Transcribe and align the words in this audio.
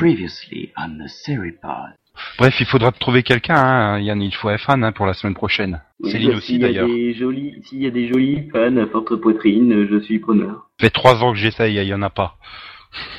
Previously 0.00 0.72
on 0.78 0.96
the 0.96 1.08
Seripod. 1.08 1.92
Bref, 2.38 2.58
il 2.58 2.64
faudra 2.64 2.90
trouver 2.90 3.22
quelqu'un, 3.22 3.56
hein. 3.56 3.98
Yann, 3.98 4.22
il 4.22 4.34
faut 4.34 4.48
être 4.48 4.62
fan 4.62 4.82
hein, 4.82 4.92
pour 4.92 5.04
la 5.04 5.12
semaine 5.12 5.34
prochaine. 5.34 5.82
Oui, 6.02 6.10
Céline 6.10 6.36
aussi 6.36 6.54
s'il 6.54 6.62
y 6.62 6.64
a 6.64 6.68
d'ailleurs. 6.68 6.88
S'il 6.88 7.82
y 7.82 7.86
a 7.86 7.90
des 7.90 8.08
jolis 8.08 8.48
fans 8.50 8.78
à 8.78 8.86
forte 8.86 9.14
poitrine, 9.16 9.86
je 9.90 10.00
suis 10.00 10.18
preneur. 10.18 10.70
Ça 10.78 10.86
fait 10.86 10.90
trois 10.90 11.22
ans 11.22 11.32
que 11.32 11.38
j'essaye, 11.38 11.74
il 11.74 11.84
y 11.84 11.92
en 11.92 12.00
a 12.00 12.08
pas. 12.08 12.38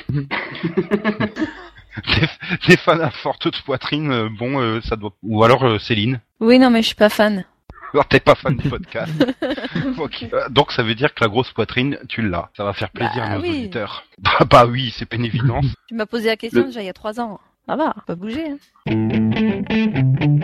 des, 0.12 0.26
des 2.66 2.76
fans 2.78 2.98
à 2.98 3.10
forte 3.10 3.62
poitrine, 3.62 4.10
euh, 4.10 4.28
bon, 4.36 4.60
euh, 4.60 4.80
ça 4.80 4.96
doit... 4.96 5.12
Ou 5.22 5.44
alors 5.44 5.62
euh, 5.64 5.78
Céline. 5.78 6.20
Oui, 6.40 6.58
non, 6.58 6.70
mais 6.70 6.82
je 6.82 6.88
suis 6.88 6.96
pas 6.96 7.10
fan. 7.10 7.44
Alors 7.92 8.06
t'es 8.06 8.20
pas 8.20 8.34
fan 8.34 8.56
du 8.56 8.68
podcast. 8.70 9.12
Euh, 10.32 10.48
Donc 10.50 10.72
ça 10.72 10.82
veut 10.82 10.94
dire 10.94 11.14
que 11.14 11.22
la 11.24 11.28
grosse 11.28 11.50
poitrine, 11.52 11.98
tu 12.08 12.22
l'as. 12.22 12.48
Ça 12.56 12.64
va 12.64 12.72
faire 12.72 12.90
plaisir 12.90 13.16
Bah 13.16 13.24
à 13.32 13.36
nos 13.36 13.42
oui. 13.42 13.50
auditeurs. 13.50 14.04
Bah, 14.18 14.38
bah 14.48 14.66
oui, 14.66 14.94
c'est 14.96 15.12
une 15.14 15.24
évidence. 15.24 15.66
Tu 15.88 15.94
m'as 15.94 16.06
posé 16.06 16.28
la 16.28 16.36
question 16.36 16.60
Le- 16.60 16.66
déjà 16.68 16.80
il 16.82 16.86
y 16.86 16.88
a 16.90 16.92
trois 16.92 17.20
ans. 17.20 17.40
Ça 17.66 17.76
va, 17.76 17.94
pas 18.06 18.14
bouger. 18.14 18.56
Hein. 18.86 20.42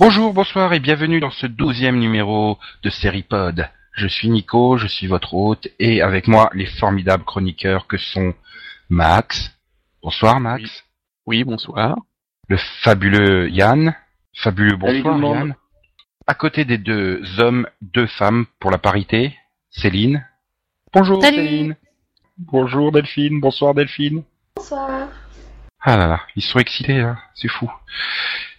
Bonjour, 0.00 0.32
bonsoir 0.32 0.72
et 0.72 0.80
bienvenue 0.80 1.20
dans 1.20 1.30
ce 1.30 1.46
douzième 1.46 1.98
numéro 1.98 2.56
de 2.82 2.88
Seripod. 2.88 3.68
Je 3.92 4.06
suis 4.06 4.30
Nico, 4.30 4.78
je 4.78 4.86
suis 4.86 5.06
votre 5.06 5.34
hôte 5.34 5.68
et 5.78 6.00
avec 6.00 6.26
moi 6.26 6.48
les 6.54 6.64
formidables 6.64 7.24
chroniqueurs 7.24 7.86
que 7.86 7.98
sont 7.98 8.32
Max. 8.88 9.54
Bonsoir 10.02 10.40
Max. 10.40 10.84
Oui, 11.26 11.44
bonsoir. 11.44 11.98
Le 12.48 12.56
fabuleux 12.82 13.50
Yann. 13.50 13.94
Fabuleux 14.32 14.76
bonsoir. 14.76 15.20
Yann. 15.20 15.54
À 16.26 16.32
côté 16.32 16.64
des 16.64 16.78
deux 16.78 17.20
hommes, 17.38 17.66
deux 17.82 18.06
femmes 18.06 18.46
pour 18.58 18.70
la 18.70 18.78
parité, 18.78 19.36
Céline. 19.68 20.26
Bonjour 20.94 21.20
Salut. 21.20 21.36
Céline. 21.36 21.76
Bonjour 22.38 22.90
Delphine, 22.90 23.38
bonsoir 23.38 23.74
Delphine. 23.74 24.22
Bonsoir. 24.56 25.08
Ah 25.82 25.96
là 25.96 26.06
là, 26.06 26.20
ils 26.36 26.42
sont 26.42 26.58
excités 26.58 26.98
là, 26.98 27.18
c'est 27.34 27.48
fou. 27.48 27.70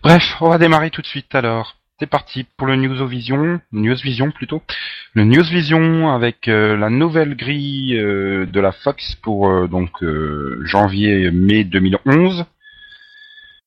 Bref, 0.02 0.38
on 0.42 0.50
va 0.50 0.58
démarrer 0.58 0.90
tout 0.90 1.02
de 1.02 1.08
suite 1.08 1.36
alors. 1.36 1.76
C'est 2.00 2.08
parti 2.08 2.48
pour 2.58 2.66
le 2.66 2.76
Newsvision, 2.78 3.62
Newsvision 3.72 4.32
plutôt. 4.32 4.64
Le 5.14 5.24
Newsvision 5.24 6.12
avec 6.12 6.48
euh, 6.48 6.76
la 6.76 6.90
nouvelle 6.90 7.36
grille 7.36 7.96
euh, 7.96 8.48
de 8.48 8.60
la 8.60 8.72
Fox 8.72 9.14
pour 9.22 9.48
euh, 9.48 9.68
donc 9.68 10.04
janvier-mai 10.64 11.64
2011. 11.64 12.46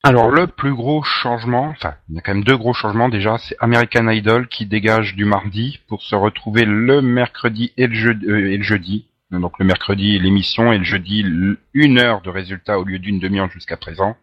Alors 0.03 0.33
le 0.33 0.49
plus 0.49 0.75
gros 0.75 1.05
changement, 1.05 1.67
enfin 1.67 1.95
il 2.09 2.17
y 2.17 2.19
a 2.19 2.23
quand 2.23 2.35
même 2.35 2.43
deux 2.43 2.57
gros 2.57 2.75
changements 2.75 3.09
déjà, 3.09 3.39
c'est 3.39 3.57
American 3.61 4.09
Idol 4.09 4.49
qui 4.49 4.67
dégage 4.67 5.15
du 5.15 5.25
mardi 5.25 5.79
pour 5.87 6.03
se 6.03 6.17
retrouver 6.17 6.65
le 6.65 7.03
mercredi 7.03 7.73
et 7.77 7.87
le 7.87 8.63
jeudi. 8.63 9.07
Donc 9.31 9.59
le 9.59 9.65
mercredi 9.65 10.19
l'émission 10.19 10.73
et 10.73 10.79
le 10.79 10.85
jeudi 10.85 11.25
une 11.73 11.99
heure 11.99 12.21
de 12.23 12.31
résultat 12.31 12.79
au 12.79 12.85
lieu 12.85 12.99
d'une 12.99 13.19
demi-heure 13.19 13.51
jusqu'à 13.51 13.77
présent. 13.77 14.17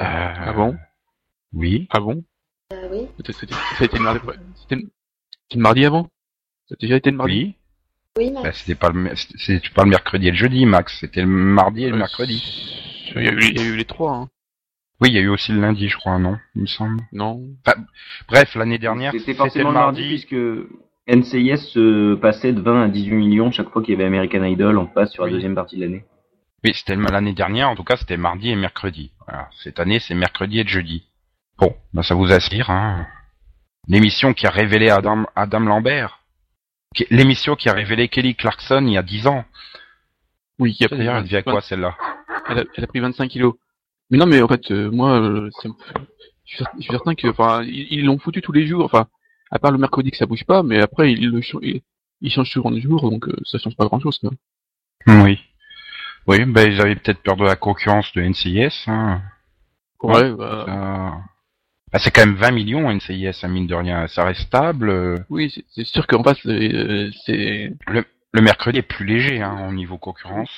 Euh, 0.00 0.04
Ah 0.04 0.52
bon? 0.52 0.76
Oui. 1.52 1.88
Ah 1.90 2.00
bon? 2.00 2.22
Euh, 2.72 2.88
oui. 2.92 3.08
C'était- 3.16 3.32
c'était- 3.78 3.96
le 3.96 4.02
mardi, 4.02 4.20
c'était 4.54 4.82
c'était 5.42 5.56
le 5.56 5.62
mardi 5.62 5.84
avant? 5.86 6.08
Ça 6.68 6.74
a 6.74 6.76
déjà 6.80 6.96
été 6.96 7.10
le 7.10 7.16
mardi? 7.16 7.34
Oui. 7.36 7.54
Oui, 8.18 8.30
Max. 8.32 8.44
Bah, 8.44 8.52
c'était 8.52 8.74
pas 8.74 8.90
le, 9.84 9.90
mercredi 9.90 10.28
et 10.28 10.30
le 10.32 10.36
jeudi, 10.36 10.66
Max. 10.66 10.98
C'était 11.00 11.20
le 11.22 11.26
mardi 11.28 11.84
et 11.84 11.88
le 11.88 11.94
Euh, 11.94 11.98
mercredi. 11.98 12.42
Il 13.16 13.22
y, 13.22 13.28
a 13.28 13.32
eu, 13.32 13.38
il 13.40 13.56
y 13.56 13.60
a 13.60 13.64
eu 13.64 13.76
les 13.76 13.84
trois, 13.84 14.12
hein. 14.14 14.28
Oui, 15.00 15.08
il 15.10 15.14
y 15.14 15.18
a 15.18 15.20
eu 15.20 15.28
aussi 15.28 15.52
le 15.52 15.60
lundi, 15.60 15.88
je 15.88 15.96
crois, 15.96 16.18
non? 16.18 16.36
Il 16.56 16.62
me 16.62 16.66
semble. 16.66 17.00
Non 17.12 17.40
Bref, 18.28 18.54
l'année 18.56 18.78
dernière, 18.78 19.12
C'était 19.12 19.34
c'était 19.34 19.60
le 19.60 19.70
mardi, 19.70 20.00
mardi. 20.02 20.08
puisque 20.08 20.34
NCIS 21.08 21.58
se 21.72 22.14
passait 22.16 22.52
de 22.52 22.60
20 22.60 22.82
à 22.84 22.88
18 22.88 23.14
millions 23.16 23.50
chaque 23.50 23.70
fois 23.70 23.82
qu'il 23.82 23.92
y 23.92 23.94
avait 23.96 24.04
American 24.06 24.44
Idol, 24.44 24.76
on 24.78 24.86
passe 24.86 25.12
sur 25.12 25.24
la 25.24 25.30
deuxième 25.30 25.54
partie 25.54 25.76
de 25.76 25.82
l'année. 25.82 26.04
Oui, 26.64 26.72
c'était 26.74 26.96
l'année 26.96 27.32
dernière, 27.34 27.70
en 27.70 27.76
tout 27.76 27.84
cas, 27.84 27.96
c'était 27.96 28.16
mardi 28.16 28.50
et 28.50 28.56
mercredi. 28.56 29.12
Voilà. 29.26 29.48
Cette 29.62 29.80
année, 29.80 30.00
c'est 30.00 30.14
mercredi 30.14 30.60
et 30.60 30.66
jeudi. 30.66 31.04
Bon, 31.58 31.74
bah, 31.94 32.02
ça 32.02 32.14
vous 32.14 32.30
aspire, 32.32 32.68
hein. 32.70 33.06
L'émission 33.88 34.34
qui 34.34 34.46
a 34.46 34.50
révélé 34.50 34.90
Adam, 34.90 35.24
Adam 35.34 35.60
Lambert. 35.60 36.20
Qui- 36.94 37.06
L'émission 37.10 37.54
qui 37.54 37.68
a 37.68 37.72
révélé 37.72 38.08
Kelly 38.08 38.34
Clarkson 38.34 38.84
il 38.86 38.92
y 38.92 38.98
a 38.98 39.02
10 39.02 39.26
ans. 39.28 39.44
Oui, 40.58 40.76
il 40.78 40.82
y 40.82 40.84
a 40.84 40.88
D'ailleurs, 40.88 41.16
elle 41.16 41.22
devient 41.24 41.36
à 41.36 41.42
quoi, 41.42 41.60
celle-là? 41.60 41.96
elle, 42.48 42.58
a, 42.58 42.64
elle 42.76 42.84
a 42.84 42.86
pris 42.86 43.00
25 43.00 43.28
kilos. 43.28 43.54
Mais 44.10 44.18
non, 44.18 44.26
mais 44.26 44.42
en 44.42 44.48
fait, 44.48 44.70
euh, 44.70 44.90
moi, 44.90 45.20
euh, 45.20 45.48
ça 45.62 45.68
me- 45.68 45.74
je 46.44 46.54
suis 46.56 46.64
cer- 46.64 46.70
je 46.76 46.82
suis 46.82 46.90
certain 46.90 47.14
que, 47.14 47.28
enfin, 47.28 47.62
ils 47.64 48.04
l'ont 48.04 48.18
foutu 48.18 48.42
tous 48.42 48.52
les 48.52 48.66
jours, 48.66 48.84
enfin, 48.84 49.06
à 49.50 49.58
part 49.58 49.70
le 49.72 49.78
mercredi 49.78 50.10
que 50.10 50.16
ça 50.16 50.26
bouge 50.26 50.44
pas, 50.44 50.62
mais 50.62 50.80
après, 50.80 51.12
ils 51.12 51.30
le 51.30 51.40
changent 51.40 52.50
souvent 52.50 52.70
de 52.70 52.80
jour, 52.80 53.10
donc 53.10 53.28
euh, 53.28 53.36
ça 53.44 53.58
change 53.58 53.76
pas 53.76 53.86
grand-chose, 53.86 54.18
quoi. 54.18 54.30
Oui. 55.06 55.38
Oui, 56.26 56.44
ben, 56.44 56.70
ils 56.70 56.80
avaient 56.80 56.96
peut-être 56.96 57.22
peur 57.22 57.36
de 57.36 57.44
la 57.44 57.56
concurrence 57.56 58.12
de 58.14 58.20
NCIS, 58.22 58.84
hein. 58.88 59.22
Ouais, 60.02 60.30
bah, 60.32 60.64
Ça- 60.66 61.18
Bah, 61.90 61.98
c'est 61.98 62.10
quand 62.10 62.26
même 62.26 62.34
20 62.36 62.50
millions 62.50 62.90
NCIS, 62.90 63.40
hein, 63.42 63.48
mine 63.48 63.66
de 63.66 63.74
rien. 63.74 64.06
Ça 64.08 64.24
reste 64.24 64.42
stable. 64.42 64.90
euh, 64.90 65.16
oui, 65.30 65.50
c'est- 65.70 65.84
sûr 65.84 66.06
qu'en 66.06 66.22
face, 66.22 66.44
euh, 66.46 67.10
c'est, 67.24 67.72
Le 68.32 68.42
mercredi 68.42 68.78
est 68.80 68.82
plus 68.82 69.06
léger 69.06 69.40
hein, 69.40 69.66
au 69.68 69.72
niveau 69.72 69.96
concurrence. 69.96 70.50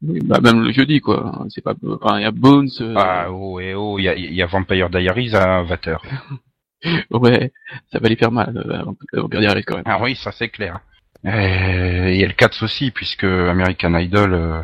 oui, 0.00 0.20
bah, 0.22 0.38
même 0.40 0.62
le 0.62 0.70
jeudi, 0.70 1.00
quoi. 1.00 1.44
C'est 1.48 1.60
pas, 1.60 1.74
enfin, 2.00 2.20
il 2.20 2.22
y 2.22 2.24
a 2.26 2.30
Bones, 2.30 2.68
euh, 2.80 2.94
Ah 2.96 3.32
oh 3.32 3.58
et 3.58 3.74
oh, 3.74 3.98
il 3.98 4.04
y 4.04 4.08
a, 4.08 4.14
il 4.14 4.32
y 4.32 4.42
a 4.42 4.46
Vampire 4.46 4.88
Diaries 4.88 5.34
à 5.34 5.64
20h. 5.64 5.98
ouais, 7.10 7.52
ça 7.92 7.98
va 7.98 8.08
les 8.08 8.16
faire 8.16 8.32
mal, 8.32 8.56
euh, 8.56 8.80
avant 8.80 8.96
de 9.12 9.20
regarder 9.20 9.62
quand 9.62 9.76
même. 9.76 9.84
Ah 9.86 9.98
oui, 10.00 10.16
ça 10.16 10.32
c'est 10.32 10.48
clair. 10.48 10.80
Euh, 11.24 12.10
Il 12.10 12.16
y 12.20 12.24
a 12.24 12.26
le 12.26 12.32
4 12.32 12.62
aussi, 12.64 12.90
puisque 12.90 13.24
American 13.24 13.94
Idol 13.98 14.32
euh, 14.34 14.62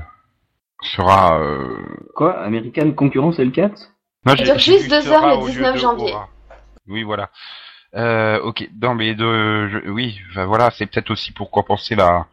sera... 0.82 1.41
Euh... 1.41 1.77
Quoi 2.15 2.41
American 2.43 2.93
Concurrence 2.93 3.38
L4 3.38 3.88
Non, 4.27 4.34
dure 4.34 4.44
j'ai 4.47 4.59
juste 4.59 4.91
deux 4.91 5.09
heures 5.11 5.27
le 5.28 5.34
au 5.37 5.47
lieu 5.47 5.53
19 5.53 5.75
de 5.75 5.78
janvier. 5.81 6.12
aura. 6.12 6.28
Oui, 6.88 7.03
voilà. 7.03 7.31
Euh, 7.94 8.41
ok, 8.41 8.69
non 8.81 8.94
mais 8.94 9.15
de, 9.15 9.69
je- 9.69 9.91
oui, 9.91 10.19
voilà, 10.34 10.71
c'est 10.71 10.87
peut-être 10.87 11.11
aussi 11.11 11.31
pour 11.32 11.50
compenser 11.50 11.94
la, 11.94 12.27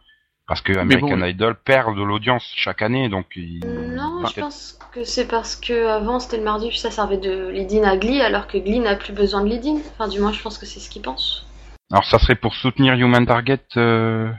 parce 0.49 0.61
que 0.61 0.73
American 0.77 1.17
bon. 1.17 1.25
Idol 1.25 1.55
perd 1.63 1.95
de 1.95 2.01
l'audience 2.03 2.51
chaque 2.55 2.81
année, 2.81 3.07
donc 3.07 3.27
il- 3.35 3.59
Non, 3.95 4.17
Enfin, 4.21 4.31
je 4.35 4.39
pense 4.41 4.79
que 4.91 5.03
c'est 5.03 5.27
parce 5.27 5.55
que 5.55 5.87
avant 5.87 6.19
c'était 6.19 6.37
le 6.37 6.43
mardi, 6.43 6.69
puis 6.69 6.79
ça 6.79 6.89
servait 6.91 7.17
de 7.17 7.49
lead-in 7.49 7.83
à 7.83 7.95
Glee, 7.95 8.19
alors 8.21 8.47
que 8.47 8.57
Glee 8.57 8.79
n'a 8.79 8.95
plus 8.95 9.13
besoin 9.13 9.43
de 9.43 9.49
lead-in. 9.49 9.77
Enfin, 9.93 10.07
du 10.09 10.19
moins, 10.19 10.33
je 10.33 10.41
pense 10.41 10.57
que 10.57 10.65
c'est 10.65 10.79
ce 10.79 10.89
qu'ils 10.89 11.03
pensent. 11.03 11.45
alors 11.91 12.03
ça 12.05 12.19
serait 12.19 12.35
pour 12.35 12.53
soutenir 12.55 12.95
Human 12.95 13.25
Target. 13.25 13.59
Euh... 13.77 14.29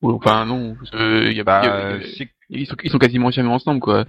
Ou- 0.00 0.12
Enfin, 0.14 0.46
non, 0.46 0.74
parce 0.76 0.90
que 0.90 1.30
il 1.30 1.36
y 1.36 1.40
a, 1.40 1.44
Bah, 1.44 1.60
il 1.62 1.66
y 1.66 1.68
a- 1.68 1.74
euh, 1.74 1.96
il 2.00 2.02
y 2.02 2.04
a- 2.04 2.14
c'est- 2.16 2.28
ils, 2.50 2.66
sont, 2.66 2.76
ils 2.82 2.90
sont 2.90 2.98
quasiment 2.98 3.30
jamais 3.30 3.48
ensemble, 3.50 3.80
quoi. 3.80 4.04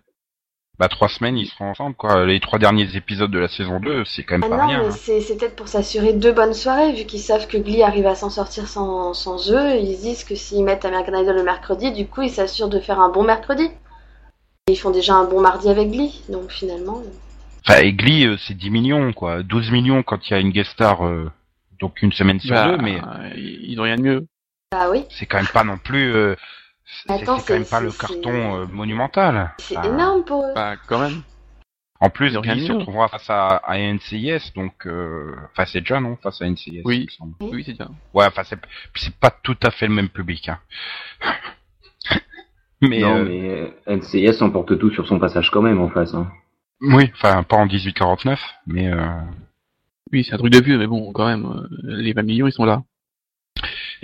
Bah 0.80 0.88
trois 0.90 1.08
semaines 1.08 1.38
ils 1.38 1.46
seront 1.48 1.70
ensemble 1.70 1.96
quoi. 1.96 2.26
Les 2.26 2.40
trois 2.40 2.58
derniers 2.60 2.96
épisodes 2.96 3.30
de 3.30 3.40
la 3.40 3.48
saison 3.48 3.80
2, 3.80 4.06
c'est 4.06 4.24
quand 4.24 4.40
même 4.40 4.44
Ah 4.46 4.50
pas 4.58 4.64
non, 4.64 4.68
rien. 4.68 4.80
mais 4.82 4.88
hein. 4.88 4.92
c'est 4.92 5.22
c'est 5.22 5.38
peut-être 5.38 5.56
pour 5.56 5.68
s'assurer 5.68 6.14
deux 6.14 6.32
bonnes 6.34 6.54
soirées, 6.54 6.94
vu 6.94 7.06
qu'ils 7.06 7.20
savent 7.20 7.48
que 7.48 7.58
Glee 7.58 7.84
arrive 7.84 8.08
à 8.08 8.16
s'en 8.16 8.30
sortir 8.30 8.68
sans, 8.68 9.14
sans 9.14 9.52
eux. 9.52 9.76
Ils 9.80 9.96
se 9.98 10.02
disent 10.02 10.24
que 10.24 10.36
s'ils 10.36 10.64
mettent 10.64 10.86
American 10.86 11.14
Idol 11.22 11.36
le 11.36 11.44
mercredi, 11.44 11.92
du 11.92 12.08
coup, 12.08 12.24
ils 12.24 12.32
s'assurent 12.32 12.70
de 12.70 12.80
faire 12.80 13.00
un 13.00 13.10
bon 13.10 13.24
mercredi. 13.24 13.70
Et 14.68 14.72
ils 14.74 14.78
font 14.78 14.92
déjà 14.92 15.14
un 15.16 15.26
bon 15.26 15.42
mardi 15.42 15.70
avec 15.70 15.92
Glee, 15.92 16.22
donc 16.30 16.50
finalement. 16.52 16.98
euh, 17.06 17.10
Enfin, 17.68 17.80
et 17.82 17.94
Glee, 17.94 18.26
euh, 18.26 18.38
c'est 18.38 18.56
10 18.56 18.70
millions 18.72 19.14
quoi. 19.14 19.44
12 19.44 19.72
millions 19.72 20.04
quand 20.04 20.28
il 20.30 20.34
y 20.34 20.36
a 20.36 20.40
une 20.40 20.52
guest 20.52 20.72
star, 20.72 21.06
euh, 21.06 21.30
donc 21.80 22.02
une 22.02 22.12
semaine 22.14 22.40
sur 22.40 22.54
Bah, 22.56 22.72
deux, 22.72 22.78
mais 22.78 23.00
ils 23.36 23.72
ils 23.74 23.80
ont 23.80 23.84
rien 23.84 23.98
de 23.98 24.02
mieux. 24.02 24.28
Bah 24.72 24.90
oui, 24.90 25.06
c'est 25.10 25.26
quand 25.28 25.38
même 25.38 25.48
pas 25.54 25.64
non 25.64 25.78
plus. 25.78 26.14
C'est 26.86 27.24
quand 27.26 27.50
même 27.50 27.66
pas 27.66 27.80
le 27.82 27.92
carton 27.92 28.62
euh, 28.62 28.66
monumental. 28.68 29.54
c'est 29.58 29.78
Enfin, 29.78 29.94
énorme 29.94 30.24
pour 30.24 30.44
eux. 30.46 30.54
Bah, 30.56 30.76
quand 30.88 31.00
même. 31.00 31.22
En 32.00 32.10
plus, 32.10 32.38
Ils 32.44 32.68
se 32.68 32.72
retrouvera 32.74 33.08
face 33.08 33.30
à, 33.30 33.48
à 33.64 33.78
NCIS, 33.78 34.52
donc 34.56 34.86
euh, 34.88 35.34
enfin 35.52 35.64
c'est 35.66 35.80
déjà 35.80 36.02
non 36.02 36.18
face 36.18 36.42
à 36.42 36.50
NCIS. 36.50 36.82
Oui. 36.84 36.98
il 36.98 37.06
me 37.06 37.10
semble. 37.12 37.34
Oui, 37.40 37.64
c'est 37.66 37.78
bien. 37.78 37.92
Ouais, 38.14 38.26
enfin 38.26 38.44
c'est 38.44 38.60
c'est 38.96 39.16
pas 39.16 39.32
tout 39.32 39.56
à 39.64 39.72
fait 39.72 39.88
le 39.88 39.94
même 39.94 40.10
public. 40.10 40.50
Hein. 40.50 40.60
mais, 42.82 43.00
Non, 43.00 43.20
euh, 43.20 43.24
mais 43.24 43.50
euh, 43.88 43.96
NCIS 43.98 44.42
emporte 44.44 44.78
tout 44.78 44.92
sur 44.92 45.08
son 45.08 45.18
passage 45.18 45.50
quand 45.50 45.62
même 45.62 45.80
en 45.80 45.90
face. 45.90 46.14
Hein. 46.14 46.28
oui, 46.82 47.10
enfin 47.16 47.42
pas 47.44 47.56
en 47.56 47.66
1849, 47.68 48.38
mais 48.68 48.92
euh, 48.92 48.98
Oui, 50.12 50.26
c'est 50.26 50.34
un 50.34 50.38
truc 50.40 50.52
de 50.52 50.62
vieux, 50.62 50.78
mais 50.78 50.88
bon, 50.88 51.14
quand 51.14 51.26
même, 51.28 51.46
euh, 51.46 51.68
les 51.84 52.12
20 52.12 52.24
millions, 52.24 52.48
ils 52.48 52.52
sont 52.54 52.66
là. 52.66 52.84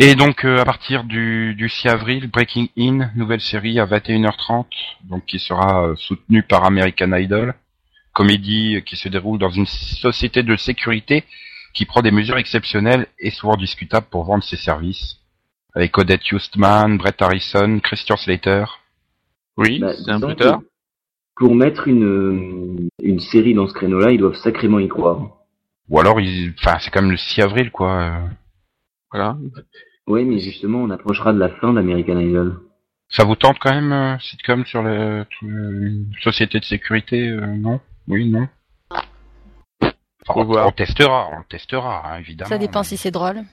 Et 0.01 0.15
donc 0.15 0.45
euh, 0.45 0.59
à 0.61 0.63
partir 0.65 1.03
du, 1.03 1.53
du 1.55 1.67
6 1.67 1.89
avril, 1.89 2.27
Breaking 2.31 2.67
In, 2.77 3.11
nouvelle 3.17 3.41
série 3.41 3.79
à 3.81 3.85
21h30, 3.85 4.65
donc 5.03 5.25
qui 5.25 5.39
sera 5.39 5.87
euh, 5.89 5.95
soutenue 5.97 6.41
par 6.41 6.63
American 6.63 7.11
Idol, 7.11 7.53
comédie 8.13 8.77
euh, 8.77 8.79
qui 8.79 8.95
se 8.95 9.09
déroule 9.09 9.39
dans 9.39 9.49
une 9.49 9.65
société 9.65 10.41
de 10.41 10.55
sécurité 10.55 11.25
qui 11.73 11.85
prend 11.85 12.01
des 12.01 12.11
mesures 12.11 12.37
exceptionnelles 12.37 13.07
et 13.19 13.29
souvent 13.29 13.57
discutables 13.57 14.07
pour 14.09 14.23
vendre 14.23 14.43
ses 14.43 14.55
services, 14.55 15.17
avec 15.75 15.97
Odette 15.97 16.31
Hustman, 16.31 16.97
Brett 16.97 17.21
Harrison, 17.21 17.79
Christian 17.83 18.15
Slater. 18.15 18.65
Oui, 19.57 19.79
Bah, 19.79 19.91
c'est 19.93 20.11
un 20.11 20.21
peu 20.21 20.33
tard. 20.33 20.61
Pour 21.35 21.55
mettre 21.55 21.89
une, 21.89 22.89
une 23.03 23.19
série 23.19 23.53
dans 23.53 23.67
ce 23.67 23.73
créneau-là, 23.73 24.11
ils 24.11 24.17
doivent 24.17 24.35
sacrément 24.37 24.79
y 24.79 24.87
croire. 24.87 25.27
Ou 25.89 25.99
alors, 25.99 26.21
ils... 26.21 26.53
enfin, 26.57 26.77
c'est 26.79 26.89
quand 26.89 27.01
même 27.01 27.11
le 27.11 27.17
6 27.17 27.41
avril, 27.41 27.69
quoi. 27.69 27.91
euh. 28.01 28.27
Voilà. 29.11 29.37
Oui, 30.09 30.25
mais 30.25 30.39
justement, 30.39 30.79
on 30.79 30.89
approchera 30.89 31.31
de 31.33 31.39
la 31.39 31.49
fin 31.49 31.71
d'American 31.71 32.19
Idol. 32.19 32.59
Ça 33.09 33.23
vous 33.23 33.35
tente 33.35 33.57
quand 33.59 33.71
même, 33.71 33.91
euh, 33.91 34.17
sitcom 34.19 34.65
sur 34.65 34.81
le, 34.83 35.25
une 35.43 36.11
société 36.21 36.59
de 36.59 36.65
sécurité, 36.65 37.29
euh, 37.29 37.45
non? 37.45 37.79
Oui, 38.07 38.29
non? 38.29 38.47
Enfin, 40.27 40.33
on, 40.67 40.71
testera, 40.71 41.29
on 41.31 41.43
testera, 41.43 42.11
hein, 42.13 42.19
évidemment. 42.19 42.49
Ça 42.49 42.57
dépend 42.57 42.83
si 42.83 42.97
c'est 42.97 43.11
drôle. 43.11 43.43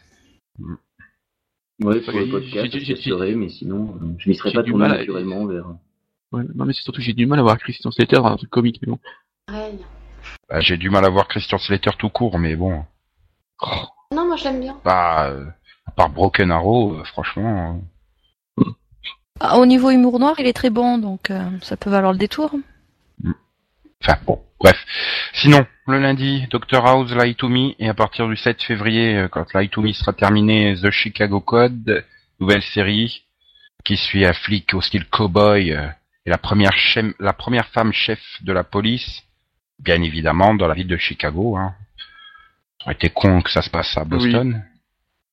Ouais, 1.82 2.00
pour 2.00 2.18
le 2.18 2.30
podcast, 2.30 2.70
j'ai- 2.72 2.80
je 2.80 2.92
testerai, 2.94 3.34
mais 3.34 3.48
sinon, 3.50 3.96
euh, 4.02 4.14
je 4.18 4.28
m'y 4.30 4.34
serais 4.36 4.50
j'ai 4.50 4.54
pas 4.56 4.62
du 4.62 4.70
tourné 4.70 4.86
à- 4.86 4.88
naturellement 4.88 5.46
vers... 5.46 5.66
Ouais, 6.32 6.42
non, 6.54 6.64
mais 6.64 6.72
c'est 6.72 6.82
surtout 6.82 6.98
que 7.00 7.04
j'ai 7.04 7.12
du 7.12 7.26
mal 7.26 7.38
à 7.38 7.42
voir 7.42 7.58
Christian 7.58 7.90
Slater 7.90 8.16
dans 8.16 8.26
un 8.26 8.36
truc 8.36 8.50
comique, 8.50 8.78
mais 8.82 8.88
bon. 8.90 8.98
Pareil. 9.46 9.78
Bah, 10.48 10.60
J'ai 10.60 10.76
du 10.76 10.88
mal 10.90 11.04
à 11.04 11.08
voir 11.10 11.28
Christian 11.28 11.58
Slater 11.58 11.90
tout 11.98 12.08
court, 12.08 12.38
mais 12.38 12.56
bon. 12.56 12.84
Non, 14.12 14.26
moi 14.26 14.36
je 14.36 14.44
l'aime 14.44 14.60
bien. 14.60 14.78
Bah, 14.84 15.28
euh, 15.30 15.46
part 15.96 16.10
Broken 16.10 16.50
Arrow, 16.50 16.94
euh, 16.94 17.04
franchement... 17.04 17.80
euh, 18.58 18.64
Ah, 19.40 19.58
au 19.58 19.66
niveau 19.66 19.90
humour 19.90 20.18
noir, 20.18 20.34
il 20.38 20.46
est 20.46 20.52
très 20.52 20.70
bon, 20.70 20.96
donc 20.98 21.30
euh, 21.30 21.42
ça 21.62 21.76
peut 21.76 21.90
valoir 21.90 22.12
le 22.12 22.18
détour. 22.18 22.54
Enfin, 24.02 24.18
bon, 24.26 24.40
bref. 24.60 24.76
Sinon, 25.34 25.66
le 25.86 25.98
lundi, 26.00 26.46
Dr 26.50 26.86
House 26.86 27.12
Lie 27.12 27.34
to 27.34 27.48
Me, 27.48 27.74
et 27.78 27.88
à 27.88 27.94
partir 27.94 28.28
du 28.28 28.36
7 28.36 28.62
février, 28.62 29.16
euh, 29.16 29.28
quand 29.28 29.52
Lie 29.54 29.68
to 29.68 29.82
Me 29.82 29.92
sera 29.92 30.12
terminé, 30.12 30.74
The 30.80 30.90
Chicago 30.90 31.40
Code, 31.40 32.04
nouvelle 32.40 32.62
série, 32.62 33.24
qui 33.84 33.96
suit 33.96 34.24
un 34.24 34.32
flic 34.32 34.74
au 34.74 34.80
style 34.80 35.06
cowboy, 35.06 35.72
euh, 35.72 35.86
et 36.24 36.30
la 36.30 36.38
première, 36.38 36.72
chef- 36.72 37.14
la 37.18 37.32
première 37.32 37.66
femme 37.68 37.92
chef 37.92 38.20
de 38.42 38.52
la 38.52 38.64
police, 38.64 39.22
bien 39.78 40.00
évidemment, 40.02 40.54
dans 40.54 40.66
la 40.68 40.74
ville 40.74 40.88
de 40.88 40.96
Chicago. 40.96 41.56
Hein. 41.56 41.74
Ça 42.78 42.86
aurait 42.86 42.94
été 42.94 43.10
con 43.10 43.42
que 43.42 43.50
ça 43.50 43.62
se 43.62 43.70
passe 43.70 43.96
à 43.96 44.04
Boston, 44.04 44.62
Oui. 44.64 44.75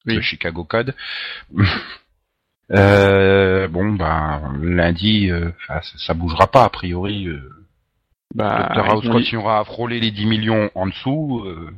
The 0.05 0.21
Chicago 0.21 0.63
Code. 0.63 0.95
euh, 2.71 3.67
bon, 3.67 3.93
bah, 3.93 4.41
lundi, 4.61 5.29
euh, 5.29 5.49
enfin, 5.67 5.81
ça, 5.81 5.97
ça 5.97 6.13
bougera 6.13 6.47
pas, 6.47 6.63
a 6.63 6.69
priori. 6.69 7.27
euh, 7.27 7.49
Bah, 8.35 8.69
Dr 8.73 8.89
House 8.89 9.07
continuera 9.09 9.59
à 9.59 9.63
frôler 9.63 9.99
les 9.99 10.11
10 10.11 10.25
millions 10.25 10.69
en 10.75 10.87
dessous. 10.87 11.43
euh, 11.45 11.69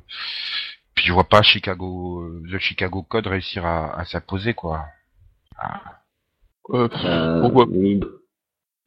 puis 0.95 1.05
je 1.07 1.13
vois 1.13 1.25
pas 1.27 1.41
Chicago, 1.41 2.21
euh, 2.21 2.43
The 2.51 2.57
Chicago 2.59 3.03
Code 3.03 3.27
réussir 3.27 3.65
à, 3.65 3.99
à 3.99 4.05
s'imposer 4.05 4.53
quoi. 4.53 4.85
euh, 6.69 6.87
Euh, 7.03 7.41
pourquoi 7.41 7.65
oui. 7.69 7.99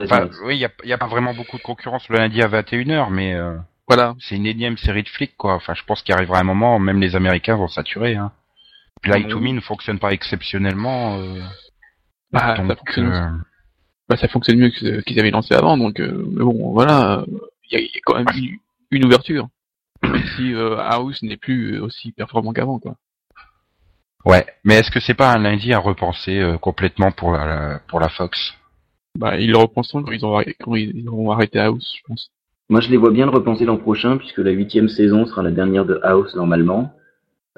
Enfin, 0.01 0.29
oui, 0.45 0.57
il 0.57 0.61
y 0.61 0.65
a, 0.65 0.71
y 0.85 0.93
a 0.93 0.99
pas 0.99 1.09
vraiment 1.09 1.35
beaucoup 1.35 1.59
de 1.59 1.63
concurrence 1.63 2.09
le 2.09 2.17
lundi 2.19 2.41
à 2.41 2.47
21h, 2.49 3.11
mais 3.11 3.35
euh, 3.35 3.57
Voilà. 3.89 4.15
c'est 4.21 4.37
une 4.37 4.47
énième 4.47 4.79
série 4.79 5.03
de 5.03 5.09
flics 5.09 5.37
quoi. 5.37 5.55
Enfin, 5.55 5.75
je 5.75 5.83
pense 5.85 6.03
qu'il 6.03 6.15
arrivera 6.15 6.39
un 6.39 6.45
moment, 6.45 6.79
même 6.79 7.01
les 7.01 7.17
Américains 7.17 7.57
vont 7.57 7.69
saturer. 7.69 8.15
Hein. 8.17 8.31
Puis 9.03 9.11
Light 9.13 9.27
Ah, 9.29 9.31
to. 9.33 9.41
Me 9.41 9.51
ne 9.53 9.61
fonctionne 9.61 9.99
pas 9.99 10.13
exceptionnellement. 10.13 11.19
euh, 11.19 11.41
Bah, 12.33 12.57
ça 12.57 12.63
donc, 12.63 12.77
fonctionne, 12.79 13.13
euh, 13.13 13.31
bah, 14.09 14.17
ça 14.17 14.29
fonctionne 14.29 14.59
mieux 14.59 14.71
que 14.71 14.77
ce 14.79 15.01
qu'ils 15.01 15.19
avaient 15.21 15.31
lancé 15.31 15.55
avant, 15.55 15.77
donc, 15.79 16.01
euh, 16.01 16.25
mais 16.31 16.45
bon, 16.45 16.73
voilà. 16.73 17.25
Il 17.71 17.73
y, 17.73 17.77
a- 17.77 17.81
y 17.81 17.87
a 17.97 18.01
quand 18.05 18.17
même 18.17 18.27
une 18.91 19.05
ouverture. 19.05 19.49
Même 20.03 20.23
si 20.37 20.55
euh, 20.55 20.77
House 20.79 21.23
n'est 21.23 21.37
plus 21.37 21.81
aussi 21.81 22.13
performant 22.13 22.53
qu'avant, 22.53 22.79
quoi. 22.79 22.95
ouais. 24.25 24.47
Mais 24.65 24.75
est-ce 24.79 24.91
que 24.91 25.01
c'est 25.01 25.15
pas 25.15 25.33
un 25.33 25.39
lundi 25.39 25.73
à 25.73 25.79
repenser 25.79 26.39
euh, 26.39 26.59
complètement 26.59 27.11
pour 27.13 27.33
la, 27.33 27.47
la- 27.47 27.79
pour 27.89 28.01
la 28.01 28.09
Fox? 28.09 28.55
Bah, 29.19 29.37
ils 29.39 29.51
le 29.51 29.59
repenseront 29.59 30.03
quand 30.03 30.13
ils, 30.13 30.25
ont, 30.25 30.35
arrêté- 30.37 30.57
quand 30.61 30.75
ils 30.77 31.09
auront 31.09 31.31
arrêté 31.33 31.59
House, 31.59 31.95
je 31.97 32.03
pense. 32.07 32.31
Moi, 32.69 32.81
je 32.81 32.91
les 32.91 32.97
vois 32.97 33.11
bien 33.11 33.25
le 33.25 33.33
repenser 33.33 33.65
l'an 33.65 33.79
prochain, 33.79 34.19
puisque 34.19 34.39
la 34.39 34.51
huitième 34.51 34.89
saison 34.89 35.27
sera 35.27 35.43
la 35.43 35.51
dernière 35.51 35.85
de 35.87 35.99
House, 36.05 36.35
normalement. 36.37 36.93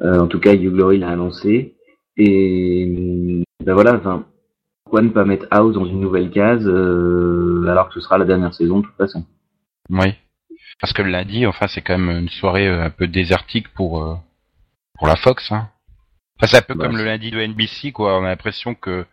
Euh, 0.03 0.19
en 0.19 0.27
tout 0.27 0.41
cas, 0.41 0.55
Hugh 0.55 0.73
Glory 0.73 0.99
l'a 0.99 1.11
annoncé. 1.11 1.75
Et 2.17 3.43
ben 3.65 3.75
voilà, 3.75 3.95
enfin, 3.95 4.27
pourquoi 4.85 5.03
ne 5.03 5.09
pas 5.11 5.25
mettre 5.25 5.47
House 5.51 5.75
dans 5.75 5.87
une 5.87 6.01
nouvelle 6.01 6.31
case, 6.31 6.67
euh, 6.67 7.67
alors 7.69 7.89
que 7.89 7.95
ce 7.95 8.01
sera 8.01 8.19
la 8.19 8.25
dernière 8.25 8.55
saison, 8.55 8.81
de 8.81 8.87
toute 8.87 8.97
façon 8.97 9.25
Oui. 9.89 10.15
Parce 10.81 10.93
que 10.93 11.03
le 11.03 11.11
lundi, 11.11 11.47
enfin, 11.47 11.67
c'est 11.69 11.83
quand 11.83 11.99
même 11.99 12.17
une 12.23 12.29
soirée 12.29 12.67
euh, 12.67 12.85
un 12.85 12.91
peu 12.91 13.07
désertique 13.07 13.69
pour 13.75 14.21
pour 14.95 15.07
la 15.07 15.17
Fox. 15.17 15.53
Hein. 15.53 15.69
Enfin, 16.37 16.47
c'est 16.47 16.57
un 16.59 16.63
peu 16.63 16.75
Bah, 16.75 16.87
comme 16.87 16.97
le 16.97 17.05
lundi 17.05 17.31
de 17.31 17.41
NBC, 17.41 17.93
quoi. 17.93 18.19
On 18.19 18.25
a 18.25 18.29
l'impression 18.29 18.75
que 18.75 19.05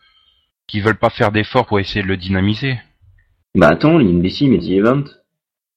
qu'ils 0.67 0.83
veulent 0.83 0.97
pas 0.97 1.09
faire 1.09 1.31
d'efforts 1.31 1.65
pour 1.65 1.79
essayer 1.79 2.01
de 2.03 2.07
le 2.07 2.17
dynamiser. 2.17 2.77
Bah 3.55 3.69
attends, 3.69 3.97
l'NBC 3.97 4.47
met 4.47 4.59
The 4.59 4.69
Event. 4.69 5.03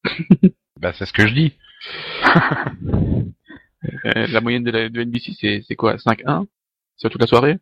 Bah, 0.81 0.95
c'est 0.95 1.05
ce 1.05 1.13
que 1.13 1.27
je 1.27 1.35
dis. 1.35 1.53
Euh, 3.85 4.27
la 4.29 4.41
moyenne 4.41 4.65
de, 4.65 4.71
la, 4.71 4.88
de 4.88 5.03
NBC, 5.03 5.32
c'est, 5.41 5.65
c'est 5.67 5.77
quoi 5.77 5.97
5-1 5.97 6.47
Sur 6.97 7.11
toute 7.11 7.21
la 7.21 7.27
soirée? 7.27 7.59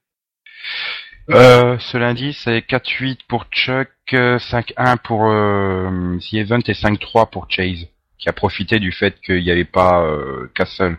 Euh, 1.31 1.79
ce 1.79 1.97
lundi, 1.99 2.33
c'est 2.33 2.59
4-8 2.67 3.19
pour 3.29 3.45
Chuck, 3.51 3.89
euh, 4.15 4.39
5-1 4.39 4.97
pour 4.99 5.27
euh, 5.31 6.17
The 6.19 6.35
Event 6.35 6.61
et 6.67 6.73
5-3 6.73 7.31
pour 7.31 7.47
Chase, 7.51 7.87
qui 8.19 8.29
a 8.29 8.33
profité 8.33 8.79
du 8.81 8.93
fait 8.93 9.21
qu'il 9.21 9.43
n'y 9.43 9.51
avait 9.51 9.65
pas 9.65 10.03
euh, 10.05 10.51
Castle 10.55 10.97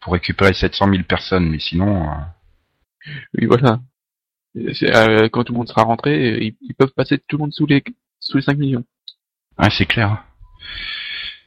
pour 0.00 0.12
récupérer 0.12 0.52
700 0.52 0.90
000 0.90 1.02
personnes. 1.04 1.48
Mais 1.48 1.58
sinon, 1.58 2.10
euh, 2.10 3.10
Oui, 3.38 3.46
voilà. 3.46 3.80
Euh, 4.56 5.28
quand 5.30 5.42
tout 5.44 5.52
le 5.52 5.58
monde 5.58 5.68
sera 5.68 5.82
rentré, 5.82 6.38
ils, 6.38 6.56
ils 6.60 6.74
peuvent 6.74 6.92
passer 6.94 7.18
tout 7.18 7.36
le 7.38 7.42
monde 7.42 7.52
sous 7.52 7.66
les, 7.66 7.82
sous 8.20 8.36
les 8.36 8.42
5 8.42 8.56
millions. 8.58 8.84
Ouais, 9.58 9.70
c'est 9.70 9.86
clair. 9.86 10.22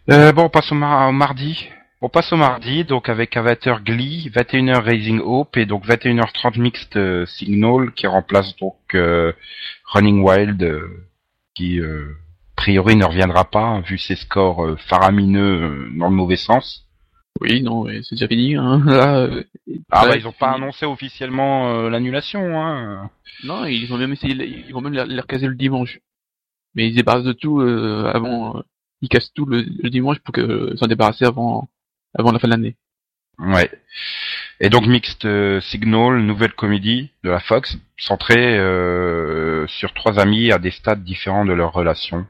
Euh, 0.09 0.31
bon, 0.31 0.43
on 0.45 0.49
passe 0.49 0.71
au, 0.71 0.75
mar- 0.75 1.07
au 1.09 1.11
mardi. 1.13 1.69
On 1.99 2.09
passe 2.09 2.31
au 2.31 2.37
mardi, 2.37 2.83
donc 2.83 3.09
avec 3.09 3.35
à 3.37 3.41
20h 3.41 3.83
Glee, 3.83 4.29
21h 4.29 4.81
Raising 4.83 5.19
Hope 5.19 5.57
et 5.57 5.65
donc 5.65 5.83
21h30 5.87 6.59
Mixed 6.59 6.95
euh, 6.95 7.25
Signal 7.25 7.91
qui 7.93 8.05
remplace 8.05 8.55
donc 8.57 8.75
euh, 8.93 9.33
Running 9.85 10.21
Wild 10.21 10.61
euh, 10.61 11.07
qui 11.55 11.79
euh, 11.79 12.15
a 12.55 12.61
priori 12.61 12.95
ne 12.95 13.05
reviendra 13.05 13.45
pas 13.45 13.79
vu 13.81 13.97
ses 13.97 14.15
scores 14.15 14.79
faramineux 14.81 15.63
euh, 15.63 15.89
dans 15.97 16.07
le 16.09 16.15
mauvais 16.15 16.35
sens. 16.35 16.83
Oui, 17.41 17.63
non, 17.63 17.87
c'est 18.03 18.11
déjà 18.15 18.27
fini. 18.27 18.55
Hein. 18.55 18.79
Là, 18.85 19.27
Ah 19.91 20.05
bah 20.07 20.17
ils 20.17 20.27
ont 20.27 20.31
pas 20.31 20.51
annoncé 20.51 20.85
officiellement 20.85 21.69
euh, 21.73 21.89
l'annulation 21.89 22.61
hein. 22.61 23.09
Non, 23.43 23.65
ils 23.65 23.91
ont 23.91 23.97
même 23.97 24.13
essayé, 24.13 24.35
ils 24.67 24.71
vont 24.73 24.81
même 24.81 24.93
les 24.93 25.19
recaser 25.21 25.47
le 25.47 25.55
dimanche. 25.55 25.99
Mais 26.75 26.87
ils 26.87 26.91
se 26.91 26.97
débarrassent 26.97 27.23
de 27.23 27.33
tout 27.33 27.59
euh, 27.59 28.11
avant. 28.13 28.61
ils 29.01 29.09
cassent 29.09 29.33
tout 29.33 29.45
le, 29.45 29.61
le 29.63 29.89
dimanche 29.89 30.19
pour 30.19 30.31
que 30.31 30.41
euh, 30.41 30.77
s'en 30.77 30.85
débarrasser 30.85 31.25
avant, 31.25 31.67
avant 32.17 32.31
la 32.31 32.39
fin 32.39 32.47
de 32.47 32.53
l'année. 32.53 32.75
Ouais. 33.39 33.69
Et 34.59 34.69
donc 34.69 34.87
Mixed 34.87 35.25
euh, 35.25 35.61
Signal, 35.61 36.21
nouvelle 36.21 36.53
comédie 36.53 37.11
de 37.23 37.29
la 37.29 37.39
Fox, 37.39 37.77
centrée 37.97 38.57
euh, 38.57 39.67
sur 39.67 39.93
trois 39.93 40.19
amis 40.19 40.51
à 40.51 40.57
des 40.57 40.71
stades 40.71 41.03
différents 41.03 41.45
de 41.45 41.53
leur 41.53 41.71
relation, 41.73 42.25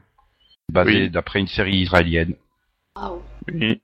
basée 0.70 1.04
Oui. 1.04 1.10
d'après 1.10 1.40
une 1.40 1.48
série 1.48 1.78
israélienne. 1.78 2.34
Waouh. 2.96 3.22
Oui. 3.52 3.80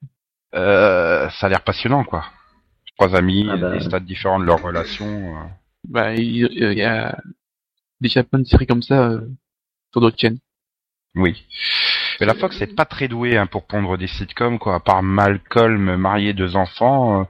Euh, 0.55 1.29
ça 1.31 1.47
a 1.47 1.49
l'air 1.49 1.63
passionnant, 1.63 2.05
quoi. 2.05 2.27
Trois 2.99 3.17
amis, 3.17 3.49
Ah 3.51 3.57
bah. 3.57 3.73
des 3.73 3.81
stades 3.81 4.05
différents 4.05 4.39
de 4.39 4.45
leur 4.45 4.61
relation. 4.63 5.07
euh. 5.07 5.45
Bah, 5.89 6.15
il 6.15 6.37
y 6.79 6.83
a 6.83 7.19
déjà 8.01 8.23
plein 8.23 8.39
de 8.41 8.45
séries 8.45 8.67
comme 8.67 8.83
ça 8.83 9.09
euh, 9.11 9.21
sur 9.93 10.01
d'autres 10.01 10.19
chaînes. 10.19 10.39
Oui. 11.15 11.45
Mais 12.21 12.27
la 12.27 12.35
Fox 12.35 12.61
n'est 12.61 12.67
pas 12.67 12.85
très 12.85 13.09
douée 13.09 13.37
hein, 13.37 13.47
pour 13.47 13.65
pondre 13.65 13.97
des 13.99 14.07
sitcoms, 14.07 14.59
quoi. 14.59 14.77
À 14.77 14.81
part 14.81 15.03
Malcolm, 15.03 15.97
marié, 15.97 16.33
deux 16.33 16.57
enfants, 16.57 17.21
euh, 17.21 17.25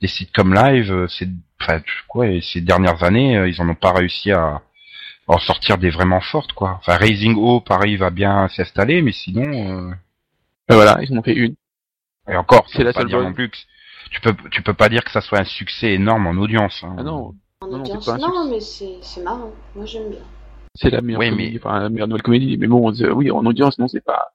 des 0.00 0.08
sitcoms 0.08 0.54
live, 0.54 0.92
euh, 0.92 1.06
c'est, 1.08 1.28
enfin, 1.60 1.80
quoi, 2.08 2.26
et 2.26 2.40
ces 2.40 2.60
dernières 2.60 3.02
années, 3.02 3.36
euh, 3.36 3.48
ils 3.48 3.60
en 3.60 3.68
ont 3.68 3.74
pas 3.74 3.92
réussi 3.92 4.32
à, 4.32 4.62
en 5.26 5.38
sortir 5.38 5.78
des 5.78 5.90
vraiment 5.90 6.20
fortes, 6.20 6.52
quoi. 6.52 6.78
Enfin, 6.80 6.96
Raising 6.96 7.36
Hope 7.36 7.70
arrive 7.70 8.02
à 8.02 8.10
bien 8.10 8.48
s'installer, 8.48 9.02
mais 9.02 9.12
sinon, 9.12 9.92
voilà, 10.68 10.98
ils 11.02 11.12
en 11.12 11.18
ont 11.18 11.22
fait 11.22 11.34
une. 11.34 11.54
et 12.28 12.36
encore, 12.36 12.66
C'est 12.68 12.82
la 12.82 12.92
pas 12.92 13.00
seule 13.00 13.08
dire 13.08 13.22
non 13.22 13.32
plus 13.32 13.50
que 13.50 13.56
tu 14.10 14.20
peux, 14.20 14.34
tu 14.50 14.62
peux 14.62 14.74
pas 14.74 14.88
dire 14.88 15.04
que 15.04 15.10
ça 15.10 15.20
soit 15.20 15.38
un 15.38 15.44
succès 15.44 15.92
énorme 15.92 16.26
en 16.26 16.32
audience. 16.32 16.82
hein. 16.82 16.96
Ah 16.98 17.02
non, 17.02 17.34
En 17.60 17.66
Non, 17.66 17.76
non, 17.76 17.80
audience, 17.82 18.04
c'est 18.04 18.10
pas 18.10 18.16
un 18.16 18.28
non, 18.28 18.50
mais 18.50 18.60
c'est 18.60 18.98
c'est 19.02 19.22
marrant. 19.22 19.52
Moi 19.76 19.84
j'aime 19.86 20.10
bien. 20.10 20.20
C'est 20.74 20.90
la 20.90 21.00
meilleure 21.00 21.20
Oui, 21.20 21.30
comédie, 21.30 21.52
mais- 21.54 21.58
enfin 21.62 21.80
la 21.80 21.88
meilleure 21.88 22.08
nouvelle 22.08 22.22
comédie. 22.22 22.56
Mais 22.58 22.66
bon, 22.66 22.92
oui, 23.14 23.30
en 23.30 23.44
audience, 23.46 23.78
non, 23.78 23.88
c'est 23.88 24.04
pas. 24.04 24.32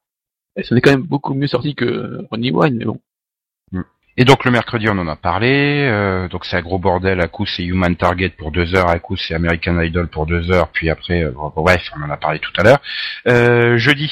Ça 0.63 0.75
est 0.75 0.81
quand 0.81 0.91
même 0.91 1.01
beaucoup 1.03 1.33
mieux 1.33 1.47
sorti 1.47 1.75
que 1.75 2.25
Ronnie 2.31 2.51
Wine, 2.51 2.75
mais 2.77 2.85
bon. 2.85 2.99
Et 4.17 4.23
donc 4.23 4.45
le 4.45 4.51
mercredi, 4.51 4.87
on 4.87 4.97
en 4.97 5.09
a 5.09 5.17
parlé. 5.17 5.85
euh, 5.91 6.29
donc 6.29 6.45
c'est 6.45 6.55
un 6.55 6.61
gros 6.61 6.79
bordel. 6.79 7.19
À 7.19 7.27
coup, 7.27 7.45
c'est 7.45 7.65
Human 7.65 7.93
Target 7.97 8.29
pour 8.29 8.51
deux 8.51 8.73
heures. 8.73 8.87
À 8.89 8.97
coup, 8.99 9.17
c'est 9.17 9.33
American 9.35 9.77
Idol 9.81 10.07
pour 10.07 10.25
deux 10.25 10.51
heures. 10.51 10.69
Puis 10.69 10.89
après, 10.89 11.23
euh, 11.25 11.31
bref, 11.53 11.91
on 11.97 12.01
en 12.01 12.09
a 12.09 12.15
parlé 12.15 12.39
tout 12.39 12.53
à 12.55 12.63
l'heure. 12.63 12.79
Euh, 13.27 13.77
jeudi. 13.77 14.09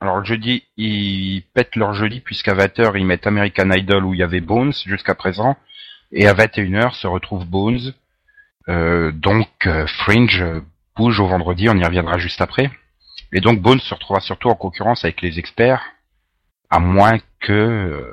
Alors 0.00 0.18
le 0.18 0.24
jeudi, 0.24 0.64
ils 0.76 1.44
pètent 1.54 1.76
leur 1.76 1.94
jeudi 1.94 2.20
puisqu'à 2.20 2.54
20h, 2.54 2.98
ils 2.98 3.06
mettent 3.06 3.28
American 3.28 3.70
Idol 3.70 4.04
où 4.04 4.14
il 4.14 4.18
y 4.20 4.24
avait 4.24 4.40
Bones 4.40 4.72
jusqu'à 4.84 5.14
présent. 5.14 5.56
Et 6.10 6.26
à 6.26 6.34
21h 6.34 6.94
se 6.94 7.06
retrouve 7.06 7.46
Bones. 7.46 7.92
Euh, 8.68 9.12
donc 9.12 9.48
euh, 9.66 9.86
Fringe 9.86 10.42
euh, 10.42 10.60
bouge 10.96 11.20
au 11.20 11.26
vendredi, 11.26 11.68
on 11.68 11.76
y 11.76 11.84
reviendra 11.84 12.18
juste 12.18 12.40
après. 12.40 12.70
Et 13.32 13.40
donc 13.40 13.60
Bones 13.60 13.80
se 13.80 13.94
retrouvera 13.94 14.20
surtout 14.20 14.48
en 14.48 14.54
concurrence 14.54 15.04
avec 15.04 15.20
les 15.22 15.38
experts, 15.38 15.82
à 16.70 16.78
moins 16.78 17.18
que 17.40 17.52
euh, 17.52 18.12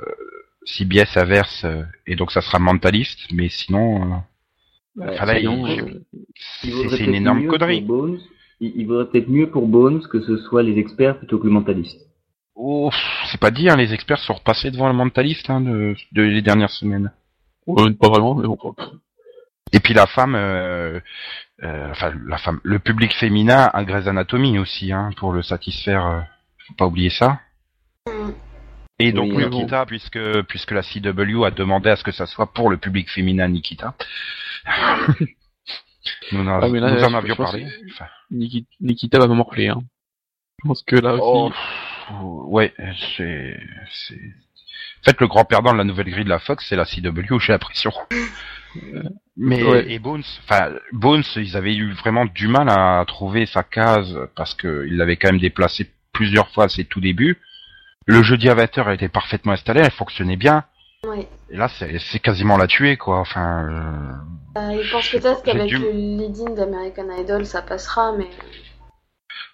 CBS 0.64 1.16
averse, 1.16 1.64
euh, 1.64 1.82
et 2.06 2.16
donc 2.16 2.32
ça 2.32 2.40
sera 2.40 2.58
mentaliste, 2.58 3.32
mais 3.32 3.48
sinon, 3.48 4.22
euh, 4.98 5.06
enfin, 5.12 5.28
euh, 5.28 6.00
c'est 6.60 7.04
une 7.04 7.14
énorme 7.14 7.46
connerie. 7.46 7.80
Bones, 7.82 8.20
il, 8.60 8.72
il 8.76 8.86
vaudrait 8.86 9.06
peut-être 9.10 9.28
mieux 9.28 9.50
pour 9.50 9.66
Bones 9.66 10.02
que 10.08 10.20
ce 10.20 10.36
soit 10.38 10.62
les 10.62 10.78
experts 10.78 11.18
plutôt 11.18 11.38
que 11.38 11.46
le 11.46 11.52
mentaliste. 11.52 12.00
Oh, 12.54 12.90
c'est 13.30 13.40
pas 13.40 13.50
dit, 13.50 13.68
hein, 13.68 13.76
les 13.76 13.94
experts 13.94 14.18
sont 14.18 14.34
repassés 14.34 14.70
devant 14.70 14.88
le 14.88 14.94
mentaliste 14.94 15.48
hein, 15.50 15.60
de, 15.60 15.94
de 16.12 16.22
les 16.22 16.42
dernières 16.42 16.70
semaines. 16.70 17.10
ouais, 17.66 17.92
pas 17.94 18.08
vraiment, 18.08 18.34
mais 18.34 18.46
bon. 18.46 18.58
Et 19.72 19.80
puis 19.80 19.94
la 19.94 20.06
femme, 20.06 20.34
euh, 20.34 21.00
euh, 21.62 21.90
enfin 21.90 22.12
la 22.26 22.38
femme, 22.38 22.60
le 22.62 22.78
public 22.78 23.14
féminin 23.14 23.70
a 23.72 23.84
Grey's 23.84 24.06
Anatomy 24.06 24.58
aussi, 24.58 24.92
hein, 24.92 25.10
pour 25.16 25.32
le 25.32 25.42
satisfaire. 25.42 26.06
euh, 26.06 26.20
faut 26.66 26.74
pas 26.74 26.86
oublier 26.86 27.10
ça. 27.10 27.40
Et 28.98 29.12
donc 29.12 29.32
Oui, 29.34 29.48
Nikita, 29.48 29.86
puisque 29.86 30.42
puisque 30.42 30.72
la 30.72 30.82
CW 30.82 31.44
a 31.44 31.50
demandé 31.50 31.90
à 31.90 31.96
ce 31.96 32.04
que 32.04 32.12
ça 32.12 32.26
soit 32.26 32.52
pour 32.52 32.70
le 32.70 32.76
public 32.76 33.10
féminin 33.10 33.48
Nikita. 33.48 33.94
nous 36.32 36.40
en, 36.46 36.60
Ah, 36.62 36.68
là, 36.68 36.90
nous 36.92 37.04
en 37.04 37.14
avions 37.14 37.36
parlé. 37.36 37.66
Enfin, 37.90 38.06
Nikita 38.30 39.18
va 39.18 39.26
me 39.26 39.34
morfler, 39.34 39.68
hein. 39.68 39.82
Je 40.62 40.68
pense 40.68 40.82
que 40.82 40.96
là 40.96 41.14
aussi. 41.14 41.54
oh, 42.12 42.44
ouais, 42.48 42.72
c'est 43.16 43.58
c'est. 43.90 44.20
En 45.00 45.04
fait, 45.04 45.20
le 45.20 45.26
grand 45.26 45.44
perdant 45.44 45.72
de 45.72 45.78
la 45.78 45.84
nouvelle 45.84 46.08
grille 46.10 46.24
de 46.24 46.28
la 46.28 46.38
Fox, 46.38 46.64
c'est 46.68 46.76
la 46.76 46.84
CW, 46.84 47.38
j'ai 47.40 47.52
l'impression. 47.52 47.90
Mais 49.36 49.62
Ouais. 49.62 49.90
et 49.90 49.98
Bones, 49.98 50.22
enfin 50.44 50.72
Bones, 50.92 51.22
ils 51.36 51.56
avaient 51.56 51.74
eu 51.74 51.92
vraiment 51.92 52.26
du 52.26 52.48
mal 52.48 52.68
à 52.68 53.02
trouver 53.06 53.46
sa 53.46 53.62
case 53.62 54.14
parce 54.36 54.54
que 54.54 54.84
il 54.86 54.96
l'avait 54.98 55.16
quand 55.16 55.28
même 55.28 55.40
déplacé 55.40 55.90
plusieurs 56.12 56.48
fois 56.50 56.64
à 56.64 56.68
ses 56.68 56.84
tout 56.84 57.00
débuts. 57.00 57.38
Le 58.06 58.22
jeudi 58.22 58.48
à 58.50 58.54
20h, 58.54 58.84
elle 58.86 58.94
était 58.94 59.08
parfaitement 59.08 59.52
installée, 59.52 59.80
elle 59.80 59.90
fonctionnait 59.90 60.36
bien. 60.36 60.64
Oui. 61.08 61.26
Et 61.50 61.56
là, 61.56 61.68
c'est 61.68 61.98
c'est 61.98 62.18
quasiment 62.18 62.56
la 62.58 62.66
tuer, 62.66 62.96
quoi. 62.96 63.20
Enfin, 63.20 63.64
euh, 63.68 64.60
Euh, 64.60 64.82
il 64.82 64.90
pense 64.90 65.08
peut-être 65.08 65.42
qu'avec 65.42 65.66
dû- 65.68 65.78
le 65.78 65.90
lead-in 65.92 66.50
d'American 66.54 67.08
Idol, 67.18 67.46
ça 67.46 67.62
passera, 67.62 68.12
mais 68.16 68.28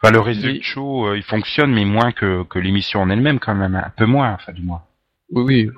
enfin, 0.03 0.13
le 0.13 0.21
résultat 0.21 0.49
Oui. 0.51 0.63
show, 0.63 1.07
euh, 1.07 1.17
il 1.17 1.23
fonctionne, 1.23 1.73
mais 1.73 1.85
moins 1.85 2.11
que, 2.13 2.43
que 2.45 2.59
l'émission 2.59 3.01
en 3.01 3.11
elle-même, 3.11 3.39
quand 3.39 3.55
même, 3.55 3.77
un 3.77 3.93
peu 3.97 4.07
moins, 4.07 4.33
enfin 4.33 4.53
du 4.53 4.63
moins. 4.63 4.83
Oui, 5.31 5.43
oui. 5.45 5.71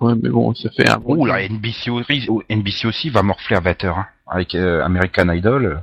Ouais, 0.00 0.14
mais 0.14 0.28
bon, 0.28 0.54
ça 0.54 0.70
fait 0.70 0.88
un 0.88 0.98
bon. 0.98 1.16
Ouh, 1.16 1.26
la 1.26 1.42
NBC 1.48 1.90
aussi, 1.90 2.28
NBC 2.48 2.86
aussi 2.86 3.10
va 3.10 3.22
morfler 3.22 3.56
à 3.56 3.60
20h, 3.60 3.86
hein, 3.88 4.06
avec 4.26 4.54
euh, 4.54 4.82
American 4.84 5.28
Idol. 5.30 5.82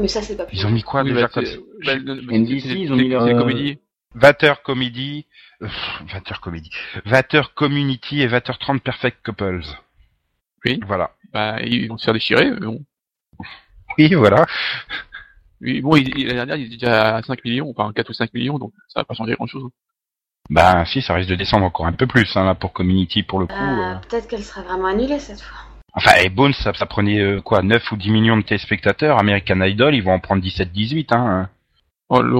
Mais 0.00 0.08
ça 0.08 0.22
c'est 0.22 0.36
pas 0.36 0.44
plus. 0.46 0.56
Ils 0.58 0.66
ont 0.66 0.70
mis 0.70 0.82
quoi 0.82 1.02
Oui, 1.02 1.08
déjà 1.12 1.22
bah, 1.26 1.28
comme 1.34 1.44
bah, 1.84 1.94
le- 1.96 2.32
NBC, 2.32 2.68
ils 2.78 2.92
ont 2.92 2.96
mis 2.96 3.08
leur, 3.08 3.24
c'est 3.26 3.34
comédie. 3.34 3.78
20h 4.16 4.62
comédie, 4.62 5.26
euh, 5.62 5.66
20h 6.06 6.38
comédie, 6.40 6.70
20h 7.06 7.52
community 7.54 8.20
et 8.22 8.28
20h30 8.28 8.80
perfect 8.80 9.24
couples. 9.24 9.62
Oui. 10.64 10.80
Voilà. 10.86 11.10
Bah, 11.32 11.60
ils 11.62 11.88
vont 11.88 11.96
se 11.96 12.04
faire 12.04 12.14
déchirer, 12.14 12.50
mais 12.50 12.60
bon. 12.60 12.84
Oui, 13.98 14.14
voilà. 14.14 14.46
Oui, 15.60 15.80
bon, 15.80 15.96
il, 15.96 16.16
il- 16.18 16.26
la 16.28 16.34
dernière, 16.34 16.56
il 16.56 16.66
était 16.66 16.76
déjà 16.76 17.16
à 17.16 17.22
5 17.22 17.44
millions, 17.44 17.70
enfin 17.76 17.92
4 17.92 18.08
ou 18.10 18.12
5 18.12 18.32
millions, 18.34 18.58
donc 18.58 18.72
ça 18.88 19.00
va 19.00 19.04
pas 19.04 19.14
changer 19.14 19.34
grand 19.34 19.46
chose. 19.46 19.64
Ben 20.52 20.84
si, 20.84 21.00
ça 21.00 21.14
risque 21.14 21.30
de 21.30 21.34
descendre 21.34 21.64
encore 21.64 21.86
un 21.86 21.92
peu 21.92 22.06
plus 22.06 22.36
hein, 22.36 22.44
là 22.44 22.54
pour 22.54 22.72
community 22.74 23.22
pour 23.22 23.38
le 23.40 23.46
coup. 23.46 23.54
Ah, 23.56 23.94
euh. 23.94 23.94
Peut-être 24.08 24.28
qu'elle 24.28 24.42
serait 24.44 24.62
vraiment 24.62 24.86
annulée 24.88 25.18
cette 25.18 25.40
fois. 25.40 25.58
Enfin, 25.94 26.12
et 26.22 26.28
Bones, 26.28 26.52
ça, 26.52 26.72
ça 26.74 26.84
prenait 26.86 27.20
euh, 27.20 27.40
quoi, 27.40 27.62
9 27.62 27.90
ou 27.92 27.96
10 27.96 28.10
millions 28.10 28.36
de 28.36 28.42
téléspectateurs. 28.42 29.18
American 29.18 29.60
Idol, 29.62 29.94
ils 29.94 30.02
vont 30.02 30.12
en 30.12 30.20
prendre 30.20 30.42
17-18. 30.42 31.14
Hein. 31.14 31.48
Oh, 32.10 32.20
le 32.20 32.38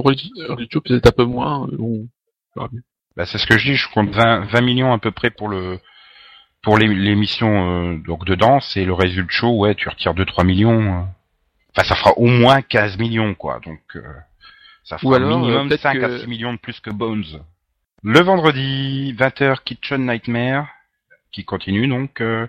Joe 0.69 0.83
peut-être 0.83 1.07
un 1.07 1.11
peu 1.11 1.25
moins, 1.25 1.67
mais 1.71 1.77
bon. 1.77 2.07
bien. 2.55 2.67
Ben, 3.15 3.25
c'est 3.25 3.37
ce 3.39 3.47
que 3.47 3.57
je 3.57 3.71
dis, 3.71 3.75
je 3.75 3.89
compte 3.89 4.09
20, 4.11 4.41
20 4.45 4.61
millions 4.61 4.93
à 4.93 4.99
peu 4.99 5.11
près 5.11 5.29
pour 5.31 5.47
le 5.49 5.79
pour 6.61 6.77
l'é- 6.77 6.87
l'émission 6.87 7.93
euh, 7.93 7.97
donc 7.97 8.25
de 8.25 8.35
danse 8.35 8.77
et 8.77 8.85
le 8.85 8.93
résultat 8.93 9.31
show, 9.31 9.57
ouais, 9.57 9.75
tu 9.75 9.89
retires 9.89 10.13
2-3 10.13 10.45
millions. 10.45 10.81
euh. 10.81 11.01
Enfin, 11.75 11.87
ça 11.87 11.95
fera 11.95 12.11
au 12.17 12.27
moins 12.27 12.61
15 12.61 12.97
millions, 12.99 13.33
quoi. 13.35 13.59
Donc, 13.65 13.81
euh, 13.95 14.01
ça 14.83 14.97
fera 14.97 15.15
alors, 15.17 15.39
minimum 15.39 15.65
euh, 15.65 15.67
peut-être 15.69 15.81
5 15.81 15.97
à 16.03 16.07
que- 16.07 16.19
6 16.19 16.27
millions 16.27 16.53
de 16.53 16.59
plus 16.59 16.79
que 16.79 16.89
Bones. 16.91 17.23
Le 18.03 18.19
vendredi, 18.21 19.13
20h, 19.17 19.63
Kitchen 19.63 20.05
Nightmare, 20.05 20.67
qui 21.31 21.45
continue 21.45 21.87
donc 21.87 22.21
euh, 22.21 22.47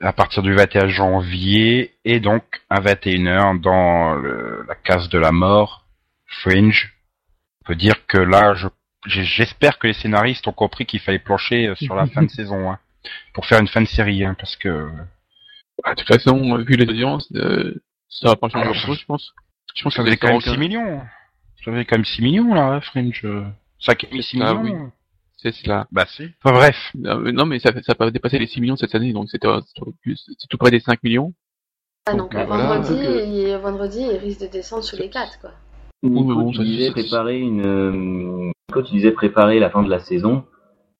à 0.00 0.12
partir 0.12 0.42
du 0.42 0.54
21 0.54 0.88
janvier, 0.88 1.94
et 2.04 2.20
donc 2.20 2.42
à 2.70 2.80
21h 2.80 3.60
dans 3.60 4.14
le- 4.14 4.64
la 4.66 4.74
case 4.74 5.08
de 5.08 5.18
la 5.18 5.30
mort, 5.32 5.84
Fringe. 6.26 6.94
On 7.62 7.66
peut 7.66 7.74
dire 7.74 8.06
que 8.06 8.18
là, 8.18 8.54
je- 8.54 8.68
j'espère 9.06 9.78
que 9.78 9.86
les 9.88 9.92
scénaristes 9.92 10.48
ont 10.48 10.52
compris 10.52 10.86
qu'il 10.86 11.00
fallait 11.00 11.18
plancher 11.18 11.66
euh, 11.68 11.74
sur 11.74 11.94
la 11.94 12.06
fin 12.14 12.22
de 12.22 12.30
saison, 12.30 12.70
hein, 12.70 12.78
pour 13.34 13.46
faire 13.46 13.60
une 13.60 13.68
fin 13.68 13.82
de 13.82 13.86
série, 13.88 14.24
hein, 14.24 14.34
parce 14.38 14.56
que 14.56 14.88
Ah, 15.84 15.94
de 15.94 16.00
toute 16.02 16.08
façon, 16.08 16.58
euh, 16.58 16.62
vu 16.64 16.74
les 16.74 16.88
audiences, 16.88 17.30
euh, 17.36 17.74
ça 18.08 18.30
va 18.30 18.36
pas 18.36 18.48
changer 18.48 18.62
Alors, 18.62 18.74
grand 18.74 18.82
chose, 18.86 18.98
je 19.00 19.04
pense. 19.06 19.32
Je 19.76 19.82
pense 19.84 19.94
ça 19.94 20.02
que 20.02 20.06
faisait 20.06 20.16
quand 20.16 20.26
même 20.28 20.36
aucun- 20.38 20.52
6 20.54 20.58
millions. 20.58 21.00
Ça 21.62 21.70
faisait 21.70 21.84
quand 21.84 21.96
même 21.96 22.04
6 22.04 22.22
millions 22.22 22.52
là, 22.54 22.62
hein, 22.64 22.80
Fringe. 22.80 23.22
Euh, 23.88 23.92
5,6 23.92 24.38
Ah, 24.42 24.54
millions. 24.54 24.90
C'est 25.36 25.52
cela. 25.52 25.86
Bah 25.92 26.04
si. 26.08 26.24
Enfin, 26.42 26.56
bref. 26.56 26.76
Non, 26.96 27.18
mais- 27.18 27.32
non, 27.32 27.46
mais 27.46 27.58
ça, 27.60 27.70
ça 27.82 27.94
va 27.98 28.10
dépasser 28.10 28.38
les 28.38 28.46
6 28.48 28.60
millions 28.60 28.76
cette 28.76 28.94
année, 28.94 29.12
donc 29.12 29.28
c'est 29.30 29.38
tout 29.38 30.58
près 30.58 30.70
des 30.72 30.80
5 30.80 31.02
millions. 31.04 31.32
Ah, 32.06 32.14
donc 32.14 32.32
Bah, 32.34 32.40
le 32.42 32.46
voilà. 32.48 32.78
vendredi, 32.80 33.00
il, 33.00 33.56
vendredi, 33.62 34.00
il 34.10 34.16
risque 34.16 34.40
de 34.40 34.46
descendre 34.46 34.82
sous 34.82 34.96
les 34.96 35.10
4 35.10 35.38
quoi. 35.40 35.50
Nico, 36.02 36.24
mais 36.24 36.34
bon, 36.34 36.50
tu 36.50 36.56
ça, 36.58 36.64
disais 36.64 36.90
préparer 36.90 37.38
une. 37.38 37.64
euh, 37.64 38.50
tu 38.82 38.92
disais 38.94 39.12
préparer 39.12 39.58
la 39.60 39.70
fin 39.70 39.82
de 39.82 39.90
la 39.90 39.98
saison. 40.00 40.44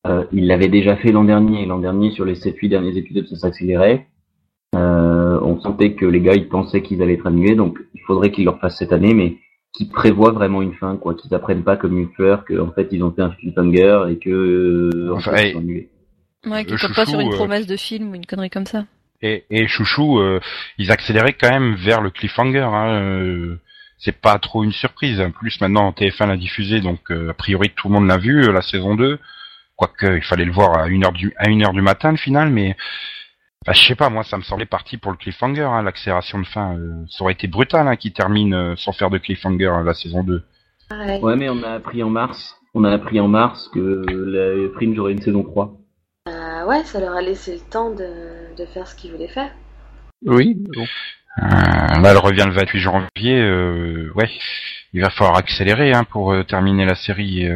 Euh, 0.07 0.25
il 0.33 0.47
l'avait 0.47 0.69
déjà 0.69 0.97
fait 0.97 1.11
l'an 1.13 1.25
dernier. 1.25 1.67
L'an 1.67 1.79
dernier, 1.79 2.11
sur 2.13 2.25
les 2.25 2.35
7-8 2.37 2.69
derniers 2.69 2.97
épisodes, 2.97 3.27
ça 3.27 3.37
s'accélérait. 3.37 4.07
Euh, 4.75 5.41
on 5.43 5.61
sentait 5.61 5.95
que 5.95 6.05
les 6.05 6.21
gars, 6.21 6.35
ils 6.35 6.49
pensaient 6.49 6.83
qu'ils 6.83 7.03
allaient 7.03 7.15
être 7.15 7.27
annulés, 7.27 7.55
donc 7.57 7.79
il 7.95 8.01
faudrait 8.03 8.31
qu'ils 8.31 8.45
le 8.45 8.51
refassent 8.51 8.77
cette 8.79 8.93
année, 8.93 9.15
mais 9.15 9.39
qu'ils 9.73 9.89
prévoient 9.91 10.33
vraiment 10.33 10.63
une 10.63 10.75
fin, 10.75 10.97
quoi. 10.97 11.15
Qu'ils 11.15 11.35
apprennent 11.35 11.65
pas 11.65 11.77
comme 11.77 11.99
une 11.99 12.11
fleur, 12.13 12.45
qu'en 12.45 12.71
fait, 12.73 12.89
ils 12.91 13.03
ont 13.03 13.13
fait 13.13 13.23
un 13.23 13.31
cliffhanger 13.31 14.05
et 14.11 14.19
que. 14.19 14.31
euh, 14.31 15.13
en 15.13 15.17
Enfin, 15.19 15.33
fait, 15.33 15.49
hey. 15.51 15.57
ils. 16.45 16.51
Ouais, 16.51 16.65
qui 16.65 16.73
Le 16.73 16.79
tombe 16.79 16.95
pas 16.95 17.05
sur 17.07 17.19
une 17.21 17.27
chouchou, 17.27 17.35
euh, 17.35 17.37
promesse 17.37 17.67
de 17.67 17.77
film 17.77 18.11
ou 18.11 18.15
une 18.15 18.27
connerie 18.27 18.51
comme 18.51 18.67
ça. 18.67 18.85
Et, 19.21 19.45
et 19.51 19.67
Chouchou, 19.67 20.21
euh, 20.21 20.39
ils 20.79 20.93
accéléraient 20.93 21.33
quand 21.33 21.51
même 21.51 21.75
vers 21.75 22.01
le 22.01 22.11
cliffhanger. 22.11 22.61
Hein, 22.61 22.89
euh, 23.03 23.57
c'est 23.99 24.17
pas 24.21 24.39
trop 24.39 24.63
une 24.63 24.71
surprise. 24.73 25.21
En 25.21 25.33
plus, 25.33 25.61
maintenant, 25.61 25.91
TF1 25.91 26.29
l'a 26.29 26.37
diffusé, 26.37 26.81
donc 26.81 27.11
euh, 27.11 27.31
a 27.31 27.35
priori 27.35 27.71
tout 27.75 27.89
le 27.89 27.95
monde 27.95 28.07
l'a 28.07 28.19
vu, 28.19 28.45
euh, 28.45 28.53
la 28.53 28.63
saison 28.63 28.95
2. 28.95 29.19
Quoique, 29.75 30.17
il 30.17 30.23
fallait 30.23 30.45
le 30.45 30.53
voir 30.53 30.79
à 30.79 30.89
1h 30.89 31.13
du, 31.13 31.33
à 31.37 31.49
une 31.49 31.65
heure 31.65 31.73
du 31.73 31.83
matin, 31.83 32.13
le 32.13 32.17
final, 32.17 32.51
mais... 32.51 32.77
Bah, 33.67 33.73
je 33.73 33.87
sais 33.87 33.95
pas, 33.97 34.09
moi, 34.09 34.23
ça 34.25 34.37
me 34.39 34.43
semblait 34.43 34.67
parti 34.67 34.97
pour 34.97 35.11
le 35.11 35.17
cliffhanger, 35.19 35.63
hein, 35.63 35.83
l'accélération 35.83 36.39
de 36.39 36.47
fin. 36.47 36.77
euh, 36.77 37.05
ça 37.11 37.23
aurait 37.25 37.35
été 37.35 37.49
brutal 37.49 37.87
hein, 37.87 37.97
qui 37.97 38.13
termine 38.13 38.55
euh, 38.55 38.77
sans 38.77 38.93
faire 38.93 39.11
de 39.11 39.19
cliffhanger 39.19 39.67
hein, 39.67 39.83
la 39.85 39.95
saison 39.95 40.23
2. 40.23 40.43
Ouais. 40.91 41.21
Ouais, 41.21 41.37
mais 41.37 41.49
on 41.51 41.63
a 41.63 41.73
appris 41.73 42.03
en 42.03 42.09
mars. 42.09 42.57
On 42.75 42.85
a 42.85 42.91
appris 42.93 43.21
en 43.21 43.29
mars 43.29 43.69
que 43.75 44.05
la 44.09 44.73
Fringe 44.75 44.99
aurait 44.99 45.13
une 45.13 45.21
saison 45.23 45.43
3. 45.43 45.75
Euh, 46.29 46.67
ouais, 46.67 46.85
ça 46.85 47.01
leur 47.01 47.15
a 47.15 47.21
laissé 47.23 47.55
le 47.55 47.61
temps 47.61 47.91
de, 47.91 48.55
de 48.57 48.67
faire 48.67 48.87
ce 48.87 48.95
qu'ils 48.95 49.11
voulaient 49.11 49.29
faire. 49.29 49.51
Oui, 50.25 50.55
bon. 50.75 50.85
Euh, 51.43 51.47
là, 51.47 52.11
elle 52.11 52.19
revient 52.19 52.45
le 52.47 52.53
28 52.53 52.79
janvier. 52.79 53.41
Euh, 53.41 54.11
ouais, 54.15 54.31
il 54.93 55.03
va 55.03 55.11
falloir 55.11 55.37
accélérer 55.37 55.93
hein, 55.93 56.05
pour 56.05 56.33
euh, 56.33 56.43
terminer 56.43 56.85
la 56.87 56.95
série. 56.95 57.47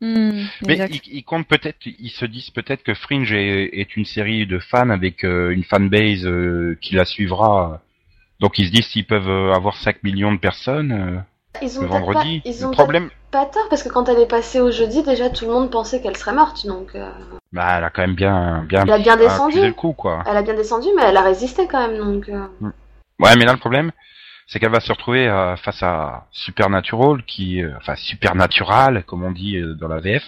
Hmm, 0.00 0.44
Mais 0.66 0.78
ils, 0.90 1.00
ils 1.18 1.24
comptent 1.24 1.48
peut-être, 1.48 1.78
ils 1.86 2.10
se 2.10 2.24
disent 2.24 2.50
peut-être 2.50 2.82
que 2.84 2.94
Fringe 2.94 3.32
est, 3.32 3.70
est 3.80 3.96
une 3.96 4.04
série 4.04 4.46
de 4.46 4.58
fans 4.58 4.90
avec 4.90 5.24
euh, 5.24 5.50
une 5.50 5.64
fanbase 5.64 6.24
euh, 6.24 6.78
qui 6.80 6.94
la 6.94 7.04
suivra. 7.04 7.80
Donc 8.40 8.58
ils 8.58 8.66
se 8.68 8.72
disent 8.72 8.86
s'ils 8.86 9.06
peuvent 9.06 9.28
euh, 9.28 9.52
avoir 9.52 9.76
5 9.76 10.02
millions 10.04 10.32
de 10.32 10.38
personnes 10.38 10.92
euh, 10.92 11.60
Ils 11.62 11.78
ont 11.78 11.82
le 11.82 11.88
vendredi. 11.88 12.40
Pas, 12.40 12.50
ils 12.50 12.60
le 12.60 12.66
ont 12.66 12.70
problème, 12.70 13.10
pas 13.32 13.46
tort 13.46 13.66
parce 13.68 13.82
que 13.82 13.88
quand 13.88 14.08
elle 14.08 14.20
est 14.20 14.28
passée 14.28 14.60
au 14.60 14.70
jeudi, 14.70 15.02
déjà 15.02 15.28
tout 15.30 15.46
le 15.46 15.50
monde 15.52 15.70
pensait 15.70 16.00
qu'elle 16.00 16.16
serait 16.16 16.32
morte. 16.34 16.64
Donc 16.66 16.94
euh, 16.94 17.10
bah, 17.52 17.74
elle 17.78 17.84
a 17.84 17.90
quand 17.90 18.02
même 18.02 18.14
bien, 18.14 18.64
bien, 18.68 18.82
Elle 18.82 18.92
a 18.92 18.98
bien 18.98 19.16
descendu. 19.16 19.60
le 19.60 19.72
coup, 19.72 19.92
quoi. 19.92 20.22
elle 20.30 20.36
a 20.36 20.42
bien 20.42 20.54
descendu, 20.54 20.86
mais 20.96 21.02
elle 21.06 21.16
a 21.16 21.22
résisté 21.22 21.66
quand 21.66 21.88
même. 21.88 21.98
Donc 21.98 22.28
euh, 22.28 22.46
Ouais, 23.20 23.34
mais 23.36 23.44
là 23.44 23.52
le 23.52 23.58
problème, 23.58 23.90
c'est 24.48 24.58
qu'elle 24.58 24.72
va 24.72 24.80
se 24.80 24.90
retrouver 24.90 25.28
euh, 25.28 25.56
face 25.56 25.82
à 25.82 26.26
Supernatural, 26.32 27.22
qui, 27.24 27.62
euh, 27.62 27.70
enfin 27.76 27.94
Supernatural, 27.96 29.04
comme 29.04 29.22
on 29.22 29.30
dit 29.30 29.58
euh, 29.58 29.74
dans 29.74 29.88
la 29.88 30.00
VF, 30.00 30.24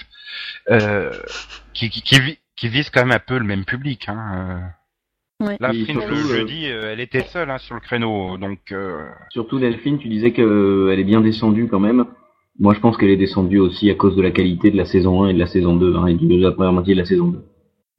euh, 0.70 1.10
qui, 1.72 1.88
qui, 1.88 2.02
qui, 2.02 2.38
qui 2.54 2.68
vise 2.68 2.90
quand 2.90 3.00
même 3.00 3.16
un 3.16 3.18
peu 3.18 3.38
le 3.38 3.44
même 3.44 3.64
public. 3.64 4.08
Hein. 4.08 4.70
euh. 5.40 5.46
Ouais. 5.46 5.56
Là, 5.58 5.72
Et 5.72 5.84
Fringe, 5.84 6.00
surtout, 6.00 6.14
le 6.14 6.36
jeudi, 6.36 6.66
euh, 6.66 6.92
elle 6.92 7.00
était 7.00 7.22
seule 7.22 7.50
hein, 7.50 7.56
sur 7.56 7.74
le 7.74 7.80
créneau, 7.80 8.36
donc 8.36 8.58
euh, 8.72 9.08
Surtout 9.30 9.58
Delphine, 9.58 9.98
tu 9.98 10.08
disais 10.08 10.32
qu'elle 10.32 10.98
est 10.98 11.04
bien 11.04 11.22
descendue 11.22 11.66
quand 11.66 11.80
même. 11.80 12.04
Moi, 12.58 12.74
je 12.74 12.80
pense 12.80 12.98
qu'elle 12.98 13.08
est 13.08 13.16
descendue 13.16 13.58
aussi 13.58 13.90
à 13.90 13.94
cause 13.94 14.16
de 14.16 14.22
la 14.22 14.32
qualité 14.32 14.70
de 14.70 14.76
la 14.76 14.84
saison 14.84 15.24
1 15.24 15.30
et 15.30 15.34
de 15.34 15.38
la 15.38 15.46
saison 15.46 15.76
2, 15.76 15.96
hein, 15.96 16.06
et 16.08 16.14
de 16.14 16.42
la 16.42 16.52
première 16.52 16.74
moitié 16.74 16.94
de 16.94 17.00
la 17.00 17.06
saison 17.06 17.28
2. 17.28 17.42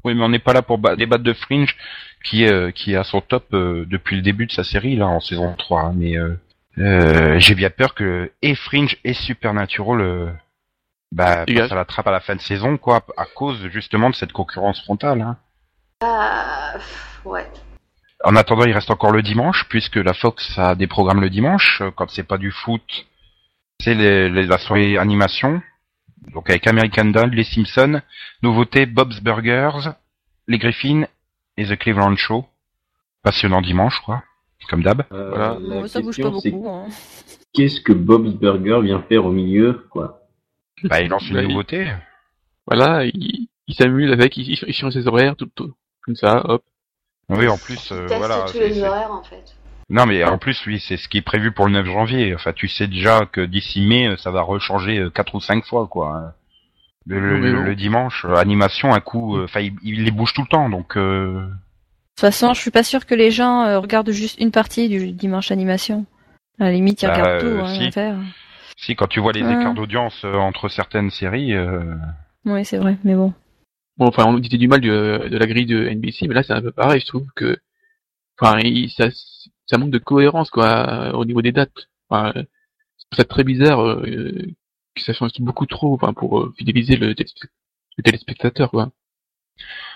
Oui, 0.03 0.13
mais 0.15 0.23
on 0.23 0.29
n'est 0.29 0.39
pas 0.39 0.53
là 0.53 0.61
pour 0.61 0.77
ba- 0.77 0.95
débattre 0.95 1.23
de 1.23 1.33
Fringe, 1.33 1.75
qui 2.23 2.43
est 2.43 2.51
euh, 2.51 2.71
qui 2.71 2.93
est 2.93 2.97
à 2.97 3.03
son 3.03 3.21
top 3.21 3.45
euh, 3.53 3.85
depuis 3.87 4.15
le 4.15 4.21
début 4.21 4.45
de 4.45 4.51
sa 4.51 4.63
série 4.63 4.95
là 4.95 5.07
en 5.07 5.19
saison 5.19 5.53
3. 5.57 5.81
hein, 5.81 5.93
mais 5.95 6.17
euh, 6.17 6.35
euh, 6.77 7.39
j'ai 7.39 7.55
bien 7.55 7.69
peur 7.69 7.93
que 7.95 8.31
et 8.41 8.55
Fringe 8.55 8.97
et 9.03 9.13
Supernatural 9.13 10.01
euh, 10.01 10.31
bah, 11.11 11.45
Dégage. 11.45 11.63
passent 11.65 11.71
à 11.73 11.75
la 11.75 11.85
trappe 11.85 12.07
à 12.07 12.11
la 12.11 12.19
fin 12.21 12.35
de 12.35 12.41
saison, 12.41 12.77
quoi, 12.77 13.03
à 13.17 13.25
cause 13.25 13.67
justement 13.69 14.09
de 14.09 14.15
cette 14.15 14.31
concurrence 14.31 14.81
frontale. 14.83 15.21
Hein. 15.21 15.37
Ah, 16.01 16.71
pff, 16.75 17.21
ouais. 17.25 17.47
En 18.23 18.35
attendant, 18.35 18.65
il 18.65 18.71
reste 18.73 18.91
encore 18.91 19.11
le 19.11 19.21
dimanche, 19.23 19.65
puisque 19.67 19.95
la 19.97 20.13
Fox 20.13 20.57
a 20.57 20.75
des 20.75 20.87
programmes 20.87 21.21
le 21.21 21.29
dimanche. 21.29 21.81
euh, 21.81 21.91
Quand 21.91 22.09
c'est 22.09 22.23
pas 22.27 22.37
du 22.37 22.51
foot, 22.51 22.83
c'est 23.81 23.95
les, 23.95 24.29
les, 24.29 24.45
la 24.45 24.57
soirée 24.59 24.97
animation. 24.97 25.61
Donc 26.33 26.49
avec 26.49 26.67
American 26.67 27.05
Dad, 27.05 27.33
Les 27.33 27.43
Simpsons, 27.43 28.01
nouveauté 28.43 28.85
Bob's 28.85 29.21
Burgers, 29.21 29.91
Les 30.47 30.57
Griffins 30.59 31.05
et 31.57 31.65
The 31.65 31.75
Cleveland 31.77 32.15
Show. 32.15 32.45
Passionnant 33.23 33.61
dimanche, 33.61 33.99
quoi. 34.01 34.23
Comme 34.69 34.83
d'hab. 34.83 35.03
Euh, 35.11 35.29
Voilà. 35.29 35.57
la 35.59 35.81
Ouais, 35.81 35.87
ça 35.87 36.01
bouge 36.01 36.17
pas 36.17 36.23
question, 36.23 36.39
c'est 36.39 36.51
beaucoup. 36.51 36.69
hein. 36.69 36.87
Qu'est-ce 37.53 37.81
que 37.81 37.93
Bob's 37.93 38.33
Burger 38.33 38.79
vient 38.83 39.01
faire 39.09 39.25
au 39.25 39.31
milieu, 39.31 39.85
quoi? 39.89 40.21
Bah, 40.83 41.01
il 41.01 41.09
lance 41.09 41.27
une 41.27 41.35
Bah, 41.35 41.41
il- 41.43 41.47
nouveauté. 41.49 41.91
Voilà, 42.67 43.05
il, 43.05 43.47
il 43.67 43.75
s'amuse 43.75 44.11
avec, 44.11 44.37
il, 44.37 44.49
il 44.51 44.73
change 44.73 44.93
ses 44.93 45.07
horaires, 45.07 45.35
tout, 45.35 45.49
tout 45.55 45.73
comme 46.03 46.15
ça, 46.15 46.41
hop. 46.49 46.63
Oui, 47.29 47.47
en 47.47 47.57
plus, 47.57 47.89
Il 47.91 47.93
euh, 47.97 48.07
teste 48.07 48.17
voilà. 48.19 48.45
tous 48.51 48.57
les 48.59 48.81
horaires 48.83 49.11
en 49.11 49.23
fait. 49.23 49.55
Non, 49.91 50.05
mais 50.05 50.23
en 50.23 50.37
plus, 50.37 50.65
oui, 50.65 50.79
c'est 50.79 50.95
ce 50.97 51.07
qui 51.09 51.17
est 51.17 51.21
prévu 51.21 51.51
pour 51.51 51.65
le 51.67 51.73
9 51.73 51.85
janvier. 51.85 52.33
Enfin, 52.33 52.53
tu 52.53 52.67
sais 52.69 52.87
déjà 52.87 53.25
que 53.25 53.41
d'ici 53.41 53.81
mai, 53.85 54.15
ça 54.17 54.31
va 54.31 54.41
rechanger 54.41 54.97
euh, 54.99 55.09
quatre 55.09 55.35
ou 55.35 55.41
cinq 55.41 55.65
fois, 55.65 55.87
quoi. 55.87 56.33
Le, 57.05 57.75
dimanche, 57.75 58.25
euh, 58.25 58.35
animation, 58.35 58.93
un 58.93 58.99
coup, 59.01 59.37
euh, 59.37 59.45
enfin, 59.45 59.59
il, 59.59 59.73
il 59.83 60.03
les 60.03 60.11
bouge 60.11 60.33
tout 60.33 60.41
le 60.43 60.47
temps, 60.47 60.69
donc. 60.69 60.95
Euh... 60.97 61.41
De 61.41 61.49
toute 62.15 62.21
façon, 62.21 62.53
je 62.53 62.61
suis 62.61 62.71
pas 62.71 62.83
sûre 62.83 63.05
que 63.05 63.15
les 63.15 63.31
gens 63.31 63.63
euh, 63.63 63.79
regardent 63.79 64.11
juste 64.11 64.39
une 64.39 64.51
partie 64.51 64.87
du 64.87 65.11
dimanche 65.11 65.51
animation. 65.51 66.05
À 66.59 66.65
la 66.65 66.71
limite, 66.71 67.01
ils 67.01 67.07
Bah, 67.07 67.13
regardent 67.15 67.39
tout. 67.41 67.45
euh, 67.47 67.61
Hein, 67.63 67.75
si. 67.75 67.83
à 67.87 67.91
faire. 67.91 68.17
Si, 68.77 68.95
quand 68.95 69.07
tu 69.07 69.19
vois 69.19 69.31
les 69.33 69.43
Ah. 69.43 69.51
écarts 69.59 69.73
d'audience 69.73 70.21
euh, 70.23 70.35
entre 70.35 70.69
certaines 70.69 71.09
séries, 71.09 71.53
euh... 71.53 71.95
Oui, 72.45 72.63
c'est 72.65 72.77
vrai, 72.77 72.97
mais 73.03 73.15
bon. 73.15 73.33
Bon, 73.97 74.07
enfin, 74.07 74.25
on 74.25 74.37
disait 74.37 74.57
du 74.57 74.67
mal 74.67 74.79
de, 74.81 75.27
de 75.29 75.37
la 75.37 75.47
grille 75.47 75.65
de 75.65 75.87
NBC, 75.89 76.27
mais 76.27 76.33
là, 76.35 76.43
c'est 76.43 76.53
un 76.53 76.61
peu 76.61 76.71
pareil, 76.71 77.01
je 77.01 77.05
trouve 77.07 77.27
que, 77.35 77.57
enfin, 78.39 78.59
il- 78.59 78.89
ça, 78.89 79.07
ça 79.71 79.77
manque 79.79 79.89
de 79.91 79.97
cohérence, 79.97 80.49
quoi, 80.51 81.15
au 81.15 81.25
niveau 81.25 81.41
des 81.41 81.51
dates. 81.51 81.87
Enfin, 82.09 82.31
euh, 82.35 82.43
ça 83.13 83.23
très 83.23 83.43
bizarre, 83.43 83.81
euh, 83.81 84.05
que 84.95 85.01
ça 85.01 85.13
change 85.13 85.31
beaucoup 85.39 85.65
trop, 85.65 85.93
enfin, 85.95 86.13
pour 86.13 86.39
euh, 86.39 86.53
fidéliser 86.57 86.97
le, 86.97 87.13
téléspe- 87.13 87.47
le 87.97 88.03
téléspectateur, 88.03 88.69
quoi. 88.69 88.91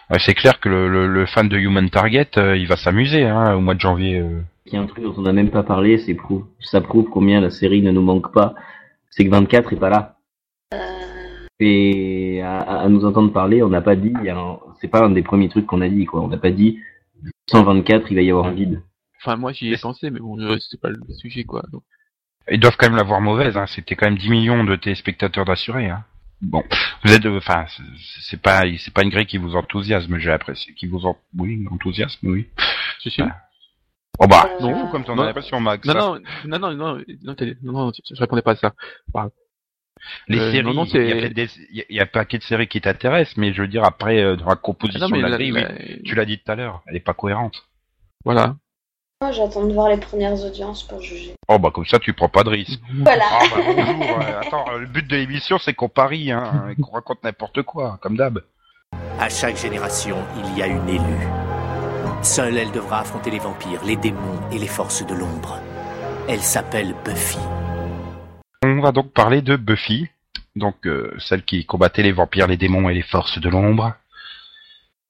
ouais, 0.10 0.20
c'est 0.20 0.34
clair 0.34 0.60
que 0.60 0.70
le, 0.70 0.88
le, 0.90 1.08
le 1.08 1.26
fan 1.26 1.48
de 1.50 1.58
Human 1.58 1.90
Target, 1.90 2.30
euh, 2.38 2.58
il 2.58 2.68
va 2.68 2.78
s'amuser 2.78 3.24
hein, 3.26 3.56
au 3.56 3.62
mois 3.62 3.76
de 3.76 3.82
janvier. 3.82 4.20
euh. 4.20 4.42
Il 4.66 4.74
y 4.74 4.78
a 4.78 4.82
un 4.82 4.88
truc 4.88 5.04
dont 5.04 5.14
on 5.18 5.22
n'a 5.22 5.34
même 5.34 5.52
pas 5.52 5.64
parlé, 5.64 5.98
c'est 6.00 6.16
prouve, 6.16 6.46
ça 6.60 6.82
prouve 6.82 7.08
combien 7.10 7.40
la 7.42 7.52
série 7.52 7.82
ne 7.84 7.92
nous 7.92 8.02
manque 8.02 8.34
pas. 8.34 8.56
C'est 9.12 9.24
que 9.26 9.30
24 9.30 9.74
est 9.74 9.80
pas 9.80 9.90
là. 9.90 10.18
Euh, 10.74 10.78
Et 11.60 12.42
à, 12.42 12.60
à 12.60 12.90
nous 12.90 13.06
entendre 13.06 13.32
parler, 13.32 13.62
on 13.64 13.70
n'a 13.70 13.82
pas 13.82 13.96
dit, 13.96 14.14
c'est 14.82 14.88
pas 14.90 15.06
un 15.06 15.12
des 15.12 15.22
premiers 15.24 15.50
trucs 15.50 15.66
qu'on 15.68 15.82
a 15.82 15.88
dit, 15.90 16.06
quoi. 16.06 16.22
On 16.22 16.28
n'a 16.28 16.38
pas 16.38 16.52
dit 16.52 16.80
124, 17.52 18.12
il 18.12 18.16
va 18.16 18.22
y 18.22 18.30
avoir 18.32 18.48
un 18.48 18.54
vide. 18.54 18.82
Enfin, 19.26 19.38
moi, 19.38 19.52
j'y 19.54 19.74
ai 19.74 19.78
pensé, 19.78 20.12
mais 20.12 20.20
bon, 20.20 20.40
euh, 20.40 20.58
c'est 20.60 20.80
pas 20.80 20.90
le 20.90 21.00
sujet, 21.18 21.44
quoi. 21.46 21.64
Donc, 21.72 21.82
Ils 22.52 22.60
doivent 22.60 22.78
quand 22.78 22.88
même 22.88 22.96
l'avoir 22.98 23.22
mauvaise. 23.22 23.58
Hein. 23.58 23.66
C'était 23.66 23.96
quand 23.96 24.06
même 24.06 24.18
10 24.20 24.30
millions 24.30 24.64
de 24.64 24.76
téléspectateurs 24.76 25.46
d'assurés. 25.46 25.90
Hein. 25.90 26.04
Bon, 26.42 26.64
vous 27.04 27.12
êtes, 27.12 27.26
euh, 27.26 27.38
enfin, 27.38 27.66
c'est- 28.22 28.40
pas, 28.40 28.62
c'est 28.78 28.94
pas 28.94 29.02
une 29.04 29.10
grille 29.10 29.26
qui 29.26 29.38
vous 29.40 29.56
enthousiasme, 29.56 30.18
j'ai 30.20 30.30
l'impression, 30.30 30.72
qui 30.78 30.86
vous 30.86 31.06
en, 31.08 31.18
oui, 31.40 31.66
enthousiasme, 31.72 32.28
oui. 32.28 32.48
je 33.04 33.10
suis. 33.10 33.24
Ah. 33.24 33.42
Oh 34.20 34.28
bah, 34.28 34.48
Euh, 34.48 34.62
non, 34.62 34.88
comme 34.92 35.04
t'en 35.04 35.16
non. 35.16 35.24
as 35.24 35.28
l'impression, 35.28 35.60
Max. 35.60 35.88
Non, 35.88 35.94
non, 35.96 36.20
non, 36.46 36.60
non, 36.60 36.76
non, 36.76 36.96
non, 37.24 37.36
non, 37.64 37.72
non, 37.88 37.92
je 38.14 38.20
répondais 38.20 38.42
pas 38.44 38.52
à 38.52 38.56
ça. 38.58 38.74
Les 40.28 40.38
Euh, 40.38 40.52
séries, 40.52 40.64
non, 40.64 40.74
non, 40.74 40.86
il 40.86 40.90
y 41.26 41.34
des, 41.34 41.50
y 41.72 41.82
a- 41.82 41.86
il 41.90 41.96
y 41.96 42.00
a 42.00 42.04
un 42.04 42.06
paquet 42.06 42.38
de 42.38 42.44
séries 42.44 42.68
qui 42.68 42.80
t'intéressent, 42.80 43.38
mais 43.38 43.54
je 43.54 43.62
veux 43.64 43.68
dire 43.68 43.84
après 43.84 44.22
euh, 44.22 44.36
dans 44.36 44.46
la 44.48 44.56
composition 44.56 45.04
Ah 45.04 45.08
non, 45.10 45.16
mais 45.16 45.18
de 45.18 45.24
la 45.24 45.30
la- 45.30 45.38
grille, 45.38 45.52
la- 45.52 45.72
oui, 45.72 46.02
tu 46.04 46.14
l'as 46.16 46.26
dit 46.26 46.38
tout 46.38 46.52
à 46.52 46.56
l'heure, 46.56 46.84
elle 46.86 46.96
est 46.96 47.00
pas 47.00 47.14
cohérente. 47.16 47.64
voilà. 48.24 48.56
Moi, 49.22 49.32
j'attends 49.32 49.66
de 49.66 49.74
voir 49.74 49.88
les 49.90 49.98
premières 49.98 50.44
audiences 50.44 50.84
pour 50.84 51.02
juger. 51.02 51.36
Oh 51.48 51.58
bah 51.58 51.70
comme 51.74 51.86
ça 51.86 52.00
tu 52.00 52.12
prends 52.14 52.28
pas 52.28 52.44
de 52.44 52.50
risque. 52.50 52.82
Voilà. 53.02 53.24
Ah 53.32 53.44
bah 53.50 53.62
bonjour. 53.66 54.20
euh, 54.20 54.42
attends, 54.42 54.66
euh, 54.74 54.80
le 54.80 54.88
but 54.88 55.08
de 55.08 55.16
l'émission 55.16 55.58
c'est 55.58 55.74
qu'on 55.74 55.88
parie, 55.90 56.32
hein, 56.32 56.66
et 56.70 56.82
qu'on 56.82 56.92
raconte 56.92 57.24
n'importe 57.24 57.62
quoi, 57.64 57.98
comme 58.02 58.18
d'hab. 58.18 58.42
À 59.20 59.30
chaque 59.30 59.58
génération, 59.58 60.18
il 60.38 60.58
y 60.58 60.62
a 60.62 60.68
une 60.68 60.88
élue. 60.90 61.28
Seule, 62.22 62.58
elle 62.58 62.72
devra 62.72 63.00
affronter 63.00 63.32
les 63.32 63.40
vampires, 63.40 63.82
les 63.86 63.96
démons 63.96 64.40
et 64.52 64.58
les 64.58 64.68
forces 64.68 65.06
de 65.06 65.14
l'ombre. 65.14 65.60
Elle 66.28 66.42
s'appelle 66.42 66.94
Buffy. 67.06 67.40
On 68.64 68.82
va 68.82 68.92
donc 68.92 69.12
parler 69.12 69.42
de 69.42 69.56
Buffy, 69.56 70.10
donc 70.56 70.76
euh, 70.86 71.14
celle 71.20 71.44
qui 71.44 71.66
combattait 71.66 72.04
les 72.04 72.12
vampires, 72.12 72.48
les 72.48 72.58
démons 72.58 72.90
et 72.90 72.94
les 72.94 73.02
forces 73.04 73.40
de 73.40 73.50
l'ombre. 73.50 73.94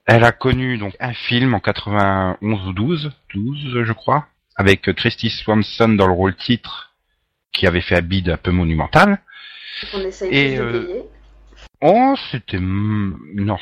Elle 0.07 0.23
a 0.23 0.31
connu 0.31 0.77
donc 0.77 0.95
un 0.99 1.13
film 1.13 1.53
en 1.53 1.59
91 1.59 2.67
ou 2.67 2.73
12, 2.73 3.11
12 3.33 3.83
je 3.83 3.93
crois, 3.93 4.27
avec 4.55 4.81
Christy 4.93 5.29
Swanson 5.29 5.89
dans 5.89 6.07
le 6.07 6.13
rôle 6.13 6.35
titre, 6.35 6.93
qui 7.51 7.65
avait 7.67 7.81
fait 7.81 7.95
un 7.97 8.01
bide 8.01 8.29
un 8.29 8.37
peu 8.37 8.51
monumental. 8.51 9.19
On 9.93 9.99
essaye 10.01 10.33
Et, 10.33 10.57
de 10.57 10.61
euh, 10.61 10.85
payer. 10.85 11.01
Oh, 11.81 12.15
c'était 12.31 12.59
non. 12.59 13.57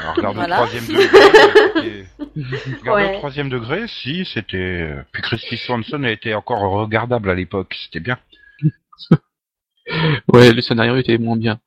Alors, 0.00 0.14
regarde 0.16 0.34
Voilà. 0.36 0.60
le 0.60 0.66
troisième 0.68 0.86
degré. 0.86 2.06
Regarde 2.80 2.98
Ouais. 2.98 3.12
le 3.12 3.18
troisième 3.18 3.48
degré, 3.48 3.86
si 3.88 4.24
c'était. 4.24 4.90
Puis 5.12 5.22
Christy 5.22 5.56
Swanson 5.56 6.02
a 6.04 6.10
été 6.10 6.34
encore 6.34 6.60
regardable 6.60 7.30
à 7.30 7.34
l'époque, 7.34 7.74
c'était 7.84 8.00
bien. 8.00 8.18
Ouais, 10.32 10.50
le 10.52 10.62
scénario 10.62 10.96
était 10.96 11.18
moins 11.18 11.36
bien. 11.36 11.60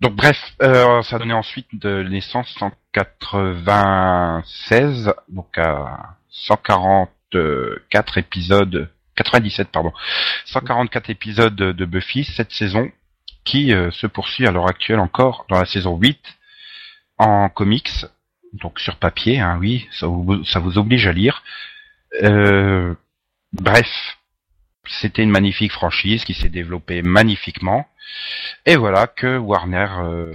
Donc 0.00 0.14
bref, 0.14 0.54
euh, 0.62 1.02
ça 1.02 1.18
donnait 1.18 1.34
ensuite 1.34 1.66
de 1.72 2.02
naissance 2.02 2.54
en 2.60 2.70
96, 2.92 5.12
donc 5.28 5.58
à 5.58 6.16
144 6.30 8.18
épisodes, 8.18 8.90
97 9.14 9.68
pardon, 9.68 9.92
144 10.44 11.10
épisodes 11.10 11.56
de 11.56 11.72
de 11.72 11.84
Buffy 11.86 12.24
cette 12.24 12.52
saison, 12.52 12.90
qui 13.44 13.72
euh, 13.72 13.90
se 13.90 14.06
poursuit 14.06 14.46
à 14.46 14.50
l'heure 14.50 14.68
actuelle 14.68 15.00
encore 15.00 15.46
dans 15.48 15.58
la 15.58 15.64
saison 15.64 15.96
8 15.96 16.20
en 17.18 17.48
comics, 17.48 18.04
donc 18.52 18.78
sur 18.80 18.96
papier, 18.96 19.40
hein, 19.40 19.56
oui, 19.60 19.88
ça 19.92 20.06
vous, 20.06 20.44
ça 20.44 20.58
vous 20.58 20.76
oblige 20.76 21.06
à 21.06 21.12
lire. 21.12 21.42
Euh, 22.22 22.94
bref, 23.52 24.18
c'était 24.86 25.22
une 25.22 25.30
magnifique 25.30 25.72
franchise 25.72 26.24
qui 26.24 26.34
s'est 26.34 26.48
développée 26.48 27.02
magnifiquement. 27.02 27.86
Et 28.64 28.76
voilà 28.76 29.06
que 29.06 29.38
Warner 29.38 29.88
euh, 30.00 30.32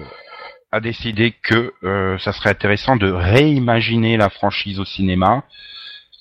a 0.72 0.80
décidé 0.80 1.32
que 1.32 1.74
euh, 1.84 2.18
ça 2.20 2.32
serait 2.34 2.50
intéressant 2.52 2.96
de 2.96 3.12
réimaginer 3.12 4.18
la 4.18 4.30
franchise 4.30 4.80
au 4.80 4.86
cinéma. 4.86 5.44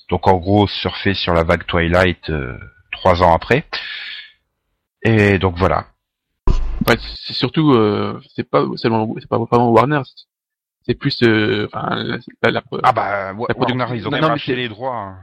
Donc 0.09 0.27
en 0.27 0.37
gros 0.37 0.67
surfer 0.67 1.13
sur 1.13 1.33
la 1.33 1.43
vague 1.43 1.65
Twilight 1.65 2.29
euh, 2.29 2.57
trois 2.91 3.23
ans 3.23 3.33
après. 3.33 3.65
Et 5.03 5.39
donc 5.39 5.55
voilà. 5.57 5.87
Enfin, 6.85 6.95
c'est 7.25 7.33
surtout, 7.33 7.71
euh, 7.73 8.19
c'est 8.35 8.49
pas 8.49 8.65
seulement, 8.75 9.07
c'est 9.19 9.29
pas 9.29 9.37
vraiment 9.37 9.69
Warner, 9.69 10.01
c'est- 10.85 10.95
plus, 10.95 11.21
euh, 11.23 11.67
enfin, 11.71 11.95
la, 12.41 12.51
la, 12.51 12.61
Ah 12.83 12.91
bah 12.91 13.33
La 13.33 13.33
Warner 13.55 13.85
ils 13.95 14.07
ont 14.07 14.11
Non, 14.11 14.17
même 14.17 14.21
non, 14.21 14.31
acheté 14.31 14.55
les 14.55 14.67
droits. 14.67 14.95
hein. 14.97 15.17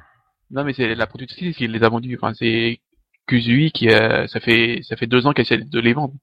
non 0.51 0.65
mais 0.65 0.73
c'est 0.73 0.95
la 0.95 1.07
productrice 1.07 1.57
qui 1.57 1.67
les 1.69 1.83
a 1.83 1.89
vendus. 1.89 2.17
Enfin, 2.21 2.33
c'est 2.35 2.81
Kuzui 3.29 3.71
qui 3.73 3.89
a, 3.91 4.27
ça 4.29 4.41
fait, 4.41 4.81
ça 4.83 4.97
fait 4.97 5.07
deux 5.07 5.27
ans 5.27 5.33
qu'elle 5.33 5.45
essaie 5.45 5.59
de 5.59 5.81
les 5.81 5.93
vendre. 5.93 6.15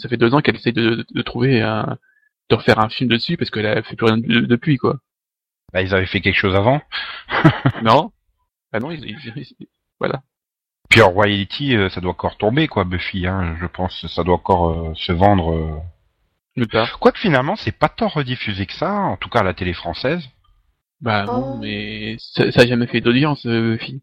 Ça 0.00 0.08
fait 0.08 0.16
deux 0.16 0.34
ans 0.34 0.40
qu'elle 0.40 0.56
essaie 0.56 0.72
de, 0.72 1.04
de 1.08 1.22
trouver 1.22 1.60
un, 1.62 1.98
de 2.50 2.54
refaire 2.56 2.78
un 2.80 2.88
film 2.88 3.08
dessus 3.10 3.36
parce 3.36 3.50
qu'elle 3.50 3.66
a 3.66 3.82
fait 3.82 3.96
plus 3.96 4.06
rien 4.06 4.16
de- 4.18 4.40
depuis 4.46 4.76
quoi. 4.76 4.98
Bah, 5.72 5.82
ils 5.82 5.94
avaient 5.94 6.06
fait 6.06 6.20
quelque 6.20 6.38
chose 6.38 6.54
avant. 6.56 6.80
Non 7.82 8.10
Ah 8.72 8.80
non, 8.80 8.90
ils, 8.90 9.04
ils- 9.04 9.32
ils- 9.60 9.66
voilà. 10.00 10.22
Puis 10.90 11.02
en 11.02 11.10
royalty, 11.10 11.76
euh, 11.76 11.90
ça 11.90 12.00
doit 12.00 12.12
encore 12.12 12.38
tomber 12.38 12.66
quoi, 12.68 12.84
Buffy. 12.84 13.26
Hein, 13.26 13.56
je 13.60 13.66
pense 13.66 14.06
ça 14.06 14.24
doit 14.24 14.36
encore 14.36 14.70
euh, 14.70 14.94
se 14.94 15.12
vendre. 15.12 15.52
euh. 15.52 15.76
Quoique 17.00 17.18
finalement, 17.18 17.56
c'est 17.56 17.76
pas 17.76 17.88
tant 17.88 18.08
rediffusé 18.08 18.66
que 18.66 18.72
ça, 18.72 18.92
en 18.92 19.16
tout 19.16 19.28
cas 19.28 19.40
à 19.40 19.44
la 19.44 19.54
télé 19.54 19.74
française. 19.74 20.24
Bah 21.00 21.24
Oh. 21.28 21.32
non, 21.32 21.58
mais 21.58 22.16
ça, 22.18 22.50
ça 22.50 22.62
a 22.62 22.66
jamais 22.66 22.86
fait 22.86 23.00
d'audience, 23.00 23.44
euh, 23.46 23.72
Buffy. 23.76 24.02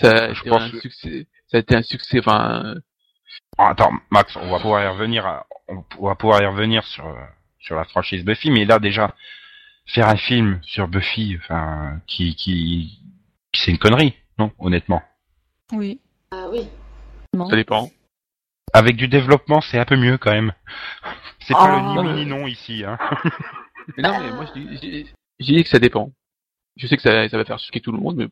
Ça 0.00 0.10
a 0.26 0.32
Je 0.34 0.40
été 0.40 0.50
pense 0.50 0.62
un 0.62 0.70
que- 0.70 0.80
succès. 0.80 1.26
Ça 1.50 1.56
a 1.56 1.60
été 1.60 1.74
un 1.74 1.82
succès. 1.82 2.18
Enfin, 2.20 2.74
Ah, 3.58 3.70
Attends, 3.70 3.92
Max, 4.10 4.36
on 4.36 4.50
va 4.50 4.58
pouvoir 4.60 4.82
y 4.82 4.88
revenir. 4.88 5.26
à- 5.26 5.46
on 5.68 6.06
va 6.06 6.14
pouvoir 6.14 6.40
y 6.42 6.46
revenir 6.46 6.84
sur 6.84 7.06
euh, 7.06 7.14
sur 7.60 7.74
la 7.76 7.84
franchise 7.84 8.24
Buffy, 8.24 8.50
mais 8.50 8.64
là 8.64 8.78
déjà 8.78 9.14
faire 9.86 10.08
un 10.08 10.16
film 10.16 10.60
sur 10.62 10.88
Buffy, 10.88 11.36
enfin, 11.38 12.00
qui, 12.06 12.34
qui, 12.36 13.00
c'est 13.54 13.70
une 13.70 13.78
connerie, 13.78 14.14
non, 14.38 14.50
honnêtement. 14.58 15.02
Oui. 15.72 16.00
Ah 16.30 16.46
oui. 16.50 16.68
Non. 17.34 17.48
Ça 17.50 17.56
dépend. 17.56 17.90
Avec 18.72 18.96
du 18.96 19.08
développement, 19.08 19.60
c'est 19.60 19.78
un 19.78 19.84
peu 19.84 19.96
mieux 19.96 20.18
quand 20.18 20.32
même. 20.32 20.52
C'est 21.40 21.54
pas 21.54 21.64
Oh. 21.64 21.76
le 21.76 21.80
ni 21.80 21.94
Non, 21.94 22.02
oui 22.02 22.08
mais- 22.08 22.14
ni 22.16 22.26
non 22.26 22.46
ici. 22.46 22.84
Hein. 22.84 22.98
Mais 23.96 24.02
non, 24.02 24.20
mais 24.20 24.30
moi, 24.32 24.44
je 24.44 24.60
dis, 24.60 24.68
je 24.76 24.80
dis- 24.80 25.12
je 25.40 25.44
dis 25.46 25.62
que 25.64 25.70
ça 25.70 25.78
dépend. 25.78 26.12
Je 26.76 26.86
sais 26.86 26.96
que 26.96 27.02
ça, 27.02 27.26
ça 27.30 27.38
va 27.38 27.44
faire 27.46 27.58
choquer 27.58 27.80
tout 27.80 27.90
le 27.92 27.98
monde, 27.98 28.16
mais 28.16 28.28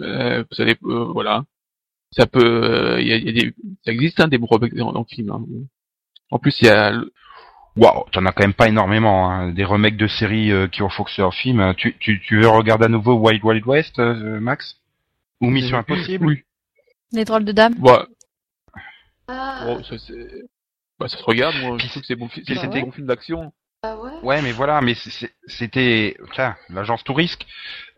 euh, 0.00 0.44
ça 0.52 0.64
dépend, 0.64 0.88
euh, 0.88 1.04
voilà. 1.12 1.42
Ça 2.16 2.26
peut, 2.26 2.40
euh, 2.42 3.00
il 3.00 3.08
y 3.08 3.12
a, 3.12 3.16
il 3.16 3.26
y 3.26 3.28
a 3.28 3.32
des, 3.32 3.54
ça 3.84 3.92
existe 3.92 4.20
hein, 4.20 4.28
des 4.28 4.38
bons 4.38 4.46
remakes 4.46 4.74
dans, 4.74 4.92
dans 4.92 5.00
le 5.08 5.14
film. 5.14 5.30
hein. 5.30 5.44
En 6.30 6.38
plus, 6.38 6.60
il 6.62 6.66
y 6.66 6.70
a, 6.70 6.90
le- 6.92 7.12
Waouh, 7.76 8.04
t'en 8.10 8.24
as 8.24 8.32
quand 8.32 8.42
même 8.44 8.54
pas 8.54 8.68
énormément. 8.68 9.30
Hein. 9.30 9.50
Des 9.52 9.64
remakes 9.64 9.98
de 9.98 10.06
séries 10.06 10.50
euh, 10.50 10.66
qui 10.66 10.82
ont 10.82 10.88
fonctionné 10.88 11.26
en 11.26 11.30
film. 11.30 11.74
Tu, 11.76 11.94
tu, 11.98 12.22
tu 12.22 12.40
veux 12.40 12.48
regarder 12.48 12.86
à 12.86 12.88
nouveau 12.88 13.14
Wild 13.14 13.44
Wild 13.44 13.66
West, 13.66 13.98
euh, 13.98 14.40
Max? 14.40 14.76
Ou 15.42 15.50
Mission 15.50 15.76
Impossible? 15.76 16.24
Oui. 16.26 16.42
Les 17.12 17.26
drôles 17.26 17.44
de 17.44 17.52
dames? 17.52 17.74
Bah, 17.78 18.06
Ah, 19.28 19.64
bon, 19.66 19.84
ça, 19.84 19.98
c'est- 19.98 20.44
bah, 20.98 21.08
ça 21.08 21.18
se 21.18 21.22
regarde. 21.24 21.54
Moi, 21.60 21.76
je 21.78 21.86
trouve 21.88 22.00
que 22.00 22.06
c'est 22.06 22.16
bon, 22.16 22.28
c'est 22.34 22.44
c'était- 22.46 22.78
un 22.78 22.80
bon 22.80 22.92
film 22.92 23.06
d'action. 23.06 23.52
Ah 23.92 23.96
ouais? 24.02 24.10
Ouais, 24.22 24.42
mais 24.42 24.52
voilà, 24.52 24.80
mais 24.80 24.94
c'était, 25.46 26.16
l'agence 26.70 27.04
Tourisque. 27.04 27.46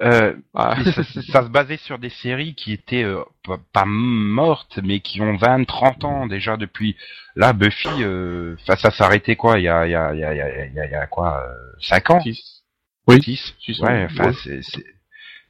Euh, 0.02 0.34
Ah. 0.54 0.76
ça, 0.84 1.02
ça 1.22 1.42
se 1.42 1.48
basait 1.48 1.76
sur 1.78 1.98
des 1.98 2.10
séries 2.10 2.54
qui 2.54 2.72
étaient 2.72 3.04
euh, 3.04 3.22
pas, 3.44 3.58
pas 3.72 3.84
mortes, 3.86 4.78
mais 4.82 5.00
qui 5.00 5.20
ont 5.20 5.36
20, 5.36 5.64
30 5.64 6.04
ans 6.04 6.26
déjà 6.26 6.56
depuis. 6.56 6.96
Là, 7.36 7.52
Buffy, 7.52 7.88
euh, 8.02 8.56
ça 8.66 8.90
s'arrêtait 8.90 9.36
quoi 9.36 9.58
Il 9.58 9.64
y 9.64 9.68
a, 9.68 9.86
il 9.86 9.90
y 9.90 9.94
a, 9.94 10.12
il 10.14 10.20
y 10.20 10.24
a, 10.24 10.34
il 10.34 10.38
y 10.38 10.40
a, 10.42 10.66
il 10.66 10.74
y 10.74 10.80
a- 10.80 10.86
il 10.86 10.92
y 10.92 10.94
a 10.94 11.06
quoi 11.06 11.42
euh, 11.44 11.54
5 11.80 12.10
ans? 12.10 12.20
Six. 12.20 12.62
Oui. 13.06 13.22
6 13.22 13.54
Six, 13.60 13.80
Ouais, 13.80 14.06
enfin, 14.10 14.30
ouais. 14.30 14.60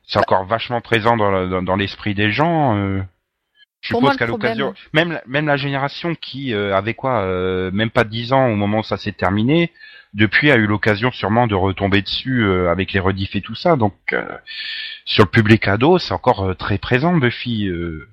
c'est, 0.03 0.19
encore 0.19 0.45
vachement 0.45 0.81
présent 0.81 1.17
dans, 1.17 1.49
dans, 1.49 1.63
dans 1.63 1.77
l'esprit 1.77 2.15
des 2.15 2.31
gens. 2.31 2.77
Je 3.81 3.95
suppose 3.95 4.17
qu'à 4.17 4.27
l'occasion, 4.27 4.75
même, 4.93 5.13
la- 5.13 5.23
même 5.27 5.47
la 5.47 5.57
génération 5.57 6.15
qui 6.15 6.53
euh, 6.53 6.75
avait 6.77 6.95
quoi, 6.95 7.23
euh, 7.23 7.71
même 7.73 7.91
pas 7.91 8.05
10 8.05 8.33
ans 8.33 8.49
au 8.49 8.57
moment 8.57 8.81
où 8.81 8.83
ça 8.83 8.97
s'est 8.97 9.13
terminé, 9.13 9.73
depuis 10.15 10.51
a 10.51 10.57
eu 10.57 10.67
l'occasion 10.67 11.13
sûrement 11.13 11.47
de 11.47 11.55
retomber 11.55 12.03
dessus 12.03 12.43
euh, 12.45 12.71
avec 12.71 12.93
les 12.93 12.99
rediffs 13.01 13.37
et 13.37 13.41
tout 13.41 13.55
ça. 13.55 13.77
Donc, 13.77 13.95
euh, 14.13 14.25
sur 15.05 15.25
le 15.25 15.31
public 15.31 15.69
ado, 15.69 15.99
c'est 15.99 16.13
encore 16.15 16.45
euh, 16.45 16.55
très 16.55 16.79
présent, 16.79 17.17
Buffy. 17.17 17.69
euh. 17.69 18.09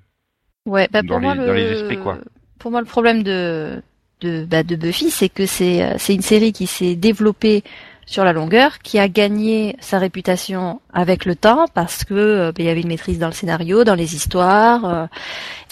Ouais, 0.67 0.88
bah 0.91 1.01
Dans 1.01 1.08
pour 1.15 1.21
moi 1.21 1.36
les- 1.36 1.45
le 1.45 1.54
les 1.54 1.71
esprits, 1.71 1.97
quoi. 1.99 2.19
pour 2.60 2.71
moi 2.71 2.80
le 2.82 2.88
problème 2.88 3.23
de 3.23 3.82
de 4.21 4.45
bah, 4.45 4.63
de 4.63 4.75
Buffy, 4.75 5.10
c'est 5.10 5.30
que 5.30 5.45
c'est 5.45 5.97
c'est 5.97 6.13
une 6.13 6.21
série 6.21 6.54
qui 6.54 6.67
s'est 6.67 6.95
développée 6.95 7.63
sur 8.06 8.24
la 8.24 8.34
longueur, 8.34 8.80
qui 8.80 9.00
a 9.00 9.08
gagné 9.08 9.76
sa 9.80 10.00
réputation 10.00 10.82
avec 10.94 11.26
le 11.26 11.36
temps 11.36 11.65
parce 11.74 12.04
que 12.04 12.13
euh, 12.13 12.52
bah, 12.52 12.58
il 12.60 12.65
y 12.65 12.70
avait 12.70 12.82
une 12.82 12.88
maîtrise 12.88 13.20
dans 13.20 13.28
le 13.28 13.34
scénario, 13.34 13.84
dans 13.84 13.96
les 13.96 14.15
histoires, 14.15 14.86
euh, 14.86 15.06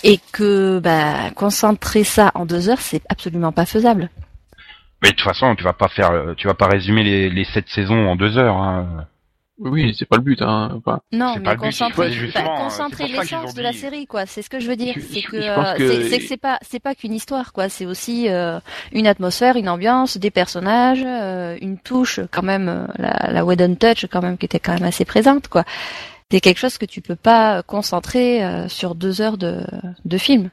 et 0.03 0.19
que 0.31 0.79
bah, 0.79 1.31
concentrer 1.35 2.03
ça 2.03 2.31
en 2.35 2.45
deux 2.45 2.69
heures, 2.69 2.81
c'est 2.81 3.03
absolument 3.09 3.51
pas 3.51 3.65
faisable. 3.65 4.09
Mais 5.01 5.09
de 5.09 5.15
toute 5.15 5.25
façon, 5.25 5.53
tu 5.55 5.63
vas 5.63 5.73
pas 5.73 5.89
faire, 5.89 6.11
euh, 6.11 6.33
tu 6.35 6.47
vas 6.47 6.53
pas 6.53 6.67
résumer 6.67 7.03
les, 7.03 7.29
les 7.29 7.45
sept 7.45 7.67
saisons 7.67 8.07
en 8.07 8.15
deux 8.15 8.37
heures. 8.37 8.57
Hein. 8.57 9.05
Oui, 9.59 9.93
c'est 9.97 10.05
pas 10.07 10.17
le 10.17 10.23
but. 10.23 10.41
Hein. 10.41 10.71
Enfin, 10.75 10.99
Non, 11.11 11.35
mais 11.37 11.43
pas 11.43 11.51
le 11.51 11.57
but, 11.59 11.65
concentrer, 11.67 12.07
c'est 12.09 12.13
justement, 12.13 12.45
bah, 12.55 12.63
concentrer 12.63 13.05
qu'ils 13.05 13.15
l'essence 13.15 13.53
de 13.53 13.61
la 13.61 13.71
série, 13.71 14.07
quoi. 14.07 14.25
C'est 14.25 14.41
ce 14.41 14.49
que 14.49 14.59
je 14.59 14.67
veux 14.67 14.75
dire. 14.75 14.95
C'est 14.99 15.21
que 15.21 15.35
euh, 15.37 15.73
que- 15.75 16.03
c'est 16.09 16.17
que 16.19 16.25
c'est 16.25 16.37
pas 16.37 16.57
c'est 16.63 16.79
pas 16.79 16.95
qu'une 16.95 17.13
histoire, 17.13 17.53
quoi. 17.53 17.69
C'est 17.69 17.85
aussi 17.85 18.29
euh, 18.29 18.59
une 18.91 19.05
atmosphère, 19.05 19.55
une 19.55 19.69
ambiance, 19.69 20.17
des 20.17 20.31
personnages, 20.31 21.03
euh, 21.05 21.55
une 21.61 21.77
touche, 21.77 22.19
quand 22.31 22.41
même, 22.41 22.67
euh, 22.67 22.87
la, 22.97 23.31
la 23.31 23.45
Whedon 23.45 23.75
touch, 23.75 24.07
quand 24.07 24.21
même, 24.23 24.37
qui 24.39 24.45
était 24.45 24.59
quand 24.59 24.73
même 24.73 24.83
assez 24.83 25.05
présente, 25.05 25.47
quoi. 25.49 25.63
C'est 26.31 26.41
quelque 26.41 26.57
chose 26.57 26.79
que 26.79 26.85
tu 26.85 27.01
peux 27.01 27.15
pas 27.15 27.61
concentrer 27.61 28.43
euh, 28.43 28.67
sur 28.67 28.95
deux 28.95 29.21
heures 29.21 29.37
de 29.37 29.61
de 30.03 30.17
film. 30.17 30.49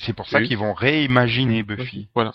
C'est 0.00 0.12
pour 0.12 0.28
ça 0.28 0.38
Oui. 0.38 0.48
qu'ils 0.48 0.58
vont 0.58 0.74
réimaginer 0.74 1.62
Buffy. 1.62 2.08
Voilà. 2.16 2.32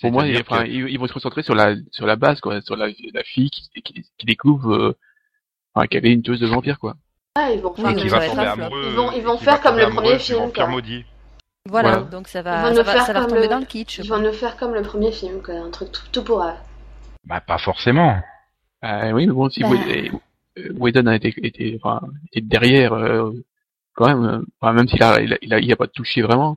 Pour 0.00 0.12
moi, 0.12 0.22
que- 0.22 0.66
ils, 0.68 0.88
ils 0.90 0.98
vont 0.98 1.08
se 1.08 1.12
concentrer 1.12 1.42
sur 1.42 1.56
la 1.56 1.74
sur 1.90 2.06
la 2.06 2.14
base, 2.14 2.40
quoi, 2.40 2.60
sur 2.62 2.76
la, 2.76 2.86
la 3.12 3.24
fille 3.24 3.50
qui, 3.50 3.68
qui, 3.82 4.04
qui 4.16 4.26
découvre 4.26 4.72
euh, 4.74 4.96
enfin, 5.74 5.86
qu'elle 5.86 6.06
est 6.06 6.12
une 6.12 6.22
tueuse 6.22 6.40
de 6.40 6.46
vampires, 6.46 6.78
quoi. 6.78 6.94
Ah, 7.36 7.50
ils 7.52 7.60
vont 7.60 7.74
faire 7.74 7.86
oui, 7.86 7.96
qui 7.96 8.08
va 8.08 8.26
tomber 8.28 8.42
amoureux. 8.46 8.82
Ils 8.86 8.94
vont- 8.94 9.12
ils 9.12 9.22
vont 9.22 9.36
qui 9.36 9.44
va 9.44 9.52
faire 9.52 9.60
comme 9.60 9.76
le 9.78 9.88
premier 9.90 10.18
film, 10.18 10.38
vampire 10.38 10.64
quoi. 10.64 10.72
maudit. 10.72 11.04
Voilà. 11.68 11.90
Voilà. 11.90 12.04
Donc 12.10 12.28
ça 12.28 12.40
Ils 12.40 12.42
va 12.44 12.56
vont 12.62 12.64
ça 12.68 12.70
nous 12.70 12.76
va, 12.76 12.92
faire 12.92 13.02
ça 13.06 13.12
va 13.12 13.20
comme 13.20 13.24
retomber 13.30 13.42
le- 13.42 13.48
dans 13.48 13.58
le 13.58 13.64
kitsch. 13.64 13.98
Ils 13.98 14.08
vont 14.08 14.18
nous 14.20 14.32
faire 14.32 14.56
comme 14.56 14.74
le 14.74 14.82
premier 14.82 15.10
film, 15.10 15.42
quoi. 15.42 15.54
Un 15.54 15.70
truc 15.70 15.90
tout, 15.90 16.02
tout 16.12 16.22
pour 16.22 16.42
eux. 16.44 16.52
Bah 17.26 17.40
pas 17.40 17.58
forcément. 17.58 18.20
Euh, 18.84 19.10
oui, 19.12 19.26
mais 19.26 19.32
bon, 19.32 19.48
si 19.50 19.62
Bah. 19.62 19.68
Whedon- 20.78 21.06
a 21.08 21.16
été, 21.16 21.34
été, 21.44 21.80
enfin, 21.82 22.00
été 22.30 22.40
derrière, 22.42 22.92
euh, 22.92 23.32
quand 23.94 24.06
même, 24.06 24.24
euh, 24.24 24.42
enfin, 24.60 24.72
même 24.72 24.86
s'il 24.86 25.02
a, 25.02 25.20
il 25.20 25.32
a, 25.32 25.38
il 25.42 25.52
a, 25.54 25.58
il 25.58 25.72
a 25.72 25.76
pas 25.76 25.88
touché 25.88 26.22
vraiment. 26.22 26.56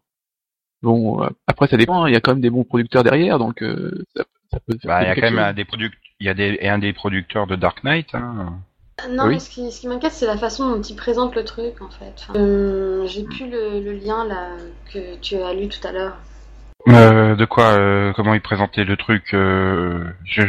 Bon, 0.84 1.23
euh, 1.23 1.30
après 1.47 1.67
ça 1.67 1.77
dépend, 1.77 2.06
il 2.06 2.13
y 2.13 2.15
a 2.15 2.19
quand 2.21 2.34
même 2.34 2.41
des 2.41 2.51
bons 2.51 2.63
producteurs 2.65 3.03
derrière, 3.03 3.39
donc 3.39 3.63
euh, 3.63 4.06
ça, 4.15 4.23
ça 4.51 4.60
peut 4.60 4.77
faire 4.80 4.89
Bah, 4.89 5.01
il 5.01 5.08
y 5.08 5.10
a 5.10 5.15
quelque 5.15 5.25
quand 5.25 5.32
même 5.32 5.39
chose. 5.39 5.49
un 5.49 5.53
des 5.53 5.65
product... 5.65 5.95
il 6.19 6.27
y 6.27 6.30
a 6.30 6.36
des 6.36 6.58
et 6.62 6.69
un 6.69 6.77
des 6.77 6.93
producteurs 6.93 7.47
de 7.47 7.56
Dark 7.56 7.84
Knight. 7.84 8.13
Hein. 8.13 8.60
Non, 9.10 9.25
Oui. 9.25 9.33
mais 9.36 9.39
ce 9.39 9.49
qui, 9.49 9.71
ce 9.71 9.81
qui 9.81 9.88
m'inquiète, 9.88 10.12
c'est 10.13 10.25
la 10.25 10.38
façon 10.38 10.69
dont 10.71 10.81
ils 10.81 10.95
présentent 10.95 11.36
le 11.36 11.45
truc, 11.45 11.81
en 11.81 11.89
fait. 11.89 12.13
Enfin, 12.29 12.39
euh, 12.39 13.05
J'ai 13.05 13.23
plus 13.23 13.47
le, 13.49 13.79
le 13.79 13.91
lien, 13.93 14.25
là, 14.25 14.47
que 14.91 15.15
tu 15.17 15.36
as 15.38 15.53
lu 15.53 15.67
tout 15.69 15.86
à 15.88 15.91
l'heure. 15.91 16.17
Euh, 16.88 17.36
de 17.36 17.45
quoi 17.45 17.71
euh, 17.77 18.13
Comment 18.15 18.33
ils 18.33 18.41
présentaient 18.41 18.86
le 18.86 18.95
truc 18.97 19.33
euh, 19.33 20.03
je... 20.25 20.41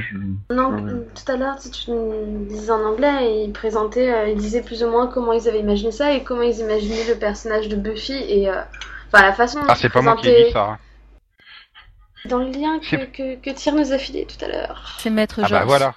Non, 0.50 0.70
tout 1.14 1.32
à 1.32 1.36
l'heure, 1.36 1.58
si 1.58 1.70
tu 1.70 1.90
me 1.90 2.48
disais 2.48 2.70
en 2.70 2.84
anglais, 2.84 3.44
ils 3.44 3.52
présentaient, 3.52 4.12
euh, 4.12 4.28
ils 4.28 4.36
disaient 4.38 4.62
plus 4.62 4.82
ou 4.84 4.88
moins 4.90 5.08
comment 5.08 5.32
ils 5.32 5.48
avaient 5.48 5.58
imaginé 5.60 5.90
ça 5.90 6.12
et 6.12 6.22
comment 6.22 6.42
ils 6.42 6.58
imaginaient 6.60 7.08
le 7.08 7.16
personnage 7.18 7.68
de 7.68 7.76
Buffy 7.76 8.12
et, 8.12 8.48
euh, 8.48 8.54
enfin, 9.12 9.24
la 9.24 9.32
façon 9.32 9.58
dont 9.60 9.66
Ah, 9.68 9.74
c'est 9.74 9.88
pas 9.88 10.00
moi 10.00 10.14
qui 10.16 10.28
ai 10.28 10.44
dit 10.46 10.52
ça. 10.52 10.64
hein. 10.72 10.78
dans 12.26 12.38
le 12.38 12.50
lien 12.50 12.78
que, 12.78 13.04
que, 13.06 13.34
que 13.40 13.50
Tyr 13.50 13.74
nous 13.74 13.92
a 13.92 13.98
filé 13.98 14.24
tout 14.26 14.42
à 14.44 14.48
l'heure. 14.48 14.96
C'est 15.00 15.10
maître 15.10 15.40
Ah 15.42 15.48
bah 15.50 15.64
voilà. 15.66 15.94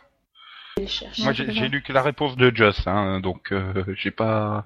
Moi 0.78 1.34
j'ai 1.34 1.68
lu 1.68 1.82
que 1.82 1.94
la 1.94 2.02
réponse 2.02 2.38
de 2.38 2.52
Joss, 2.54 2.82
hein, 2.88 3.20
donc 3.20 3.52
euh, 3.52 3.84
j'ai 3.96 4.12
pas. 4.12 4.66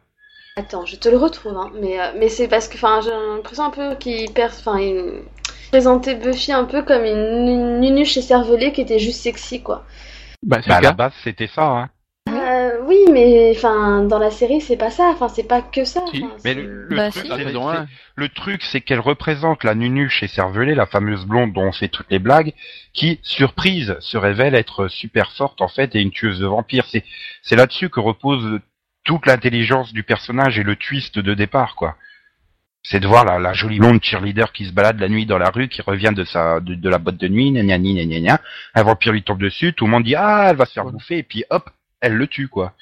Attends, 0.57 0.85
je 0.85 0.95
te 0.95 1.09
le 1.09 1.17
retrouve, 1.17 1.57
hein. 1.57 1.71
mais, 1.81 1.99
euh, 1.99 2.13
mais 2.17 2.29
c'est 2.29 2.47
parce 2.47 2.69
que 2.69 2.75
enfin, 2.75 3.01
j'ai 3.01 3.09
l'impression 3.09 3.65
un 3.65 3.71
peu 3.71 3.95
qu'il 3.95 4.31
perd, 4.31 4.53
enfin, 4.57 4.79
il 4.79 5.23
présentait 5.69 6.15
Buffy 6.15 6.53
un 6.53 6.63
peu 6.63 6.83
comme 6.83 7.03
une, 7.03 7.47
une 7.47 7.79
nunuche 7.81 8.15
écervelée 8.15 8.71
qui 8.71 8.81
était 8.81 8.99
juste 8.99 9.21
sexy, 9.21 9.61
quoi. 9.61 9.83
Bah, 10.43 10.59
c'est 10.61 10.69
Bah, 10.69 10.77
à 10.77 10.81
la 10.81 10.93
base 10.93 11.13
c'était 11.23 11.47
ça. 11.47 11.65
Hein. 11.65 11.89
Euh, 12.85 12.89
oui, 12.89 12.97
mais 13.11 13.51
enfin, 13.55 14.03
dans 14.03 14.19
la 14.19 14.31
série, 14.31 14.61
c'est 14.61 14.77
pas 14.77 14.91
ça, 14.91 15.09
enfin, 15.13 15.27
c'est 15.29 15.47
pas 15.47 15.61
que 15.61 15.85
ça. 15.85 16.01
Si. 16.11 16.23
Mais 16.43 16.53
le, 16.53 16.87
le 16.87 16.95
Bah, 16.95 17.11
truc, 17.11 17.25
si. 17.25 17.29
Le 18.15 18.29
truc, 18.29 18.63
c'est 18.63 18.81
qu'elle 18.81 18.99
représente 18.99 19.63
la 19.63 19.75
nunuche 19.75 20.23
et 20.23 20.27
cervelée, 20.27 20.75
la 20.75 20.85
fameuse 20.85 21.25
blonde 21.25 21.53
dont 21.53 21.63
on 21.67 21.71
fait 21.71 21.89
toutes 21.89 22.09
les 22.09 22.19
blagues, 22.19 22.53
qui, 22.93 23.19
surprise, 23.23 23.97
se 23.99 24.17
révèle 24.17 24.55
être 24.55 24.87
super 24.87 25.31
forte 25.33 25.61
en 25.61 25.67
fait 25.67 25.95
et 25.95 26.01
une 26.01 26.11
tueuse 26.11 26.39
de 26.39 26.45
vampires. 26.47 26.85
C'est 26.89 27.03
c'est 27.41 27.55
là-dessus 27.55 27.89
que 27.89 27.99
repose 27.99 28.59
toute 29.03 29.25
l'intelligence 29.27 29.93
du 29.93 30.03
personnage 30.03 30.57
et 30.59 30.63
le 30.63 30.75
twist 30.75 31.19
de 31.19 31.33
départ, 31.33 31.75
quoi. 31.75 31.97
C'est 32.83 32.99
de 32.99 33.07
voir 33.07 33.25
la, 33.25 33.39
la 33.39 33.53
jolie 33.53 33.79
blonde 33.79 34.03
cheerleader 34.03 34.53
qui 34.53 34.65
se 34.65 34.71
balade 34.71 34.99
la 34.99 35.09
nuit 35.09 35.25
dans 35.25 35.39
la 35.39 35.49
rue, 35.49 35.69
qui 35.69 35.81
revient 35.81 36.11
de 36.15 36.23
sa 36.23 36.59
de, 36.59 36.75
de 36.75 36.89
la 36.89 36.99
boîte 36.99 37.17
de 37.17 37.27
nuit, 37.27 37.51
gna 37.51 37.63
gna 37.63 37.77
gna 37.79 38.05
gna 38.05 38.19
gna. 38.19 38.41
Un 38.75 38.83
vampire 38.83 39.11
lui 39.13 39.23
tombe 39.23 39.39
dessus, 39.41 39.73
tout 39.73 39.85
le 39.85 39.91
monde 39.91 40.03
dit 40.03 40.15
ah 40.15 40.47
elle 40.51 40.55
va 40.57 40.65
se 40.65 40.73
faire 40.73 40.85
Ouais. 40.85 40.91
bouffer 40.91 41.17
et 41.19 41.23
puis 41.23 41.43
hop 41.49 41.69
elle 42.05 42.15
le 42.15 42.27
tue 42.27 42.47
quoi. 42.47 42.73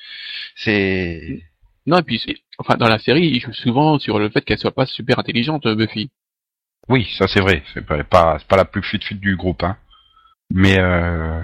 C'est 0.56 1.42
Non, 1.86 1.98
et 2.00 2.04
puis, 2.04 2.22
enfin, 2.58 2.76
dans 2.76 2.88
la 2.88 3.00
série, 3.00 3.28
il 3.28 3.42
joue 3.42 3.54
souvent 3.54 4.00
sur 4.00 4.20
le 4.20 4.30
fait 4.30 4.42
qu'elle 4.42 4.60
soit 4.60 4.72
pas 4.76 4.86
super 4.86 5.20
intelligente, 5.20 5.66
euh, 5.66 5.76
Buffy. 5.76 6.10
Oui, 6.90 7.08
ça 7.18 7.28
c'est 7.28 7.42
vrai. 7.42 7.64
C'est 7.74 7.86
pas, 7.86 8.04
pas, 8.04 8.38
pas 8.48 8.58
la 8.58 8.66
plus 8.66 8.84
fut-fut 8.84 9.16
du 9.16 9.36
groupe, 9.36 9.64
hein. 9.64 9.78
Mais, 10.52 10.78
euh... 10.80 11.42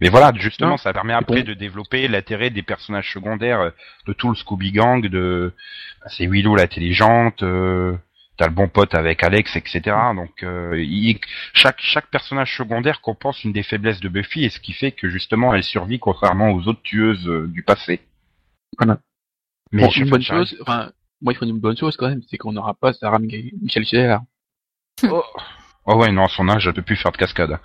mais 0.00 0.10
voilà, 0.10 0.32
justement, 0.36 0.70
Non, 0.70 0.76
ça 0.76 0.92
permet 0.92 1.14
après 1.14 1.42
bon. 1.42 1.48
de 1.48 1.54
développer 1.54 2.06
l'intérêt 2.06 2.50
des 2.50 2.62
personnages 2.62 3.12
secondaires 3.12 3.60
euh, 3.60 3.70
de 4.06 4.12
tout 4.12 4.28
le 4.28 4.36
Scooby 4.36 4.70
Gang, 4.72 5.06
de, 5.06 5.52
bah, 6.00 6.08
c'est 6.08 6.26
Willow 6.26 6.54
l'intelligente, 6.54 7.42
euh... 7.42 7.96
t'as 8.38 8.46
le 8.46 8.52
bon 8.54 8.68
pote 8.68 8.94
avec 8.94 9.22
Alex, 9.22 9.54
etc. 9.56 9.94
Donc, 10.14 10.42
euh, 10.42 10.80
il- 10.80 11.20
chaque, 11.52 11.80
chaque 11.80 12.06
personnage 12.08 12.56
secondaire 12.56 13.00
compense 13.02 13.44
une 13.44 13.52
des 13.52 13.62
faiblesses 13.64 14.00
de 14.00 14.08
Buffy 14.08 14.44
et 14.44 14.48
ce 14.50 14.60
qui 14.60 14.72
fait 14.72 14.92
que 14.92 15.08
justement 15.10 15.52
elle 15.54 15.64
survit 15.64 15.98
contrairement 15.98 16.50
aux 16.52 16.66
autres 16.68 16.82
tueuses 16.82 17.28
euh, 17.28 17.46
du 17.48 17.62
passé. 17.62 18.00
Voilà. 18.78 18.98
Mais 19.72 19.82
Bon, 19.82 19.90
je- 19.90 20.02
une 20.04 20.10
bonne 20.10 20.22
chose, 20.22 20.56
enfin, 20.62 20.90
moi, 21.20 21.32
il 21.32 21.36
faut 21.36 21.44
une 21.44 21.58
bonne 21.60 21.76
chose 21.76 21.96
quand 21.96 22.08
même, 22.08 22.22
c'est 22.30 22.38
qu'on 22.38 22.52
n'aura 22.52 22.74
pas 22.74 22.92
Sarah 22.94 23.18
Michel 23.18 23.84
Gellar. 23.84 24.22
Oh. 25.04 25.22
oh 25.86 25.96
ouais, 25.96 26.10
non, 26.12 26.24
à 26.24 26.28
son 26.28 26.48
âge, 26.48 26.66
elle 26.66 26.74
peut 26.74 26.82
plus 26.82 26.96
faire 26.96 27.12
de 27.12 27.16
cascade. 27.18 27.58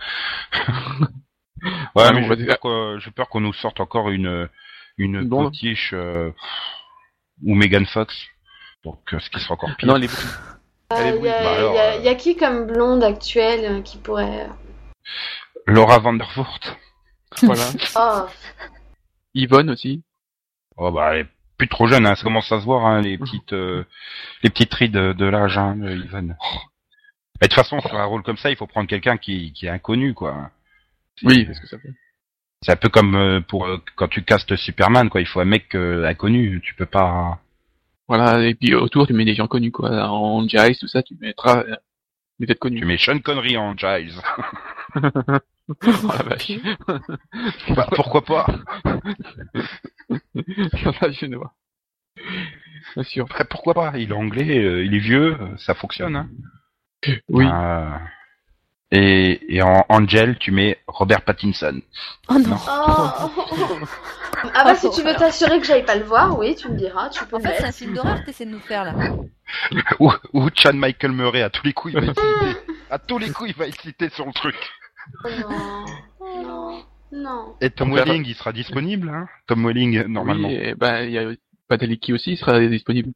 ouais, 1.95 2.03
Ah 2.03 2.11
mais 2.13 2.21
non, 2.21 2.25
on 2.25 2.29
va 2.29 2.35
j'ai 2.35 2.41
dire- 2.43 2.47
peur 2.47 2.59
qu'on- 2.59 2.99
j'ai 2.99 3.11
peur 3.11 3.29
qu'on 3.29 3.41
nous 3.41 3.53
sorte 3.53 3.79
encore 3.79 4.09
une 4.09 4.49
une 4.97 5.27
potiche 5.29 5.91
euh, 5.93 6.31
ou 7.43 7.55
Megan 7.55 7.85
Fox. 7.85 8.15
Donc, 8.83 8.99
ce 9.17 9.29
qui 9.29 9.39
sera 9.39 9.53
encore 9.55 9.75
pire. 9.77 9.87
Non, 9.87 9.97
Euh, 10.99 11.15
Il 11.17 11.25
y, 11.25 11.29
a- 11.29 11.43
Bah 11.43 11.51
alors, 11.55 11.75
y 11.75 11.77
a- 11.79 11.93
euh, 11.93 12.01
y 12.01 12.07
a 12.07 12.15
qui 12.15 12.35
comme 12.35 12.65
blonde 12.67 13.03
actuelle 13.03 13.65
euh, 13.65 13.81
qui 13.81 13.97
pourrait. 13.97 14.47
Laura 15.67 15.99
Vandervoort. 15.99 16.59
Voilà. 17.41 17.63
Oh, 17.95 18.25
Yvonne 19.33 19.71
aussi. 19.71 20.03
Oh 20.77 20.91
bah 20.91 21.13
elle 21.15 21.21
est 21.21 21.27
plus 21.57 21.67
trop 21.67 21.87
jeune, 21.87 22.05
hein. 22.05 22.13
ça 22.15 22.23
commence 22.23 22.51
à 22.51 22.59
se 22.59 22.65
voir 22.65 22.85
hein, 22.85 23.01
les 23.01 23.17
petites 23.17 23.53
euh, 23.53 23.83
les 24.43 24.49
petites 24.51 24.73
rides 24.73 24.91
de, 24.93 25.13
de 25.13 25.25
l'âge, 25.25 25.57
hein, 25.57 25.75
Yvonne. 25.81 26.35
Mais 27.41 27.47
de 27.47 27.53
toute 27.53 27.55
façon, 27.55 27.79
sur 27.81 27.95
un 27.95 28.05
rôle 28.05 28.21
comme 28.23 28.37
ça, 28.37 28.49
il 28.51 28.55
faut 28.55 28.67
prendre 28.67 28.87
quelqu'un 28.87 29.17
qui, 29.17 29.51
qui 29.53 29.65
est 29.65 29.69
inconnu, 29.69 30.13
quoi. 30.13 30.51
Oui, 31.23 31.45
parce 31.45 31.59
que 31.59 31.67
ça 31.67 31.77
fait. 31.79 31.89
C'est 32.61 32.71
un 32.71 32.75
peu 32.75 32.89
comme 32.89 33.43
pour 33.47 33.67
quand 33.95 34.07
tu 34.07 34.23
castes 34.23 34.55
Superman, 34.55 35.09
quoi. 35.09 35.19
Il 35.21 35.27
faut 35.27 35.39
un 35.39 35.45
mec 35.45 35.73
euh, 35.75 36.05
inconnu. 36.07 36.61
Tu 36.63 36.75
peux 36.75 36.85
pas. 36.85 37.39
Voilà, 38.15 38.47
et 38.47 38.53
puis 38.53 38.75
autour, 38.75 39.07
tu 39.07 39.13
mets 39.13 39.25
des 39.25 39.33
gens 39.33 39.47
connus, 39.47 39.71
quoi. 39.71 40.07
En 40.07 40.47
Giles, 40.47 40.77
tout 40.79 40.87
ça, 40.87 41.01
tu 41.01 41.15
mettras 41.19 41.63
euh, 41.63 41.75
des 42.39 42.45
têtes 42.45 42.57
Tu 42.57 42.59
connues. 42.59 42.85
mets 42.85 42.99
Sean 42.99 43.17
Connery 43.17 43.57
en 43.57 43.75
Giles. 43.75 44.13
oh 44.95 44.99
la 44.99 46.23
vache. 46.23 46.51
bah, 47.75 47.87
pourquoi 47.95 48.23
pas 48.23 48.45
la 48.85 48.99
vache, 51.01 51.17
je 51.21 51.25
ne 51.25 51.37
vois. 51.37 51.53
Bien 52.93 53.03
sûr. 53.03 53.25
Bah, 53.27 53.45
Pourquoi 53.49 53.73
pas? 53.73 53.93
Il 53.97 54.11
est 54.11 54.13
anglais, 54.13 54.59
euh, 54.59 54.85
il 54.85 54.93
est 54.93 54.99
vieux, 54.99 55.35
euh, 55.41 55.57
ça 55.57 55.73
fonctionne. 55.73 56.15
Hein. 56.15 56.29
Oui. 57.29 57.45
Euh, 57.45 57.97
et, 58.95 59.55
et 59.55 59.63
en 59.63 59.83
Angel, 59.89 60.37
tu 60.37 60.51
mets 60.51 60.77
Robert 60.87 61.21
Pattinson. 61.21 61.81
Oh 62.29 62.37
non. 62.37 62.57
Oh. 62.67 63.29
Ah 64.53 64.63
bah 64.65 64.75
si 64.75 64.87
tu 64.91 65.01
veux 65.01 65.15
t'assurer 65.15 65.59
que 65.59 65.65
j'aille 65.65 65.85
pas 65.85 65.95
le 65.95 66.03
voir, 66.03 66.37
oui, 66.37 66.55
tu 66.55 66.69
me 66.69 66.77
diras, 66.77 67.09
tu 67.09 67.25
peux 67.25 67.37
En 67.37 67.39
fait, 67.39 67.55
c'est 67.57 67.65
un 67.65 67.71
film 67.71 67.95
d'horreur 67.95 68.21
que 68.21 68.27
t'essaies 68.27 68.45
de 68.45 68.51
nous 68.51 68.59
faire 68.59 68.83
là. 68.83 68.93
ou, 69.99 70.11
ou 70.33 70.47
Chan 70.53 70.73
Michael 70.73 71.11
Murray, 71.11 71.41
à 71.41 71.49
tous 71.49 71.65
les 71.65 71.73
coups, 71.73 71.95
il 71.95 72.05
va 72.05 72.13
cité. 72.13 72.59
À 72.91 72.99
tous 72.99 73.17
les 73.17 73.31
coups, 73.31 73.49
il 73.49 73.55
va 73.55 73.71
cité 73.71 74.09
sur 74.09 74.27
le 74.27 74.33
truc. 74.33 74.55
Non, 75.25 75.85
non, 76.43 76.83
non. 77.11 77.55
Et 77.61 77.71
Tom. 77.71 77.93
Welling, 77.93 78.25
il 78.27 78.35
sera 78.35 78.51
disponible, 78.51 79.09
hein? 79.09 79.27
Tom 79.47 79.65
Welling, 79.65 80.05
normalement. 80.05 80.49
Oui, 80.49 80.55
et 80.55 80.75
ben, 80.75 81.03
il 81.03 81.11
y 81.11 81.17
a 81.17 81.31
Padalecki 81.67 82.13
aussi, 82.13 82.33
il 82.33 82.37
sera 82.37 82.59
disponible. 82.59 83.11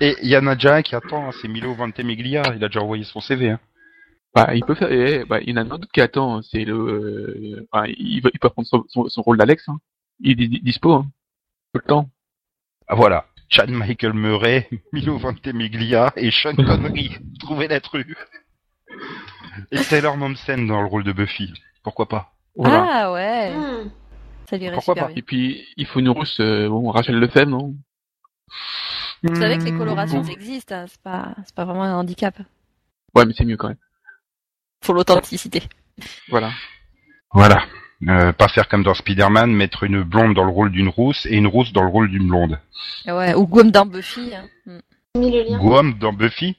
Et 0.00 0.16
il 0.22 0.28
y 0.28 0.36
en 0.36 0.46
a 0.46 0.54
déjà 0.54 0.76
un 0.76 0.82
qui 0.82 0.94
attend, 0.94 1.28
hein, 1.28 1.32
c'est 1.40 1.48
Milo 1.48 1.74
Ventimiglia, 1.74 2.42
il 2.54 2.64
a 2.64 2.68
déjà 2.68 2.80
envoyé 2.80 3.04
son 3.04 3.20
CV. 3.20 3.50
Hein. 3.50 3.60
Bah, 4.34 4.54
il 4.54 4.64
peut 4.64 4.74
faire, 4.74 4.90
eh, 4.90 5.24
bah, 5.24 5.40
il 5.40 5.50
y 5.50 5.52
en 5.52 5.56
a 5.56 5.60
un 5.62 5.70
autre 5.70 5.88
qui 5.92 6.00
attend, 6.00 6.40
c'est 6.42 6.64
le, 6.64 6.74
euh, 6.74 7.68
enfin, 7.70 7.84
il, 7.98 8.20
va, 8.22 8.30
il 8.32 8.38
peut 8.40 8.48
prendre 8.48 8.66
son, 8.66 8.84
son, 8.88 9.08
son 9.08 9.22
rôle 9.22 9.36
d'Alex, 9.36 9.68
hein. 9.68 9.78
Il 10.20 10.40
est 10.42 10.48
di- 10.48 10.60
dispo, 10.60 10.92
hein. 10.94 11.06
Tout 11.74 11.80
le 11.84 11.88
temps. 11.88 12.08
Ah 12.88 12.94
voilà, 12.94 13.26
Chan 13.48 13.66
Michael 13.68 14.14
Murray, 14.14 14.68
Milo 14.92 15.18
Ventimiglia 15.18 16.12
et 16.16 16.30
Sean 16.30 16.54
Connery. 16.56 17.16
Trouvez 17.40 17.68
la 17.68 17.80
true. 17.80 18.16
Et 19.70 19.78
Taylor 19.84 20.16
Momsen 20.16 20.66
dans 20.66 20.80
le 20.80 20.86
rôle 20.86 21.04
de 21.04 21.12
Buffy. 21.12 21.52
Pourquoi 21.82 22.08
pas? 22.08 22.32
Voilà. 22.56 22.86
Ah 22.90 23.12
ouais. 23.12 23.52
Hmm. 23.54 23.90
Ça 24.52 24.58
lui 24.58 24.64
irait 24.66 24.74
Pourquoi 24.74 24.92
super 24.94 25.06
pas 25.06 25.12
bien. 25.14 25.18
Et 25.18 25.22
puis, 25.22 25.66
il 25.78 25.86
faut 25.86 26.00
une 26.00 26.10
rousse, 26.10 26.38
euh, 26.40 26.68
bon, 26.68 26.90
Rachel 26.90 27.14
Lefebvre, 27.18 27.48
non? 27.50 27.74
Vous 29.22 29.34
savez 29.36 29.56
que 29.56 29.62
les 29.64 29.72
Hmm. 29.72 29.78
colorations 29.78 30.22
existent, 30.24 30.74
hein, 30.74 30.84
c'est 30.86 31.00
pas, 31.00 31.34
c'est 31.46 31.54
pas 31.54 31.64
vraiment 31.64 31.84
un 31.84 31.94
handicap. 31.94 32.36
Ouais, 33.14 33.24
mais 33.24 33.32
c'est 33.34 33.46
mieux 33.46 33.56
quand 33.56 33.68
même. 33.68 33.78
Pour 34.82 34.94
l'authenticité. 34.94 35.62
Voilà. 36.28 36.50
Voilà. 37.32 37.64
Euh, 38.08 38.32
pas 38.34 38.48
faire 38.48 38.68
comme 38.68 38.82
dans 38.82 38.92
Spider-Man, 38.92 39.52
mettre 39.54 39.84
une 39.84 40.02
blonde 40.02 40.34
dans 40.34 40.44
le 40.44 40.50
rôle 40.50 40.70
d'une 40.70 40.88
rousse 40.88 41.24
et 41.24 41.36
une 41.36 41.46
rousse 41.46 41.72
dans 41.72 41.82
le 41.82 41.88
rôle 41.88 42.10
d'une 42.10 42.26
blonde. 42.28 42.58
Ouais, 43.06 43.32
ou 43.34 43.46
Guam 43.46 43.70
dans 43.70 43.86
Buffy. 43.86 44.32
Hein. 44.34 44.48
Hmm. 45.14 45.58
Guam 45.58 45.94
dans 45.98 46.12
Buffy 46.12 46.56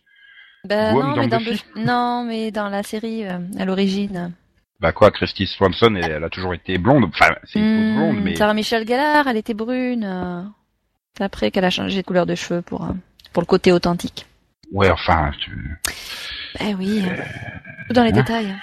Bah, 0.67 0.93
Guam 0.93 1.09
non, 1.09 1.15
dans 1.15 1.21
mais 1.21 1.27
dans 1.27 1.37
Buffy 1.37 1.51
Buffy- 1.75 1.85
non, 1.85 2.23
mais 2.23 2.49
dans 2.51 2.69
la 2.69 2.81
série, 2.81 3.27
euh, 3.27 3.37
à 3.59 3.65
l'origine. 3.65 4.31
Bah 4.83 4.91
quoi, 4.91 5.09
Christy 5.11 5.47
Swanson, 5.47 5.95
elle, 5.95 6.11
elle 6.11 6.23
a 6.25 6.29
toujours 6.29 6.53
été 6.53 6.77
blonde. 6.77 7.05
Enfin, 7.05 7.33
c'est 7.45 7.57
une 7.57 7.93
Hmm, 7.93 7.95
blonde, 7.95 8.19
mais... 8.21 8.35
Sarah 8.35 8.53
Michelle 8.53 8.85
Gellar, 8.85 9.25
elle 9.29 9.37
était 9.37 9.53
brune. 9.53 10.03
euh. 10.03 10.43
C'est 11.17 11.23
après 11.23 11.51
qu'elle 11.51 11.63
a 11.63 11.69
changé 11.69 12.01
de 12.01 12.05
couleur 12.05 12.25
de 12.25 12.35
cheveux 12.35 12.61
pour, 12.61 12.83
euh, 12.83 12.91
pour 13.31 13.41
le 13.41 13.45
côté 13.45 13.71
authentique. 13.71 14.25
Ouais, 14.73 14.89
enfin... 14.89 15.31
Tu... 15.39 15.79
Eh 16.59 16.75
oui, 16.75 17.01
euh, 17.07 17.15
tout 17.87 17.93
dans 17.93 18.03
les 18.03 18.09
hein. 18.09 18.11
détails. 18.11 18.53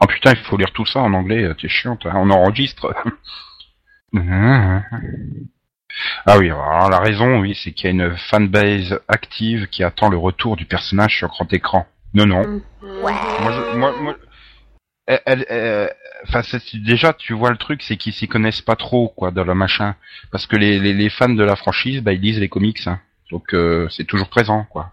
Oh 0.00 0.06
putain, 0.06 0.30
il 0.30 0.38
faut 0.38 0.56
lire 0.56 0.72
tout 0.72 0.86
ça 0.86 1.00
en 1.00 1.12
anglais, 1.12 1.44
euh, 1.44 1.52
t'es 1.52 1.68
chiante, 1.68 2.06
hein, 2.06 2.14
on 2.14 2.30
enregistre. 2.30 2.94
ah 4.16 4.80
oui, 6.38 6.46
alors 6.46 6.88
la 6.88 6.98
raison, 6.98 7.40
oui, 7.40 7.54
c'est 7.62 7.72
qu'il 7.72 7.84
y 7.84 7.88
a 7.88 8.06
une 8.06 8.16
fanbase 8.30 8.98
active 9.06 9.66
qui 9.66 9.84
attend 9.84 10.08
le 10.08 10.16
retour 10.16 10.56
du 10.56 10.64
personnage 10.64 11.18
sur 11.18 11.28
grand 11.28 11.52
écran. 11.52 11.86
Non, 12.14 12.24
non. 12.24 12.42
Hmm. 12.42 12.62
Moi, 13.02 13.52
je, 13.52 13.76
moi, 13.76 13.92
moi, 14.00 14.16
elle, 15.06 15.20
elle- 15.26 15.46
elle- 15.48 15.92
enfin, 16.26 16.42
c'est- 16.42 16.76
déjà, 16.76 17.12
tu 17.12 17.32
vois 17.34 17.50
le 17.50 17.56
truc, 17.56 17.82
c'est 17.82 17.96
qu'ils 17.96 18.12
s'y 18.12 18.28
connaissent 18.28 18.60
pas 18.62 18.76
trop, 18.76 19.08
quoi, 19.08 19.30
dans 19.30 19.44
le 19.44 19.54
machin, 19.54 19.94
parce 20.32 20.46
que 20.46 20.56
les, 20.56 20.78
les, 20.78 20.92
les 20.94 21.10
fans 21.10 21.28
de 21.28 21.44
la 21.44 21.56
franchise, 21.56 22.02
bah, 22.02 22.12
ils 22.12 22.20
lisent 22.20 22.40
les 22.40 22.48
comics, 22.48 22.86
hein. 22.86 23.00
donc 23.30 23.54
euh, 23.54 23.88
c'est 23.90 24.04
toujours 24.04 24.28
présent, 24.28 24.64
quoi. 24.70 24.92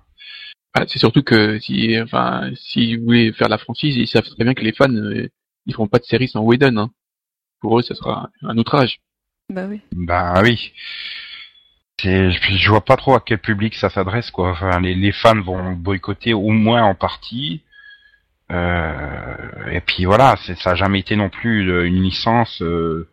Ah, 0.76 0.86
c'est 0.88 1.00
surtout 1.00 1.22
que 1.24 1.60
si, 1.60 2.00
enfin, 2.02 2.50
si 2.56 2.96
vous 2.98 3.06
voulez 3.06 3.32
faire 3.34 3.50
la 3.50 3.60
franchise, 3.60 3.96
ils 3.96 4.08
savent 4.08 4.28
très 4.28 4.44
bien 4.44 4.54
que 4.56 4.64
les 4.64 4.74
fans, 4.74 4.90
euh, 4.94 5.28
ils 5.68 5.74
feront 5.74 5.88
pas 5.88 6.00
de 6.00 6.06
série 6.06 6.28
sans 6.28 6.42
Whedon, 6.42 6.78
hein. 6.78 6.90
Pour 7.62 7.80
eux, 7.80 7.82
ça 7.84 7.96
sera 7.96 8.30
un 8.42 8.58
outrage. 8.58 9.00
Bah 9.50 9.66
oui. 9.70 9.82
Bah 9.94 10.42
oui. 10.44 10.74
C'est, 12.00 12.32
je 12.32 12.58
je 12.58 12.70
vois 12.70 12.84
pas 12.84 12.98
trop 12.98 13.16
à 13.16 13.22
quel 13.26 13.38
public 13.40 13.76
ça 13.76 13.90
s'adresse 13.90 14.32
quoi. 14.32 14.52
Enfin, 14.52 14.80
les, 14.82 14.96
les 14.96 15.12
fans 15.12 15.40
vont 15.42 15.74
boycotter 15.74 16.34
au 16.34 16.50
moins 16.50 16.84
en 16.84 16.96
partie. 16.96 17.62
Euh, 18.52 19.72
et 19.72 19.80
puis 19.82 20.06
voilà, 20.06 20.36
ça 20.58 20.72
a 20.72 20.76
jamais 20.76 21.00
été 21.00 21.16
non 21.16 21.30
plus 21.30 21.70
euh, 21.72 21.86
une 21.88 22.02
licence. 22.02 22.62
euh, 22.62 23.08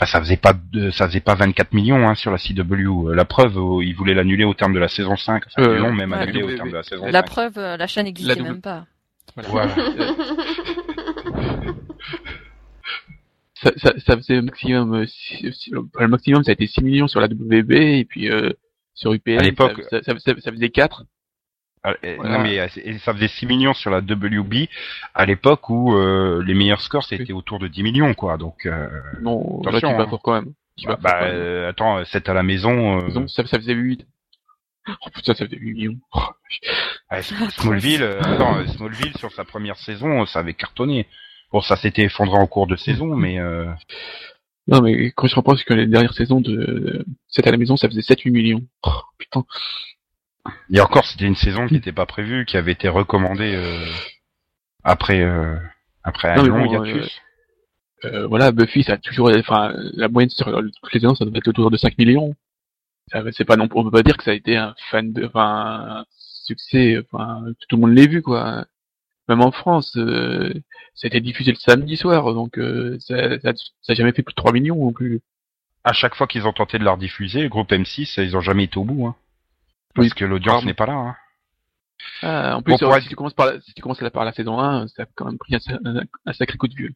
Enfin, 0.00 0.06
ça 0.06 0.20
faisait 0.20 0.36
pas 0.36 0.52
de, 0.52 0.90
ça 0.92 1.08
faisait 1.08 1.18
pas 1.18 1.34
24 1.34 1.72
millions 1.72 2.08
hein, 2.08 2.14
sur 2.14 2.30
la 2.30 2.38
CW. 2.38 3.08
La 3.14 3.24
preuve, 3.24 3.58
ils 3.82 3.94
voulaient 3.96 4.14
l'annuler 4.14 4.44
au 4.44 4.54
terme 4.54 4.72
de 4.72 4.78
la 4.78 4.86
saison 4.86 5.16
5. 5.16 5.42
Enfin, 5.46 5.62
Euh, 5.68 5.74
ils 5.76 5.80
l'ont 5.80 5.92
même 5.92 6.12
ouais, 6.12 6.18
annulé 6.18 6.42
au 6.44 6.54
terme 6.54 6.68
de 6.70 6.74
la 6.76 6.84
saison 6.84 7.04
La 7.06 7.20
5. 7.22 7.26
preuve, 7.26 7.58
euh, 7.58 7.76
la 7.76 7.86
chaîne 7.88 8.04
n'existait 8.04 8.36
double- 8.36 8.48
même 8.48 8.60
pas. 8.60 8.86
Voilà. 9.48 9.74
Ça, 13.60 13.72
ça, 13.76 13.92
ça 13.98 14.16
faisait 14.16 14.40
maximum, 14.40 14.94
euh, 14.94 15.06
le 15.98 16.06
maximum, 16.06 16.44
ça 16.44 16.50
a 16.50 16.54
été 16.54 16.68
6 16.68 16.80
millions 16.84 17.08
sur 17.08 17.20
la 17.20 17.26
WB, 17.26 17.72
et 17.72 18.04
puis, 18.04 18.30
euh, 18.30 18.50
sur 18.94 19.12
UPN, 19.12 19.40
À 19.40 19.42
l'époque- 19.42 19.82
ça, 19.90 20.00
ça, 20.04 20.12
ça, 20.16 20.32
ça 20.38 20.52
faisait 20.52 20.68
4. 20.70 21.02
Ah, 21.84 21.94
Voilà. 22.16 22.38
Non 22.38 22.42
mais 22.42 22.58
euh, 22.58 22.68
ça 22.98 23.12
faisait 23.14 23.28
6 23.28 23.46
millions 23.46 23.74
sur 23.74 23.90
la 23.90 23.98
WB 23.98 24.68
à 25.14 25.26
l'époque 25.26 25.68
où 25.70 25.94
euh, 25.94 26.42
les 26.44 26.54
meilleurs 26.54 26.80
scores 26.80 27.04
c'était 27.04 27.32
autour 27.32 27.58
de 27.58 27.68
10 27.68 27.82
millions 27.82 28.14
quoi. 28.14 28.36
Donc 28.36 28.66
euh, 28.66 28.88
Non, 29.20 29.60
là, 29.64 29.70
tu 29.70 29.76
Attention, 29.78 29.96
vas 29.96 30.04
hein. 30.04 30.18
quand 30.22 30.32
même. 30.32 30.52
Tu 30.76 30.86
bah, 30.86 30.98
bah, 31.00 31.16
quand 31.20 31.24
même. 31.26 31.34
euh, 31.34 31.68
attends, 31.70 32.04
7 32.04 32.28
à 32.28 32.34
la 32.34 32.42
maison. 32.42 32.98
Disons, 33.06 33.28
ça, 33.28 33.46
ça 33.46 33.58
faisait 33.58 33.74
8. 33.74 34.06
Oh 35.04 35.10
putain, 35.14 35.34
ça 35.34 35.44
faisait 35.44 35.58
8 35.58 35.74
millions. 35.74 35.96
Oh, 36.14 36.20
Ouais, 37.10 37.22
Smallville, 37.22 38.02
attends, 38.20 38.66
Smallville 38.68 39.16
sur 39.18 39.30
sa 39.32 39.44
première 39.44 39.76
saison, 39.76 40.24
ça 40.26 40.38
avait 40.40 40.54
cartonné. 40.54 41.06
Bon, 41.52 41.60
ça 41.60 41.76
s'était 41.76 42.02
effondré 42.04 42.36
en 42.38 42.46
cours 42.46 42.66
de 42.66 42.76
saison, 42.76 43.14
mais 43.16 43.38
Non, 44.66 44.82
mais 44.82 45.10
quand 45.12 45.26
je 45.26 45.34
repense 45.34 45.62
que 45.64 45.72
les 45.74 45.86
dernières 45.86 46.12
saisons 46.14 46.40
de 46.42 47.04
7 47.28 47.46
à 47.46 47.50
la 47.50 47.56
maison, 47.56 47.76
ça 47.76 47.88
faisait 47.88 48.00
7-8 48.02 48.30
millions. 48.30 48.62
Oh, 48.82 48.90
putain. 49.18 49.44
Et 50.72 50.80
encore, 50.80 51.04
c'était 51.04 51.26
une 51.26 51.36
saison 51.36 51.66
qui 51.66 51.74
n'était 51.74 51.92
pas 51.92 52.06
prévue, 52.06 52.44
qui 52.44 52.56
avait 52.56 52.72
été 52.72 52.88
recommandée 52.88 53.54
euh, 53.54 53.84
après 54.84 55.20
euh, 55.20 55.56
après 56.04 56.28
un 56.28 56.42
long 56.42 56.64
bon, 56.64 56.84
hiatus. 56.84 57.20
Euh, 58.04 58.26
voilà, 58.26 58.52
Buffy, 58.52 58.84
ça 58.84 58.94
a 58.94 58.96
toujours, 58.98 59.30
enfin, 59.36 59.72
la 59.94 60.08
moyenne 60.08 60.30
sur 60.30 60.46
toutes 60.46 60.92
les 60.92 61.00
saisons, 61.00 61.14
ça 61.14 61.24
doit 61.24 61.36
être 61.36 61.48
autour 61.48 61.70
de 61.70 61.76
5 61.76 61.98
millions. 61.98 62.34
Ça, 63.10 63.22
C'est 63.32 63.44
pas 63.44 63.56
non, 63.56 63.68
on 63.74 63.84
peut 63.84 63.90
pas 63.90 64.02
dire 64.02 64.16
que 64.16 64.24
ça 64.24 64.30
a 64.30 64.34
été 64.34 64.56
un 64.56 64.74
fan 64.90 65.12
de, 65.12 65.26
enfin, 65.26 66.00
un 66.00 66.04
succès, 66.08 66.98
enfin, 66.98 67.42
tout 67.68 67.76
le 67.76 67.80
monde 67.80 67.96
l'a 67.96 68.06
vu, 68.06 68.22
quoi. 68.22 68.66
Même 69.28 69.42
en 69.42 69.50
France, 69.50 69.96
euh, 69.96 70.52
ça 70.94 71.06
a 71.06 71.08
été 71.08 71.20
diffusé 71.20 71.52
le 71.52 71.58
samedi 71.58 71.96
soir, 71.96 72.32
donc 72.34 72.58
euh, 72.58 72.96
ça, 73.00 73.38
ça, 73.40 73.52
ça 73.54 73.92
a 73.92 73.94
jamais 73.94 74.12
fait 74.12 74.22
plus 74.22 74.32
de 74.32 74.36
3 74.36 74.52
millions 74.52 74.76
non 74.76 74.92
plus. 74.92 75.20
À 75.84 75.92
chaque 75.92 76.14
fois 76.14 76.26
qu'ils 76.26 76.46
ont 76.46 76.52
tenté 76.52 76.78
de 76.78 76.84
la 76.84 76.92
rediffuser, 76.92 77.42
le 77.42 77.48
groupe 77.48 77.70
M6, 77.70 78.22
ils 78.22 78.36
ont 78.36 78.40
jamais 78.40 78.64
été 78.64 78.78
au 78.78 78.84
bout, 78.84 79.06
hein, 79.06 79.16
parce 79.98 80.08
Oui. 80.08 80.14
que 80.14 80.24
l'audience 80.24 80.54
Pardon. 80.56 80.66
n'est 80.66 80.74
pas 80.74 80.86
là. 80.86 80.92
Hein. 80.94 81.16
Ah, 82.22 82.56
en 82.56 82.62
plus, 82.62 82.72
Bon, 82.72 82.78
pour 82.78 82.94
euh, 82.94 83.00
si 83.00 83.08
tu 83.08 83.16
commences 83.16 83.34
par 83.34 83.46
la, 83.46 83.60
si 83.60 83.74
tu 83.74 83.82
commences 83.82 83.98
par 84.12 84.24
la 84.24 84.32
saison 84.32 84.58
1, 84.58 84.88
ça 84.88 85.02
a 85.02 85.06
quand 85.14 85.26
même 85.26 85.38
pris 85.38 85.54
un, 85.54 85.58
sa- 85.60 85.78
un- 85.84 86.02
un 86.26 86.32
sacré 86.32 86.56
coup 86.56 86.68
de 86.68 86.74
vieux. 86.74 86.94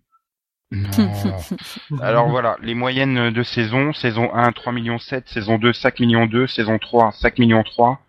Alors 2.00 2.28
voilà, 2.28 2.56
les 2.62 2.74
moyennes 2.74 3.30
de 3.30 3.42
saison, 3.42 3.92
saison 3.92 4.34
1, 4.34 4.52
3 4.52 4.72
millions 4.72 4.98
7, 4.98 5.28
saison 5.28 5.58
2, 5.58 5.72
5 5.72 6.00
millions 6.00 6.26
2, 6.26 6.46
saison 6.46 6.78
3, 6.78 7.12
5 7.12 7.38
millions 7.38 7.62
3, 7.62 8.00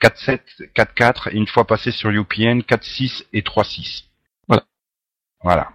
4 0.00 0.16
7, 0.18 0.42
4 0.74 0.94
4, 0.94 1.28
et 1.28 1.36
une 1.36 1.46
fois 1.46 1.66
passé 1.66 1.90
sur 1.90 2.10
UPN, 2.10 2.62
4 2.62 2.84
6 2.84 3.26
et 3.32 3.42
3 3.42 3.64
6. 3.64 4.08
Voilà. 4.48 4.62
Voilà. 5.42 5.68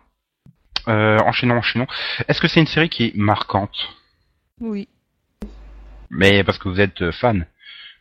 Euh, 0.87 1.19
enchaînons, 1.19 1.57
enchaînons. 1.57 1.87
Est-ce 2.27 2.41
que 2.41 2.47
c'est 2.47 2.59
une 2.59 2.67
série 2.67 2.89
qui 2.89 3.05
est 3.05 3.15
marquante? 3.15 3.77
Oui. 4.59 4.87
Mais 6.09 6.43
parce 6.43 6.57
que 6.57 6.69
vous 6.69 6.81
êtes 6.81 7.01
euh, 7.03 7.11
fan. 7.11 7.45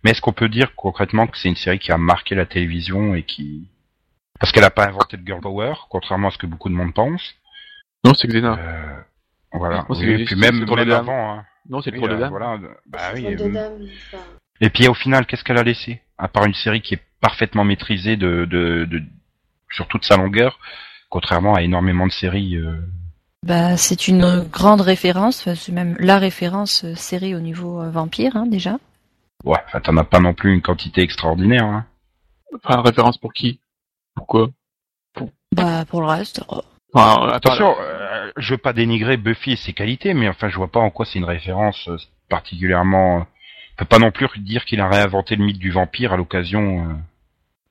Mais 0.03 0.11
est-ce 0.13 0.21
qu'on 0.21 0.33
peut 0.33 0.49
dire 0.49 0.75
concrètement 0.77 1.27
que 1.27 1.37
c'est 1.39 1.49
une 1.49 1.57
série 1.57 1.79
qui 1.79 1.93
a 1.93 1.99
marqué 1.99 2.35
la 2.35 2.47
télévision 2.47 3.15
et 3.15 3.23
qui 3.23 3.69
Parce 4.39 4.51
qu'elle 4.53 4.65
a 4.65 4.71
pas 4.71 4.87
inventé 4.87 5.17
le 5.17 5.25
girl 5.25 5.41
power, 5.41 5.75
contrairement 5.91 6.29
à 6.29 6.31
ce 6.31 6.39
que 6.39 6.47
beaucoup 6.47 6.69
de 6.71 6.75
monde 6.75 6.95
pense. 6.95 7.23
Non, 8.05 8.15
c'est 8.15 8.29
Xena. 8.29 8.59
Euh, 8.59 8.95
voilà. 9.53 9.85
C'est- 9.91 10.07
Oui, 10.07 10.23
et 10.23 10.25
puis 10.25 10.37
même, 10.37 10.65
pour 10.65 10.77
même 10.77 10.87
les 10.87 10.91
dames. 10.95 11.09
avant. 11.09 11.33
Hein. 11.35 11.45
Non, 11.69 11.83
c'est 11.83 11.91
le 11.91 11.97
Oui, 11.99 12.05
troll 12.05 12.11
de 12.11 12.17
euh, 12.17 12.21
dame. 12.21 12.31
voilà. 12.31 12.59
Bah 12.87 12.99
oui. 13.15 13.27
Euh, 13.27 13.69
enfin. 14.13 14.23
Et 14.63 14.71
puis 14.71 14.89
au 14.89 14.95
final, 14.95 15.27
qu'est-ce 15.27 15.45
qu'elle 15.45 15.59
a 15.59 15.63
laissé? 15.63 16.01
À 16.17 16.29
part 16.29 16.47
une 16.47 16.55
série 16.55 16.81
qui 16.81 16.95
est 16.95 17.03
parfaitement 17.21 17.65
maîtrisée 17.65 18.17
de, 18.17 18.47
de, 18.47 18.87
de 18.87 19.03
sur 19.71 19.87
toute 19.89 20.05
sa 20.05 20.17
longueur, 20.17 20.59
contrairement 21.11 21.55
à 21.55 21.63
énormément 21.63 22.07
de 22.07 22.13
séries. 22.13 22.57
euh, 22.57 22.81
Bah, 23.47 23.77
c'est 23.77 24.09
une 24.09 24.41
grande 24.51 24.81
référence, 24.81 25.47
c'est 25.55 25.73
même 25.73 25.97
la 25.99 26.19
référence 26.19 26.85
euh, 26.85 26.95
série 26.95 27.35
au 27.35 27.41
niveau 27.41 27.81
euh, 27.83 27.91
vampire, 27.91 28.37
hein, 28.37 28.47
déjà. 28.47 28.79
Ouais, 29.45 29.59
enfin, 29.67 29.81
t'en 29.81 29.97
as 29.97 30.05
pas 30.05 30.21
non 30.21 30.35
plus 30.35 30.53
une 30.53 30.63
quantité 30.63 31.03
extraordinaire. 31.03 31.65
Hein. 31.65 31.87
Enfin, 32.55 32.83
référence 32.83 33.19
pour 33.19 33.33
qui? 33.33 33.61
Pourquoi? 34.15 34.49
Bah, 35.53 35.85
pour 35.87 36.01
le 36.01 36.07
reste, 36.07 36.43
oh, 36.49 36.63
Enfin, 36.93 37.29
Attention, 37.29 37.75
euh, 37.81 38.31
je 38.37 38.55
veux 38.55 38.59
pas 38.59 38.73
dénigrer 38.73 39.17
Buffy 39.17 39.53
et 39.53 39.57
ses 39.57 39.73
qualités, 39.73 40.15
mais 40.15 40.29
enfin, 40.29 40.49
je 40.49 40.57
vois 40.57 40.71
pas 40.71 40.81
en 40.81 40.91
quoi 40.91 41.07
c'est 41.07 41.19
une 41.19 41.25
référence 41.25 41.89
euh, 41.89 41.97
particulièrement. 42.29 43.19
On 43.19 43.27
peut 43.77 43.85
pas 43.85 43.99
non 43.99 44.11
plus 44.11 44.29
dire 44.39 44.65
qu'il 44.65 44.81
a 44.81 44.89
réinventé 44.89 45.37
le 45.37 45.45
mythe 45.45 45.59
du 45.59 45.71
vampire 45.71 46.13
à 46.13 46.17
l'occasion 46.17 46.91
euh, 46.91 46.95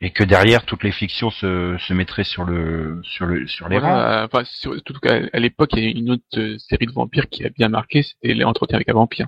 et 0.01 0.11
que 0.11 0.23
derrière 0.23 0.65
toutes 0.65 0.83
les 0.83 0.91
fictions 0.91 1.29
se, 1.29 1.77
se 1.77 1.93
mettraient 1.93 2.23
sur 2.23 2.45
le 2.45 3.01
sur 3.03 3.25
le 3.25 3.47
sur 3.47 3.67
les 3.67 3.77
rangs. 3.77 3.89
Voilà, 3.89 4.21
euh, 4.21 4.25
enfin, 4.25 4.43
sur, 4.45 4.71
en 4.71 4.79
tout 4.79 4.99
cas, 4.99 5.19
à 5.33 5.39
l'époque, 5.39 5.71
il 5.73 5.83
y 5.83 5.87
a 5.87 5.89
une 5.89 6.11
autre 6.11 6.23
euh, 6.37 6.57
série 6.57 6.85
de 6.85 6.91
vampires 6.93 7.27
qui 7.29 7.45
a 7.45 7.49
bien 7.49 7.69
marqué, 7.69 8.03
c'était 8.03 8.33
Les 8.33 8.45
Entretiens 8.45 8.77
avec 8.77 8.89
un 8.89 8.93
vampire. 8.93 9.27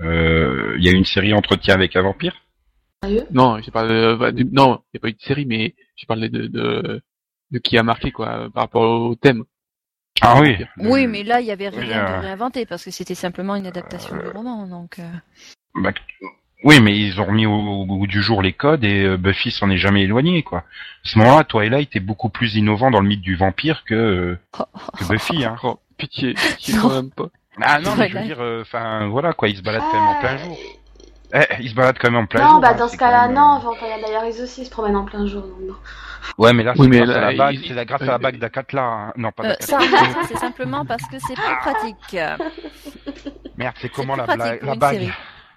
Euh, 0.00 0.74
Il 0.78 0.84
y 0.84 0.88
a 0.88 0.92
une 0.92 1.04
série 1.04 1.32
Entretien 1.32 1.74
avec 1.74 1.94
un 1.96 2.02
vampire? 2.02 2.34
Sérieux? 3.02 3.26
Non, 3.30 3.58
j'ai 3.62 3.70
parlé, 3.70 3.92
euh, 3.94 4.16
bah, 4.16 4.32
non, 4.32 4.80
il 4.92 4.96
n'y 4.96 4.98
a 4.98 5.00
pas 5.00 5.08
eu 5.08 5.12
de 5.12 5.20
série, 5.20 5.46
mais 5.46 5.74
j'ai 5.96 6.06
parlé 6.06 6.28
de, 6.28 6.46
de, 6.46 7.02
de 7.50 7.58
qui 7.58 7.76
a 7.78 7.82
marqué, 7.82 8.10
quoi, 8.10 8.28
euh, 8.28 8.48
par 8.50 8.64
rapport 8.64 8.82
au 8.82 9.14
thème. 9.14 9.44
Ah 10.20 10.40
oui. 10.40 10.56
Oui, 10.78 11.06
mais 11.06 11.22
là, 11.22 11.40
il 11.40 11.46
y 11.46 11.50
avait 11.50 11.68
oui, 11.68 11.80
rien 11.80 12.06
euh, 12.06 12.16
de 12.18 12.22
réinventé 12.26 12.66
parce 12.66 12.84
que 12.84 12.90
c'était 12.90 13.14
simplement 13.16 13.56
une 13.56 13.66
adaptation 13.66 14.16
du 14.16 14.28
roman, 14.28 14.66
donc. 14.66 14.98
euh, 15.00 15.10
Bah, 15.74 15.92
oui, 16.62 16.80
mais 16.80 16.96
ils 16.98 17.20
ont 17.20 17.26
remis 17.26 17.44
au, 17.46 17.52
au 17.52 17.84
goût 17.84 18.06
du 18.06 18.22
jour 18.22 18.40
les 18.40 18.52
codes 18.54 18.84
et 18.84 19.02
euh, 19.04 19.16
Buffy 19.18 19.50
s'en 19.50 19.68
est 19.70 19.76
jamais 19.76 20.02
éloigné, 20.04 20.42
quoi. 20.42 20.60
À 20.60 20.64
ce 21.08 21.18
moment-là, 21.18 21.44
Twilight 21.44 21.94
est 21.94 22.00
beaucoup 22.00 22.30
plus 22.30 22.54
innovant 22.54 22.90
dans 22.90 23.00
le 23.00 23.08
mythe 23.08 23.20
du 23.20 23.36
vampire 23.36 23.84
que, 23.84 23.94
euh, 23.94 24.38
que 24.98 25.04
Buffy, 25.08 25.44
hein. 25.44 25.56
Oh, 25.62 25.78
pitié, 25.98 26.32
pitié 26.34 26.74
quand 26.80 26.94
même 26.94 27.10
pas. 27.10 27.28
Ah 27.62 27.78
non, 27.80 27.94
mais 27.96 28.08
je 28.08 28.18
veux 28.18 28.24
dire, 28.24 28.40
euh, 28.40 28.62
enfin, 28.62 29.06
voilà, 29.08 29.32
quoi, 29.32 29.48
ils 29.48 29.56
se 29.56 29.62
baladent 29.62 29.82
quand 29.90 30.00
même 30.00 30.08
en 30.16 30.20
plein 30.20 30.36
jour. 30.38 30.58
Eh, 31.36 31.62
ils 31.62 31.70
se 31.70 31.74
baladent 31.74 31.98
quand 31.98 32.10
même 32.10 32.22
en 32.22 32.26
plein 32.26 32.44
Non, 32.44 32.50
jour. 32.52 32.60
bah 32.60 32.70
hein, 32.72 32.76
dans 32.76 32.88
ce 32.88 32.96
cas-là, 32.96 33.26
même, 33.26 33.36
non. 33.36 33.56
euh, 33.56 33.58
Vampire 33.60 33.98
Diaries 34.06 34.40
aussi 34.42 34.64
se 34.64 34.70
promène 34.70 34.96
en 34.96 35.04
plein 35.04 35.26
jour. 35.26 35.44
Ouais, 36.38 36.52
mais 36.52 36.62
là, 36.62 36.74
c'est 36.76 36.82
Oui, 36.82 36.88
grâce 36.90 37.08
là, 37.08 37.16
à 37.16 37.20
la 37.20 37.32
il- 37.32 37.38
bague, 37.38 37.54
il- 37.54 37.66
c'est 37.68 37.74
la 37.74 37.84
grâce 37.84 38.02
à 38.02 38.06
la 38.06 38.18
bague 38.18 38.38
d'Akatla. 38.38 38.82
Hein. 38.82 39.12
Non, 39.16 39.32
pas 39.32 39.44
euh, 39.44 39.48
d'Akatla. 39.48 39.80
ça, 39.80 40.12
ça, 40.12 40.20
c'est 40.28 40.36
simplement 40.38 40.84
parce 40.84 41.02
que 41.08 41.16
c'est 41.18 41.34
plus 41.34 41.56
pratique. 41.60 42.16
Merde, 43.56 43.74
c'est 43.80 43.88
comment 43.90 44.16
la, 44.16 44.26
la, 44.26 44.74
bague 44.76 44.94
série. 44.98 45.12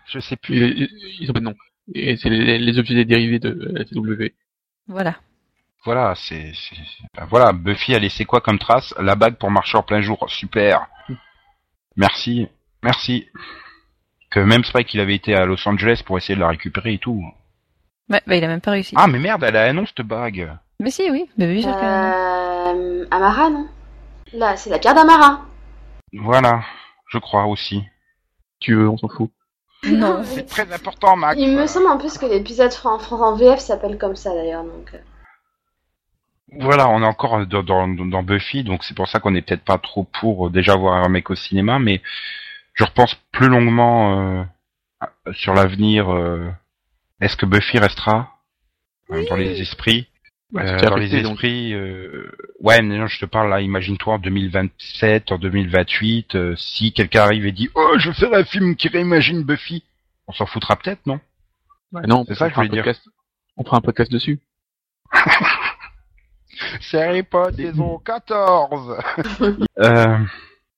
Je 0.07 0.19
sais 0.19 0.35
plus. 0.35 0.55
Ils, 0.55 0.89
ils 1.21 1.29
ont 1.29 1.33
pas 1.33 1.39
de 1.39 1.45
nom. 1.45 1.55
Et 1.93 2.17
c'est 2.17 2.29
les, 2.29 2.57
les 2.59 2.79
objets 2.79 3.05
dérivés 3.05 3.39
de 3.39 3.71
la 3.73 3.85
CW. 3.85 4.33
Voilà. 4.87 5.15
Voilà, 5.85 6.15
c'est, 6.15 6.51
ben 7.15 7.25
voilà, 7.29 7.53
Buffy 7.53 7.95
a 7.95 7.99
laissé 7.99 8.25
quoi 8.25 8.41
comme 8.41 8.59
trace? 8.59 8.93
La 8.99 9.15
bague 9.15 9.35
pour 9.35 9.49
marcher 9.51 9.77
en 9.77 9.83
plein 9.83 10.01
jour. 10.01 10.25
Super. 10.27 10.87
Merci, 11.97 12.47
merci. 12.83 13.27
Que 14.29 14.39
même 14.39 14.63
Spike, 14.63 14.93
il 14.93 14.99
avait 14.99 15.15
été 15.15 15.35
à 15.35 15.45
Los 15.45 15.67
Angeles 15.67 16.03
pour 16.05 16.17
essayer 16.17 16.35
de 16.35 16.39
la 16.39 16.49
récupérer 16.49 16.93
et 16.93 16.99
tout. 16.99 17.23
Ouais, 18.09 18.21
bah, 18.25 18.35
il 18.35 18.43
a 18.43 18.47
même 18.47 18.61
pas 18.61 18.71
réussi. 18.71 18.93
Ah, 18.97 19.07
mais 19.07 19.19
merde, 19.19 19.43
elle 19.43 19.57
a 19.57 19.63
annoncé 19.63 19.93
cette 19.97 20.05
bague. 20.05 20.51
Mais 20.79 20.91
si, 20.91 21.09
oui, 21.09 21.27
mais 21.37 21.47
oui, 21.47 21.63
sûr 21.63 21.75
que 21.75 21.81
non. 21.81 23.01
Euh, 23.01 23.05
Amara, 23.09 23.49
non? 23.49 23.67
Là, 24.33 24.55
c'est 24.55 24.69
la 24.69 24.79
pierre 24.79 24.93
d'Amara. 24.93 25.41
Voilà, 26.13 26.61
je 27.09 27.17
crois 27.17 27.45
aussi. 27.45 27.83
Tu 28.59 28.75
veux, 28.75 28.87
on 28.87 28.97
s'en 28.97 29.09
fout. 29.09 29.31
Non. 29.83 30.21
C'est 30.23 30.45
très 30.45 30.71
important, 30.71 31.15
Max. 31.15 31.39
Il 31.39 31.55
me 31.55 31.67
semble 31.67 31.87
en 31.87 31.97
plus 31.97 32.17
que 32.17 32.25
l'épisode 32.25 32.71
en 32.83 32.99
France 32.99 33.21
en 33.21 33.35
VF 33.35 33.59
s'appelle 33.59 33.97
comme 33.97 34.15
ça 34.15 34.33
d'ailleurs. 34.33 34.63
Donc, 34.63 34.91
euh. 34.93 34.97
Voilà, 36.53 36.87
on 36.89 37.01
est 37.01 37.05
encore 37.05 37.45
dans, 37.45 37.63
dans, 37.63 37.87
dans 37.87 38.23
Buffy, 38.23 38.63
donc 38.63 38.83
c'est 38.83 38.95
pour 38.95 39.07
ça 39.09 39.19
qu'on 39.19 39.35
est 39.35 39.41
peut-être 39.41 39.65
pas 39.65 39.77
trop 39.77 40.03
pour 40.05 40.47
euh, 40.47 40.49
déjà 40.49 40.75
voir 40.75 41.03
un 41.03 41.09
mec 41.09 41.29
au 41.29 41.35
cinéma, 41.35 41.77
mais 41.79 42.01
je 42.73 42.83
repense 42.85 43.15
plus 43.31 43.47
longuement 43.49 44.39
euh, 44.41 44.43
sur 45.33 45.53
l'avenir. 45.53 46.09
euh, 46.13 46.49
Est-ce 47.19 47.35
que 47.35 47.45
Buffy 47.45 47.79
restera 47.79 48.37
dans 49.09 49.35
les 49.35 49.61
esprits? 49.61 50.07
Bah, 50.51 50.61
Euh, 50.61 50.73
déjà 50.77 50.89
Dans 50.89 50.95
les 50.95 51.13
esprits, 51.33 51.73
euh, 51.73 52.31
ouais, 52.61 52.81
mais 52.81 52.97
non, 52.97 53.07
je 53.07 53.19
te 53.19 53.25
parle 53.25 53.49
là. 53.49 53.59
Imagine-toi 53.59 54.13
en 54.13 54.19
2027, 54.19 55.33
en 55.33 55.37
2028, 55.37 56.35
euh, 56.35 56.55
si 56.55 56.93
quelqu'un 56.93 57.23
arrive 57.23 57.45
et 57.45 57.51
dit, 57.51 57.69
oh, 57.75 57.95
je 57.97 58.11
fais 58.13 58.33
un 58.33 58.45
film 58.45 58.77
qui 58.77 58.87
réimagine 58.87 59.43
Buffy, 59.43 59.83
on 60.27 60.31
s'en 60.31 60.45
foutra 60.45 60.77
peut-être, 60.77 61.05
non? 61.05 61.19
Bah, 61.91 62.01
non, 62.07 62.23
C'est 62.27 62.35
ça 62.35 62.45
que 62.49 62.55
je 62.55 62.61
voulais 62.61 62.69
podcast. 62.81 63.01
On 63.57 63.65
fera 63.65 63.77
un 63.77 63.81
podcast 63.81 64.09
dessus. 64.11 64.39
C'est 66.81 67.01
Harry 67.07 67.23
Potter 67.23 67.63
saison 67.67 67.99
14 67.99 68.97
euh, 69.79 70.17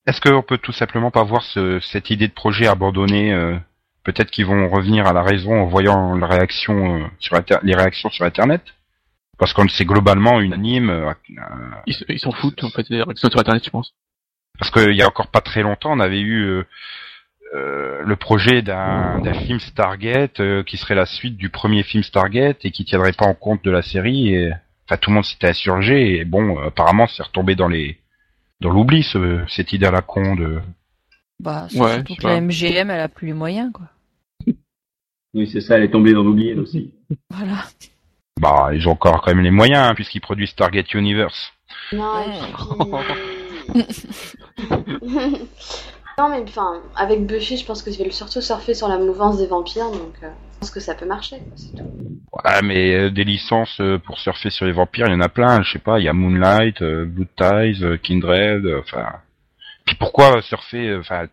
Est-ce 0.07 0.21
qu'on 0.21 0.41
peut 0.41 0.57
tout 0.57 0.71
simplement 0.71 1.11
pas 1.11 1.23
voir 1.23 1.43
ce, 1.43 1.79
cette 1.79 2.09
idée 2.09 2.27
de 2.27 2.33
projet 2.33 2.67
abandonnée 2.67 3.33
euh, 3.33 3.55
Peut-être 4.03 4.31
qu'ils 4.31 4.45
vont 4.45 4.69
revenir 4.69 5.05
à 5.07 5.13
la 5.13 5.21
raison 5.23 5.53
en 5.61 5.65
voyant 5.65 6.15
la 6.15 6.27
réaction, 6.27 6.95
euh, 7.03 7.07
sur 7.19 7.35
Inter- 7.35 7.59
les 7.63 7.75
réactions 7.75 8.09
sur 8.09 8.25
Internet? 8.25 8.61
Parce 9.37 9.53
qu'on 9.53 9.67
c'est 9.69 9.85
globalement 9.85 10.39
unanime. 10.41 10.89
euh, 10.89 11.09
euh, 11.37 11.93
Ils 12.09 12.19
s'en 12.19 12.31
foutent, 12.31 12.63
en 12.63 12.69
fait, 12.69 12.89
des 12.89 13.01
réactions 13.03 13.29
sur 13.29 13.39
Internet, 13.39 13.63
je 13.63 13.69
pense. 13.69 13.93
parce 14.57 14.71
qu'il 14.71 14.93
y 14.95 15.01
a 15.01 15.07
encore 15.07 15.27
pas 15.27 15.41
très 15.41 15.61
longtemps, 15.61 15.91
on 15.93 15.99
avait 16.01 16.19
eu 16.19 16.41
euh, 16.43 16.63
euh, 17.55 18.01
le 18.03 18.15
projet 18.15 18.61
d'un 18.61 19.19
d'un 19.19 19.33
film 19.33 19.59
Stargate 19.59 20.39
euh, 20.39 20.63
qui 20.63 20.77
serait 20.77 20.95
la 20.95 21.05
suite 21.05 21.37
du 21.37 21.49
premier 21.49 21.83
film 21.83 22.03
Stargate 22.03 22.63
et 22.65 22.71
qui 22.71 22.83
tiendrait 22.85 23.13
pas 23.13 23.25
en 23.25 23.33
compte 23.33 23.63
de 23.63 23.71
la 23.71 23.81
série. 23.81 24.33
Et, 24.35 24.51
enfin, 24.89 24.97
tout 24.97 25.11
le 25.11 25.15
monde 25.15 25.25
s'était 25.25 25.49
insurgé 25.49 26.17
et 26.17 26.25
bon, 26.25 26.57
euh, 26.57 26.67
apparemment, 26.67 27.07
c'est 27.07 27.21
retombé 27.21 27.55
dans 27.55 27.67
les 27.67 27.99
dans 28.59 28.71
l'oubli 28.71 29.03
ce, 29.03 29.43
cette 29.47 29.71
idée 29.71 29.85
à 29.85 29.91
la 29.91 30.01
con 30.01 30.35
de. 30.35 30.59
Bah, 31.39 31.67
c'est 31.69 31.79
Ouais, 31.79 31.93
surtout 31.95 32.15
que 32.15 32.27
la. 32.27 32.41
MGM, 32.41 32.89
elle 32.89 32.99
a 32.99 33.07
plus 33.07 33.27
les 33.27 33.33
moyens, 33.33 33.71
quoi. 33.71 33.85
Oui, 35.35 35.47
c'est 35.47 35.61
ça, 35.61 35.77
elle 35.77 35.83
est 35.83 35.91
tombée 35.91 36.13
dans 36.13 36.23
l'oubli 36.23 36.49
elle 36.49 36.59
aussi. 36.59 36.91
Voilà. 37.29 37.63
Bah, 38.39 38.69
ils 38.73 38.87
ont 38.87 38.91
encore 38.91 39.21
quand 39.21 39.33
même 39.33 39.43
les 39.43 39.51
moyens 39.51 39.89
hein, 39.89 39.93
puisqu'ils 39.93 40.21
produisent 40.21 40.49
Stargate 40.49 40.93
Universe. 40.93 41.51
Non, 46.19 46.27
mais 46.27 46.41
enfin, 46.41 46.81
avec 46.97 47.25
Buffy, 47.25 47.55
je 47.55 47.65
pense 47.65 47.81
que 47.81 47.93
je 47.93 47.97
vais 47.97 48.11
surtout 48.11 48.41
surfer 48.41 48.73
sur 48.73 48.89
la 48.89 48.97
mouvance 48.97 49.37
des 49.37 49.47
vampires, 49.47 49.89
donc 49.89 50.15
euh, 50.21 50.29
pense 50.59 50.71
que 50.71 50.79
ça 50.79 50.95
peut 50.95 51.05
marcher, 51.05 51.37
quoi, 51.37 51.53
c'est 51.55 51.75
tout. 51.75 51.91
Voilà, 52.31 52.61
mais 52.61 52.93
euh, 52.93 53.09
des 53.09 53.23
licences 53.23 53.79
euh, 53.79 53.97
pour 53.97 54.19
surfer 54.19 54.49
sur 54.49 54.65
les 54.65 54.71
vampires, 54.71 55.07
il 55.07 55.13
y 55.13 55.15
en 55.15 55.21
a 55.21 55.29
plein. 55.29 55.61
Je 55.63 55.71
sais 55.71 55.79
pas, 55.79 55.99
il 55.99 56.05
y 56.05 56.09
a 56.09 56.13
Moonlight, 56.13 56.81
euh, 56.81 57.05
Blue 57.05 57.27
Ties, 57.35 57.83
euh, 57.83 57.97
Kindred, 57.97 58.65
euh, 58.65 58.79
enfin. 58.79 59.07
Puis 59.85 59.95
pourquoi 59.95 60.41
surfer 60.41 60.95
Enfin, 60.97 61.27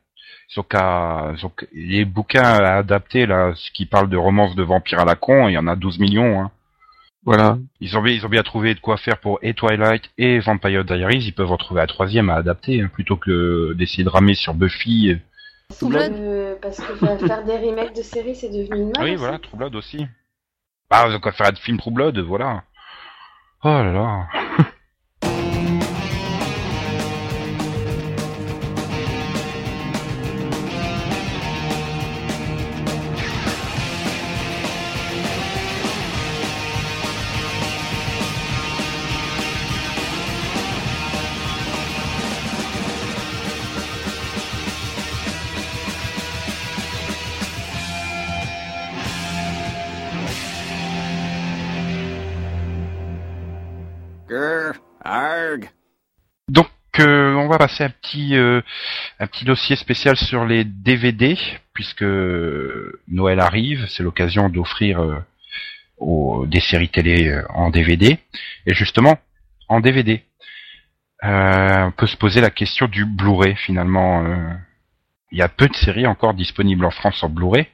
ils 0.50 0.60
ont 0.60 0.62
qu'à, 0.62 1.34
les 1.72 2.04
bouquins 2.04 2.42
à 2.42 2.76
adapter 2.78 3.26
là, 3.26 3.52
ce 3.54 3.70
qui 3.72 3.84
parle 3.84 4.08
de 4.08 4.16
romances 4.16 4.54
de 4.54 4.62
vampires 4.62 5.00
à 5.00 5.04
la 5.04 5.16
con, 5.16 5.48
il 5.48 5.52
y 5.52 5.58
en 5.58 5.66
a 5.66 5.76
12 5.76 5.98
millions. 5.98 6.40
Hein. 6.40 6.50
Voilà. 7.24 7.58
Ils 7.80 7.98
ont 7.98 8.02
bien, 8.02 8.14
ils 8.14 8.24
ont 8.24 8.30
bien 8.30 8.44
trouvé 8.44 8.74
de 8.74 8.80
quoi 8.80 8.96
faire 8.96 9.18
pour 9.18 9.40
et 9.42 9.52
Twilight 9.52 10.04
et 10.16 10.38
Vampire 10.38 10.84
Diaries. 10.84 11.24
Ils 11.26 11.32
peuvent 11.32 11.50
en 11.50 11.56
trouver 11.56 11.82
un 11.82 11.86
troisième 11.86 12.30
à 12.30 12.36
adapter 12.36 12.80
hein, 12.80 12.88
plutôt 12.90 13.16
que 13.16 13.74
d'essayer 13.74 14.04
de 14.04 14.08
ramer 14.08 14.34
sur 14.34 14.54
Buffy. 14.54 15.16
Blood. 15.82 16.12
Parce 16.60 16.76
que 16.78 16.94
fa- 16.96 17.18
faire 17.18 17.44
des 17.44 17.56
remakes 17.56 17.94
de 17.96 18.02
séries, 18.02 18.34
c'est 18.34 18.48
devenu 18.48 18.76
une 18.80 18.86
mode. 18.86 18.94
Ah 18.98 19.02
oui, 19.04 19.10
aussi. 19.10 19.16
voilà, 19.16 19.38
True 19.38 19.56
Blood 19.56 19.74
aussi. 19.74 20.06
Bah, 20.90 21.06
qu'à 21.20 21.32
faire 21.32 21.46
un 21.48 21.54
film 21.54 21.78
True 21.78 21.90
Blood, 21.92 22.18
voilà. 22.18 22.64
Oh 23.64 23.68
là 23.68 23.92
là. 23.92 24.26
On 56.98 57.48
va 57.48 57.58
passer 57.58 57.84
un 57.84 57.90
petit, 57.90 58.36
euh, 58.36 58.60
un 59.18 59.26
petit 59.26 59.44
dossier 59.44 59.76
spécial 59.76 60.16
sur 60.16 60.44
les 60.44 60.64
DVD, 60.64 61.38
puisque 61.72 62.04
Noël 63.08 63.40
arrive. 63.40 63.86
C'est 63.88 64.02
l'occasion 64.02 64.48
d'offrir 64.48 65.00
euh, 65.02 66.46
des 66.46 66.60
séries 66.60 66.88
télé 66.88 67.28
euh, 67.28 67.42
en 67.50 67.70
DVD. 67.70 68.18
Et 68.66 68.74
justement, 68.74 69.18
en 69.68 69.80
DVD, 69.80 70.24
on 71.22 71.92
peut 71.96 72.06
se 72.06 72.16
poser 72.16 72.40
la 72.40 72.50
question 72.50 72.86
du 72.86 73.04
Blu-ray 73.04 73.56
finalement. 73.56 74.24
Il 75.32 75.38
y 75.38 75.42
a 75.42 75.48
peu 75.48 75.66
de 75.66 75.74
séries 75.74 76.06
encore 76.06 76.34
disponibles 76.34 76.84
en 76.84 76.90
France 76.90 77.22
en 77.24 77.28
Blu-ray. 77.28 77.66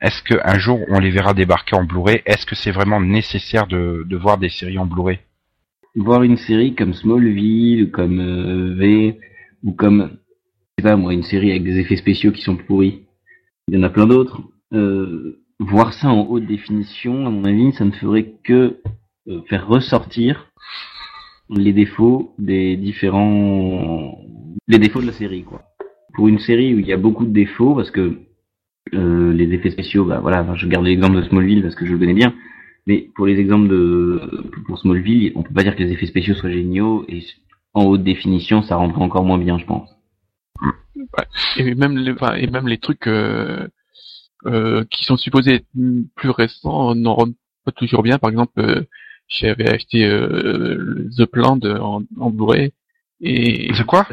Est-ce 0.00 0.22
qu'un 0.22 0.58
jour 0.58 0.80
on 0.88 0.98
les 0.98 1.10
verra 1.10 1.34
débarquer 1.34 1.76
en 1.76 1.84
Blu-ray? 1.84 2.22
Est-ce 2.24 2.46
que 2.46 2.54
c'est 2.54 2.70
vraiment 2.70 3.00
nécessaire 3.00 3.66
de 3.66 4.16
voir 4.16 4.38
des 4.38 4.48
séries 4.48 4.78
en 4.78 4.86
Blu-ray? 4.86 5.18
Voir 5.96 6.22
une 6.22 6.36
série 6.36 6.74
comme 6.74 6.94
Smallville, 6.94 7.84
ou 7.84 7.90
comme 7.90 8.20
euh, 8.20 8.74
V, 8.74 9.18
ou 9.64 9.72
comme, 9.72 10.10
je 10.78 10.82
sais 10.82 10.90
pas 10.90 10.96
moi, 10.96 11.12
une 11.12 11.22
série 11.22 11.50
avec 11.50 11.64
des 11.64 11.78
effets 11.78 11.96
spéciaux 11.96 12.32
qui 12.32 12.42
sont 12.42 12.56
pourris. 12.56 13.02
Il 13.68 13.74
y 13.74 13.78
en 13.78 13.82
a 13.82 13.90
plein 13.90 14.06
d'autres. 14.06 14.42
Euh, 14.72 15.42
voir 15.58 15.92
ça 15.92 16.08
en 16.08 16.26
haute 16.26 16.46
définition, 16.46 17.26
à 17.26 17.30
mon 17.30 17.44
avis, 17.44 17.72
ça 17.72 17.84
ne 17.84 17.90
ferait 17.90 18.34
que 18.44 18.80
euh, 19.28 19.42
faire 19.48 19.66
ressortir 19.66 20.50
les 21.50 21.72
défauts 21.72 22.34
des 22.38 22.76
différents, 22.76 24.18
les 24.68 24.78
défauts 24.78 25.00
de 25.00 25.06
la 25.06 25.12
série, 25.12 25.42
quoi. 25.42 25.62
Pour 26.14 26.28
une 26.28 26.38
série 26.38 26.74
où 26.74 26.78
il 26.78 26.86
y 26.86 26.92
a 26.92 26.96
beaucoup 26.96 27.26
de 27.26 27.32
défauts, 27.32 27.74
parce 27.74 27.90
que 27.90 28.18
euh, 28.94 29.32
les 29.32 29.52
effets 29.52 29.70
spéciaux, 29.70 30.04
bah 30.04 30.20
voilà, 30.20 30.46
je 30.54 30.66
garde 30.66 30.84
l'exemple 30.84 31.16
de 31.16 31.22
Smallville 31.22 31.62
parce 31.62 31.74
que 31.74 31.86
je 31.86 31.92
le 31.92 31.98
connais 31.98 32.14
bien. 32.14 32.34
Mais 32.90 33.08
pour 33.14 33.26
les 33.26 33.38
exemples 33.38 33.68
de 33.68 34.50
pour 34.66 34.76
Smallville, 34.80 35.30
on 35.36 35.42
peut 35.44 35.54
pas 35.54 35.62
dire 35.62 35.76
que 35.76 35.82
les 35.84 35.92
effets 35.92 36.06
spéciaux 36.06 36.34
soient 36.34 36.50
géniaux 36.50 37.04
et 37.08 37.24
en 37.72 37.84
haute 37.84 38.02
définition, 38.02 38.62
ça 38.62 38.74
rendrait 38.74 39.00
encore 39.00 39.22
moins 39.24 39.38
bien, 39.38 39.58
je 39.60 39.64
pense. 39.64 39.88
Et 41.56 41.74
même 41.76 41.96
les, 41.96 42.10
enfin, 42.12 42.34
et 42.34 42.48
même 42.48 42.66
les 42.66 42.78
trucs 42.78 43.06
euh, 43.06 43.68
euh, 44.46 44.84
qui 44.90 45.04
sont 45.04 45.16
supposés 45.16 45.54
être 45.54 45.68
plus 46.16 46.30
récents 46.30 46.96
n'en 46.96 47.14
rendent 47.14 47.34
pas 47.64 47.70
toujours 47.70 48.02
bien. 48.02 48.18
Par 48.18 48.30
exemple, 48.30 48.58
euh, 48.58 48.82
j'avais 49.28 49.68
acheté 49.70 50.04
euh, 50.04 51.08
The 51.16 51.26
Plan 51.26 51.56
de- 51.56 51.78
en, 51.78 52.02
en 52.18 52.30
Blu-ray 52.30 52.72
et 53.20 53.70
C'est 53.74 53.86
quoi? 53.86 54.06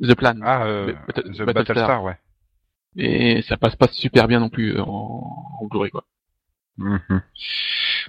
The 0.00 0.14
Plan 0.14 0.34
Ah, 0.42 0.64
euh, 0.66 0.92
Battle- 1.08 1.32
The 1.32 1.38
Battlestar. 1.42 1.54
Battlestar, 1.54 2.04
ouais. 2.04 2.16
et 2.96 3.42
ça 3.42 3.56
passe 3.56 3.74
pas 3.74 3.88
super 3.88 4.28
bien 4.28 4.38
non 4.38 4.50
plus 4.50 4.78
en, 4.78 5.26
en 5.60 5.66
Blu-ray 5.68 5.90
quoi. 5.90 6.04
Mhm. 6.78 7.22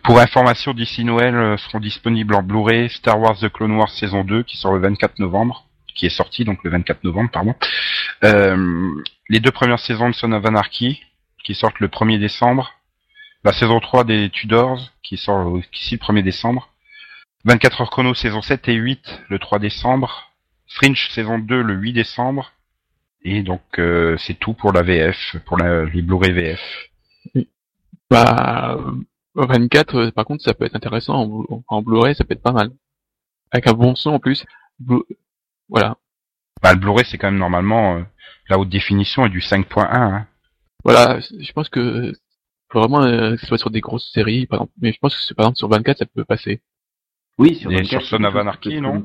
Pour 0.04 0.20
information, 0.20 0.74
d'ici 0.74 1.04
Noël 1.04 1.36
euh, 1.36 1.58
seront 1.58 1.80
disponibles 1.80 2.36
en 2.36 2.44
Blu-ray 2.44 2.90
Star 2.90 3.20
Wars 3.20 3.38
The 3.38 3.50
Clone 3.50 3.74
Wars 3.74 3.92
saison 3.92 4.24
2 4.24 4.44
qui 4.44 4.58
sort 4.58 4.74
le 4.74 4.80
24 4.80 5.20
novembre, 5.20 5.68
qui 5.94 6.06
est 6.06 6.10
sorti 6.10 6.46
donc 6.46 6.64
le 6.64 6.72
24 6.72 7.04
novembre, 7.04 7.30
pardon. 7.32 7.56
Euh, 8.24 8.92
les 9.30 9.40
deux 9.40 9.52
premières 9.52 9.80
saisons 9.80 10.10
de 10.10 10.16
Son 10.16 10.32
of 10.32 10.46
Anarchy 10.46 11.04
qui 11.44 11.54
sortent 11.54 11.80
le 11.80 11.88
1er 11.88 12.20
décembre. 12.20 12.74
La 13.44 13.54
saison 13.54 13.80
3 13.80 14.04
des 14.04 14.30
Tudors 14.30 14.92
qui 15.04 15.18
sort 15.18 15.60
ici 15.74 15.96
le 15.96 16.00
1er 16.00 16.24
décembre. 16.24 16.70
24 17.46 17.82
heures 17.82 17.92
chrono 17.92 18.16
saison 18.16 18.42
7 18.42 18.68
et 18.70 18.74
8 18.74 19.24
le 19.30 19.38
3 19.38 19.60
décembre. 19.60 20.32
Fringe 20.68 21.10
saison 21.12 21.38
2 21.38 21.62
le 21.62 21.76
8 21.76 21.94
décembre. 21.94 22.52
Et 23.24 23.44
donc 23.44 23.62
euh, 23.78 24.18
c'est 24.18 24.34
tout 24.34 24.54
pour 24.54 24.72
la 24.72 24.82
VF, 24.82 25.38
pour 25.46 25.58
la, 25.58 25.86
les 25.86 26.02
Blu-ray 26.02 26.32
VF. 26.32 26.90
Bah, 28.10 28.78
euh, 28.78 28.92
24, 29.36 29.96
euh, 29.96 30.12
par 30.12 30.26
contre, 30.26 30.44
ça 30.44 30.54
peut 30.54 30.66
être 30.66 30.76
intéressant 30.76 31.16
en, 31.16 31.28
Blu- 31.28 31.64
en 31.68 31.82
Blu-ray, 31.82 32.16
ça 32.16 32.24
peut 32.24 32.34
être 32.34 32.42
pas 32.44 32.52
mal. 32.52 32.72
Avec 33.52 33.68
un 33.68 33.74
bon 33.74 33.96
son 33.96 34.12
en 34.12 34.20
plus. 34.20 34.46
Blu- 34.80 35.04
Voilà. 35.70 35.98
Bah, 36.62 36.74
le 36.74 36.80
Blu-ray, 36.80 37.06
c'est 37.06 37.18
quand 37.18 37.28
même 37.32 37.40
normalement 37.40 37.96
euh, 37.98 38.04
la 38.50 38.60
haute 38.60 38.70
définition 38.70 39.26
est 39.26 39.30
du 39.30 39.40
5.1. 39.42 39.88
Hein. 39.92 40.28
Voilà, 40.84 41.20
je 41.20 41.52
pense 41.54 41.70
que 41.70 42.14
faut 42.72 42.80
vraiment 42.80 43.02
euh, 43.04 43.36
que 43.36 43.42
ce 43.42 43.48
soit 43.48 43.58
sur 43.58 43.70
des 43.72 43.82
grosses 43.82 44.12
séries, 44.12 44.46
par 44.46 44.60
exemple. 44.60 44.74
Mais 44.82 44.92
je 44.94 45.00
pense 45.00 45.16
que 45.16 45.22
c'est- 45.22 45.34
par 45.34 45.46
exemple 45.46 45.58
sur 45.58 45.70
24, 45.70 45.98
ça 46.00 46.06
peut 46.06 46.26
passer. 46.26 46.62
Oui, 47.38 47.56
sur 47.56 47.72
Et 47.72 47.78
24, 47.78 47.90
sur 47.90 48.02
c'est 48.02 48.18
Son 48.18 48.24
of 48.24 48.36
Anarchy, 48.36 48.82
non. 48.82 49.04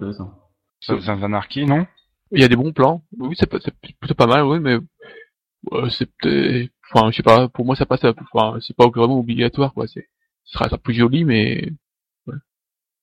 Sons 0.81 1.09
of 1.09 1.23
Anarchy, 1.25 1.65
non 1.67 1.87
Il 2.33 2.41
y 2.41 2.45
a 2.45 2.49
des 2.49 2.57
bons 2.57 2.73
plans. 2.73 3.03
Oui, 3.19 3.35
c'est 3.39 3.47
pas- 3.49 3.59
c'est 3.65 3.75
plutôt 3.99 4.15
pas 4.15 4.27
mal, 4.27 4.45
oui, 4.45 4.61
mais 4.61 4.79
euh, 5.73 5.89
c'est 5.91 6.09
peut-être, 6.19 6.71
enfin, 6.93 7.11
je 7.11 7.17
sais 7.17 7.23
pas. 7.23 7.49
Pour 7.49 7.65
moi, 7.67 7.77
ça 7.77 7.87
passe. 7.87 8.05
à- 8.05 8.15
Enfin, 8.33 8.59
c'est 8.61 8.77
pas 8.77 8.89
vraiment 8.89 9.19
obligatoire, 9.19 9.73
quoi. 9.75 9.87
C'est, 9.87 10.09
ce 10.45 10.53
sera 10.55 10.69
ça 10.69 10.79
plus 10.79 10.95
joli, 10.95 11.25
mais 11.25 11.71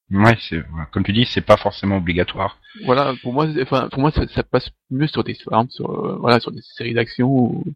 Ouais, 0.09 0.37
c'est 0.49 0.63
comme 0.93 1.03
tu 1.03 1.11
dis, 1.11 1.25
c'est 1.25 1.41
pas 1.45 1.57
forcément 1.57 1.97
obligatoire. 1.97 2.59
voilà. 2.85 3.13
Pour 3.21 3.33
moi, 3.33 3.45
enfin, 3.61 3.89
pour 3.89 3.99
moi, 3.99 4.11
ça, 4.11 4.25
ça 4.29 4.41
passe 4.43 4.69
mieux 4.89 5.07
sur 5.07 5.21
des, 5.25 5.31
exemple, 5.33 5.69
sur, 5.71 5.89
euh, 5.89 6.15
voilà, 6.17 6.39
sur 6.39 6.51
des 6.51 6.61
séries 6.61 6.93
d'action 6.93 7.27
ou 7.29 7.63
des 7.65 7.73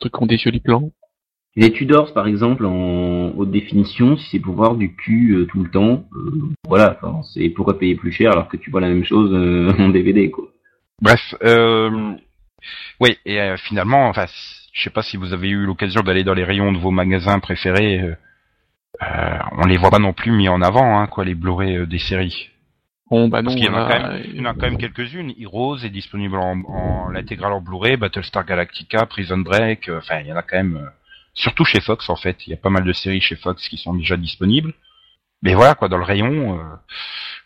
trucs 0.00 0.14
qui 0.14 0.22
ont 0.22 0.26
des 0.26 0.36
jolis 0.36 0.58
plans. 0.58 0.90
Les 1.54 1.70
Tudors, 1.72 2.12
par 2.12 2.26
exemple, 2.26 2.66
en 2.66 3.28
haute 3.36 3.52
définition, 3.52 4.16
si 4.16 4.28
c'est 4.30 4.40
pour 4.40 4.56
voir 4.56 4.74
du 4.74 4.96
cul 4.96 5.30
euh, 5.36 5.46
tout 5.46 5.62
le 5.62 5.70
temps, 5.70 6.04
euh, 6.16 6.42
voilà, 6.66 6.98
enfin, 7.00 7.22
c'est 7.32 7.48
pourquoi 7.50 7.78
payer 7.78 7.94
plus 7.94 8.10
cher 8.10 8.32
alors 8.32 8.48
que 8.48 8.56
tu 8.56 8.72
vois 8.72 8.80
la 8.80 8.88
même 8.88 9.04
chose 9.04 9.30
euh, 9.32 9.72
en 9.78 9.90
DVD, 9.90 10.32
quoi. 10.32 10.48
Bref, 11.00 11.36
euh, 11.44 12.16
oui, 12.98 13.16
et 13.24 13.40
euh, 13.40 13.56
finalement, 13.56 14.08
enfin, 14.08 14.26
je 14.74 14.82
sais 14.82 14.90
pas 14.90 15.02
si 15.02 15.16
vous 15.16 15.32
avez 15.32 15.48
eu 15.48 15.64
l'occasion 15.64 16.02
d'aller 16.02 16.22
dans 16.24 16.34
les 16.34 16.44
rayons 16.44 16.70
de 16.72 16.78
vos 16.78 16.90
magasins 16.90 17.38
préférés. 17.40 18.00
euh, 18.00 18.14
euh, 19.02 19.38
on 19.52 19.66
les 19.66 19.76
voit 19.78 19.90
pas 19.90 19.98
non 19.98 20.12
plus 20.12 20.30
mis 20.32 20.48
en 20.48 20.60
avant, 20.62 20.98
hein, 21.00 21.06
quoi, 21.06 21.24
les 21.24 21.34
Blu-ray 21.34 21.76
euh, 21.78 21.86
des 21.86 21.98
séries. 21.98 22.50
Bon, 23.10 23.28
bah 23.28 23.40
non. 23.42 23.46
Parce 23.46 23.56
qu'il 23.56 23.64
y 23.64 23.68
en 23.68 23.74
a 23.76 23.88
quand 23.88 24.08
même, 24.08 24.22
il 24.26 24.36
y 24.36 24.40
en 24.40 24.44
a 24.46 24.54
quand 24.54 24.62
même 24.62 24.78
quelques-unes. 24.78 25.32
Heroes 25.38 25.78
est 25.84 25.90
disponible 25.90 26.36
en, 26.36 26.60
en 26.62 27.08
l'intégrale 27.10 27.52
en 27.52 27.60
Blu-ray, 27.60 27.96
Battlestar 27.96 28.44
Galactica, 28.44 29.06
Prison 29.06 29.38
Break. 29.38 29.88
euh, 29.88 29.98
Enfin, 29.98 30.20
il 30.20 30.26
y 30.26 30.32
en 30.32 30.36
a 30.36 30.42
quand 30.42 30.56
même. 30.56 30.76
euh, 30.76 30.88
surtout 31.34 31.64
chez 31.64 31.80
Fox 31.80 32.08
en 32.10 32.16
fait, 32.16 32.46
il 32.46 32.50
y 32.50 32.54
a 32.54 32.56
pas 32.56 32.70
mal 32.70 32.84
de 32.84 32.92
séries 32.92 33.20
chez 33.20 33.36
Fox 33.36 33.68
qui 33.68 33.76
sont 33.78 33.94
déjà 33.94 34.16
disponibles. 34.16 34.72
Mais 35.42 35.54
voilà 35.54 35.74
quoi, 35.74 35.88
dans 35.88 35.98
le 35.98 36.04
rayon, 36.04 36.58
euh, 36.58 36.62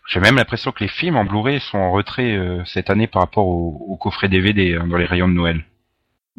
j'ai 0.07 0.19
même 0.19 0.35
l'impression 0.37 0.71
que 0.71 0.83
les 0.83 0.87
films 0.89 1.17
en 1.17 1.25
Blu-ray 1.25 1.59
sont 1.59 1.77
en 1.79 1.91
retrait 1.91 2.35
euh, 2.35 2.63
cette 2.65 2.89
année 2.89 3.07
par 3.07 3.21
rapport 3.23 3.45
au, 3.47 3.85
au 3.89 3.97
coffret 3.97 4.29
DVD 4.29 4.75
hein, 4.75 4.87
dans 4.87 4.97
les 4.97 5.05
rayons 5.05 5.27
de 5.27 5.33
Noël. 5.33 5.63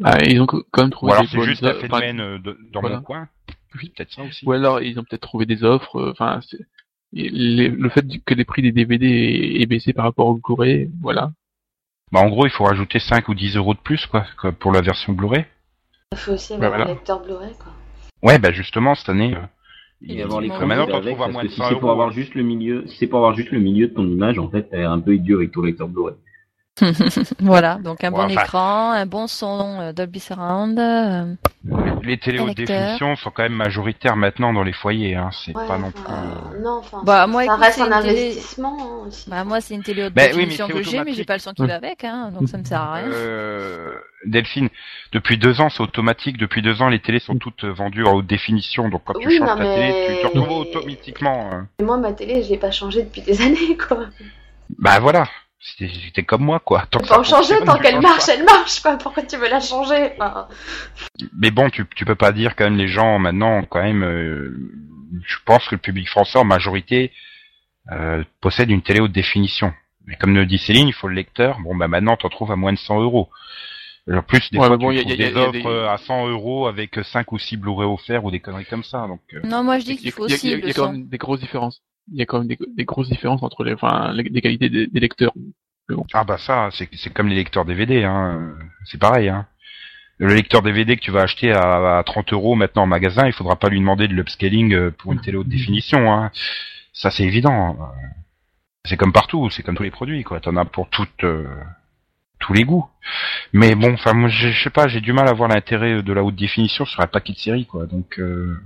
Ah, 0.03 0.23
ils 0.23 0.41
ont 0.41 0.45
quand 0.47 0.63
même 0.77 0.87
Ou 0.87 0.89
trouvé 0.89 1.11
alors 1.13 1.23
des 1.23 1.29
c'est 1.29 1.41
juste 1.43 1.79
phénomène 1.79 2.19
euh, 2.19 2.39
de- 2.39 2.57
dans 2.71 2.81
voilà. 2.81 2.97
mon 2.97 3.01
coin. 3.03 3.27
Oui, 3.75 3.91
peut-être 3.95 4.11
ça 4.11 4.23
aussi. 4.23 4.45
Ou 4.45 4.51
alors 4.51 4.81
ils 4.81 4.99
ont 4.99 5.03
peut-être 5.03 5.21
trouvé 5.21 5.45
des 5.45 5.63
offres. 5.63 5.97
euh, 5.97 6.11
Enfin, 6.11 6.39
les- 7.13 7.69
le 7.69 7.89
fait 7.89 8.05
que 8.25 8.33
les 8.33 8.45
prix 8.45 8.61
des 8.61 8.71
DVD 8.71 9.57
aient 9.59 9.65
baissé 9.65 9.93
par 9.93 10.05
rapport 10.05 10.27
au 10.27 10.35
Blu-ray, 10.35 10.89
voilà. 11.01 11.31
Bah 12.11 12.19
en 12.19 12.29
gros, 12.29 12.45
il 12.45 12.51
faut 12.51 12.65
rajouter 12.65 12.99
5 12.99 13.29
ou 13.29 13.33
10 13.35 13.55
euros 13.55 13.73
de 13.73 13.79
plus 13.79 14.05
quoi, 14.05 14.25
quoi, 14.39 14.51
pour 14.51 14.71
la 14.71 14.81
version 14.81 15.13
Blu-ray. 15.13 15.45
Il 16.13 16.17
faut 16.17 16.33
aussi 16.33 16.53
avoir 16.53 16.71
Bah, 16.71 16.77
voilà. 16.77 16.91
un 16.91 16.93
lecteur 16.95 17.21
Blu-ray, 17.21 17.53
quoi. 17.57 17.71
Ouais, 18.23 18.37
bah 18.37 18.51
justement 18.51 18.95
cette 18.95 19.09
année. 19.09 19.33
euh, 19.35 19.39
Et 20.03 20.15
Et 20.17 20.23
avoir 20.23 20.41
les 20.41 20.47
maintenant, 20.47 20.87
t'en 20.87 20.97
avec, 20.97 21.13
à 21.19 21.27
moins 21.27 21.43
de 21.43 21.49
si 21.49 21.55
100 21.57 21.63
c'est 21.69 21.73
pour 21.75 21.83
euros. 21.83 21.91
avoir 21.91 22.11
juste 22.11 22.33
le 22.35 22.41
milieu, 22.43 22.85
si 22.87 22.97
c'est 22.97 23.07
pour 23.07 23.19
avoir 23.19 23.35
juste 23.35 23.51
le 23.51 23.59
milieu 23.59 23.87
de 23.87 23.93
ton 23.93 24.05
image, 24.07 24.39
en 24.39 24.49
fait, 24.49 24.63
t'es 24.69 24.81
un 24.83 24.99
peu 24.99 25.13
idiot 25.15 25.37
avec 25.37 25.51
ton 25.51 25.61
lecteur 25.61 25.87
Blu-ray. 25.87 26.15
voilà, 27.39 27.75
donc 27.75 28.03
un 28.03 28.11
bon 28.11 28.23
enfin- 28.25 28.43
écran, 28.43 28.91
un 28.91 29.05
bon 29.05 29.27
son 29.27 29.79
euh, 29.79 29.93
Dolby 29.93 30.19
Surround. 30.19 30.77
euh, 30.79 31.33
Les 32.03 32.17
télé 32.17 32.39
haute 32.39 32.55
définition 32.55 33.15
sont 33.15 33.29
quand 33.31 33.43
même 33.43 33.53
majoritaires 33.53 34.15
maintenant 34.15 34.53
dans 34.53 34.63
les 34.63 34.73
foyers, 34.73 35.15
hein. 35.15 35.29
C'est 35.45 35.55
Ouais, 35.55 35.67
pas 35.67 35.77
non 35.77 35.91
plus. 35.91 36.03
Non, 36.61 36.79
enfin, 36.79 37.01
Bah, 37.05 37.21
ça, 37.21 37.27
moi, 37.27 37.41
ça 37.45 37.45
écoute, 37.53 37.59
reste 37.63 37.75
c'est 37.77 37.81
un 37.93 38.01
télé- 38.01 38.21
investissement 38.25 38.77
hein, 38.81 39.07
aussi. 39.07 39.29
Bah 39.29 39.43
moi 39.43 39.61
c'est 39.61 39.73
une 39.75 39.83
télé 39.83 40.03
haute 40.05 40.13
Bah 40.13 40.23
oui, 40.25 40.29
mais 40.33 40.37
définition 40.45 40.67
que 40.67 40.81
j'ai, 40.83 41.03
mais 41.03 41.13
j'ai 41.13 41.23
pas 41.25 41.33
le 41.35 41.39
son 41.39 41.53
qui 41.53 41.65
va 41.65 41.75
avec, 41.75 42.03
hein, 42.03 42.31
donc 42.37 42.49
ça 42.49 42.57
me 42.57 42.63
sert 42.63 42.79
à 42.81 42.93
rien. 42.95 43.05
Euh, 43.11 43.93
Delphine, 44.25 44.69
depuis 45.13 45.37
deux 45.37 45.61
ans, 45.61 45.69
c'est 45.69 45.81
automatique. 45.81 46.37
Depuis 46.37 46.61
deux 46.61 46.81
ans, 46.81 46.89
les 46.89 46.99
télés 46.99 47.19
sont 47.19 47.37
toutes 47.37 47.63
vendues 47.65 48.03
en 48.05 48.13
haute 48.13 48.27
définition. 48.27 48.87
Donc 48.89 49.01
quand 49.05 49.13
tu 49.19 49.27
Oui, 49.27 49.37
changes 49.37 49.49
non, 49.49 49.55
ta 49.57 49.63
mais- 49.63 49.75
télé, 49.75 50.17
tu 50.21 50.21
te 50.21 50.37
retrouves 50.37 50.57
automatiquement. 50.59 51.49
euh. 51.53 51.61
Et 51.79 51.83
moi, 51.83 51.97
ma 51.97 52.13
télé, 52.13 52.43
je 52.43 52.49
l'ai 52.49 52.57
pas 52.57 52.69
changée 52.71 53.03
depuis 53.03 53.21
des 53.21 53.41
années, 53.41 53.77
quoi. 53.77 54.05
Bah 54.77 54.99
voilà, 54.99 55.27
c'était 55.63 56.23
comme 56.23 56.43
moi 56.43 56.59
quoi. 56.59 56.85
Tant 56.89 57.23
changer 57.23 57.55
tant 57.65 57.77
qu'elle 57.77 58.01
marche, 58.01 58.25
pas. 58.25 58.33
elle 58.33 58.43
marche, 58.45 58.81
quoi. 58.81 58.97
Pourquoi 58.97 59.23
tu 59.23 59.37
veux 59.37 59.47
la 59.49 59.59
changer 59.59 60.11
enfin, 60.19 60.47
Mais 61.37 61.51
bon, 61.51 61.69
tu 61.69 61.85
tu 61.95 62.03
peux 62.05 62.15
pas 62.15 62.31
dire 62.31 62.55
quand 62.55 62.63
même 62.65 62.77
les 62.77 62.87
gens 62.87 63.19
maintenant 63.19 63.63
quand 63.65 63.81
même. 63.83 64.03
euh, 64.03 64.55
je 65.25 65.35
pense 65.45 65.67
que 65.67 65.75
le 65.75 65.81
public 65.81 66.09
français 66.09 66.39
en 66.39 66.43
majorité 66.45 67.11
euh, 67.91 68.23
possède 68.39 68.69
une 68.71 68.81
télé 68.81 68.99
haute 69.01 69.11
définition. 69.11 69.73
Mais 70.07 70.15
comme 70.15 70.33
le 70.33 70.45
dit 70.47 70.57
Céline, 70.57 70.87
il 70.87 70.93
faut 70.93 71.07
le 71.07 71.13
lecteur. 71.15 71.59
Bon 71.63 71.75
bah 71.75 71.87
maintenant, 71.87 72.17
t'en 72.17 72.29
trouves 72.29 72.51
à 72.51 72.55
moins 72.55 72.73
de 72.73 72.77
100 72.79 73.01
euros. 73.01 73.29
En 74.11 74.23
plus, 74.23 74.49
des 74.51 74.57
Ouais, 74.57 74.65
fois, 74.65 74.77
mais 74.77 74.83
bon, 74.83 74.89
tu 74.89 74.95
y 74.95 74.99
a- 74.99 75.03
trouves 75.03 75.11
y 75.11 75.23
a- 75.23 75.27
des 75.29 75.31
y 75.31 75.37
a 75.37 75.41
offres 75.43 75.51
des- 75.51 75.65
euh, 75.65 75.89
à 75.89 75.97
100 75.99 76.27
euros 76.27 76.65
avec 76.67 76.99
5 77.03 77.31
ou 77.33 77.37
6 77.37 77.55
Blu-ray 77.57 77.87
offerts 77.87 78.25
ou 78.25 78.31
des 78.31 78.39
conneries 78.39 78.65
comme 78.65 78.83
ça. 78.83 79.05
Donc, 79.07 79.19
euh, 79.35 79.41
Non, 79.43 79.63
moi 79.63 79.77
je 79.77 79.85
dis 79.85 79.97
qu'il 79.97 80.11
faut 80.11 80.23
aussi 80.23 80.53
il 80.53 80.65
y 80.65 80.71
a 80.71 80.73
quand 80.73 80.91
même 80.91 81.07
des 81.07 81.19
grosses 81.19 81.39
différences. 81.39 81.83
Il 82.11 82.17
y 82.17 82.21
a 82.21 82.25
quand 82.25 82.39
même 82.39 82.47
des, 82.47 82.85
grosses 82.85 83.09
différences 83.09 83.43
entre 83.43 83.63
les, 83.63 83.75
qualités 84.41 84.69
des, 84.69 84.99
lecteurs. 84.99 85.33
Ah 86.13 86.23
bah 86.23 86.37
ça, 86.37 86.69
c'est 86.71 87.13
comme 87.13 87.27
les 87.27 87.35
lecteurs 87.35 87.65
DVD, 87.65 88.03
hein. 88.03 88.55
C'est 88.85 88.99
pareil, 88.99 89.29
hein. 89.29 89.47
Le 90.17 90.33
lecteur 90.35 90.61
DVD 90.61 90.95
que 90.95 91.01
tu 91.01 91.09
vas 91.09 91.21
acheter 91.21 91.51
à, 91.51 91.97
à 91.97 92.03
30 92.03 92.33
euros 92.33 92.55
maintenant 92.55 92.83
en 92.83 92.87
magasin, 92.87 93.25
il 93.25 93.33
faudra 93.33 93.55
pas 93.55 93.69
lui 93.69 93.79
demander 93.79 94.07
de 94.07 94.13
l'upscaling 94.13 94.73
euh, 94.73 94.91
pour 94.91 95.13
une 95.13 95.21
télé 95.21 95.37
haute 95.37 95.47
définition, 95.47 96.13
hein. 96.13 96.31
Ça 96.93 97.09
c'est 97.09 97.23
évident. 97.23 97.77
C'est 98.85 98.97
comme 98.97 99.13
partout, 99.13 99.49
c'est 99.49 99.63
comme 99.63 99.75
tous 99.75 99.83
les 99.83 99.91
produits, 99.91 100.23
quoi. 100.23 100.39
T'en 100.39 100.55
as 100.57 100.65
pour 100.65 100.89
toutes, 100.89 101.23
euh, 101.23 101.47
tous 102.39 102.53
les 102.53 102.63
goûts. 102.63 102.87
Mais 103.53 103.75
bon, 103.75 103.93
enfin 103.93 104.13
moi, 104.13 104.29
je 104.29 104.51
sais 104.63 104.69
pas, 104.69 104.87
j'ai 104.87 105.01
du 105.01 105.13
mal 105.13 105.27
à 105.27 105.33
voir 105.33 105.49
l'intérêt 105.49 106.01
de 106.03 106.13
la 106.13 106.23
haute 106.23 106.35
définition 106.35 106.85
sur 106.85 106.99
un 106.99 107.07
paquet 107.07 107.33
de 107.33 107.37
séries, 107.37 107.65
quoi. 107.65 107.85
Donc, 107.85 108.19
euh, 108.19 108.59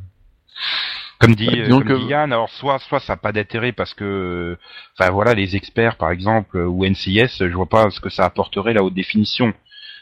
Comme 1.19 1.35
dit, 1.35 1.45
Bah, 1.45 1.53
euh, 1.55 1.63
disons 1.65 1.77
comme 1.79 1.87
que- 1.87 1.93
dit 1.99 2.05
Yann, 2.07 2.33
alors 2.33 2.49
soit 2.49 2.77
soit 2.79 2.99
ça 2.99 3.13
n'a 3.13 3.17
pas 3.17 3.31
d'intérêt 3.31 3.71
parce 3.71 3.93
que, 3.93 4.57
enfin 4.97 5.09
voilà, 5.11 5.33
les 5.33 5.55
experts 5.55 5.95
par 5.97 6.11
exemple 6.11 6.57
ou 6.57 6.83
NCIS, 6.85 7.37
je 7.39 7.45
vois 7.55 7.67
pas 7.67 7.89
ce 7.89 7.99
que 7.99 8.09
ça 8.09 8.25
apporterait 8.25 8.73
la 8.73 8.83
haute 8.83 8.93
définition. 8.93 9.53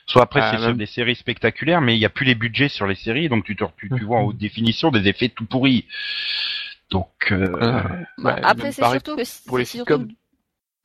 Soit 0.06 0.24
après 0.24 0.42
Ah, 0.44 0.52
c'est 0.52 0.58
sur 0.58 0.68
même- 0.70 0.78
des 0.78 0.86
séries 0.86 1.16
spectaculaires, 1.16 1.80
mais 1.82 1.96
il 1.96 2.00
y 2.00 2.06
a 2.06 2.10
plus 2.10 2.26
les 2.26 2.36
budgets 2.36 2.68
sur 2.68 2.88
les 2.88 2.96
séries, 2.96 3.30
donc 3.30 3.46
tu 3.46 3.56
te, 3.56 3.64
tu, 3.78 3.90
tu 3.90 4.04
vois 4.04 4.18
en 4.20 4.24
haute 4.28 4.38
définition 4.38 4.92
des 4.92 5.08
effets 5.08 5.30
tout 5.30 5.46
pourris. 5.46 5.86
Donc 6.90 7.10
euh, 7.32 7.48
Euh, 7.62 7.82
bah, 8.18 8.36
Après, 8.44 8.72
c'est 8.72 8.84
surtout 8.84 9.16
que 9.16 9.24
si- 9.24 9.48
pour 9.48 9.58
les 9.58 9.66
sitcoms. 9.66 10.08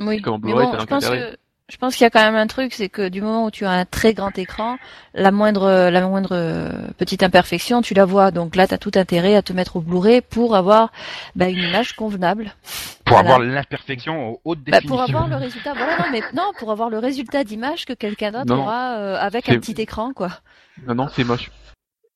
Oui, 0.00 0.22
Comme 0.22 0.40
mais 0.44 0.52
bon, 0.52 0.78
je 0.78 0.84
pense 0.84 1.08
que 1.08 1.36
je 1.70 1.76
pense 1.76 1.94
qu'il 1.96 2.04
y 2.04 2.06
a 2.06 2.10
quand 2.10 2.22
même 2.22 2.34
un 2.34 2.46
truc, 2.46 2.72
c'est 2.72 2.88
que 2.88 3.08
du 3.08 3.20
moment 3.20 3.44
où 3.44 3.50
tu 3.50 3.64
as 3.66 3.70
un 3.70 3.84
très 3.84 4.14
grand 4.14 4.36
écran, 4.38 4.78
la 5.14 5.30
moindre 5.30 5.90
la 5.90 6.00
moindre 6.06 6.30
euh, 6.32 6.70
petite 6.96 7.22
imperfection, 7.22 7.82
tu 7.82 7.92
la 7.94 8.04
vois. 8.06 8.30
Donc 8.30 8.56
là, 8.56 8.66
tu 8.66 8.74
as 8.74 8.78
tout 8.78 8.92
intérêt 8.94 9.36
à 9.36 9.42
te 9.42 9.52
mettre 9.52 9.76
au 9.76 9.80
Blu-ray 9.80 10.22
pour 10.22 10.56
avoir 10.56 10.90
bah, 11.36 11.48
une 11.48 11.62
image 11.62 11.94
convenable. 11.94 12.52
pour 13.04 13.16
Voilà. 13.16 13.34
avoir 13.34 13.38
l'imperfection 13.40 14.30
en 14.32 14.40
haute 14.44 14.58
Bah, 14.60 14.80
définition. 14.80 14.88
pour 14.88 15.02
avoir 15.02 15.28
le 15.28 15.36
résultat, 15.36 15.74
voilà, 15.74 15.96
non, 15.98 16.04
mais 16.10 16.22
non, 16.34 16.50
pour 16.58 16.70
avoir 16.70 16.88
le 16.88 16.98
résultat 16.98 17.44
d'image 17.44 17.84
que 17.84 17.92
quelqu'un 17.92 18.32
d'autre 18.32 18.54
aura 18.56 18.96
euh, 18.96 19.16
avec 19.18 19.48
un 19.50 19.58
petit 19.58 19.72
écran, 19.80 20.12
quoi. 20.14 20.30
Non, 20.86 20.94
non, 20.94 21.08
c'est 21.14 21.24
moche. 21.24 21.50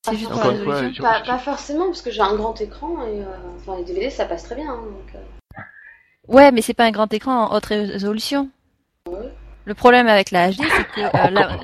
C'est 0.04 0.16
juste 0.16 0.30
Encore 0.32 0.42
pour 0.42 0.50
une 0.50 0.58
la 0.58 0.64
fois, 0.64 0.74
résolution. 0.76 1.04
je- 1.04 1.08
Pas, 1.08 1.20
pas 1.20 1.38
forcément, 1.38 1.84
parce 1.86 2.02
que 2.02 2.10
j'ai 2.10 2.22
un 2.22 2.34
grand 2.34 2.58
écran 2.60 3.02
et 3.06 3.20
euh, 3.20 3.24
enfin, 3.58 3.76
les 3.78 3.84
DVD 3.84 4.08
ça 4.10 4.24
passe 4.24 4.44
très 4.44 4.54
bien. 4.56 4.70
hein, 4.70 4.80
donc, 4.82 5.14
euh. 5.14 5.18
Ouais, 6.28 6.50
mais 6.52 6.62
c'est 6.62 6.74
pas 6.74 6.84
un 6.86 6.90
grand 6.90 7.12
écran 7.12 7.44
en 7.50 7.54
haute 7.54 7.66
résolution. 7.66 8.48
Le 9.64 9.74
problème 9.74 10.08
avec 10.08 10.30
la 10.32 10.50
HD, 10.50 10.56
c'est 10.76 10.88
que 10.90 11.00
euh, 11.02 11.30
la- 11.30 11.56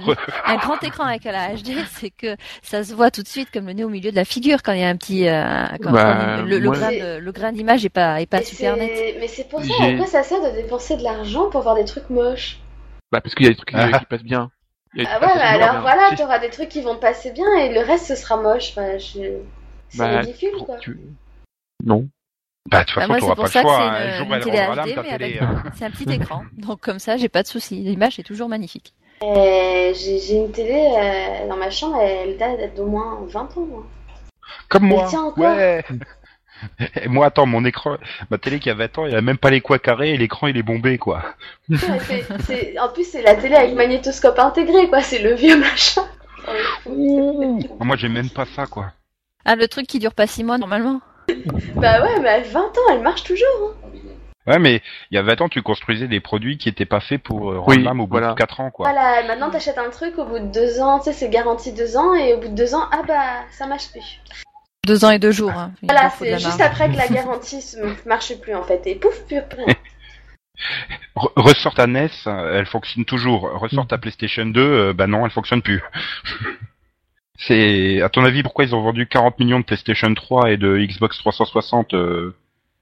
un 0.47 0.57
grand 0.57 0.81
écran 0.85 1.05
avec 1.05 1.25
la 1.25 1.49
HD, 1.55 1.73
c'est 1.95 2.11
que 2.11 2.37
ça 2.63 2.85
se 2.85 2.95
voit 2.95 3.11
tout 3.11 3.23
de 3.23 3.29
suite 3.29 3.51
comme 3.51 3.67
le 3.67 3.73
nez 3.73 3.83
au 3.85 3.89
milieu 3.89 4.11
de 4.11 4.17
la 4.17 4.25
figure 4.25 4.63
quand 4.63 4.73
il 4.73 4.81
y 4.81 4.85
a 4.85 4.89
un 4.89 4.97
petit 4.97 5.29
euh, 5.29 5.43
quand, 5.83 5.91
Bah, 5.91 6.37
quand 6.39 6.43
le, 6.45 6.59
grain 6.61 6.91
de, 6.93 7.19
le 7.19 7.33
grain 7.33 7.53
d'image 7.53 7.85
est 7.85 7.89
pas 7.89 8.21
est 8.21 8.27
pas 8.27 8.41
Et 8.41 8.45
super 8.45 8.77
net. 8.77 9.17
Mais 9.19 9.27
c'est 9.29 9.49
pour 9.49 9.63
ça, 9.65 9.75
pourquoi 9.79 10.07
ça 10.07 10.23
sert 10.23 10.41
de 10.43 10.55
dépenser 10.55 10.97
de 10.97 11.03
l'argent 11.03 11.51
pour 11.51 11.63
voir 11.63 11.75
des 11.75 11.85
trucs 11.85 12.09
moches 12.09 12.59
Bah, 13.11 13.21
parce 13.21 13.35
qu'il 13.35 13.47
y 13.47 13.49
a 13.49 13.51
des 13.51 13.57
trucs 13.57 13.71
qui, 13.71 13.77
Ah. 13.77 13.99
qui 13.99 14.05
passent 14.07 14.23
bien. 14.23 14.51
Ah 14.97 15.01
ouais, 15.01 15.05
passent 15.21 15.37
alors 15.43 15.71
bien. 15.73 15.81
voilà, 15.81 16.17
t'auras 16.17 16.39
des 16.39 16.51
trucs 16.51 16.69
qui 16.69 16.81
vont 16.81 16.97
passer 16.97 17.31
bien 17.33 17.53
et 17.59 17.73
le 17.75 17.81
reste 17.81 18.07
ce 18.07 18.15
sera 18.15 18.37
moche. 18.41 18.71
Enfin, 18.71 18.97
je... 18.99 19.41
C'est 19.91 19.99
Bah, 19.99 20.21
ridicule 20.21 20.53
quoi. 20.65 20.77
tu- 20.77 21.01
Non. 21.85 22.07
Bah, 22.71 22.81
de 22.81 22.85
toute 22.87 22.97
Bah, 22.97 23.07
façon, 23.07 23.09
moi, 23.09 23.19
t'auras 23.21 23.21
c'est 23.21 23.29
pas 23.29 23.35
pour 23.35 23.45
le 23.45 23.51
ça 23.51 23.63
que 23.63 23.67
choix. 23.69 23.77
c'est 23.79 23.83
hein. 23.83 24.05
une- 24.05 24.11
Un 24.11 24.17
jour, 24.17 24.27
une 24.27 24.33
elle 24.35 24.43
télé 24.45 24.61
rendra 24.65 24.87
l'âme, 24.87 24.95
ta 24.95 25.03
télé. 25.19 25.39
hein. 25.41 25.63
C'est 25.77 25.85
un 25.87 25.91
petit 25.91 26.13
écran, 26.13 26.43
donc 26.57 26.81
comme 26.81 26.99
ça, 26.99 27.17
j'ai 27.17 27.29
pas 27.29 27.43
de 27.43 27.49
souci. 27.49 27.77
L'image 27.77 28.19
est 28.19 28.23
toujours 28.25 28.49
magnifique. 28.49 28.93
Et 29.23 29.93
J'ai 29.97 30.37
une 30.37 30.53
télé 30.53 30.95
euh, 30.97 31.49
dans 31.49 31.57
ma 31.57 31.71
chambre, 31.71 31.99
elle 32.01 32.37
date 32.37 32.75
d'au 32.77 32.87
moins 32.87 33.19
20 33.27 33.41
ans. 33.57 33.67
moi. 33.69 33.87
Comme 34.69 34.85
moi. 34.85 35.07
tient. 35.09 35.33
Ouais. 35.37 35.85
Et 37.01 37.07
moi, 37.09 37.27
attends, 37.27 37.47
mon 37.47 37.65
écran, 37.65 37.99
ma 38.31 38.39
télé 38.39 38.59
qui 38.59 38.69
a 38.69 38.75
20 38.75 38.99
ans, 38.99 39.07
il 39.07 39.15
a 39.15 39.21
même 39.21 39.39
pas 39.39 39.51
les 39.51 39.61
coins 39.61 39.79
carrés 39.79 40.11
et 40.15 40.17
l'écran 40.17 40.49
il 40.49 40.57
est 40.57 40.63
bombé, 40.65 40.99
quoi. 40.99 41.23
Ouais, 41.71 41.79
En 42.81 42.89
plus, 42.89 43.05
c'est 43.05 43.23
la 43.23 43.37
télé 43.37 43.55
avec 43.55 43.75
magnétoscope 43.77 44.39
intégré, 44.41 44.89
quoi. 44.89 45.01
C'est 45.01 45.21
le 45.21 45.35
vieux 45.35 45.57
machin. 45.57 46.03
Moi, 46.87 47.97
j'ai 47.97 48.09
même 48.09 48.31
pas 48.31 48.45
ça, 48.45 48.67
quoi. 48.67 48.93
Ah, 49.45 49.55
le 49.57 49.69
truc 49.69 49.87
qui 49.87 49.99
dure 49.99 50.15
pas 50.15 50.27
six 50.27 50.43
mois 50.45 50.59
normalement. 50.59 51.01
Bah 51.77 52.03
ouais, 52.03 52.21
mais 52.21 52.29
à 52.29 52.41
20 52.41 52.61
ans, 52.61 52.93
elle 52.93 53.03
marche 53.03 53.23
toujours. 53.25 53.47
hein. 53.85 53.89
Ouais, 54.47 54.59
mais 54.59 54.81
il 55.11 55.15
y 55.17 55.19
a 55.19 55.23
20 55.23 55.43
ans, 55.43 55.49
tu 55.51 55.61
construisais 55.63 56.09
des 56.09 56.21
produits 56.21 56.57
qui 56.57 56.69
étaient 56.71 56.87
pas 56.87 57.01
faits 57.01 57.23
pour 57.23 57.53
euh, 57.53 57.59
rendre 57.59 57.77
Oui, 57.77 57.83
l'âme 57.83 58.01
au 58.01 58.07
bout 58.07 58.13
voilà. 58.13 58.31
de 58.31 58.35
4 58.35 58.61
ans, 58.61 58.71
quoi. 58.71 58.91
Voilà, 58.91 59.23
maintenant 59.27 59.51
t'achètes 59.51 59.77
un 59.77 59.91
truc 59.91 60.17
au 60.17 60.25
bout 60.25 60.39
de 60.39 60.47
deux 60.51 60.81
ans, 60.81 60.99
tu 60.99 61.05
sais, 61.07 61.13
c'est 61.13 61.29
garanti 61.29 61.73
deux 61.73 61.97
ans, 61.99 62.15
et 62.15 62.33
au 62.33 62.39
bout 62.39 62.49
de 62.49 62.55
deux 62.55 62.75
ans, 62.75 62.85
ah 62.91 63.03
bah, 63.07 63.43
ça 63.51 63.67
marche 63.67 63.91
plus. 63.91 64.21
Deux 64.87 65.05
ans 65.05 65.11
et 65.11 65.19
deux 65.19 65.33
jours. 65.33 65.51
Hein. 65.53 65.73
Il 65.83 65.91
Voilà, 65.91 66.09
c'est 66.09 66.39
juste 66.39 66.63
après 66.63 66.91
que 66.91 66.97
la 66.97 67.09
garantie 67.11 67.63
ne 67.77 67.93
marche 68.09 68.35
plus 68.41 68.55
en 68.55 68.63
fait, 68.63 68.81
et 68.87 68.95
pouf, 68.95 69.23
rien. 69.29 69.45
Re- 71.15 71.33
Ressort 71.37 71.75
ta 71.75 71.87
NES, 71.87 72.09
elle 72.27 72.67
fonctionne 72.67 73.05
toujours. 73.05 73.43
Ressort 73.61 73.87
ta 73.87 73.99
PlayStation 73.99 74.47
2, 74.47 74.61
euh, 74.61 74.93
bah 74.95 75.07
non, 75.07 75.27
elle 75.27 75.31
fonctionne 75.31 75.61
plus. 75.63 75.83
C'est, 77.39 78.03
à 78.03 78.09
ton 78.09 78.25
avis, 78.25 78.43
pourquoi 78.43 78.65
ils 78.65 78.75
ont 78.75 78.83
vendu 78.83 79.07
40 79.07 79.39
millions 79.39 79.61
de 79.61 79.65
PlayStation 79.65 80.13
3 80.13 80.51
et 80.51 80.57
de 80.57 80.77
Xbox 80.77 81.17
360 81.19 81.95
euh, 81.95 82.35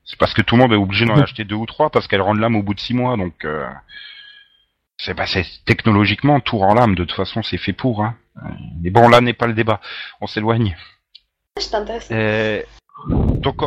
C'est 0.04 0.18
parce 0.18 0.32
que 0.32 0.40
tout 0.40 0.56
le 0.56 0.62
monde 0.62 0.72
est 0.72 0.76
obligé 0.76 1.04
d'en 1.04 1.16
acheter 1.22 1.44
deux 1.44 1.54
ou 1.54 1.66
trois 1.66 1.90
parce 1.90 2.08
qu'elles 2.08 2.22
rendent 2.22 2.40
l'âme 2.40 2.56
au 2.56 2.62
bout 2.62 2.74
de 2.74 2.80
six 2.80 2.94
mois. 2.94 3.16
Donc, 3.18 3.44
euh, 3.44 3.66
c'est, 4.96 5.14
bah, 5.14 5.26
c'est 5.26 5.44
technologiquement 5.66 6.40
tout 6.40 6.56
rend 6.56 6.72
l'âme. 6.74 6.94
De 6.94 7.04
toute 7.04 7.16
façon, 7.16 7.42
c'est 7.42 7.58
fait 7.58 7.74
pour. 7.74 8.02
Hein. 8.02 8.16
Mais 8.82 8.90
bon, 8.90 9.08
là 9.08 9.20
n'est 9.20 9.34
pas 9.34 9.46
le 9.46 9.52
débat. 9.52 9.80
On 10.22 10.26
s'éloigne. 10.26 10.74
Je 11.60 11.68
t'intéresse. 11.68 12.08
Euh, 12.10 12.62
donc, 13.08 13.62
euh, 13.62 13.66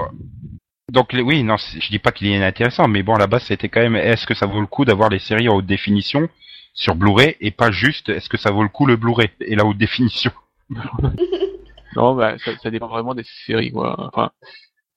donc 0.91 1.13
les- 1.13 1.21
oui, 1.21 1.43
non, 1.43 1.57
je 1.57 1.87
dis 1.89 1.99
pas 1.99 2.11
qu'il 2.11 2.27
est 2.27 2.35
inintéressant, 2.35 2.87
mais 2.87 3.03
bon, 3.03 3.13
à 3.15 3.19
la 3.19 3.27
base, 3.27 3.43
c'était 3.43 3.69
quand 3.69 3.81
même, 3.81 3.95
est-ce 3.95 4.25
que 4.25 4.33
ça 4.33 4.47
vaut 4.47 4.59
le 4.59 4.65
coup 4.65 4.85
d'avoir 4.85 5.09
les 5.09 5.19
séries 5.19 5.49
en 5.49 5.55
haute 5.55 5.67
définition 5.67 6.29
sur 6.73 6.95
Blu-ray 6.95 7.35
et 7.41 7.51
pas 7.51 7.71
juste, 7.71 8.09
est-ce 8.09 8.29
que 8.29 8.37
ça 8.37 8.51
vaut 8.51 8.63
le 8.63 8.69
coup 8.69 8.85
le 8.85 8.95
Blu-ray 8.95 9.29
et 9.41 9.55
la 9.55 9.65
haute 9.65 9.77
définition? 9.77 10.31
Non, 11.95 12.13
bah, 12.15 12.37
ça, 12.37 12.55
ça 12.57 12.69
dépend 12.69 12.87
vraiment 12.87 13.15
des 13.15 13.23
séries, 13.45 13.71
quoi. 13.71 13.95
Enfin, 14.13 14.29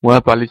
moi, 0.02 0.16
à 0.16 0.20
part 0.20 0.36
les, 0.36 0.48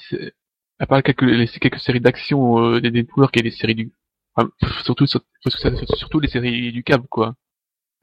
à 0.79 0.87
part 0.87 1.03
quelques, 1.03 1.21
les, 1.21 1.47
quelques 1.47 1.79
séries 1.79 1.99
d'action, 1.99 2.59
euh, 2.59 2.81
des 2.81 2.89
networks 2.89 3.37
et 3.37 3.43
des 3.43 3.51
séries 3.51 3.75
du, 3.75 3.91
enfin, 4.35 4.49
surtout, 4.83 5.05
sur- 5.05 5.21
parce 5.43 5.55
que 5.55 5.61
ça- 5.61 5.95
surtout 5.95 6.19
les 6.19 6.27
séries 6.27 6.71
du 6.71 6.83
câble, 6.83 7.05
quoi. 7.09 7.35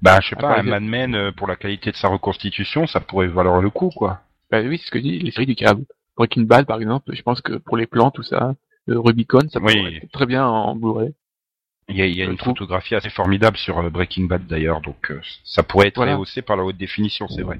Bah, 0.02 0.20
je 0.22 0.28
sais 0.28 0.36
pas, 0.36 0.56
un 0.56 0.62
Mad 0.62 0.84
Men 0.84 1.14
euh, 1.16 1.32
pour 1.32 1.48
la 1.48 1.56
qualité 1.56 1.90
de 1.90 1.96
sa 1.96 2.06
reconstitution, 2.08 2.86
ça 2.86 3.00
pourrait 3.00 3.26
valoir 3.26 3.60
le 3.60 3.70
coup, 3.70 3.90
quoi. 3.90 4.20
Bah 4.50 4.60
oui, 4.62 4.78
c'est 4.78 4.86
ce 4.86 4.90
que 4.92 4.98
je 5.00 5.02
dis, 5.04 5.18
les 5.18 5.32
séries 5.32 5.46
du 5.46 5.56
câble. 5.56 5.84
Breaking 6.16 6.42
Bad, 6.44 6.66
par 6.66 6.80
exemple, 6.80 7.12
je 7.14 7.22
pense 7.22 7.40
que 7.40 7.54
pour 7.54 7.76
les 7.76 7.86
plans, 7.86 8.12
tout 8.12 8.22
ça, 8.22 8.54
euh, 8.88 9.00
Rubicon, 9.00 9.48
ça 9.48 9.58
Oui. 9.60 9.76
pourrait 9.76 9.96
être 9.96 10.12
très 10.12 10.26
bien 10.26 10.46
en 10.46 10.76
Blu-ray. 10.76 11.12
Il 11.90 11.96
y 11.96 12.02
a, 12.02 12.06
il 12.06 12.16
y 12.16 12.22
a 12.22 12.26
Je 12.26 12.30
une 12.30 12.36
trouve. 12.36 12.52
photographie 12.52 12.94
assez 12.94 13.08
formidable 13.10 13.56
sur 13.56 13.78
euh, 13.78 13.88
Breaking 13.90 14.24
Bad 14.24 14.46
d'ailleurs, 14.46 14.80
donc 14.82 15.10
euh, 15.10 15.20
ça 15.44 15.62
pourrait 15.62 15.88
être 15.88 15.96
Voilà. 15.96 16.14
rehaussé 16.14 16.42
par 16.42 16.56
la 16.56 16.64
haute 16.64 16.76
définition, 16.76 17.26
c'est 17.28 17.42
vrai. 17.42 17.58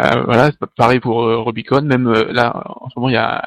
Euh, 0.00 0.22
voilà, 0.24 0.50
pareil 0.76 1.00
pour 1.00 1.22
euh, 1.22 1.42
Rubicon, 1.42 1.82
même 1.82 2.06
euh, 2.06 2.32
là, 2.32 2.62
en 2.80 2.88
ce 2.88 2.94
moment, 2.98 3.10
il 3.10 3.14
y 3.14 3.16
a, 3.18 3.42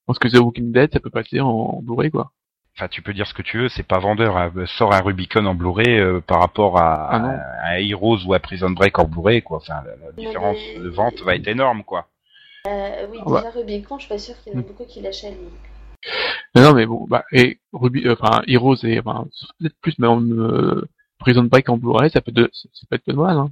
je 0.00 0.04
pense 0.06 0.18
que 0.20 0.28
The 0.28 0.38
Walking 0.38 0.70
Dead, 0.72 0.92
ça 0.92 1.00
peut 1.00 1.10
passer 1.10 1.40
en 1.40 1.80
Blu-ray, 1.82 2.10
quoi. 2.12 2.30
Enfin, 2.76 2.86
tu 2.86 3.02
peux 3.02 3.12
dire 3.12 3.26
ce 3.26 3.34
que 3.34 3.42
tu 3.42 3.58
veux, 3.58 3.68
c'est 3.68 3.82
pas 3.82 3.98
vendeur. 3.98 4.36
Hein. 4.36 4.52
Sors 4.66 4.94
un 4.94 5.00
Rubicon 5.00 5.44
en 5.46 5.54
Blu-ray 5.56 5.98
euh, 5.98 6.20
par 6.20 6.38
rapport 6.38 6.78
à, 6.78 7.08
Ah 7.10 7.16
à 7.64 7.70
un 7.72 7.78
Heroes 7.78 8.24
ou 8.26 8.32
à 8.32 8.38
Prison 8.38 8.70
Break 8.70 8.96
en 9.00 9.04
Blu-ray, 9.06 9.42
quoi. 9.42 9.56
Enfin, 9.58 9.82
la, 9.84 9.96
la 10.06 10.12
différence 10.12 10.56
mais- 10.76 10.80
de 10.84 10.88
vente 10.88 11.20
va 11.22 11.34
être 11.34 11.48
énorme, 11.48 11.82
quoi. 11.82 12.06
Euh, 12.68 13.06
oui, 13.10 13.18
Ah 13.26 13.30
bah. 13.30 13.36
déjà 13.40 13.50
Rubicon, 13.58 13.98
je 13.98 14.04
suis 14.04 14.08
pas 14.08 14.18
sûre 14.18 14.36
qu'il 14.44 14.52
y 14.52 14.56
en 14.56 14.60
a 14.60 14.62
Mm. 14.62 14.66
beaucoup 14.66 14.84
qui 14.84 15.00
l'achètent. 15.00 15.36
Non, 16.54 16.62
non, 16.62 16.74
mais 16.74 16.86
bon, 16.86 17.06
bah, 17.08 17.24
et 17.32 17.58
Ruby, 17.72 18.06
euh, 18.06 18.16
enfin, 18.18 18.42
Heroes 18.46 18.76
et, 18.84 18.98
enfin, 19.00 19.26
peut-être 19.58 19.76
plus, 19.80 19.98
mais 19.98 20.06
en, 20.06 20.22
euh, 20.22 20.84
Prison 21.18 21.44
Break 21.44 21.68
en 21.68 21.76
Blu-ray, 21.76 22.10
ça 22.10 22.20
peut, 22.20 22.32
de, 22.32 22.50
ça 22.52 22.68
peut 22.88 22.96
être 22.96 23.04
pas 23.04 23.12
mal, 23.12 23.36
hein. 23.38 23.50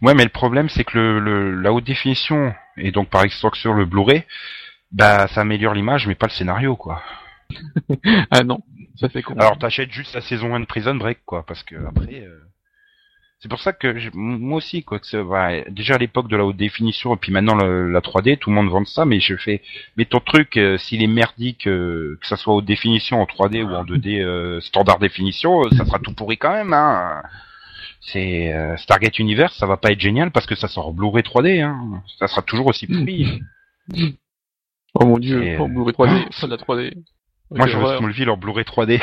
Ouais, 0.00 0.14
mais 0.14 0.24
le 0.24 0.30
problème, 0.30 0.68
c'est 0.68 0.84
que 0.84 0.98
le, 0.98 1.20
le- 1.20 1.60
la 1.60 1.72
haute 1.72 1.84
définition 1.84 2.52
et 2.76 2.90
donc 2.90 3.08
par 3.10 3.22
extension 3.22 3.72
le 3.72 3.84
Blu-ray, 3.84 4.24
bah, 4.92 5.28
ça 5.28 5.42
améliore 5.42 5.74
l'image, 5.74 6.06
mais 6.06 6.14
pas 6.14 6.26
le 6.26 6.32
scénario, 6.32 6.76
quoi. 6.76 7.02
Ah 8.30 8.42
non, 8.44 8.60
ça 8.96 9.08
fait 9.08 9.22
con. 9.22 9.34
Alors, 9.34 9.58
t'achètes 9.58 9.92
juste 9.92 10.14
la 10.14 10.20
saison 10.20 10.54
1 10.54 10.60
de 10.60 10.64
Prison 10.66 10.94
Break, 10.94 11.20
quoi, 11.24 11.44
parce 11.46 11.62
que 11.62 11.76
après. 11.86 12.22
euh, 12.22 12.40
C'est 13.42 13.48
pour 13.48 13.60
ça 13.60 13.72
que 13.72 13.98
je- 13.98 14.10
moi 14.14 14.58
aussi, 14.58 14.84
quoi. 14.84 15.00
Que 15.00 15.20
ouais, 15.20 15.66
déjà 15.68 15.96
à 15.96 15.98
l'époque 15.98 16.28
de 16.28 16.36
la 16.36 16.44
haute 16.44 16.56
définition, 16.56 17.12
et 17.12 17.16
puis 17.16 17.32
maintenant 17.32 17.56
le- 17.56 17.90
la 17.90 18.00
3D, 18.00 18.36
tout 18.36 18.50
le 18.50 18.54
monde 18.54 18.68
vend 18.70 18.84
ça, 18.84 19.04
mais 19.04 19.18
je 19.18 19.34
fais, 19.36 19.62
mais 19.96 20.04
ton 20.04 20.20
truc, 20.20 20.56
euh, 20.56 20.78
s'il 20.78 21.02
est 21.02 21.08
merdique, 21.08 21.66
euh, 21.66 22.16
que 22.20 22.26
ça 22.28 22.36
soit 22.36 22.54
haute 22.54 22.64
définition 22.66 23.20
en 23.20 23.26
3D 23.26 23.64
ou 23.64 23.70
en 23.74 23.82
2D 23.84 24.20
euh, 24.20 24.60
standard 24.60 25.00
définition, 25.00 25.62
euh, 25.64 25.70
ça 25.76 25.84
sera 25.84 25.98
tout 25.98 26.14
pourri 26.14 26.38
quand 26.38 26.52
même. 26.52 26.72
Hein. 26.72 27.20
C'est 28.00 28.52
euh, 28.52 28.76
Stargate 28.76 29.18
Universe, 29.18 29.56
ça 29.56 29.66
va 29.66 29.76
pas 29.76 29.90
être 29.90 30.00
génial 30.00 30.30
parce 30.30 30.46
que 30.46 30.54
ça 30.54 30.68
sort 30.68 30.86
en 30.88 30.92
Blu-ray 30.92 31.24
3D. 31.24 31.62
Hein. 31.62 32.00
Ça 32.20 32.28
sera 32.28 32.42
toujours 32.42 32.68
aussi 32.68 32.86
pourri. 32.86 33.40
oh 34.94 35.04
mon 35.04 35.18
dieu, 35.18 35.58
en 35.58 35.68
Blu-ray 35.68 35.94
3D, 35.94 36.40
pas 36.40 36.46
de 36.46 36.50
la 36.52 36.56
3D. 36.58 36.94
Moi, 37.50 37.66
je 37.66 37.76
veux. 37.76 37.96
Smallville 37.98 38.30
en 38.30 38.36
Blu-ray 38.36 38.64
3D. 38.64 39.00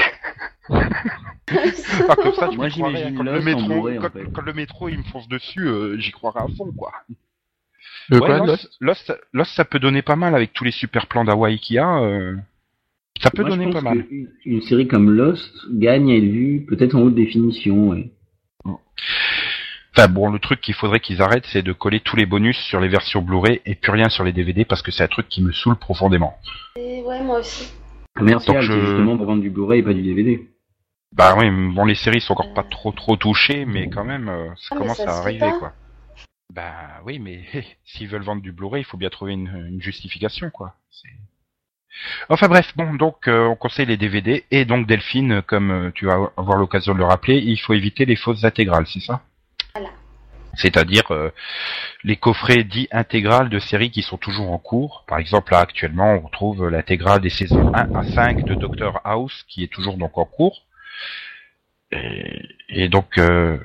Comme 2.16 2.34
ça, 2.34 2.48
tu 2.50 2.58
Moi, 2.58 2.70
j'imagine 2.70 3.16
quand, 3.16 3.24
le 3.24 3.42
métro, 3.42 3.66
Blu-ray, 3.68 3.98
en 3.98 4.02
quand, 4.02 4.14
fait. 4.14 4.26
quand 4.34 4.42
le 4.42 4.54
métro 4.54 4.90
il 4.90 4.98
me 5.00 5.04
fonce 5.04 5.28
dessus, 5.28 5.68
euh, 5.68 5.98
j'y 6.00 6.12
croirais 6.12 6.42
à 6.42 6.48
fond, 6.58 6.72
quoi. 6.78 6.92
Euh, 8.12 8.20
Ouais, 8.20 8.20
quoi, 8.20 8.38
Lost, 8.40 8.50
Lost 8.80 9.08
Lost, 9.10 9.14
Lost, 9.34 9.52
ça 9.56 9.66
peut 9.66 9.80
donner 9.80 10.02
pas 10.02 10.16
mal 10.16 10.34
avec 10.36 10.54
tous 10.54 10.64
les 10.64 10.72
super 10.72 11.08
plans 11.08 11.24
d'Hawaï 11.24 11.60
qu'il 11.60 11.76
y 11.76 11.80
a. 11.80 12.00
euh, 12.02 12.36
ça 13.22 13.30
peut 13.32 13.42
Moi, 13.44 13.52
je 13.52 13.56
donner 13.56 13.72
pense 13.72 13.84
pas 13.84 13.90
mal. 13.94 14.06
que 14.08 14.14
une- 14.14 14.30
Une 14.46 14.62
série 14.62 14.88
comme 14.88 15.12
Lost 15.12 15.54
gagne 15.72 16.12
à 16.12 16.16
être 16.16 16.24
vue 16.24 16.66
peut-être 16.68 16.96
en 16.96 17.02
haute 17.02 17.16
définition. 17.16 17.90
Ouais. 17.90 18.10
Enfin 19.96 20.08
bon, 20.08 20.30
le 20.32 20.40
truc 20.40 20.62
qu'il 20.62 20.76
faudrait 20.76 21.00
qu'ils 21.00 21.22
arrêtent, 21.22 21.46
c'est 21.52 21.62
de 21.64 21.74
coller 21.74 22.00
tous 22.00 22.16
les 22.16 22.26
bonus 22.26 22.58
sur 22.58 22.80
les 22.80 22.88
versions 22.88 23.22
Blu-ray 23.22 23.60
et 23.66 23.76
plus 23.76 23.92
rien 23.92 24.08
sur 24.10 24.24
les 24.24 24.32
DVD 24.32 24.64
parce 24.64 24.82
que 24.82 24.92
c'est 24.92 25.04
un 25.04 25.08
truc 25.08 25.28
qui 25.28 25.42
me 25.44 25.52
saoule 25.52 25.76
profondément. 25.76 26.38
Et 26.78 27.02
ouais, 27.02 27.22
moi 27.24 27.40
aussi. 27.40 27.74
Donc, 28.18 28.62
je- 28.62 28.72
justement 28.80 29.18
pour 29.18 29.26
vendre 29.26 29.42
du 29.42 29.50
Blu-ray 29.50 29.80
et 29.80 29.84
pas 29.84 29.94
du 29.94 30.02
DVD. 30.02 30.48
Bah 31.14 31.36
oui, 31.38 31.50
bon, 31.50 31.86
les 31.86 31.96
séries 31.96 32.22
sont 32.22 32.34
encore 32.34 32.54
pas 32.54 32.64
trop 32.64 32.92
trop 32.92 33.16
touchées, 33.18 33.66
mais 33.66 33.88
quand 33.88 34.04
même, 34.06 34.30
euh, 34.30 34.50
ça 34.58 34.70
Ah, 34.72 34.78
commence 34.78 34.98
ça 34.98 35.16
à 35.18 35.20
arriver, 35.22 35.52
quoi. 35.54 35.74
Bah 36.54 37.02
oui, 37.06 37.20
mais 37.20 37.46
s'ils 37.86 38.08
veulent 38.08 38.24
vendre 38.24 38.42
du 38.42 38.52
Blu-ray, 38.52 38.82
il 38.82 38.86
faut 38.86 38.98
bien 38.98 39.10
trouver 39.10 39.34
une, 39.34 39.48
une 39.70 39.82
justification, 39.82 40.50
quoi. 40.50 40.76
C'est- 40.92 41.10
Enfin 42.30 42.48
bref, 42.48 42.72
bon, 42.78 42.94
donc 42.94 43.28
euh, 43.28 43.48
on 43.48 43.56
conseille 43.56 43.88
les 43.88 43.98
DVD 43.98 44.46
et 44.52 44.64
donc 44.64 44.88
Delphine, 44.88 45.42
comme 45.42 45.72
euh, 45.72 45.92
tu 45.94 46.06
vas 46.06 46.32
avoir 46.38 46.58
l'occasion 46.58 46.94
de 46.94 47.00
le 47.00 47.06
rappeler, 47.06 47.38
il 47.40 47.58
faut 47.58 47.74
éviter 47.74 48.06
les 48.06 48.16
fausses 48.16 48.44
intégrales, 48.46 48.88
c'est 48.88 49.02
ça? 49.02 49.22
Voilà. 49.74 49.90
C'est-à-dire 50.54 51.12
euh, 51.12 51.32
les 52.04 52.16
coffrets 52.18 52.64
dits 52.64 52.88
intégrales 52.92 53.50
de 53.50 53.60
séries 53.60 53.92
qui 53.92 54.02
sont 54.02 54.18
toujours 54.18 54.52
en 54.52 54.58
cours. 54.60 55.04
Par 55.08 55.18
exemple, 55.20 55.52
là 55.54 55.60
actuellement, 55.60 56.14
on 56.14 56.20
retrouve 56.22 56.68
l'intégrale 56.70 57.22
des 57.22 57.30
saisons 57.30 57.70
1 57.74 57.88
à 57.94 58.04
5 58.04 58.46
de 58.46 58.56
Doctor 58.56 59.02
House 59.04 59.44
qui 59.48 59.64
est 59.64 59.72
toujours 59.74 59.98
donc 59.98 60.18
en 60.18 60.26
cours. 60.26 60.64
Et, 61.92 62.42
et 62.70 62.90
donc, 62.90 63.18
euh, 63.18 63.58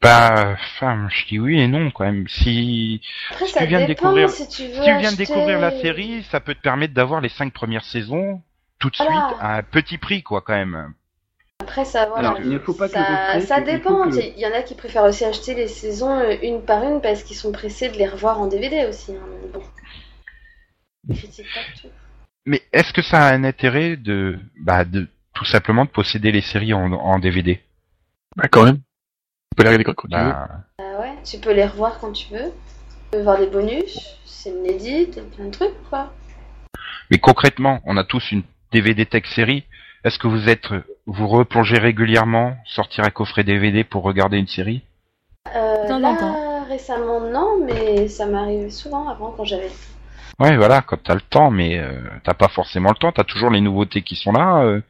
bah, 0.00 0.52
enfin, 0.52 1.08
je 1.10 1.26
dis 1.26 1.38
oui 1.38 1.60
et 1.60 1.68
non 1.68 1.90
quand 1.90 2.04
même. 2.04 2.28
Si 2.28 3.00
Après, 3.30 3.46
Si 3.46 3.52
ça 3.52 3.60
tu 3.60 3.66
viens 3.66 3.80
de 3.80 3.86
découvrir- 3.86 4.28
si 4.30 4.48
tu 4.48 4.62
veux 4.64 4.74
si 4.74 4.80
tu 4.80 4.84
viens 4.84 4.94
de 4.96 5.06
acheter- 5.06 5.16
découvrir 5.26 5.58
la 5.58 5.70
série, 5.80 6.22
ça 6.30 6.40
peut 6.40 6.54
te 6.54 6.60
permettre 6.60 6.92
d'avoir 6.94 7.20
les 7.20 7.28
cinq 7.28 7.52
premières 7.52 7.84
saisons 7.84 8.42
tout 8.78 8.90
de 8.90 8.96
Voilà. 8.96 9.12
suite 9.28 9.38
à 9.40 9.56
un 9.58 9.62
petit 9.62 9.96
prix, 9.98 10.22
quoi, 10.22 10.40
quand 10.42 10.54
même. 10.54 10.92
Après, 11.60 11.84
ça, 11.84 12.06
voilà. 12.06 12.30
Alors, 12.30 12.40
il 12.40 12.50
ne 12.50 12.58
faut 12.58 12.74
pas 12.74 12.88
que 12.88 12.94
ça, 12.94 13.40
ça 13.40 13.60
dépend. 13.60 14.10
que- 14.10 14.16
Il 14.18 14.38
y 14.38 14.46
en 14.46 14.52
a 14.52 14.62
qui 14.62 14.74
préfèrent 14.74 15.04
aussi 15.04 15.24
acheter 15.24 15.54
les 15.54 15.68
saisons 15.68 16.18
euh, 16.18 16.34
une 16.42 16.62
par 16.64 16.82
une 16.82 17.00
parce 17.00 17.22
qu'ils 17.22 17.36
sont 17.36 17.52
pressés 17.52 17.88
de 17.88 17.96
les 17.96 18.08
revoir 18.08 18.40
en 18.40 18.48
DVD 18.48 18.84
aussi. 18.86 19.12
hein, 19.12 19.24
mais 19.40 19.48
bon. 19.48 19.62
Critique 21.14 21.46
pas 21.54 21.60
tout. 21.80 21.88
Mais 22.44 22.62
est-ce 22.72 22.92
que 22.92 23.02
ça 23.02 23.20
a 23.28 23.32
un 23.34 23.44
intérêt 23.44 23.96
de, 23.96 24.38
bah, 24.60 24.84
de 24.84 25.06
tout 25.34 25.44
simplement 25.44 25.84
de 25.84 25.90
posséder 25.90 26.32
les 26.32 26.40
séries 26.40 26.74
en, 26.74 26.92
en 26.92 27.18
DVD 27.18 27.60
Bah, 28.36 28.48
quand 28.50 28.64
même. 28.64 28.76
Tu 28.76 29.56
peux 29.56 29.62
les 29.64 29.68
regarder 29.70 29.84
quand, 29.84 29.94
quand 29.94 30.08
tu 30.08 30.16
veux. 30.16 30.30
Bah, 30.30 30.48
Ah 30.78 31.00
ouais, 31.00 31.14
tu 31.24 31.38
peux 31.38 31.52
les 31.52 31.66
revoir 31.66 31.98
quand 32.00 32.12
tu 32.12 32.32
veux. 32.32 32.50
Tu 32.50 32.96
peux 33.18 33.22
voir 33.22 33.38
des 33.38 33.46
bonus, 33.46 33.98
c'est 34.24 34.50
inédit, 34.50 35.08
t'as 35.14 35.22
plein 35.22 35.46
de 35.46 35.50
trucs 35.50 35.82
quoi. 35.90 36.12
Mais 37.10 37.18
concrètement, 37.18 37.80
on 37.84 37.96
a 37.96 38.04
tous 38.04 38.32
une 38.32 38.42
DVD 38.72 39.04
tech 39.06 39.26
série. 39.26 39.64
Est-ce 40.04 40.18
que 40.18 40.26
vous 40.26 40.48
êtes, 40.48 40.68
vous 41.06 41.28
replongez 41.28 41.78
régulièrement, 41.78 42.56
sortir 42.64 43.04
un 43.04 43.10
coffret 43.10 43.44
DVD 43.44 43.84
pour 43.84 44.02
regarder 44.02 44.38
une 44.38 44.48
série? 44.48 44.82
Euh, 45.54 45.98
là, 45.98 46.64
récemment, 46.68 47.20
non, 47.20 47.64
mais 47.64 48.08
ça 48.08 48.26
m'arrivait 48.26 48.70
souvent 48.70 49.08
avant 49.08 49.32
quand 49.32 49.44
j'avais. 49.44 49.70
Ouais, 50.38 50.56
voilà, 50.56 50.80
quand 50.82 50.96
t'as 51.02 51.14
le 51.14 51.20
temps, 51.20 51.50
mais 51.50 51.78
euh, 51.78 52.00
t'as 52.24 52.34
pas 52.34 52.48
forcément 52.48 52.88
le 52.88 52.96
temps. 52.96 53.12
T'as 53.12 53.24
toujours 53.24 53.50
les 53.50 53.60
nouveautés 53.60 54.02
qui 54.02 54.16
sont 54.16 54.32
là. 54.32 54.62
euh. 54.64 54.80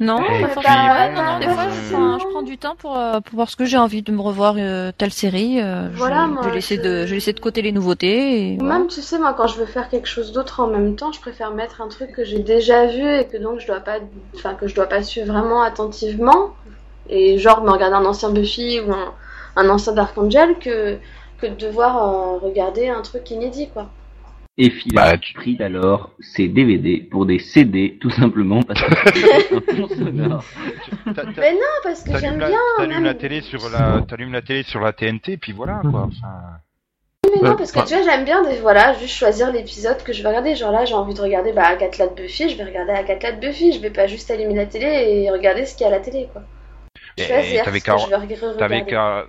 Non, 0.00 0.20
Et 0.22 0.42
pas 0.42 0.46
puis, 0.46 0.54
forcément. 0.54 0.90
Ouais, 0.92 1.14
non, 1.14 1.22
non, 1.24 1.38
des 1.40 1.44
fois, 1.46 1.54
bah, 1.56 1.70
je 1.72 1.92
prends, 1.92 2.18
je 2.18 2.26
prends 2.28 2.42
du 2.42 2.56
temps 2.58 2.76
pour, 2.76 2.96
euh, 2.96 3.20
pour 3.20 3.34
voir 3.34 3.50
ce 3.50 3.56
que 3.56 3.64
j'ai 3.64 3.76
envie 3.78 4.02
de 4.02 4.12
me 4.12 4.20
revoir 4.20 4.54
euh, 4.56 4.92
telle 4.96 5.12
série. 5.12 5.60
euh, 5.60 5.88
Voilà, 5.92 6.26
je, 6.26 6.32
moi, 6.32 6.42
je, 6.42 6.48
vais 6.48 6.54
laisser 6.54 6.76
je- 6.76 6.82
de, 6.82 7.02
je 7.04 7.08
vais 7.10 7.14
laisser 7.16 7.32
de 7.32 7.40
côté 7.40 7.62
les 7.62 7.72
nouveautés. 7.72 8.52
Et, 8.52 8.56
Ou 8.56 8.60
voilà. 8.60 8.78
Même, 8.78 8.86
tu 8.86 9.02
sais, 9.02 9.18
moi, 9.18 9.34
quand 9.34 9.48
je 9.48 9.58
veux 9.58 9.66
faire 9.66 9.88
quelque 9.88 10.06
chose 10.06 10.32
d'autre 10.32 10.60
en 10.60 10.68
même 10.68 10.94
temps, 10.94 11.10
je 11.10 11.20
préfère 11.20 11.50
mettre 11.50 11.80
un 11.80 11.88
truc 11.88 12.12
que 12.12 12.24
j'ai 12.24 12.38
déjà 12.38 12.86
vu 12.86 13.02
et 13.18 13.26
que 13.26 13.36
donc 13.38 13.58
je 13.58 13.66
dois 13.66 13.80
pas, 13.80 13.98
enfin, 14.36 14.54
que 14.54 14.68
je 14.68 14.74
dois 14.74 14.86
pas 14.86 15.02
suivre 15.02 15.32
vraiment 15.32 15.62
attentivement. 15.62 16.50
Et 17.08 17.38
genre 17.38 17.62
me 17.64 17.70
regarder 17.70 17.96
un 17.96 18.04
ancien 18.04 18.30
Buffy 18.30 18.80
ou 18.80 18.92
un, 18.92 19.14
un 19.56 19.68
ancien 19.68 19.92
Dark 19.94 20.16
Angel 20.18 20.58
que, 20.58 20.98
que 21.38 21.46
de 21.46 21.54
devoir 21.56 21.96
euh, 21.96 22.38
regarder 22.38 22.88
un 22.88 23.02
truc 23.02 23.30
inédit, 23.30 23.68
quoi. 23.70 23.90
Et 24.60 24.70
Phil 24.70 24.92
Bah, 24.92 25.04
a 25.04 25.16
tu- 25.18 25.34
pris 25.34 25.56
alors 25.60 26.10
ses 26.18 26.48
DVD 26.48 26.98
pour 26.98 27.26
des 27.26 27.38
CD, 27.38 27.96
tout 28.00 28.10
simplement 28.10 28.60
parce 28.64 28.80
que 28.82 28.90
c'est 29.14 29.54
un 29.54 29.60
fond 29.60 29.88
sonore. 29.88 30.44
Mais 31.06 31.52
non, 31.52 31.60
parce 31.84 32.02
que 32.02 32.10
j'aime 32.18 32.20
T'allumes 32.20 32.38
la, 32.40 32.48
bien. 32.48 32.58
t'allumes 32.76 32.94
même- 32.94 33.04
la 33.04 33.14
télé 33.14 33.40
sur 33.42 33.68
la, 33.70 34.02
t'allumes 34.02 34.32
la 34.32 34.42
télé 34.42 34.64
sur 34.64 34.80
la 34.80 34.92
TNT, 34.92 35.36
puis 35.36 35.52
voilà, 35.52 35.80
quoi. 35.88 36.08
Enfin, 36.08 36.58
Mais 37.24 37.48
non, 37.48 37.54
parce 37.56 37.70
que 37.70 37.78
ouais. 37.78 37.84
tu 37.86 37.94
vois, 37.94 38.02
j'aime 38.02 38.24
bien 38.24 38.42
des, 38.42 38.56
voilà, 38.56 38.94
juste 38.94 39.14
choisir 39.14 39.52
l'épisode 39.52 40.02
que 40.02 40.12
je 40.12 40.22
vais 40.22 40.28
regarder. 40.28 40.56
Genre 40.56 40.72
là, 40.72 40.84
j'ai 40.84 40.94
envie 40.94 41.14
de 41.14 41.20
regarder 41.20 41.52
bah, 41.52 41.66
Agatha 41.66 42.08
de 42.08 42.14
Buffy, 42.14 42.48
je 42.48 42.56
vais 42.56 42.64
regarder 42.64 42.92
Agatha 42.92 43.30
de 43.32 43.40
Buffy. 43.46 43.72
Je 43.72 43.78
vais 43.80 43.90
pas 43.90 44.08
juste 44.08 44.28
allumer 44.30 44.54
la 44.56 44.66
télé 44.66 44.86
et 44.86 45.30
regarder 45.30 45.66
ce 45.66 45.76
qu'il 45.76 45.86
y 45.86 45.90
a 45.90 45.92
à 45.92 45.98
la 45.98 46.00
télé, 46.00 46.28
quoi. 46.32 46.42
Choisir 47.16 47.64
t'avais 47.64 47.78
ce 47.80 47.84
qu'à- 47.84 47.96
t'avais 48.58 48.80
regarder. 48.80 48.84
qu'à, 48.90 49.26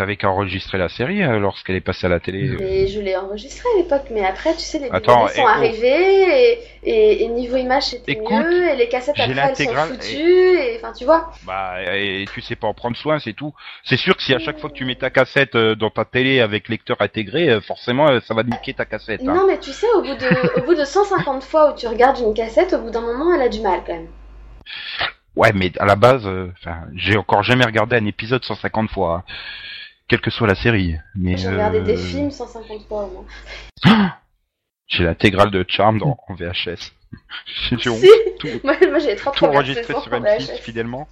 t'avais 0.00 0.16
qu'à 0.16 0.30
enregistrer 0.30 0.78
la 0.78 0.88
série 0.88 1.22
euh, 1.22 1.38
lorsqu'elle 1.38 1.76
est 1.76 1.82
passée 1.82 2.06
à 2.06 2.08
la 2.08 2.20
télé. 2.20 2.56
Mais 2.58 2.86
je 2.86 3.00
l'ai 3.00 3.16
enregistré 3.16 3.68
à 3.74 3.78
l'époque, 3.82 4.06
mais 4.10 4.24
après, 4.24 4.54
tu 4.54 4.60
sais, 4.60 4.78
les 4.78 4.88
Attends, 4.90 5.26
DVD 5.26 5.34
sont 5.38 5.46
et 5.46 5.50
arrivés 5.50 6.52
et, 6.52 6.58
et, 6.84 7.24
et 7.24 7.28
niveau 7.28 7.56
image 7.56 7.82
c'était 7.82 8.16
mieux 8.18 8.70
et 8.70 8.76
les 8.76 8.88
cassettes 8.88 9.20
après 9.20 9.30
elles 9.30 9.56
sont 9.56 9.74
foutues 9.74 10.58
et 10.58 10.76
enfin 10.78 10.94
tu 10.96 11.04
vois. 11.04 11.30
Bah, 11.46 11.74
et 11.94 12.24
tu 12.32 12.40
sais 12.40 12.56
pas 12.56 12.66
en 12.66 12.72
prendre 12.72 12.96
soin, 12.96 13.18
c'est 13.18 13.34
tout. 13.34 13.52
C'est 13.84 13.98
sûr 13.98 14.16
que 14.16 14.22
si 14.22 14.32
à 14.32 14.38
chaque 14.38 14.58
fois 14.58 14.70
que 14.70 14.74
tu 14.74 14.86
mets 14.86 14.94
ta 14.94 15.10
cassette 15.10 15.54
euh, 15.54 15.74
dans 15.74 15.90
ta 15.90 16.06
télé 16.06 16.40
avec 16.40 16.70
lecteur 16.70 16.96
intégré, 17.00 17.50
euh, 17.50 17.60
forcément, 17.60 18.08
euh, 18.08 18.20
ça 18.20 18.32
va 18.32 18.42
niquer 18.42 18.72
ta 18.72 18.86
cassette. 18.86 19.20
hein. 19.20 19.34
Non 19.34 19.46
mais 19.46 19.58
tu 19.58 19.70
sais, 19.72 19.86
au 19.96 20.00
bout 20.00 20.14
de, 20.14 20.58
au 20.60 20.64
bout 20.64 20.74
de 20.74 20.84
150 20.84 21.42
fois 21.44 21.72
où 21.72 21.76
tu 21.76 21.86
regardes 21.86 22.18
une 22.20 22.32
cassette, 22.32 22.72
au 22.72 22.78
bout 22.78 22.90
d'un 22.90 23.02
moment 23.02 23.34
elle 23.34 23.42
a 23.42 23.50
du 23.50 23.60
mal 23.60 23.80
quand 23.86 23.92
même. 23.92 24.08
Ouais, 25.36 25.52
mais 25.54 25.70
à 25.78 25.86
la 25.86 25.96
base, 25.96 26.26
euh, 26.26 26.52
j'ai 26.96 27.16
encore 27.16 27.42
jamais 27.42 27.64
regardé 27.64 27.96
un 27.96 28.04
épisode 28.06 28.44
150 28.44 28.90
fois, 28.90 29.24
hein, 29.28 29.32
quelle 30.10 30.20
que 30.20 30.30
soit 30.30 30.48
la 30.48 30.56
série. 30.56 30.96
Mais 31.14 31.36
J'ai 31.36 31.48
regardé 31.48 31.80
des 31.80 31.96
euh, 31.96 31.96
films 31.96 32.30
150 32.32 32.88
fois 32.88 33.04
au 33.04 33.10
moins. 33.10 34.12
J'ai 34.88 35.04
l'intégrale 35.04 35.52
de 35.52 35.64
Charmed 35.66 36.02
en, 36.02 36.18
en 36.28 36.34
VHS. 36.34 36.92
J'ai. 37.70 37.78
Si. 37.78 38.08
Tout, 38.40 38.48
Moi, 38.64 38.74
moi 38.88 38.98
j'ai 38.98 39.14
tout 39.14 39.44
enregistré 39.44 39.94
sur 40.02 40.10
M6 40.10 40.38
M6 40.38 40.60
fidèlement. 40.62 41.08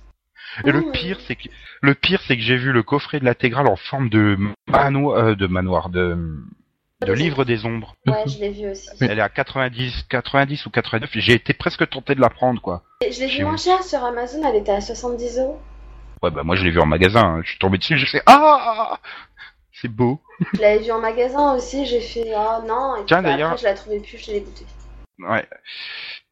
Et 0.65 0.73
le 0.73 0.91
pire, 0.91 1.21
c'est 1.27 1.37
que 1.37 1.49
le 1.83 1.95
pire, 1.95 2.21
c'est 2.27 2.37
que 2.37 2.43
j'ai 2.43 2.57
vu 2.57 2.73
le 2.73 2.83
coffret 2.83 3.21
de 3.21 3.25
l'intégrale 3.25 3.69
en 3.69 3.77
forme 3.77 4.09
de 4.09 4.37
manoir, 4.67 5.19
euh, 5.19 5.35
de 5.35 5.47
manoir, 5.47 5.91
de 5.91 6.17
de 7.07 7.13
livre 7.13 7.45
des 7.45 7.65
ombres. 7.65 7.95
Ouais, 8.07 8.25
je 8.27 8.41
l'ai 8.41 8.51
vu 8.51 8.71
aussi. 8.71 8.89
Elle 9.01 9.19
est 9.19 9.23
à 9.23 9.29
90, 9.29 10.07
90 10.09 10.67
ou 10.67 10.71
89. 10.71 11.11
J'ai 11.13 11.35
été 11.35 11.53
presque 11.53 11.89
tenté 11.89 12.17
de 12.17 12.21
la 12.21 12.31
prendre, 12.31 12.61
quoi. 12.61 12.83
Et 13.03 13.13
Je 13.13 13.21
l'ai 13.21 13.29
vu 13.29 13.45
moins 13.45 13.57
cher 13.57 13.85
sur 13.85 14.03
Amazon, 14.03 14.43
elle 14.45 14.57
était 14.57 14.73
à 14.73 14.81
70 14.81 15.39
euros. 15.39 15.61
Ouais, 16.23 16.31
bah 16.31 16.43
moi 16.43 16.57
je 16.57 16.65
l'ai 16.65 16.71
vu 16.71 16.81
en 16.81 16.87
magasin. 16.87 17.21
hein. 17.37 17.41
Je 17.45 17.51
suis 17.51 17.59
tombé 17.59 17.79
dessus, 17.79 17.97
j'ai 17.97 18.07
fait 18.07 18.23
ah, 18.27 18.99
c'est 19.73 19.89
beau. 19.89 20.21
Je 20.55 20.61
l'avais 20.61 20.79
vu 20.85 20.91
en 20.93 21.01
magasin 21.01 21.55
aussi, 21.55 21.87
j'ai 21.87 22.01
fait 22.01 22.33
oh 22.37 22.67
non, 22.67 22.97
et 22.97 22.99
puis 22.99 23.07
Tiens, 23.07 23.23
bah, 23.23 23.31
d'ailleurs- 23.31 23.51
après 23.53 23.61
je 23.61 23.65
la 23.67 23.75
trouvais 23.75 24.01
plus, 24.01 24.19
je 24.19 24.33
l'ai 24.33 24.41
goûté. 24.41 24.65
Ouais. 25.21 25.47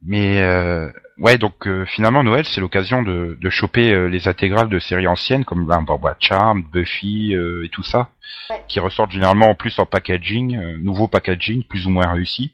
Mais 0.05 0.41
euh, 0.43 0.89
ouais, 1.18 1.39
donc 1.39 1.66
euh, 1.66 1.84
finalement 1.87 2.22
Noël, 2.22 2.45
c'est 2.45 2.61
l'occasion 2.61 3.03
de, 3.03 3.37
de 3.41 3.51
choper 3.51 3.93
euh, 3.93 4.07
les 4.09 4.28
intégrales 4.28 4.68
de 4.68 4.78
séries 4.78 5.07
anciennes 5.09 5.45
comme 5.45 5.64
bah, 5.66 5.80
bah, 5.87 5.97
bah, 6.01 6.16
Charmed, 6.20 6.64
Buffy 6.70 7.32
et 7.34 7.68
tout 7.70 7.82
ça, 7.82 8.09
Ouais. 8.51 8.62
qui 8.68 8.78
ressortent 8.80 9.12
généralement 9.12 9.49
en 9.51 9.55
plus 9.55 9.78
en 9.78 9.87
packaging, 9.87 10.76
nouveau 10.82 11.09
packaging 11.09 11.62
plus 11.64 11.87
ou 11.87 11.91
moins 11.91 12.12
réussi. 12.12 12.53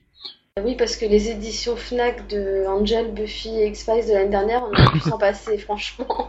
Oui, 0.63 0.77
parce 0.77 0.97
que 0.97 1.07
les 1.07 1.31
éditions 1.31 1.77
Fnac 1.77 2.27
de 2.29 2.67
Angel, 2.69 3.13
Buffy 3.15 3.49
et 3.49 3.69
X-Files 3.69 4.07
de 4.07 4.13
l'année 4.13 4.29
dernière, 4.31 4.63
on 4.65 4.73
aurait 4.73 4.93
pu 4.93 5.01
s'en 5.01 5.17
passer, 5.19 5.57
franchement. 5.59 6.29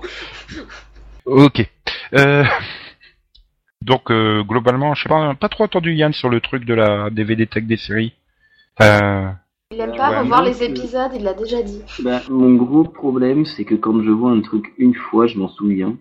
Ok. 1.26 1.70
Euh, 2.14 2.44
donc 3.82 4.12
euh, 4.12 4.44
globalement, 4.44 4.94
je 4.94 5.04
sais 5.04 5.10
pas, 5.10 5.36
pas 5.36 5.50
trop 5.50 5.64
entendu 5.66 5.94
Yann 5.94 6.14
sur 6.14 6.30
le 6.30 6.40
truc 6.42 6.66
de 6.66 6.74
la 6.74 7.10
DVD 7.10 7.48
tech 7.48 7.64
des 7.66 7.78
séries. 7.78 8.14
Euh, 8.82 9.30
Il 9.72 9.80
aime 9.80 9.96
pas 9.96 10.10
Ouais, 10.12 10.20
revoir 10.20 10.44
les 10.44 10.64
épisodes, 10.64 11.12
il 11.16 11.24
l'a 11.24 11.34
déjà 11.34 11.62
dit. 11.62 11.82
Bah, 12.04 12.22
mon 12.30 12.54
gros 12.56 12.84
problème, 12.84 13.46
c'est 13.46 13.66
que 13.66 13.76
quand 13.76 14.02
je 14.04 14.10
vois 14.10 14.32
un 14.32 14.42
truc 14.42 14.74
une 14.78 14.96
fois, 14.96 15.28
je 15.28 15.38
m'en 15.38 15.48
souviens. 15.50 15.98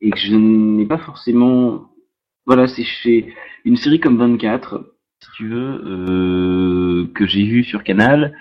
Et 0.00 0.10
que 0.10 0.18
je 0.18 0.34
n'ai 0.34 0.86
pas 0.86 0.98
forcément. 0.98 1.88
Voilà, 2.46 2.66
c'est 2.66 2.84
chez 2.84 3.32
une 3.64 3.76
série 3.76 4.00
comme 4.00 4.18
24, 4.18 4.84
si 5.20 5.30
tu 5.36 5.48
veux, 5.48 5.82
euh, 5.86 7.06
que 7.14 7.26
j'ai 7.26 7.44
vu 7.44 7.64
sur 7.64 7.82
Canal. 7.84 8.36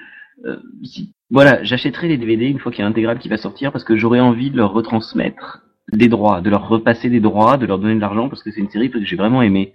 euh, 0.45 0.57
si- 0.83 1.13
Voilà, 1.29 1.63
j'achèterai 1.63 2.07
les 2.09 2.17
DVD 2.17 2.47
une 2.47 2.59
fois 2.59 2.71
qu'il 2.71 2.81
y 2.81 2.85
a 2.85 2.87
l'intégrale 2.87 3.19
qui 3.19 3.29
va 3.29 3.37
sortir 3.37 3.71
parce 3.71 3.85
que 3.85 3.95
j'aurais 3.95 4.19
envie 4.19 4.49
de 4.51 4.57
leur 4.57 4.73
retransmettre 4.73 5.61
des 5.91 6.07
droits, 6.07 6.41
de 6.41 6.49
leur 6.49 6.67
repasser 6.67 7.09
des 7.09 7.19
droits, 7.19 7.57
de 7.57 7.65
leur 7.65 7.79
donner 7.79 7.95
de 7.95 7.99
l'argent 7.99 8.29
parce 8.29 8.43
que 8.43 8.51
c'est 8.51 8.61
une 8.61 8.69
série 8.69 8.89
que 8.89 9.03
j'ai 9.03 9.15
vraiment 9.15 9.41
aimée. 9.41 9.73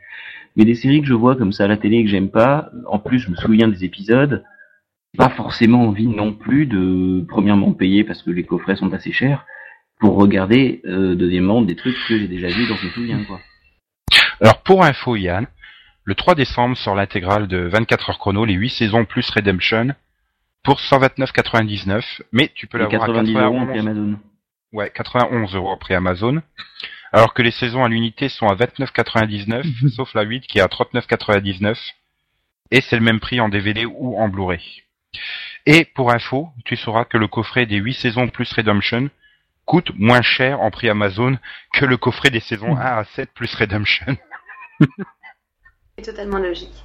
Mais 0.57 0.65
des 0.65 0.75
séries 0.75 1.01
que 1.01 1.07
je 1.07 1.15
vois 1.15 1.37
comme 1.37 1.53
ça 1.53 1.65
à 1.65 1.69
la 1.69 1.77
télé 1.77 1.99
et 1.99 2.05
que 2.05 2.11
j'aime 2.11 2.31
pas, 2.31 2.71
en 2.87 2.99
plus 2.99 3.19
je 3.19 3.31
me 3.31 3.37
souviens 3.37 3.69
des 3.69 3.85
épisodes, 3.85 4.45
pas 5.17 5.29
forcément 5.29 5.83
envie 5.83 6.07
non 6.07 6.33
plus 6.33 6.67
de 6.67 7.25
premièrement 7.29 7.73
payer 7.73 8.05
parce 8.05 8.23
que 8.23 8.31
les 8.31 8.45
coffrets 8.45 8.77
sont 8.77 8.93
assez 8.93 9.13
chers 9.13 9.45
pour 10.01 10.17
regarder 10.17 10.81
euh, 10.87 11.15
deuxièmement 11.15 11.63
des 11.63 11.77
trucs 11.77 11.97
que 12.07 12.19
j'ai 12.19 12.29
déjà 12.29 12.49
vus 12.49 12.67
dont 12.69 12.77
je 12.77 12.87
me 12.87 12.91
souviens 12.93 13.25
quoi. 13.25 13.41
Alors 14.41 14.63
pour 14.63 14.85
info 14.85 15.17
Yann, 15.17 15.47
le 16.05 16.15
3 16.15 16.35
décembre 16.35 16.77
sort 16.77 16.95
l'intégrale 16.95 17.49
de 17.49 17.59
24 17.59 18.11
heures 18.11 18.19
chrono, 18.19 18.45
les 18.45 18.55
8 18.55 18.71
saisons 18.71 19.05
plus 19.05 19.29
Redemption, 19.31 19.95
pour 20.63 20.79
129,99, 20.79 22.23
mais 22.33 22.51
tu 22.55 22.67
peux 22.67 22.79
l'avoir 22.79 23.03
à 23.03 23.07
90 23.07 23.35
euros 23.35 23.59
en 23.59 23.67
91, 23.67 23.69
prix 23.69 23.79
Amazon. 23.79 24.19
Ouais, 24.73 24.91
91 24.95 25.55
euros 25.55 25.73
après 25.73 25.95
Amazon, 25.95 26.43
alors 27.13 27.35
que 27.35 27.43
les 27.43 27.51
saisons 27.51 27.85
à 27.85 27.89
l'unité 27.89 28.29
sont 28.29 28.49
à 28.49 28.55
29,99, 28.55 29.89
sauf 29.95 30.15
la 30.15 30.23
8 30.23 30.47
qui 30.47 30.59
est 30.59 30.63
à 30.63 30.67
39,99, 30.67 31.77
et 32.71 32.81
c'est 32.81 32.97
le 32.97 33.03
même 33.03 33.21
prix 33.21 33.41
en 33.41 33.49
DVD 33.49 33.87
ou 33.87 34.19
en 34.19 34.29
Blu-ray. 34.29 34.83
Et 35.67 35.85
pour 35.85 36.13
info, 36.13 36.49
tu 36.65 36.77
sauras 36.77 37.05
que 37.05 37.17
le 37.19 37.29
coffret 37.29 37.67
des 37.67 37.77
8 37.77 37.95
saisons 37.95 38.29
plus 38.29 38.53
Redemption 38.53 39.09
coûte 39.65 39.91
moins 39.97 40.23
cher 40.23 40.61
en 40.61 40.71
prix 40.71 40.89
Amazon 40.89 41.39
que 41.75 41.85
le 41.85 41.97
coffret 41.97 42.31
des 42.31 42.41
saisons 42.41 42.77
1 42.77 42.81
à 42.81 43.05
7 43.05 43.31
plus 43.35 43.55
Redemption. 43.55 44.17
C'est 45.99 46.05
totalement 46.05 46.39
logique. 46.39 46.85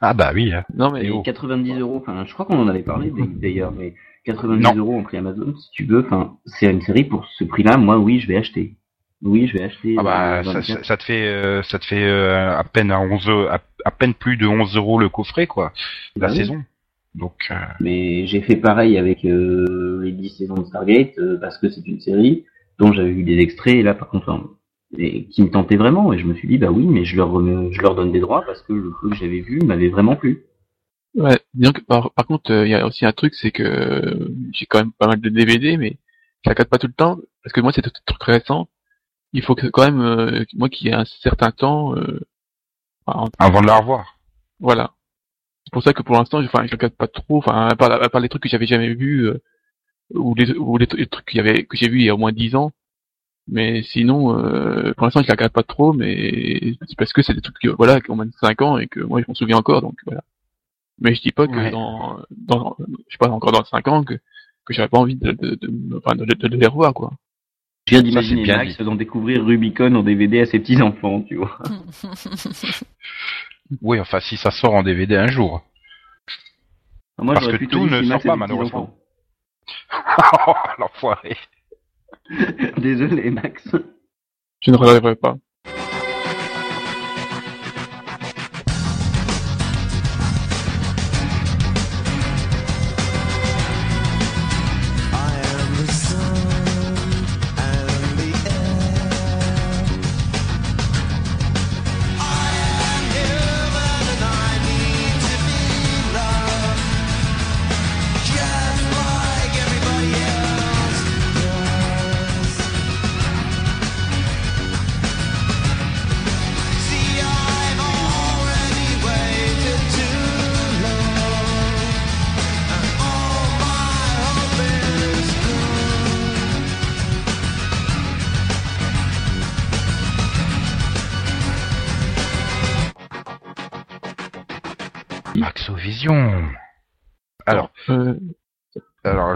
Ah 0.00 0.14
bah 0.14 0.32
oui. 0.34 0.52
hein. 0.52 0.64
Non 0.74 0.90
mais 0.90 1.04
Et 1.04 1.10
oh. 1.10 1.22
90 1.22 1.78
euros, 1.80 1.98
enfin, 2.00 2.24
je 2.26 2.32
crois 2.32 2.46
qu'on 2.46 2.58
en 2.60 2.68
avait 2.68 2.82
parlé 2.82 3.12
d'ailleurs, 3.14 3.72
mais 3.72 3.94
90 4.24 4.62
Non. 4.62 4.74
euros 4.76 4.98
en 4.98 5.02
prix 5.02 5.16
Amazon, 5.16 5.54
si 5.56 5.70
tu 5.72 5.84
veux, 5.84 6.04
enfin, 6.04 6.36
c'est 6.46 6.70
une 6.70 6.82
série 6.82 7.04
pour 7.04 7.26
ce 7.38 7.44
prix-là, 7.44 7.76
moi, 7.76 7.98
oui, 7.98 8.20
je 8.20 8.28
vais 8.28 8.36
acheter. 8.36 8.74
Oui, 9.22 9.46
je 9.46 9.54
vais 9.58 9.64
acheter. 9.64 9.96
Ah 9.98 10.02
bah 10.02 10.38
euh, 10.38 10.42
ça, 10.44 10.52
24. 10.54 10.66
ça- 10.78 10.82
ça 10.84 10.96
te 10.96 11.02
fait 11.04 11.26
euh, 11.28 11.62
ça 11.62 11.78
te 11.78 11.84
fait 11.84 12.02
euh, 12.04 12.56
à 12.56 12.64
peine 12.64 12.90
à 12.90 13.00
11 13.00 13.28
euros- 13.28 13.48
à, 13.48 13.60
à 13.84 13.90
peine 13.90 14.14
plus 14.14 14.38
de 14.38 14.46
11 14.46 14.74
euros 14.76 14.98
le 14.98 15.10
coffret 15.10 15.46
quoi 15.46 15.72
la 16.16 16.26
Bah 16.28 16.32
oui. 16.32 16.38
saison. 16.38 16.62
Donc 17.14 17.34
euh, 17.50 17.54
Mais 17.80 18.26
j'ai 18.26 18.40
fait 18.40 18.56
pareil 18.56 18.96
avec 18.96 19.24
euh, 19.26 20.00
les 20.02 20.12
10 20.12 20.30
saisons 20.38 20.54
de 20.54 20.64
Stargate, 20.64 21.18
euh, 21.18 21.38
parce 21.38 21.58
que 21.58 21.68
c'est 21.68 21.86
une 21.86 22.00
série 22.00 22.44
dont 22.78 22.92
j'avais 22.94 23.10
vu 23.10 23.24
des 23.24 23.38
extraits, 23.40 23.74
et 23.74 23.82
là, 23.82 23.92
par 23.92 24.08
contre, 24.08 24.30
enfin, 24.30 24.46
et 24.96 25.24
qui 25.26 25.42
me 25.42 25.50
tentait 25.50 25.76
vraiment, 25.76 26.12
et 26.14 26.18
je 26.18 26.24
me 26.26 26.32
suis 26.34 26.48
dit, 26.48 26.56
bah 26.56 26.70
oui, 26.70 26.86
mais 26.86 27.04
je 27.04 27.14
leur, 27.16 27.30
je 27.72 27.80
leur 27.82 27.94
donne 27.94 28.12
des 28.12 28.20
droits, 28.20 28.42
parce 28.46 28.62
que 28.62 28.72
le 28.72 28.90
peu 29.02 29.10
que 29.10 29.16
j'avais 29.16 29.40
vu 29.40 29.58
m'avait 29.66 29.88
vraiment 29.88 30.16
plu. 30.16 30.44
Ouais, 31.14 31.40
que 31.72 31.80
par, 31.80 32.12
par 32.12 32.26
contre, 32.26 32.52
euh, 32.52 32.66
il 32.66 32.70
y 32.70 32.74
a 32.74 32.86
aussi 32.86 33.04
un 33.04 33.12
truc, 33.12 33.34
c'est 33.34 33.50
que 33.50 33.62
euh, 33.62 34.28
j'ai 34.52 34.66
quand 34.66 34.78
même 34.78 34.92
pas 34.92 35.08
mal 35.08 35.20
de 35.20 35.28
DVD, 35.28 35.76
mais 35.76 35.98
je 36.44 36.50
la 36.50 36.54
pas 36.64 36.78
tout 36.78 36.86
le 36.86 36.92
temps, 36.92 37.18
parce 37.42 37.52
que 37.52 37.60
moi, 37.60 37.72
c'est 37.72 37.84
des 37.84 37.90
trucs 38.06 38.22
récents. 38.22 38.68
Il 39.34 39.42
faut 39.44 39.54
que 39.56 39.68
quand 39.68 39.84
même, 39.84 40.00
euh, 40.02 40.44
moi 40.54 40.68
qui 40.70 40.88
ai 40.88 40.94
un 40.94 41.04
certain 41.06 41.52
temps, 41.52 41.96
euh, 41.96 42.20
avant 43.06 43.26
de 43.26 43.32
la 43.66 43.78
revoir. 43.78 44.18
voilà. 44.60 44.92
C'est 45.64 45.72
pour 45.72 45.82
ça 45.84 45.92
que 45.94 46.02
pour 46.02 46.16
l'instant, 46.16 46.42
je- 46.42 46.46
enfin, 46.48 46.66
je 46.66 46.72
regarde 46.72 46.94
pas 46.94 47.08
trop, 47.08 47.38
enfin, 47.38 47.68
à 47.68 47.76
part, 47.76 47.92
à 47.92 48.08
part 48.10 48.20
les 48.20 48.28
trucs 48.28 48.42
que 48.44 48.48
j'avais 48.50 48.66
jamais 48.66 48.94
vus, 48.94 49.28
euh, 49.28 49.42
ou 50.14 50.34
les, 50.36 50.52
ou 50.54 50.78
les, 50.78 50.88
les 50.96 51.06
trucs 51.06 51.26
qu'il 51.26 51.40
avait, 51.40 51.64
que 51.64 51.76
j'ai 51.76 51.88
vus 51.88 52.00
il 52.00 52.06
y 52.06 52.10
a 52.10 52.14
au 52.14 52.18
moins 52.18 52.32
10 52.32 52.56
ans. 52.56 52.72
Mais 53.48 53.82
sinon, 53.84 54.38
euh, 54.38 54.92
pour 54.94 55.06
l'instant, 55.06 55.22
je 55.22 55.28
la 55.28 55.34
regarde 55.34 55.52
pas 55.52 55.62
trop, 55.64 55.92
mais 55.94 56.74
c'est 56.88 56.96
parce 56.98 57.12
que 57.12 57.22
c'est 57.22 57.34
des 57.34 57.42
trucs 57.42 57.58
qui, 57.60 57.68
voilà, 57.68 58.00
qui 58.00 58.10
ont 58.12 58.16
moins 58.16 58.26
de 58.26 58.32
5 58.40 58.62
ans 58.62 58.78
et 58.78 58.88
que 58.88 59.00
moi, 59.00 59.20
je 59.22 59.26
m'en 59.28 59.34
souviens 59.34 59.58
encore, 59.58 59.82
donc 59.82 59.96
voilà. 60.06 60.22
Mais 61.00 61.14
je 61.14 61.22
dis 61.22 61.32
pas 61.32 61.46
que 61.46 61.52
Ouais. 61.56 61.70
dans, 61.70 62.20
dans, 62.30 62.76
je 63.08 63.12
sais 63.12 63.18
pas, 63.18 63.28
encore 63.30 63.52
dans 63.52 63.64
5 63.64 63.88
ans, 63.88 64.04
que, 64.04 64.14
que 64.64 64.72
j'aurais 64.74 64.88
pas 64.88 64.98
envie 64.98 65.16
de, 65.16 65.32
de, 65.32 65.54
de, 65.54 65.96
enfin, 65.96 66.14
de, 66.16 66.24
de, 66.24 66.48
de 66.48 66.56
les 66.56 66.66
revoir, 66.66 66.92
quoi. 66.94 67.12
Je 67.86 67.94
viens 67.94 68.02
d'imaginer 68.02 68.46
Max 68.46 68.76
faisant 68.76 68.94
découvrir 68.94 69.44
Rubicon 69.44 69.94
en 69.94 70.02
DVD 70.02 70.40
à 70.40 70.46
ses 70.46 70.58
petits-enfants, 70.60 71.22
tu 71.22 71.36
vois. 71.36 71.58
Oui, 73.82 74.00
enfin 74.00 74.18
si 74.20 74.36
ça 74.36 74.50
sort 74.50 74.74
en 74.74 74.82
DVD 74.82 75.16
un 75.16 75.28
jour. 75.28 75.62
Moi, 77.18 77.34
Parce 77.34 77.46
que 77.48 77.64
tout 77.66 77.86
ne 77.86 78.02
sort 78.02 78.20
pas, 78.22 78.34
malheureusement. 78.36 78.92
petits-enfants. 79.66 80.56
L'enfoiré. 80.78 81.36
Désolé, 82.78 83.30
Max. 83.30 83.68
Je 84.60 84.70
ne 84.72 84.76
regarderai 84.76 85.14
pas. 85.14 85.36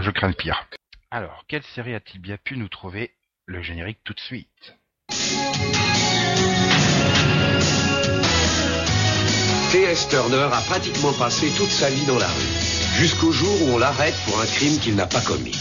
Je 0.05 0.11
crains 0.11 0.27
le 0.27 0.35
pire. 0.35 0.67
Alors, 1.09 1.45
quelle 1.47 1.63
série 1.63 1.95
a-t-il 1.95 2.21
bien 2.21 2.37
pu 2.37 2.57
nous 2.57 2.69
trouver 2.69 3.11
le 3.47 3.63
générique 3.63 3.97
tout 4.03 4.13
de 4.13 4.19
suite? 4.19 4.75
T.S. 9.71 10.07
Turner 10.09 10.47
a 10.53 10.61
pratiquement 10.61 11.11
passé 11.13 11.47
toute 11.57 11.71
sa 11.71 11.89
vie 11.89 12.05
dans 12.05 12.19
la 12.19 12.27
rue, 12.27 12.99
jusqu'au 12.99 13.31
jour 13.31 13.63
où 13.63 13.73
on 13.73 13.77
l'arrête 13.79 14.15
pour 14.25 14.39
un 14.39 14.45
crime 14.45 14.77
qu'il 14.79 14.95
n'a 14.95 15.07
pas 15.07 15.21
commis. 15.21 15.57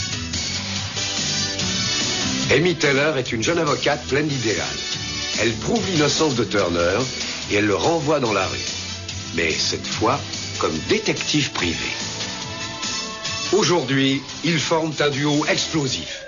Amy 2.55 2.77
Teller 2.77 3.15
est 3.17 3.33
une 3.33 3.43
jeune 3.43 3.59
avocate 3.59 4.07
pleine 4.09 4.29
d'idéal. 4.29 4.77
Elle 5.41 5.55
prouve 5.55 5.85
l'innocence 5.91 6.35
de 6.35 6.45
Turner 6.45 6.99
et 7.51 7.55
elle 7.57 7.67
le 7.67 7.77
renvoie 7.77 8.21
dans 8.21 8.35
la 8.35 8.47
rue. 8.47 8.69
Mais 9.37 9.51
cette 9.51 9.87
fois, 9.87 10.21
comme 10.61 10.79
détective 10.91 11.51
privé. 11.53 12.14
Aujourd'hui, 13.57 14.21
ils 14.43 14.59
forment 14.59 14.93
un 14.99 15.11
duo 15.11 15.45
explosif. 15.47 16.24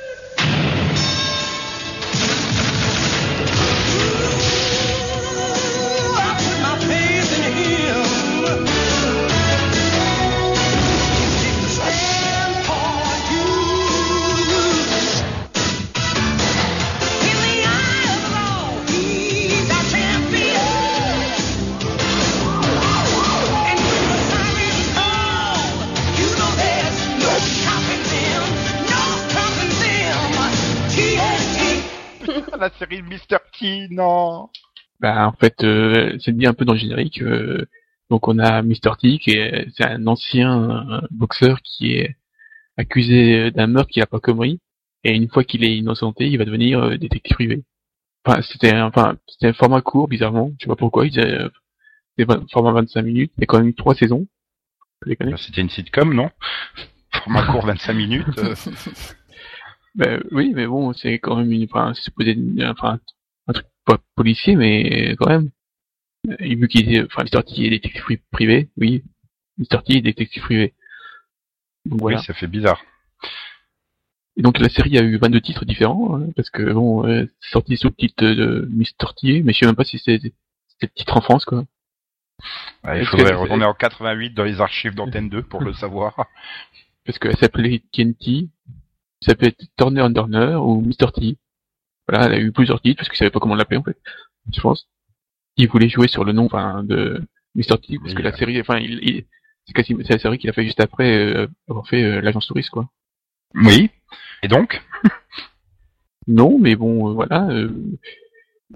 Mr. 33.16 33.38
T, 33.58 33.88
non 33.90 34.48
Bah, 35.00 35.26
en 35.28 35.32
fait, 35.32 35.62
euh, 35.64 36.16
c'est 36.20 36.36
dit 36.36 36.46
un 36.46 36.54
peu 36.54 36.64
dans 36.64 36.74
le 36.74 36.78
générique. 36.78 37.22
euh, 37.22 37.66
donc, 38.10 38.28
on 38.28 38.38
a 38.38 38.62
Mr. 38.62 38.96
T, 39.00 39.18
qui 39.18 39.32
est, 39.32 39.66
c'est 39.76 39.84
un 39.84 40.06
ancien 40.06 40.86
euh, 40.90 41.00
boxeur 41.10 41.60
qui 41.62 41.94
est 41.94 42.16
accusé 42.76 43.50
d'un 43.50 43.66
meurtre 43.66 43.90
qu'il 43.90 44.02
a 44.02 44.06
pas 44.06 44.20
commis. 44.20 44.60
Et 45.02 45.14
une 45.14 45.28
fois 45.28 45.44
qu'il 45.44 45.64
est 45.64 45.76
innocenté, 45.76 46.26
il 46.28 46.38
va 46.38 46.44
devenir 46.44 46.80
euh, 46.80 46.96
détective 46.98 47.34
privé. 47.34 47.64
Enfin, 48.24 48.42
c'était 48.42 48.74
un, 48.74 48.86
enfin, 48.86 49.16
c'était 49.28 49.48
un 49.48 49.52
format 49.52 49.80
court, 49.80 50.08
bizarrement. 50.08 50.50
Je 50.58 50.64
sais 50.64 50.68
pas 50.68 50.76
pourquoi. 50.76 51.06
Il 51.06 51.12
c'était 51.12 52.32
un 52.32 52.46
format 52.52 52.72
25 52.72 53.02
minutes. 53.02 53.32
Il 53.36 53.42
y 53.42 53.44
a 53.44 53.46
quand 53.46 53.58
même 53.58 53.74
trois 53.74 53.94
saisons. 53.94 54.26
Bah, 55.06 55.36
C'était 55.36 55.60
une 55.60 55.70
sitcom, 55.70 56.14
non? 56.14 56.30
Format 57.12 57.46
court 57.46 57.66
25 57.66 57.92
minutes. 57.92 58.26
Ben, 59.96 60.22
oui, 60.30 60.52
mais 60.54 60.66
bon, 60.66 60.92
c'est 60.92 61.18
quand 61.18 61.36
même 61.36 61.50
une, 61.50 61.64
enfin, 61.64 61.92
c'est 61.94 62.02
supposé 62.02 62.36
enfin, 62.62 63.00
un 63.46 63.52
truc 63.52 63.66
pas 63.84 63.98
policier, 64.14 64.54
mais 64.54 65.16
quand 65.18 65.28
même. 65.28 65.50
Et 66.38 66.54
vu 66.54 66.68
qu'il 66.68 66.92
est, 66.94 67.02
enfin, 67.04 67.24
Mr. 67.24 67.42
T 67.44 67.66
est 67.66 67.70
détective 67.70 68.02
pri- 68.02 68.20
privé, 68.30 68.68
oui. 68.76 69.02
Mr. 69.58 69.82
T 69.84 69.96
est 69.96 70.00
détective 70.02 70.42
privé. 70.42 70.74
Donc 71.86 72.00
voilà. 72.00 72.18
Oui, 72.18 72.24
ça 72.24 72.34
fait 72.34 72.46
bizarre. 72.46 72.82
Et 74.36 74.42
donc 74.42 74.58
la 74.58 74.68
série 74.68 74.98
a 74.98 75.02
eu 75.02 75.16
22 75.16 75.40
titres 75.40 75.64
différents, 75.64 76.16
hein, 76.16 76.28
parce 76.36 76.50
que 76.50 76.62
bon, 76.72 77.06
euh, 77.06 77.24
c'est 77.40 77.50
sorti 77.52 77.76
sous 77.78 77.88
le 77.88 77.94
titre 77.94 78.22
de 78.22 78.68
Mr. 78.70 79.14
T, 79.16 79.42
mais 79.42 79.54
je 79.54 79.60
sais 79.60 79.66
même 79.66 79.76
pas 79.76 79.84
si 79.84 79.98
c'est, 79.98 80.20
le 80.82 80.88
titre 80.88 81.16
en 81.16 81.22
France, 81.22 81.46
quoi. 81.46 81.64
Ouais, 82.84 83.00
il 83.00 83.06
faudrait 83.06 83.32
retourner 83.32 83.64
en 83.64 83.72
88 83.72 84.34
dans 84.34 84.44
les 84.44 84.60
archives 84.60 84.94
d'Antenne 84.94 85.30
2 85.30 85.42
pour 85.42 85.62
le 85.62 85.72
savoir. 85.72 86.26
Parce 87.06 87.18
qu'elle 87.18 87.36
s'appelait 87.36 87.82
TNT, 87.92 88.48
ça 89.26 89.34
peut 89.34 89.46
être 89.46 89.62
Turner 89.76 90.02
and 90.02 90.12
Turner 90.14 90.54
ou 90.56 90.80
Mr. 90.80 91.12
T. 91.14 91.36
Voilà, 92.08 92.26
elle 92.26 92.32
a 92.34 92.38
eu 92.38 92.52
plusieurs 92.52 92.80
titres 92.80 92.98
parce 92.98 93.08
qu'ils 93.08 93.18
savaient 93.18 93.30
pas 93.30 93.40
comment 93.40 93.54
l'appeler 93.56 93.78
en 93.78 93.82
fait, 93.82 93.98
je 94.54 94.60
pense. 94.60 94.88
Il 95.56 95.68
voulait 95.68 95.88
jouer 95.88 96.08
sur 96.08 96.24
le 96.24 96.32
nom 96.32 96.46
enfin 96.46 96.84
de 96.84 97.20
Mr. 97.54 97.78
T 97.80 97.98
parce 97.98 98.10
Oui, 98.10 98.14
que 98.14 98.22
la 98.22 98.36
série, 98.36 98.60
enfin, 98.60 98.78
il, 98.78 99.00
il- 99.02 99.24
c'est 99.68 100.08
la 100.10 100.18
série 100.18 100.38
qu'il 100.38 100.48
a 100.48 100.52
fait 100.52 100.64
juste 100.64 100.78
après 100.80 101.10
euh, 101.18 101.48
avoir 101.68 101.88
fait 101.88 102.02
euh, 102.04 102.20
l'agence 102.20 102.46
touriste 102.46 102.70
quoi. 102.70 102.88
Oui. 103.54 103.90
Et 104.42 104.48
donc? 104.48 104.82
Non, 106.28 106.58
mais 106.58 106.74
bon, 106.74 107.08
euh, 107.10 107.12
voilà, 107.14 107.48
euh, 107.50 107.70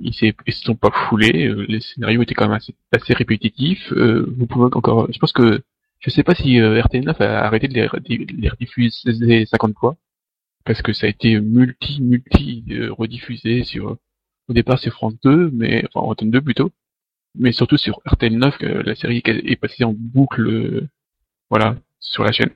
ils 0.00 0.14
ils 0.46 0.52
se 0.52 0.62
sont 0.62 0.76
pas 0.76 0.90
foulés. 1.08 1.52
les 1.68 1.80
scénarios 1.80 2.22
étaient 2.22 2.34
quand 2.34 2.46
même 2.46 2.56
assez, 2.56 2.74
assez 2.92 3.12
répétitifs. 3.12 3.92
vous 3.92 4.46
pouvez 4.46 4.66
encore, 4.66 5.08
je 5.12 5.18
pense 5.18 5.32
que 5.32 5.60
je 5.98 6.10
sais 6.10 6.22
pas 6.22 6.34
si 6.34 6.60
euh, 6.60 6.80
RTL9 6.80 7.20
a 7.22 7.44
arrêté 7.44 7.66
de 7.68 7.74
les, 7.74 7.88
de 8.24 8.32
les 8.40 8.48
rediffuser 8.48 9.46
50 9.46 9.74
fois 9.78 9.96
parce 10.64 10.82
que 10.82 10.92
ça 10.92 11.06
a 11.06 11.10
été 11.10 11.40
multi 11.40 12.00
multi 12.02 12.64
euh, 12.70 12.92
rediffusé 12.92 13.64
sur 13.64 13.96
au 14.48 14.52
départ 14.52 14.78
c'est 14.78 14.90
France 14.90 15.14
2 15.22 15.50
mais 15.52 15.84
enfin 15.92 16.06
Antenne 16.06 16.30
2 16.30 16.40
plutôt 16.40 16.72
mais 17.34 17.52
surtout 17.52 17.76
sur 17.76 18.00
RTL 18.06 18.36
9, 18.36 18.58
que 18.58 18.66
la 18.66 18.94
série 18.94 19.22
est 19.24 19.56
passée 19.56 19.84
en 19.84 19.94
boucle, 19.96 20.48
euh, 20.48 20.88
voilà, 21.48 21.76
sur 22.00 22.24
la 22.24 22.32
chaîne. 22.32 22.50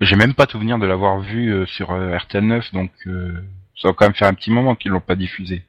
J'ai 0.00 0.16
même 0.16 0.34
pas 0.34 0.46
souvenir 0.46 0.78
de 0.78 0.86
l'avoir 0.86 1.20
vu 1.20 1.52
euh, 1.52 1.66
sur 1.66 1.90
euh, 1.90 2.16
RTL 2.16 2.44
9, 2.44 2.72
donc 2.72 2.90
euh, 3.06 3.34
ça 3.76 3.88
va 3.88 3.94
quand 3.94 4.06
même 4.06 4.14
faire 4.14 4.28
un 4.28 4.34
petit 4.34 4.50
moment 4.50 4.74
qu'ils 4.74 4.92
l'ont 4.92 5.00
pas 5.00 5.16
diffusé. 5.16 5.64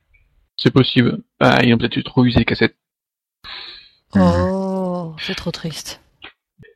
C'est 0.56 0.72
possible. 0.72 1.22
Ah, 1.40 1.64
ils 1.64 1.74
ont 1.74 1.78
peut-être 1.78 2.02
trop 2.02 2.24
usé 2.24 2.40
les 2.40 2.46
cassettes. 2.46 2.76
Oh, 4.16 5.16
c'est 5.20 5.36
trop 5.36 5.52
triste. 5.52 6.01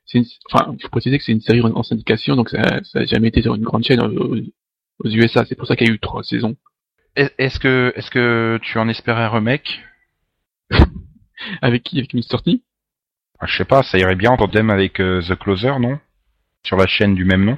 C'est 0.06 0.20
une... 0.20 0.26
Enfin, 0.52 0.76
faut 0.82 0.90
préciser 0.90 1.18
que 1.18 1.24
c'est 1.24 1.32
une 1.32 1.42
série 1.42 1.62
en, 1.62 1.72
en 1.76 1.84
syndication, 1.84 2.36
donc 2.36 2.50
ça, 2.50 2.84
ça 2.84 3.00
a 3.00 3.06
jamais 3.06 3.30
été 3.30 3.42
sur 3.42 3.56
une 3.56 3.64
grande 3.64 3.84
chaîne 3.84 4.02
aux, 4.02 4.36
aux 5.00 5.10
USA. 5.10 5.46
C'est 5.46 5.56
pour 5.56 5.68
ça 5.68 5.76
qu'il 5.76 5.88
y 5.88 5.92
a 5.92 5.94
eu 5.94 6.00
trois 6.00 6.24
saisons. 6.24 6.56
Est- 7.16 7.34
Est-ce 7.38 7.60
que 7.60 7.92
est-ce 7.96 8.12
que 8.12 8.60
tu 8.62 8.78
en 8.78 8.88
espérais 8.90 9.24
un 9.24 9.30
remake? 9.30 9.82
Avec 11.62 11.84
qui? 11.84 11.98
Avec 12.00 12.14
Mr. 12.14 12.42
T? 12.44 12.62
Ah, 13.40 13.46
Je 13.48 13.58
sais 13.58 13.66
pas, 13.66 13.84
ça 13.84 13.98
irait 13.98 14.16
bien 14.16 14.32
en 14.32 14.38
tandem 14.38 14.70
avec 14.70 15.00
euh, 15.00 15.22
The 15.22 15.36
Closer, 15.36 15.80
non? 15.80 16.00
Sur 16.66 16.78
la 16.78 16.88
chaîne 16.88 17.16
du 17.16 17.26
même 17.26 17.44
nom. 17.46 17.58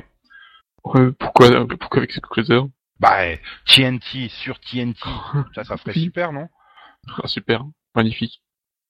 Euh, 0.96 1.12
Pourquoi 1.20 1.68
Pourquoi 1.68 2.00
avec 2.00 2.12
ce 2.12 2.20
closer? 2.20 2.60
Bah 3.00 3.36
TNT 3.66 4.30
sur 4.30 4.60
TNT, 4.60 4.98
ça 5.56 5.64
ça 5.64 5.78
ferait 5.78 5.94
super, 5.94 6.32
non? 6.34 6.48
Ah, 7.22 7.28
Super, 7.28 7.64
magnifique. 7.96 8.42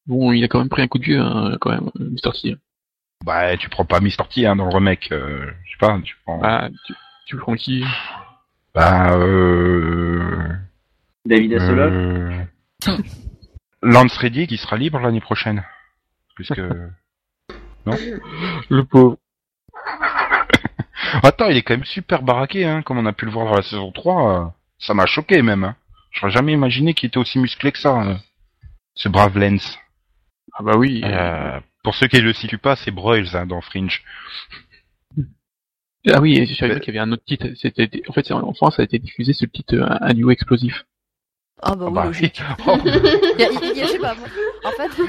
Bon, 0.05 0.31
il 0.31 0.43
a 0.43 0.47
quand 0.47 0.59
même 0.59 0.69
pris 0.69 0.81
un 0.81 0.87
coup 0.87 0.97
de 0.99 1.03
vieux, 1.03 1.19
hein, 1.19 1.57
quand 1.59 1.71
même, 1.71 1.89
Mr. 1.99 2.31
T. 2.41 2.55
Bah 3.25 3.57
tu 3.57 3.69
prends 3.69 3.85
pas 3.85 3.99
Mr. 3.99 4.27
T 4.29 4.45
hein, 4.45 4.55
dans 4.55 4.65
le 4.65 4.73
remake, 4.73 5.11
euh, 5.11 5.51
je 5.65 5.71
sais 5.71 5.77
pas, 5.79 5.99
tu 6.03 6.15
prends. 6.25 6.39
Ah, 6.43 6.69
tu, 6.85 6.93
tu 7.25 7.37
prends 7.37 7.55
qui? 7.55 7.83
Bah 8.73 9.11
euh... 9.13 10.53
David 11.25 11.53
Hasselhoff 11.53 11.91
euh... 11.91 12.97
Lance 13.81 14.17
Reddy 14.17 14.47
qui 14.47 14.57
sera 14.57 14.77
libre 14.77 14.99
l'année 14.99 15.21
prochaine. 15.21 15.63
Puisque 16.35 16.61
Le 18.69 18.83
pauvre. 18.83 19.17
Attends, 21.23 21.47
il 21.47 21.57
est 21.57 21.61
quand 21.61 21.73
même 21.75 21.85
super 21.85 22.21
baraqué, 22.21 22.65
hein, 22.65 22.81
comme 22.81 22.97
on 22.97 23.05
a 23.05 23.13
pu 23.13 23.25
le 23.25 23.31
voir 23.31 23.45
dans 23.45 23.55
la 23.55 23.61
saison 23.61 23.91
3. 23.91 24.41
euh, 24.41 24.45
ça 24.79 24.93
m'a 24.93 25.05
choqué 25.05 25.41
même. 25.41 25.63
Hein. 25.63 25.75
J'aurais 26.11 26.31
jamais 26.31 26.53
imaginé 26.53 26.93
qu'il 26.93 27.07
était 27.07 27.17
aussi 27.17 27.39
musclé 27.39 27.71
que 27.71 27.79
ça, 27.79 28.01
euh, 28.01 28.15
ce 28.95 29.09
brave 29.09 29.37
Lens. 29.37 29.79
Ah 30.53 30.63
bah 30.63 30.75
oui. 30.77 31.01
Euh, 31.03 31.59
pour 31.83 31.95
ceux 31.95 32.07
qui 32.07 32.17
ne 32.17 32.21
le 32.21 32.33
situent 32.33 32.57
pas, 32.57 32.75
c'est 32.75 32.91
Broyles 32.91 33.35
hein, 33.35 33.45
dans 33.45 33.61
Fringe. 33.61 34.03
Ah 36.09 36.21
oui, 36.21 36.45
je 36.45 36.53
savais 36.55 36.79
qu'il 36.79 36.93
y 36.93 36.97
avait 36.97 37.05
un 37.07 37.11
autre 37.11 37.23
titre. 37.25 37.47
C'était, 37.55 37.89
en 38.07 38.13
fait, 38.13 38.31
en 38.31 38.53
France, 38.53 38.75
ça 38.77 38.81
a 38.81 38.85
été 38.85 38.97
diffusé 38.99 39.33
ce 39.33 39.45
titre 39.45 39.75
euh, 39.75 39.87
Un 40.01 40.13
duo 40.13 40.29
explosif. 40.31 40.85
Ah 41.61 41.75
bah 41.75 41.85
Ah 41.87 41.89
oui, 41.89 41.93
bah, 41.95 42.05
logique. 42.05 42.41
oh, 42.67 42.77
Il 42.85 42.91
y 43.39 43.43
a- 43.43 43.49
il 43.51 43.77
y 43.77 43.81
a- 43.81 43.85
je 43.87 43.91
sais 43.93 43.99
pas, 43.99 44.13
moi, 44.15 44.27
en 44.63 44.71
fait, 44.71 45.03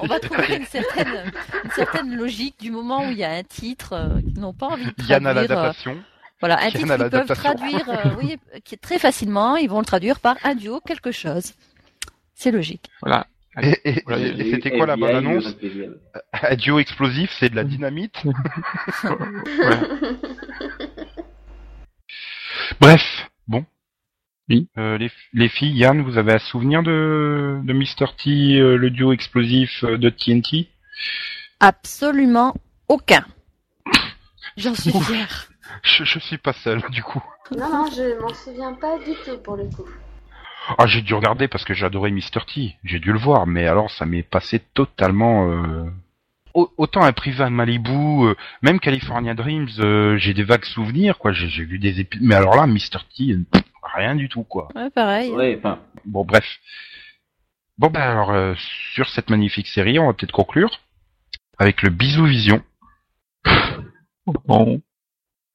on 0.00 0.06
va 0.06 0.20
trouver 0.20 0.56
une 0.56 0.66
certaine, 0.66 1.32
une 1.64 1.70
certaine 1.70 2.14
logique 2.16 2.60
du 2.60 2.70
moment 2.70 3.08
où 3.08 3.10
il 3.10 3.16
y 3.18 3.24
a 3.24 3.30
un 3.32 3.42
titre 3.42 3.94
euh, 3.94 4.20
qu'ils 4.20 4.38
n'ont 4.40 4.52
pas 4.52 4.66
envie 4.66 4.84
de 4.84 4.90
traduire. 4.90 5.08
Yann 5.10 5.26
à 5.26 5.30
euh, 5.30 5.34
l'adaptation. 5.34 5.96
voilà, 6.38 6.58
un 6.58 6.68
Yann 6.68 6.72
titre 6.72 6.96
qu'ils 6.96 7.10
peuvent 7.10 7.36
traduire 7.38 7.88
euh, 7.88 8.10
oui, 8.22 8.36
très 8.82 8.98
facilement, 8.98 9.56
ils 9.56 9.70
vont 9.70 9.78
le 9.80 9.86
traduire 9.86 10.20
par 10.20 10.36
un 10.44 10.54
duo 10.54 10.80
quelque 10.80 11.12
chose. 11.12 11.54
C'est 12.34 12.50
logique. 12.52 12.90
Voilà. 13.00 13.26
Et, 13.62 13.80
et- 13.84 14.02
Voilà, 14.06 14.26
et- 14.26 14.40
et 14.40 14.50
c'était 14.50 14.76
quoi 14.76 14.86
la 14.86 14.96
bonne 14.96 15.14
annonce. 15.16 15.56
Un 16.32 16.56
duo 16.56 16.78
explosif, 16.78 17.30
c'est 17.38 17.48
de 17.48 17.56
la 17.56 17.64
dynamite. 17.64 18.22
Bref, 22.80 23.30
bon. 23.48 23.64
Oui. 24.48 24.68
Euh, 24.78 24.96
les, 24.98 25.10
les 25.32 25.48
filles, 25.48 25.76
Yann, 25.76 26.02
vous 26.02 26.18
avez 26.18 26.34
un 26.34 26.38
souvenir 26.38 26.82
de, 26.82 27.60
de 27.64 27.72
Mr. 27.72 28.14
T, 28.16 28.58
euh, 28.60 28.76
le 28.76 28.90
duo 28.90 29.12
explosif 29.12 29.82
euh, 29.84 29.98
de 29.98 30.08
TNT 30.10 30.68
Absolument 31.60 32.54
aucun. 32.88 33.24
J'en 34.56 34.74
suis 34.74 34.92
fière. 34.92 35.48
je, 35.82 36.04
je 36.04 36.18
suis 36.20 36.38
pas 36.38 36.52
seul, 36.52 36.80
du 36.90 37.02
coup. 37.02 37.22
Non, 37.56 37.68
non, 37.70 37.86
je 37.90 38.20
m'en 38.20 38.32
souviens 38.34 38.72
pas 38.74 38.98
du 38.98 39.12
tout 39.24 39.38
pour 39.42 39.56
le 39.56 39.64
coup. 39.64 39.88
Ah, 40.78 40.86
j'ai 40.86 41.02
dû 41.02 41.14
regarder 41.14 41.48
parce 41.48 41.64
que 41.64 41.74
j'adorais 41.74 42.10
Mr. 42.10 42.44
T. 42.46 42.76
J'ai 42.84 42.98
dû 42.98 43.12
le 43.12 43.18
voir, 43.18 43.46
mais 43.46 43.66
alors 43.66 43.90
ça 43.90 44.04
m'est 44.06 44.22
passé 44.22 44.60
totalement. 44.74 45.50
Euh... 45.50 45.84
au- 46.54 46.72
Autant 46.76 47.02
un 47.02 47.12
privé 47.12 47.44
à 47.44 47.50
Malibu, 47.50 48.24
euh, 48.26 48.34
même 48.62 48.80
California 48.80 49.34
Dreams, 49.34 49.68
euh, 49.78 50.16
j'ai 50.18 50.34
des 50.34 50.42
vagues 50.44 50.64
souvenirs, 50.64 51.18
quoi. 51.18 51.32
J'ai 51.32 51.64
vu 51.64 51.78
des 51.78 52.00
épisodes, 52.00 52.26
mais 52.26 52.34
alors 52.34 52.56
là, 52.56 52.66
Mr. 52.66 52.98
T, 53.16 53.36
pff, 53.50 53.62
rien 53.94 54.14
du 54.16 54.28
tout, 54.28 54.42
quoi. 54.44 54.68
Ouais, 54.74 54.90
pareil. 54.90 55.30
Ouais, 55.30 55.56
enfin, 55.58 55.78
Bon, 56.04 56.24
bref. 56.24 56.44
Bon, 57.78 57.88
ben 57.90 58.00
alors, 58.00 58.30
euh, 58.30 58.54
sur 58.94 59.08
cette 59.10 59.28
magnifique 59.30 59.66
série, 59.68 59.98
on 59.98 60.06
va 60.06 60.14
peut-être 60.14 60.32
conclure 60.32 60.80
avec 61.58 61.82
le 61.82 61.90
bisou 61.90 62.24
vision. 62.24 62.62
Bon, 64.44 64.80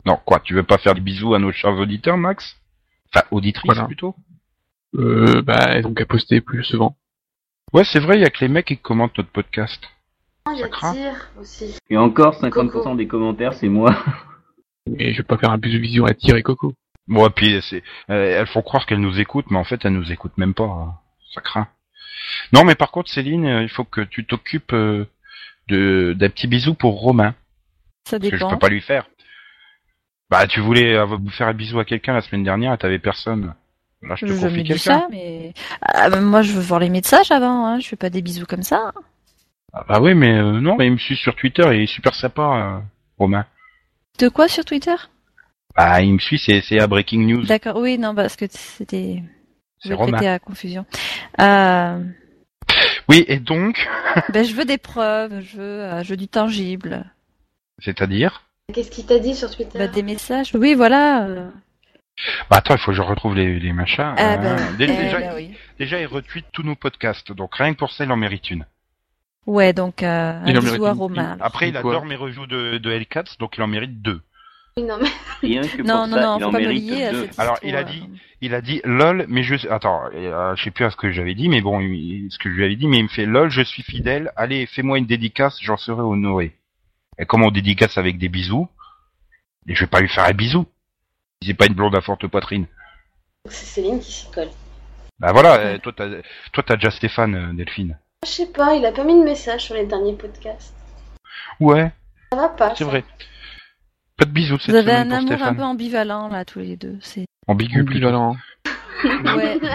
Non, 0.06 0.18
quoi, 0.24 0.40
tu 0.40 0.54
veux 0.54 0.64
pas 0.64 0.78
faire 0.78 0.94
des 0.96 1.02
bisous 1.02 1.34
à 1.34 1.40
nos 1.40 1.52
chers 1.52 1.74
auditeurs, 1.74 2.16
Max? 2.18 2.56
Enfin, 3.14 3.26
auditrices 3.32 3.66
Voilà. 3.66 3.86
plutôt? 3.86 4.16
Euh, 4.96 5.42
bah, 5.42 5.66
elles 5.70 5.86
ont 5.88 5.94
qu'à 5.94 6.06
poster 6.06 6.42
plus 6.42 6.64
souvent. 6.64 6.96
Ouais, 7.74 7.84
c'est 7.86 8.00
vrai, 8.00 8.18
il 8.18 8.22
y 8.22 8.26
a 8.26 8.30
que 8.30 8.40
les 8.42 8.48
mecs 8.50 8.66
qui 8.68 8.78
commentent 8.78 9.18
notre 9.18 9.30
podcast. 9.32 9.82
Ah, 10.46 10.52
Il 10.54 10.60
y 10.60 10.64
a 10.64 10.68
craint. 10.70 10.94
Tyr 10.94 11.30
aussi. 11.40 11.78
et 11.90 11.98
encore 11.98 12.36
50% 12.42 12.70
Coco. 12.72 12.96
des 12.96 13.08
commentaires, 13.08 13.54
c'est 13.54 13.70
moi. 13.70 13.96
Mais 14.90 15.14
je 15.14 15.18
vais 15.18 15.24
pas 15.24 15.38
faire 15.38 15.52
un 15.52 15.58
bisou 15.58 15.80
vision 15.80 16.06
à 16.06 16.14
Tyr 16.14 16.36
et 16.36 16.44
Coco. 16.44 16.74
Bon, 17.08 17.28
et 17.28 17.30
puis 17.30 17.62
c'est, 17.62 17.84
euh, 18.10 18.40
elles 18.40 18.48
font 18.48 18.62
croire 18.62 18.86
qu'elles 18.86 19.00
nous 19.00 19.20
écoutent, 19.20 19.50
mais 19.52 19.58
en 19.58 19.64
fait, 19.64 19.84
elles 19.86 19.94
nous 19.94 20.12
écoutent 20.12 20.38
même 20.38 20.54
pas. 20.54 20.64
hein. 20.64 20.96
Ça 21.34 21.42
craint. 21.42 21.68
Non, 22.54 22.64
mais 22.64 22.76
par 22.76 22.92
contre, 22.92 23.10
Céline, 23.10 23.46
euh, 23.46 23.64
il 23.64 23.70
faut 23.70 23.84
que 23.84 24.02
tu 24.02 24.26
t'occupes 24.26 24.74
euh, 24.74 25.06
de 25.68 26.14
d'un 26.18 26.30
petit 26.30 26.48
bisou 26.48 26.74
pour 26.74 27.00
Romain, 27.00 27.36
Ça 28.08 28.18
parce 28.20 28.30
que 28.32 28.38
je 28.38 28.44
dépend. 28.44 28.50
peux 28.52 28.60
pas 28.60 28.70
lui 28.70 28.82
faire. 28.82 29.08
Bah, 30.30 30.48
tu 30.48 30.60
voulais 30.62 30.96
euh, 30.96 31.06
vous 31.06 31.30
faire 31.30 31.48
un 31.48 31.54
bisou 31.54 31.80
à 31.80 31.86
quelqu'un 31.86 32.14
la 32.14 32.22
semaine 32.22 32.44
dernière, 32.44 32.74
et 32.74 32.78
t'avais 32.78 33.00
personne. 33.00 33.54
Là, 34.04 34.16
je 34.16 34.26
te 34.26 34.32
Je 34.34 34.40
confie 34.40 34.64
quelqu'un. 34.64 35.08
mais 35.12 35.54
ah, 35.82 36.10
mais 36.10 36.22
moi 36.22 36.42
je 36.42 36.54
veux 36.54 36.62
voir 36.62 36.80
les 36.80 36.90
messages 36.90 37.32
avant. 37.32 37.66
Hein. 37.68 37.80
Je 37.80 37.88
fais 37.88 37.96
pas 37.96 38.10
des 38.10 38.22
bisous 38.22 38.46
comme 38.48 38.64
ça. 38.64 38.92
Ah 39.74 39.86
bah 39.88 40.00
oui, 40.02 40.14
mais 40.16 40.38
euh, 40.38 40.60
non, 40.60 40.76
mais 40.78 40.88
il 40.88 40.94
me 40.94 40.98
suit 40.98 41.16
sur 41.16 41.36
Twitter 41.36 41.64
et 41.72 41.78
il 41.78 41.84
est 41.84 41.88
super 41.88 42.14
sympa, 42.16 42.42
euh, 42.42 42.80
Romain. 43.18 43.46
De 44.20 44.28
quoi 44.28 44.48
sur 44.48 44.66
Twitter? 44.66 44.96
Bah, 45.78 46.02
il 46.02 46.14
me 46.14 46.20
suit, 46.20 46.38
c'est 46.40 46.62
c'est 46.62 46.80
à 46.80 46.88
Breaking 46.88 47.20
News. 47.26 47.46
D'accord. 47.46 47.78
Oui, 47.78 47.98
non, 47.98 48.14
parce 48.14 48.36
que 48.36 48.46
c'était. 48.50 49.22
Je 49.84 49.88
C'est 49.88 49.90
vais 49.90 49.96
Romain. 49.96 50.18
à 50.34 50.40
confusion. 50.40 50.86
Euh, 51.40 52.04
Oui, 53.08 53.24
et 53.28 53.40
donc, 53.40 53.88
ben, 54.34 54.44
je 54.44 54.54
veux 54.54 54.66
des 54.66 54.78
preuves, 54.78 55.42
je 55.42 55.58
veux, 55.58 55.64
euh, 55.84 56.04
je 56.04 56.10
veux 56.10 56.18
du 56.18 56.28
tangible. 56.28 57.06
c'est-à-dire? 57.80 58.44
Qu'est-ce 58.74 58.92
qu'il 58.92 59.06
t'a 59.06 59.20
dit 59.20 59.36
sur 59.36 59.50
Twitter? 59.56 59.78
Bah, 59.80 59.88
des 59.88 60.04
messages. 60.04 60.52
Oui, 60.56 60.74
voilà. 60.76 61.28
Bah 62.50 62.58
attends, 62.58 62.76
il 62.76 62.80
faut 62.80 62.92
que 62.92 62.98
je 62.98 63.02
retrouve 63.02 63.36
les, 63.36 63.60
les 63.60 63.74
machins. 63.74 64.14
Ah, 64.18 64.34
Euh, 64.36 64.58
dé- 64.78 64.86
eh 64.90 65.04
déjà, 65.04 65.36
oui. 65.36 65.54
déjà, 65.80 66.00
il 66.00 66.06
retweet 66.06 66.46
tous 66.52 66.64
nos 66.64 66.76
podcasts, 66.76 67.32
donc 67.32 67.56
rien 67.56 67.74
que 67.74 67.80
pour 67.80 67.92
ça, 67.92 68.04
il 68.04 68.12
en 68.12 68.18
mérite 68.18 68.52
une. 68.52 68.66
Ouais, 69.48 69.74
donc 69.74 70.04
euh, 70.04 70.34
un 70.40 70.46
Il 70.46 70.58
en 70.58 70.62
bisou 70.62 70.74
mérite 70.74 70.86
à 70.88 70.92
une- 70.92 70.98
Romain. 71.00 71.38
Après, 71.42 71.70
il 71.70 71.78
adore 71.78 72.06
mes 72.06 72.16
reviews 72.16 72.46
de, 72.46 72.78
de 72.78 72.92
Hellcats, 72.92 73.24
donc 73.40 73.58
il 73.58 73.64
en 73.64 73.68
mérite 73.68 74.02
deux. 74.02 74.22
Non, 74.78 74.98
mais 75.02 75.10
Rien 75.42 75.62
que 75.64 75.82
Non, 75.82 75.96
pour 76.06 76.08
non, 76.08 76.16
ça, 76.16 76.22
non, 76.22 76.38
il 76.38 76.42
faut 76.44 76.48
en 76.48 76.52
pas 76.52 76.60
me 76.60 76.64
mérite 76.68 76.90
lier 76.90 77.12
deux. 77.12 77.30
Alors, 77.40 77.58
il 77.64 77.76
a 77.76 77.82
histoire. 77.82 78.08
dit- 78.08 78.20
Il 78.44 78.54
a 78.56 78.62
dit 78.62 78.82
lol, 78.86 79.26
mais 79.28 79.44
je 79.44 79.68
attends, 79.70 80.04
euh, 80.16 80.56
je 80.56 80.64
sais 80.64 80.72
plus 80.72 80.86
à 80.86 80.92
ce 80.92 80.96
que 80.96 81.12
j'avais 81.12 81.34
dit, 81.36 81.50
mais 81.50 81.62
bon, 81.62 81.80
il- 81.80 82.28
ce 82.32 82.38
que 82.40 82.50
je 82.50 82.56
lui 82.56 82.64
avais 82.66 82.76
dit, 82.76 82.88
mais 82.88 82.98
il 83.00 83.04
me 83.04 83.10
fait 83.10 83.26
lol, 83.26 83.50
je 83.50 83.62
suis 83.62 83.84
fidèle. 83.84 84.32
Allez, 84.36 84.66
fais-moi 84.68 84.98
une 85.00 85.06
dédicace, 85.06 85.58
j'en 85.62 85.78
serai 85.78 86.02
honoré. 86.02 86.56
Et 87.20 87.26
comme 87.26 87.44
on 87.44 87.52
dédicace 87.52 87.98
avec 87.98 88.18
des 88.18 88.30
bisous, 88.30 88.68
et 89.68 89.76
je 89.76 89.82
vais 89.82 89.88
pas 89.90 90.00
lui 90.02 90.08
faire 90.10 90.24
un 90.26 90.32
bisou. 90.34 90.66
C'est 91.44 91.54
pas 91.56 91.66
une 91.66 91.74
blonde 91.74 91.96
à 91.96 92.02
forte 92.02 92.28
poitrine. 92.28 92.68
c'est 93.50 93.66
Céline 93.66 94.00
qui 94.00 94.12
s'y 94.12 94.30
colle. 94.32 94.50
Bah 95.20 95.32
voilà, 95.34 95.56
euh, 95.58 95.78
toi 95.80 95.92
t'as, 95.96 96.08
toi 96.52 96.64
t'as 96.66 96.76
déjà 96.76 96.92
Stéphane, 96.92 97.36
euh, 97.36 97.54
Delphine. 97.54 97.98
Je 98.26 98.30
sais 98.32 98.46
pas, 98.52 98.76
il 98.76 98.86
a 98.86 98.92
pas 98.92 99.04
mis 99.04 99.20
de 99.20 99.24
message 99.24 99.62
sur 99.66 99.76
les 99.76 99.86
derniers 99.86 100.14
podcasts. 100.16 100.74
Ouais, 101.60 101.92
Ça 102.32 102.38
va 102.40 102.50
pas. 102.50 102.76
c'est 102.76 102.84
ça. 102.84 102.90
vrai. 102.90 103.04
Pas 104.18 104.26
de 104.26 104.32
bisous 104.32 104.60
cette 104.60 104.70
Vous 104.72 104.76
avez 104.76 104.92
un 104.94 105.10
amour 105.12 105.32
un 105.32 105.36
Stéphane. 105.38 105.56
peu 105.58 105.64
ambivalent 105.64 106.28
là, 106.28 106.46
tous 106.46 106.60
les 106.60 106.78
deux. 106.78 106.98
C'est 107.02 107.26
Ambigu. 107.48 107.82
Ambivalent. 107.82 108.36
ouais. 109.04 109.60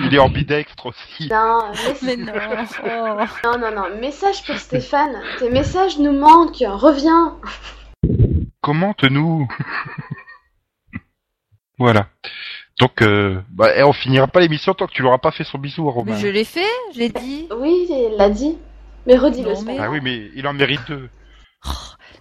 Il 0.00 0.14
est 0.14 0.18
ambidextre 0.18 0.86
aussi. 0.86 1.28
non, 1.30 1.72
Mais 2.02 2.16
mais... 2.16 2.24
non. 2.32 2.32
Oh. 2.84 3.24
non, 3.44 3.58
non, 3.58 3.70
non. 3.74 3.96
Message 4.00 4.44
pour 4.44 4.56
Stéphane. 4.56 5.20
Tes 5.38 5.50
messages 5.50 5.98
nous 5.98 6.12
manquent. 6.12 6.62
Reviens. 6.66 7.36
Commente-nous. 8.68 9.48
voilà. 11.78 12.08
Donc, 12.78 13.00
euh, 13.00 13.40
bah, 13.48 13.70
eh, 13.74 13.82
on 13.82 13.94
finira 13.94 14.26
pas 14.26 14.40
l'émission 14.40 14.74
tant 14.74 14.86
que 14.86 14.92
tu 14.92 15.00
l'auras 15.00 15.16
pas 15.16 15.30
fait 15.30 15.44
son 15.44 15.56
bisou 15.56 15.88
à 15.88 15.92
Romain. 15.92 16.12
Mais 16.12 16.20
je 16.20 16.26
l'ai 16.26 16.44
fait, 16.44 16.66
je 16.94 16.98
l'ai 16.98 17.08
dit. 17.08 17.48
Oui, 17.56 17.86
il 17.88 18.14
l'a 18.18 18.28
dit. 18.28 18.58
Mais 19.06 19.16
redis-le. 19.16 19.54
Mais-. 19.64 19.78
Ah 19.80 19.90
oui, 19.90 20.00
mais 20.02 20.30
il 20.34 20.46
en 20.46 20.52
mérite 20.52 20.82
deux. 20.86 21.08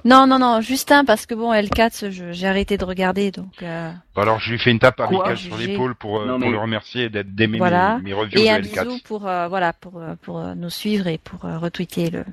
Non, 0.05 0.25
non, 0.25 0.39
non, 0.39 0.61
juste 0.61 0.89
un 0.93 1.03
parce 1.03 1.25
que 1.25 1.35
bon, 1.35 1.51
L4, 1.53 2.11
je- 2.11 2.31
j'ai 2.31 2.47
arrêté 2.47 2.77
de 2.77 2.85
regarder, 2.85 3.29
donc 3.31 3.61
euh, 3.61 3.91
Bon, 4.15 4.21
alors 4.21 4.39
je 4.39 4.51
lui 4.51 4.59
fais 4.59 4.71
une 4.71 4.79
tape 4.79 5.01
à 5.01 5.35
sur 5.35 5.57
l'épaule 5.57 5.95
pour, 5.95 6.21
euh, 6.21 6.25
Non, 6.27 6.39
pour 6.39 6.47
mais- 6.47 6.51
le 6.53 6.59
remercier 6.59 7.09
d'être 7.09 7.35
d'aimer 7.35 7.57
Voilà. 7.57 7.97
mes, 7.97 8.03
mes 8.03 8.13
reviews 8.13 8.39
et 8.39 8.45
de 8.45 8.49
un 8.49 8.59
L4. 8.59 8.85
bisou 8.85 8.99
pour 9.03 9.27
euh, 9.27 9.49
voilà 9.49 9.73
pour 9.73 10.01
pour 10.21 10.39
nous 10.55 10.69
suivre 10.69 11.07
et 11.07 11.17
pour 11.17 11.43
euh, 11.43 11.57
retweeter 11.59 12.09
le 12.09 12.23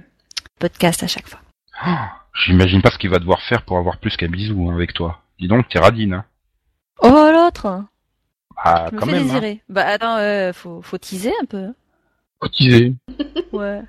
podcast 0.60 1.02
à 1.02 1.08
chaque 1.08 1.28
fois. 1.28 1.40
Ah, 1.80 2.23
J'imagine 2.34 2.82
pas 2.82 2.90
ce 2.90 2.98
qu'il 2.98 3.10
va 3.10 3.18
devoir 3.18 3.40
faire 3.42 3.62
pour 3.62 3.78
avoir 3.78 3.98
plus 3.98 4.16
qu'un 4.16 4.28
bisou 4.28 4.68
hein, 4.68 4.74
avec 4.74 4.92
toi. 4.92 5.22
Dis 5.38 5.48
donc, 5.48 5.68
t'es 5.68 5.78
radine. 5.78 6.14
Hein. 6.14 6.24
Oh 7.00 7.30
l'autre, 7.32 7.84
Ah, 8.56 8.86
je 8.90 8.94
me 8.94 9.00
quand 9.00 9.06
fais 9.06 9.12
même. 9.24 9.30
hein. 9.30 9.56
Bah 9.68 9.84
attends, 9.86 10.16
euh, 10.18 10.52
faut 10.52 10.82
faut 10.82 10.98
teaser 10.98 11.32
un 11.40 11.44
peu. 11.44 11.58
hein. 11.58 11.74
Cotisé. 12.38 12.94
Ouais. 13.52 13.82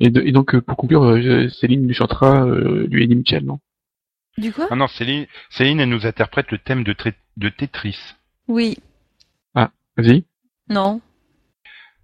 Et, 0.00 0.10
de- 0.10 0.20
et 0.22 0.32
donc, 0.32 0.54
euh, 0.54 0.60
pour 0.60 0.76
conclure, 0.76 1.04
euh, 1.04 1.48
Céline 1.48 1.86
lui 1.86 1.94
chantera 1.94 2.44
euh, 2.44 2.86
du 2.88 3.02
Eddie 3.02 3.14
Mitchell, 3.16 3.44
non? 3.44 3.58
Du 4.36 4.52
quoi? 4.52 4.66
Ah 4.70 4.76
non, 4.76 4.86
Céline, 4.88 5.26
Céline, 5.50 5.80
elle 5.80 5.88
nous 5.88 6.06
interprète 6.06 6.50
le 6.52 6.58
thème 6.58 6.84
de, 6.84 6.92
Tr- 6.92 7.14
de 7.36 7.48
Tetris. 7.48 7.98
Oui. 8.48 8.78
Vas-y. 9.54 10.22
Non. 10.68 11.00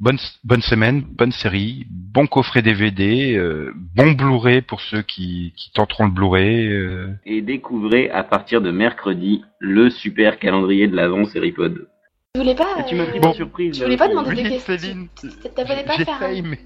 Bonne, 0.00 0.18
bonne 0.44 0.62
semaine, 0.62 1.00
bonne 1.02 1.32
série, 1.32 1.86
bon 1.90 2.26
coffret 2.26 2.62
DVD, 2.62 3.34
euh, 3.36 3.72
bon 3.94 4.12
Blu-ray 4.12 4.62
pour 4.62 4.80
ceux 4.80 5.02
qui, 5.02 5.52
qui 5.56 5.70
tenteront 5.72 6.04
le 6.06 6.10
Blu-ray. 6.10 6.72
euh. 6.72 7.08
Et 7.24 7.42
découvrez 7.42 8.10
à 8.10 8.22
partir 8.24 8.60
de 8.60 8.70
mercredi 8.70 9.42
le 9.58 9.90
super 9.90 10.38
calendrier 10.38 10.88
de 10.88 10.96
l'avant 10.96 11.24
Seripod. 11.26 11.88
Tu 12.34 12.40
voulais 12.40 12.54
pas. 12.54 12.76
Et 12.80 12.84
tu 12.88 12.94
m'as 12.96 13.06
pris 13.06 13.18
euh, 13.18 13.22
par 13.22 13.34
surprise. 13.34 13.76
tu 13.78 13.84
voulais 13.84 13.96
pas 13.96 14.08
demander 14.08 14.30
Oui, 14.30 14.36
des 14.42 14.48
questions 14.50 14.78
Céline, 14.78 15.08
Tu 15.20 15.28
tu- 15.28 15.36
t'appelais 15.54 15.84
pas 15.84 15.96
faire 15.96 16.18
j'essaye, 16.20 16.40
un 16.40 16.42
mais... 16.50 16.58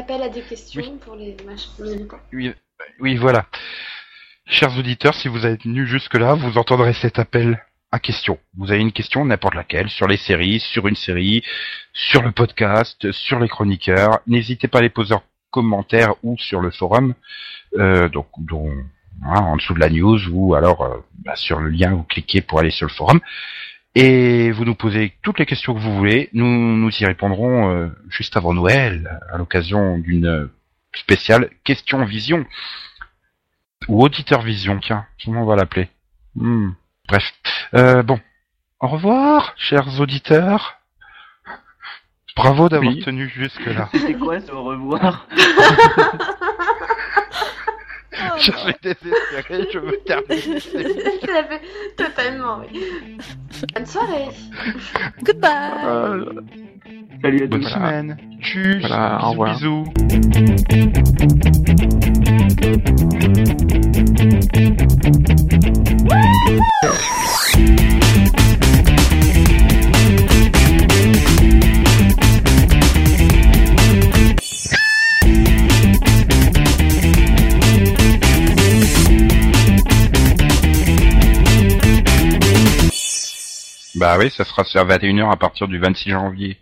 appel 0.00 0.22
à 0.22 0.28
des 0.28 0.40
questions 0.42 0.98
pour 1.04 1.16
les 1.16 1.36
machins 1.46 2.08
Oui, 2.32 2.52
oui, 3.00 3.16
voilà. 3.16 3.46
Chers 4.46 4.78
auditeurs, 4.78 5.14
si 5.14 5.28
vous 5.28 5.44
êtes 5.44 5.64
venus 5.64 5.86
jusque-là, 5.88 6.32
vous 6.34 6.56
entendrez 6.56 6.94
cet 6.94 7.18
appel 7.18 7.62
à 7.90 7.98
question. 7.98 8.38
Vous 8.56 8.70
avez 8.70 8.80
une 8.80 8.92
question, 8.92 9.24
n'importe 9.24 9.54
laquelle, 9.54 9.88
sur 9.88 10.06
les 10.06 10.16
séries, 10.16 10.60
sur 10.60 10.88
une 10.88 10.96
série, 10.96 11.42
sur 11.92 12.22
le 12.22 12.32
podcast, 12.32 13.10
sur 13.12 13.38
les 13.38 13.48
chroniqueurs. 13.48 14.20
N'hésitez 14.26 14.68
pas 14.68 14.78
à 14.78 14.82
les 14.82 14.90
poser 14.90 15.14
en 15.14 15.22
commentaire 15.50 16.14
ou 16.22 16.36
sur 16.38 16.60
le 16.60 16.70
forum, 16.70 17.14
euh, 17.78 18.08
donc, 18.08 18.26
hein, 19.22 19.40
en 19.40 19.56
dessous 19.56 19.74
de 19.74 19.80
la 19.80 19.88
news 19.88 20.20
ou 20.30 20.54
alors 20.54 20.82
euh, 20.82 20.98
bah, 21.24 21.36
sur 21.36 21.58
le 21.60 21.70
lien, 21.70 21.94
vous 21.94 22.02
cliquez 22.02 22.42
pour 22.42 22.60
aller 22.60 22.70
sur 22.70 22.86
le 22.86 22.92
forum. 22.92 23.20
Et 23.94 24.50
vous 24.52 24.64
nous 24.64 24.74
posez 24.74 25.14
toutes 25.22 25.38
les 25.38 25.46
questions 25.46 25.74
que 25.74 25.80
vous 25.80 25.96
voulez. 25.96 26.28
Nous, 26.32 26.46
nous 26.46 26.90
y 26.90 27.06
répondrons 27.06 27.70
euh, 27.70 27.88
juste 28.08 28.36
avant 28.36 28.52
Noël, 28.52 29.18
à 29.32 29.38
l'occasion 29.38 29.98
d'une 29.98 30.50
spéciale 30.94 31.50
question 31.64 32.04
vision. 32.04 32.44
Ou 33.88 34.02
auditeur 34.02 34.42
vision, 34.42 34.78
tiens, 34.80 35.06
comment 35.24 35.42
on 35.42 35.46
va 35.46 35.56
l'appeler 35.56 35.88
Hmm, 36.34 36.72
Bref. 37.08 37.24
Euh, 37.74 38.02
bon. 38.02 38.20
Au 38.80 38.86
revoir, 38.88 39.54
chers 39.56 40.00
auditeurs. 40.00 40.76
Bravo 42.36 42.68
d'avoir 42.68 42.92
Oui. 42.92 43.02
tenu 43.02 43.28
jusque-là. 43.28 43.88
C'était 43.92 44.14
quoi 44.14 44.40
ce 44.40 44.52
au 44.52 44.62
revoir 44.64 45.26
Je 48.36 48.52
suis 48.52 48.74
désespéré, 48.82 49.68
je 49.72 49.78
veux 49.78 49.98
terminer. 50.06 50.60
Je 50.60 51.26
l'avais 51.32 51.60
totalement, 51.96 52.60
oui. 52.60 53.18
Bonne 53.74 53.86
soirée 53.86 54.28
Goodbye. 55.22 55.50
Euh, 55.84 56.24
Salut 57.22 57.42
à 57.42 57.46
Bonne 57.48 57.60
tous. 57.62 57.68
Voilà. 57.70 57.86
semaine. 57.88 58.16
Tchuss. 58.40 58.80
Voilà, 58.80 59.18
au 59.24 59.44
bisous, 59.46 59.84
revoir. 59.84 59.84
bisous. 60.68 61.97
Bah 83.98 84.16
oui, 84.18 84.30
ça 84.30 84.44
sera 84.44 84.64
sur 84.64 84.86
21h 84.86 85.30
à 85.30 85.36
partir 85.36 85.68
du 85.68 85.78
26 85.78 86.10
janvier. 86.10 86.58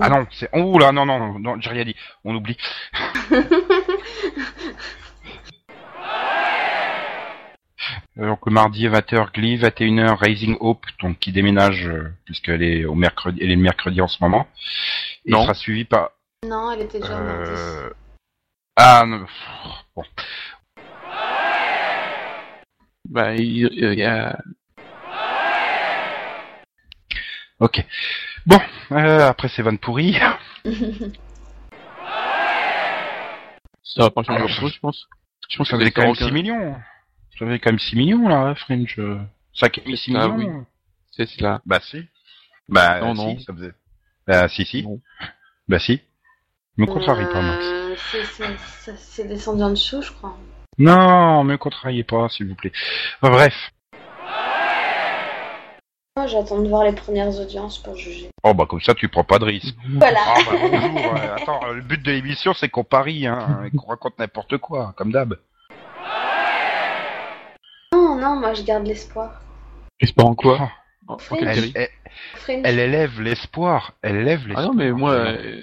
Ah 0.00 0.08
non, 0.08 0.26
c'est... 0.30 0.48
Oh 0.52 0.78
là, 0.78 0.92
non, 0.92 1.04
non, 1.04 1.38
non, 1.38 1.60
j'ai 1.60 1.70
rien 1.70 1.84
dit. 1.84 1.96
On 2.24 2.34
oublie. 2.34 2.56
Euh, 5.98 6.02
Donc 8.16 8.46
le 8.46 8.52
mardi 8.52 8.86
à 8.86 8.90
20h, 8.90 9.32
Glee, 9.34 9.58
21h, 9.58 10.16
Raising 10.16 10.56
Hope, 10.60 10.86
donc 11.02 11.18
qui 11.18 11.32
déménage, 11.32 11.86
euh, 11.86 12.12
puisqu'elle 12.24 12.62
est 12.62 12.84
au 12.86 12.94
mercredi, 12.94 13.38
elle 13.42 13.50
est 13.50 13.56
le 13.56 13.60
mercredi 13.62 14.00
en 14.00 14.08
ce 14.08 14.16
moment. 14.22 14.48
Et 15.26 15.32
Non. 15.32 15.42
sera 15.42 15.52
suivi 15.54 15.84
par... 15.84 16.10
Non, 16.46 16.70
elle 16.72 16.82
était 16.82 17.00
déjà. 17.00 17.18
Euh... 17.18 17.90
Ah, 18.76 19.04
non, 19.06 19.26
bon. 19.94 20.02
bah, 23.08 23.34
il, 23.34 23.68
il 23.72 23.94
y 23.98 24.04
a... 24.04 24.38
Ok. 27.60 27.84
Bon, 28.46 28.60
euh, 28.92 29.28
après 29.28 29.48
ces 29.48 29.62
vannes 29.62 29.78
pourries, 29.78 30.18
Ça 33.82 34.02
va 34.02 34.10
pas 34.10 34.22
changer 34.22 34.38
grand 34.38 34.48
chose, 34.48 34.72
je 34.74 34.80
pense. 34.80 35.06
Je 35.48 35.56
pense 35.58 35.70
que 35.70 35.78
faisait 35.78 35.90
quand 35.90 36.02
même 36.02 36.10
aucun- 36.10 36.26
6 36.26 36.32
millions. 36.32 36.76
Ça 37.38 37.44
faisait 37.46 37.58
quand 37.58 37.70
même 37.70 37.78
6 37.78 37.96
millions, 37.96 38.28
là, 38.28 38.54
Fringe. 38.54 39.00
5 39.54 39.78
et 39.86 39.96
6 39.96 40.14
Ah, 40.16 40.28
millions. 40.28 40.66
C'est 41.10 41.26
cela. 41.26 41.60
Bah 41.66 41.80
si. 41.82 42.04
Bah 42.68 43.00
Non, 43.00 43.14
si, 43.14 43.20
non. 43.24 43.38
ça 43.40 43.52
faisait. 43.54 43.72
Bah 44.26 44.48
si, 44.48 44.64
si. 44.64 44.82
Non. 44.82 45.00
Bah 45.68 45.78
si. 45.78 46.00
Me 46.76 46.86
contrarie 46.86 47.24
pas, 47.26 47.40
Max. 47.42 47.64
Euh, 47.64 47.94
c'est- 48.98 49.26
descendu 49.26 49.62
en 49.62 49.70
dessous, 49.70 50.02
je 50.02 50.12
crois. 50.12 50.36
Non, 50.78 51.42
me 51.44 51.56
contrariez 51.56 52.04
pas, 52.04 52.28
s'il 52.28 52.48
vous 52.48 52.54
plaît. 52.54 52.72
Enfin, 53.22 53.32
bref. 53.32 53.54
Moi, 56.16 56.26
j'attends 56.26 56.60
de 56.62 56.68
voir 56.68 56.84
les 56.84 56.92
premières 56.94 57.38
audiences 57.40 57.78
pour 57.78 57.94
juger. 57.96 58.28
Oh 58.42 58.54
bah 58.54 58.64
comme 58.68 58.80
ça, 58.80 58.94
tu 58.94 59.08
prends 59.08 59.24
pas 59.24 59.38
de 59.38 59.44
risque. 59.44 59.74
Voilà. 59.96 60.18
Ah 60.26 60.38
bah 60.46 60.52
bonjour. 60.70 61.14
euh, 61.14 61.34
attends, 61.36 61.72
le 61.72 61.82
but 61.82 62.02
de 62.02 62.10
l'émission, 62.10 62.54
c'est 62.54 62.68
qu'on 62.70 62.84
parie, 62.84 63.26
hein, 63.26 63.62
et 63.66 63.76
qu'on 63.76 63.86
raconte 63.86 64.18
n'importe 64.18 64.56
quoi, 64.58 64.94
comme 64.96 65.12
d'hab. 65.12 65.38
Non, 68.26 68.40
moi, 68.40 68.54
je 68.54 68.62
garde 68.64 68.86
l'espoir. 68.86 69.40
Espoir 70.00 70.26
en 70.26 70.34
quoi 70.34 70.58
Oh, 71.08 71.12
En- 71.12 71.14
en 71.14 71.18
Fringe. 71.18 71.38
quelle 71.38 71.48
Elle, 71.48 71.54
série 71.60 71.72
elle, 71.76 71.88
Fringe. 72.34 72.60
elle 72.64 72.78
élève 72.80 73.20
l'espoir. 73.20 73.92
Elle 74.02 74.16
élève 74.16 74.40
Ah 74.44 74.48
l'espoir. 74.48 74.66
non, 74.66 74.74
mais 74.74 74.90
moi, 74.90 75.12
euh, 75.12 75.62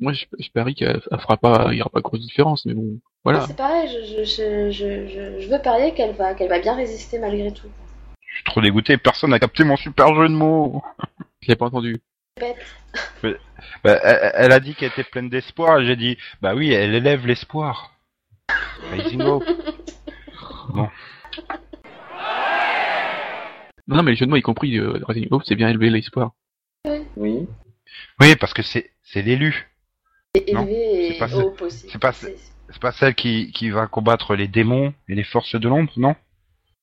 moi, 0.00 0.12
je, 0.14 0.24
je 0.38 0.48
parie 0.50 0.74
qu'elle 0.74 1.02
elle 1.10 1.20
fera 1.20 1.36
pas, 1.36 1.68
il 1.72 1.76
y 1.76 1.80
aura 1.82 1.90
pas 1.90 2.00
grosse 2.00 2.20
différence, 2.20 2.64
mais 2.64 2.72
bon, 2.72 2.98
voilà. 3.24 3.42
C'est 3.46 3.56
pareil, 3.56 3.88
je, 3.90 4.06
je, 4.06 4.24
je, 4.24 4.70
je, 4.70 5.06
je- 5.08 5.40
je 5.42 5.48
veux 5.50 5.60
parier 5.60 5.92
qu'elle 5.92 6.14
va, 6.14 6.32
qu'elle 6.32 6.48
va 6.48 6.58
bien 6.60 6.74
résister 6.74 7.18
malgré 7.18 7.52
tout. 7.52 7.68
Je 8.26 8.34
suis 8.36 8.44
trop 8.44 8.62
dégoûté. 8.62 8.96
Personne 8.96 9.30
n'a 9.30 9.38
capté 9.38 9.64
mon 9.64 9.76
super 9.76 10.14
jeu 10.14 10.28
de 10.28 10.34
mots. 10.34 10.82
Je 11.42 11.48
l'ai 11.48 11.56
pas 11.56 11.66
entendu. 11.66 12.00
Bête. 12.40 12.56
Bah, 13.84 13.98
elle, 14.04 14.30
elle 14.34 14.52
a 14.52 14.60
dit 14.60 14.74
qu'elle 14.76 14.90
était 14.90 15.02
pleine 15.04 15.28
d'espoir. 15.28 15.80
et 15.80 15.84
J'ai 15.86 15.96
dit, 15.96 16.16
bah 16.40 16.54
oui, 16.54 16.72
elle 16.72 16.94
élève 16.94 17.26
l'espoir. 17.26 17.92
Hope. 19.20 19.44
Non, 20.74 20.88
non, 23.88 24.02
mais 24.02 24.12
les 24.12 24.16
jeux 24.16 24.26
de 24.26 24.30
mots, 24.30 24.36
y 24.36 24.42
compris 24.42 24.76
euh, 24.78 25.00
Resident 25.02 25.26
Evil, 25.38 25.44
c'est 25.46 25.54
bien 25.56 25.68
élevé 25.68 25.90
l'espoir. 25.90 26.32
Oui. 27.16 27.46
Oui, 28.20 28.36
parce 28.36 28.54
que 28.54 28.62
c'est 28.62 28.90
c'est 29.02 29.22
l'élu. 29.22 29.68
Non, 30.36 30.62
élevé 30.66 31.08
c'est 31.08 31.16
et 31.16 31.18
pas 31.18 31.34
haut 31.34 31.56
aussi. 31.60 31.88
C'est 31.90 31.98
pas. 31.98 32.12
C'est 32.12 32.80
pas 32.82 32.92
celle 32.92 33.14
qui, 33.14 33.50
qui 33.52 33.70
va 33.70 33.86
combattre 33.86 34.34
les 34.36 34.46
démons 34.46 34.92
et 35.08 35.14
les 35.14 35.24
forces 35.24 35.54
de 35.54 35.68
l'ombre, 35.68 35.90
non? 35.96 36.14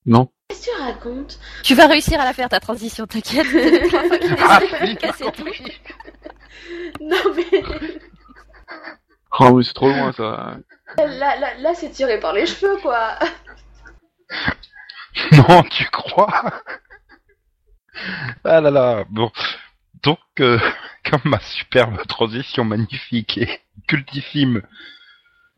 Non. 0.04 0.30
Qu'est-ce 0.48 0.66
que 0.66 0.76
tu 0.76 0.82
racontes? 0.82 1.38
Tu 1.62 1.74
vas 1.76 1.86
réussir 1.86 2.20
à 2.20 2.24
la 2.24 2.32
faire 2.32 2.48
ta 2.48 2.58
transition, 2.58 3.06
t'inquiète. 3.06 3.46
C'est 3.46 3.88
Ah, 4.40 4.60
tout. 5.30 5.44
Non, 7.00 7.16
mais 7.36 7.62
Oh, 9.38 9.52
mais 9.54 9.62
c'est 9.62 9.74
trop 9.74 9.88
loin, 9.88 10.12
ça. 10.12 10.56
là, 10.98 11.36
là, 11.38 11.54
là 11.58 11.74
c'est 11.74 11.90
tiré 11.90 12.18
par 12.18 12.32
les 12.32 12.46
cheveux, 12.46 12.76
quoi. 12.82 13.16
Non, 15.32 15.62
tu 15.70 15.84
crois? 15.90 16.42
Ah 18.44 18.60
là 18.60 18.70
là, 18.70 19.04
bon. 19.10 19.30
Donc, 20.02 20.18
euh, 20.40 20.58
comme 21.10 21.22
ma 21.24 21.40
superbe 21.40 22.06
transition 22.06 22.64
magnifique 22.64 23.38
et 23.38 23.60
cultissime 23.86 24.62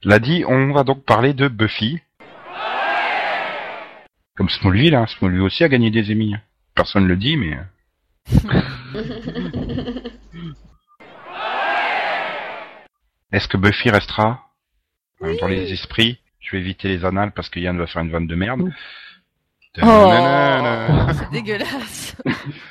l'a 0.03 0.19
dit, 0.19 0.45
on 0.47 0.73
va 0.73 0.85
donc 0.85 1.05
parler 1.05 1.35
de 1.35 1.49
Buffy. 1.49 2.01
Comme 4.37 4.49
Smallville, 4.49 4.95
hein. 4.95 5.07
Smallville 5.07 5.43
aussi 5.43 5.65
a 5.65 5.69
gagné 5.69 5.91
des 5.91 6.13
Emmy. 6.13 6.37
Personne 6.75 7.05
ne 7.05 7.09
le 7.09 7.17
dit, 7.17 7.37
mais... 7.37 7.59
Est-ce 13.33 13.49
que 13.49 13.57
Buffy 13.57 13.91
restera? 13.91 14.45
Euh, 15.23 15.37
dans 15.41 15.49
les 15.49 15.73
esprits 15.73 16.19
Je 16.41 16.53
vais 16.53 16.59
éviter 16.59 16.89
les 16.89 17.05
annales 17.05 17.33
parce 17.33 17.49
que 17.49 17.59
Yann 17.59 17.77
va 17.77 17.87
faire 17.87 18.03
une 18.03 18.11
vanne 18.11 18.27
de 18.27 18.35
merde. 18.37 18.73
Oh, 19.83 20.11
dégueulasse. 21.33 22.17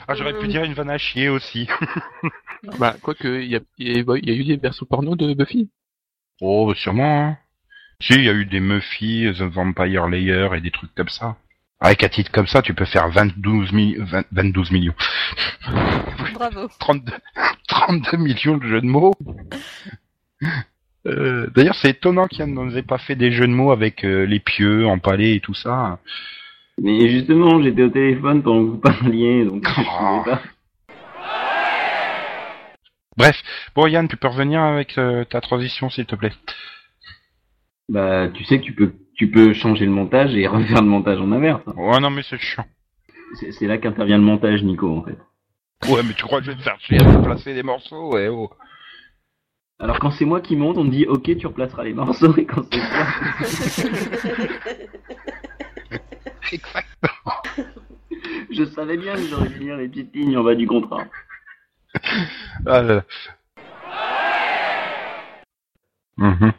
Ah, 0.07 0.15
j'aurais 0.15 0.37
pu 0.37 0.47
dire 0.47 0.63
une 0.63 0.73
vanne 0.73 0.89
à 0.89 0.97
chier 0.97 1.29
aussi. 1.29 1.67
Bah, 2.79 2.95
quoique, 3.01 3.27
il 3.41 3.49
y 3.49 3.55
a, 3.55 3.59
il 3.77 3.87
y, 3.87 3.99
a, 3.99 4.17
il 4.17 4.29
y 4.29 4.31
a 4.31 4.35
eu 4.35 4.43
des 4.43 4.57
versions 4.57 4.87
porno 4.89 5.15
de 5.15 5.33
Buffy. 5.35 5.69
Oh, 6.41 6.73
sûrement, 6.75 7.21
hein. 7.27 7.37
Si, 8.01 8.13
il 8.13 8.23
y 8.23 8.29
a 8.29 8.33
eu 8.33 8.45
des 8.45 8.59
Muffy, 8.59 9.31
The 9.37 9.43
Vampire 9.43 10.07
Layer 10.07 10.49
et 10.55 10.61
des 10.61 10.71
trucs 10.71 10.93
comme 10.95 11.07
ça. 11.07 11.37
Avec 11.79 12.03
un 12.03 12.09
titre 12.09 12.31
comme 12.31 12.47
ça, 12.47 12.63
tu 12.63 12.73
peux 12.73 12.85
faire 12.85 13.09
22, 13.09 13.71
mi- 13.73 13.95
20 13.99 14.25
22 14.31 14.63
millions. 14.71 14.95
Bravo. 16.33 16.67
32, 16.79 17.13
32 17.67 18.17
millions 18.17 18.57
de 18.57 18.67
jeux 18.67 18.81
de 18.81 18.87
mots. 18.87 19.13
Euh, 21.05 21.47
D'ailleurs, 21.55 21.75
c'est 21.75 21.91
étonnant 21.91 22.27
qu'il 22.27 22.43
ne 22.45 22.51
nous 22.63 22.75
ait 22.77 22.81
pas 22.83 22.97
fait 22.97 23.15
des 23.15 23.31
jeux 23.31 23.47
de 23.47 23.53
mots 23.53 23.71
avec 23.71 24.03
euh, 24.03 24.25
les 24.25 24.39
pieux, 24.39 24.87
empalés 24.87 25.35
et 25.35 25.39
tout 25.39 25.53
ça. 25.53 25.99
Mais 26.81 27.09
justement, 27.09 27.61
j'étais 27.61 27.83
au 27.83 27.89
téléphone 27.89 28.43
pendant 28.43 28.63
que 28.65 28.69
vous 28.71 28.77
parliez, 28.77 29.45
donc 29.45 29.67
je 29.67 29.81
Oh. 29.81 30.21
pouvais 30.23 30.31
pas. 30.35 30.41
Bref, 33.17 33.41
bon 33.75 33.87
Yann, 33.87 34.07
tu 34.07 34.15
peux 34.15 34.27
revenir 34.27 34.61
avec 34.61 34.95
euh, 34.99 35.23
ta 35.25 35.41
transition, 35.41 35.89
s'il 35.89 36.05
te 36.05 36.15
plaît. 36.15 36.33
Bah, 37.89 38.27
tu 38.29 38.43
sais 38.43 38.59
que 38.59 38.63
tu 38.63 38.73
peux, 38.73 38.93
tu 39.15 39.31
peux 39.31 39.53
changer 39.53 39.85
le 39.85 39.91
montage 39.91 40.35
et 40.35 40.45
refaire 40.47 40.81
le 40.83 40.87
montage 40.87 41.19
en 41.19 41.31
inverse. 41.31 41.61
hein. 41.65 41.73
Ouais, 41.77 41.99
non, 41.99 42.11
mais 42.11 42.21
c'est 42.21 42.37
chiant. 42.37 42.65
C'est 43.39 43.51
c'est 43.51 43.65
là 43.65 43.77
qu'intervient 43.79 44.17
le 44.17 44.23
montage, 44.23 44.61
Nico, 44.63 44.97
en 44.97 45.03
fait. 45.03 45.17
Ouais, 45.91 46.01
mais 46.03 46.13
tu 46.13 46.23
crois 46.23 46.39
que 46.39 46.45
je 46.45 46.51
vais 46.51 46.57
te 46.57 46.61
faire 46.63 46.79
chier 46.79 46.99
à 47.01 47.19
placer 47.21 47.53
des 47.55 47.63
morceaux 47.63 48.13
Ouais, 48.13 48.27
oh. 48.29 48.49
Alors 49.79 49.99
quand 49.99 50.09
c'est 50.11 50.25
moi 50.25 50.41
qui 50.41 50.55
monte, 50.55 50.77
on 50.77 50.83
me 50.83 50.89
dit 50.91 51.05
ok, 51.07 51.37
tu 51.37 51.45
replaceras 51.47 51.83
les 51.83 51.93
morceaux, 51.93 52.35
et 52.37 52.45
quand 52.45 52.63
c'est 52.71 52.79
toi, 52.79 53.05
Exactement. 56.51 57.41
je 58.51 58.63
savais 58.65 58.97
bien 58.97 59.15
que 59.15 59.27
j'aurais 59.27 59.49
dû 59.49 59.59
lire 59.59 59.77
les 59.77 59.87
petites 59.87 60.15
lignes 60.15 60.37
en 60.37 60.43
bas 60.43 60.55
du 60.55 60.67
contrat. 60.67 61.05
Ah 62.65 62.81
là 62.81 62.95
là. 62.95 63.03
Mhm. 66.17 66.51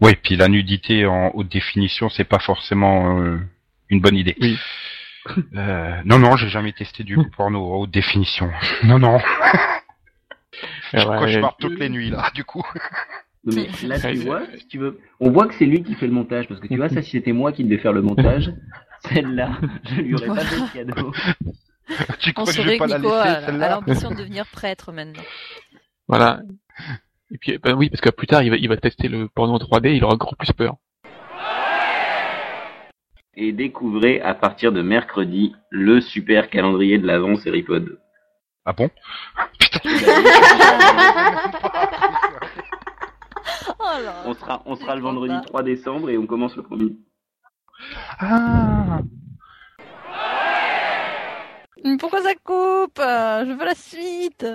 Oui, 0.00 0.16
puis 0.22 0.36
la 0.36 0.48
nudité 0.48 1.06
en 1.06 1.30
haute 1.34 1.48
définition, 1.48 2.08
c'est 2.08 2.24
pas 2.24 2.40
forcément 2.40 3.20
euh, 3.20 3.38
une 3.88 4.00
bonne 4.00 4.16
idée. 4.16 4.36
Oui. 4.40 4.58
Euh, 5.54 6.00
non, 6.04 6.18
non, 6.18 6.36
j'ai 6.36 6.48
jamais 6.48 6.72
testé 6.72 7.04
du 7.04 7.16
porno 7.36 7.72
en 7.72 7.76
haute 7.76 7.92
définition. 7.92 8.50
Non, 8.82 8.98
non. 8.98 9.20
Je 10.92 10.98
Ah 10.98 11.08
ouais, 11.08 11.18
cauchemar 11.18 11.56
toutes 11.58 11.78
les 11.78 11.88
nuits 11.88 12.10
là, 12.10 12.30
du 12.34 12.44
coup. 12.44 12.62
Non, 13.44 13.54
Mais 13.56 13.88
là, 13.88 13.98
tu 14.00 14.16
vois, 14.18 14.42
si 14.58 14.66
tu 14.68 14.78
veux, 14.78 15.00
on 15.20 15.30
voit 15.30 15.46
que 15.46 15.54
c'est 15.54 15.64
lui 15.64 15.82
qui 15.82 15.94
fait 15.94 16.06
le 16.06 16.12
montage, 16.12 16.48
parce 16.48 16.60
que 16.60 16.66
tu 16.66 16.76
vois, 16.76 16.88
ça, 16.88 17.02
si 17.02 17.10
c'était 17.10 17.32
moi 17.32 17.52
qui 17.52 17.64
devais 17.64 17.78
faire 17.78 17.92
le 17.92 18.02
montage, 18.02 18.52
celle-là, 19.08 19.50
je 19.84 19.94
lui 20.00 20.14
aurais 20.14 20.26
pas 20.26 20.44
fait 20.44 20.60
de 20.60 20.72
cadeau. 20.72 21.12
tu 22.20 22.30
On 22.30 22.32
crois 22.32 22.46
que 22.46 22.52
je 22.52 22.62
vais 22.62 22.74
que 22.74 22.78
pas 22.78 22.86
la 22.86 22.98
Nico 22.98 23.12
a, 23.12 23.24
laisser 23.24 23.36
a 23.36 23.46
celle-là 23.46 23.70
l'ambition 23.70 24.10
de 24.10 24.16
devenir 24.16 24.46
prêtre 24.46 24.92
maintenant. 24.92 25.22
Voilà. 26.08 26.40
Et 27.30 27.38
puis, 27.38 27.58
bah 27.58 27.72
oui, 27.74 27.88
parce 27.88 28.00
que 28.00 28.10
plus 28.10 28.26
tard, 28.26 28.42
il 28.42 28.50
va, 28.50 28.56
il 28.56 28.68
va 28.68 28.76
tester 28.76 29.08
le 29.08 29.28
porno 29.28 29.54
en 29.54 29.58
3D, 29.58 29.94
il 29.96 30.04
aura 30.04 30.14
encore 30.14 30.36
plus 30.36 30.52
peur. 30.52 30.76
Et 33.34 33.52
découvrez 33.52 34.20
à 34.20 34.34
partir 34.34 34.72
de 34.72 34.82
mercredi 34.82 35.54
le 35.70 36.02
super 36.02 36.50
calendrier 36.50 36.98
de 36.98 37.06
l'avant 37.06 37.36
Seripod. 37.36 37.98
Ah 38.64 38.72
bon? 38.72 38.90
Putain. 39.58 39.80
Oh 43.78 44.02
là. 44.02 44.22
On 44.26 44.34
sera, 44.34 44.62
on 44.64 44.76
sera 44.76 44.94
le 44.94 45.00
Je 45.00 45.04
vendredi 45.04 45.34
comprends 45.34 45.48
3 45.48 45.62
décembre 45.64 46.10
et 46.10 46.16
on 46.16 46.26
commence 46.26 46.56
le 46.56 46.62
premier. 46.62 46.92
Ah 48.18 49.00
Pourquoi 51.98 52.22
ça 52.22 52.34
coupe? 52.34 52.98
Je 52.98 53.52
veux 53.52 53.64
la 53.64 53.74
suite. 53.74 54.46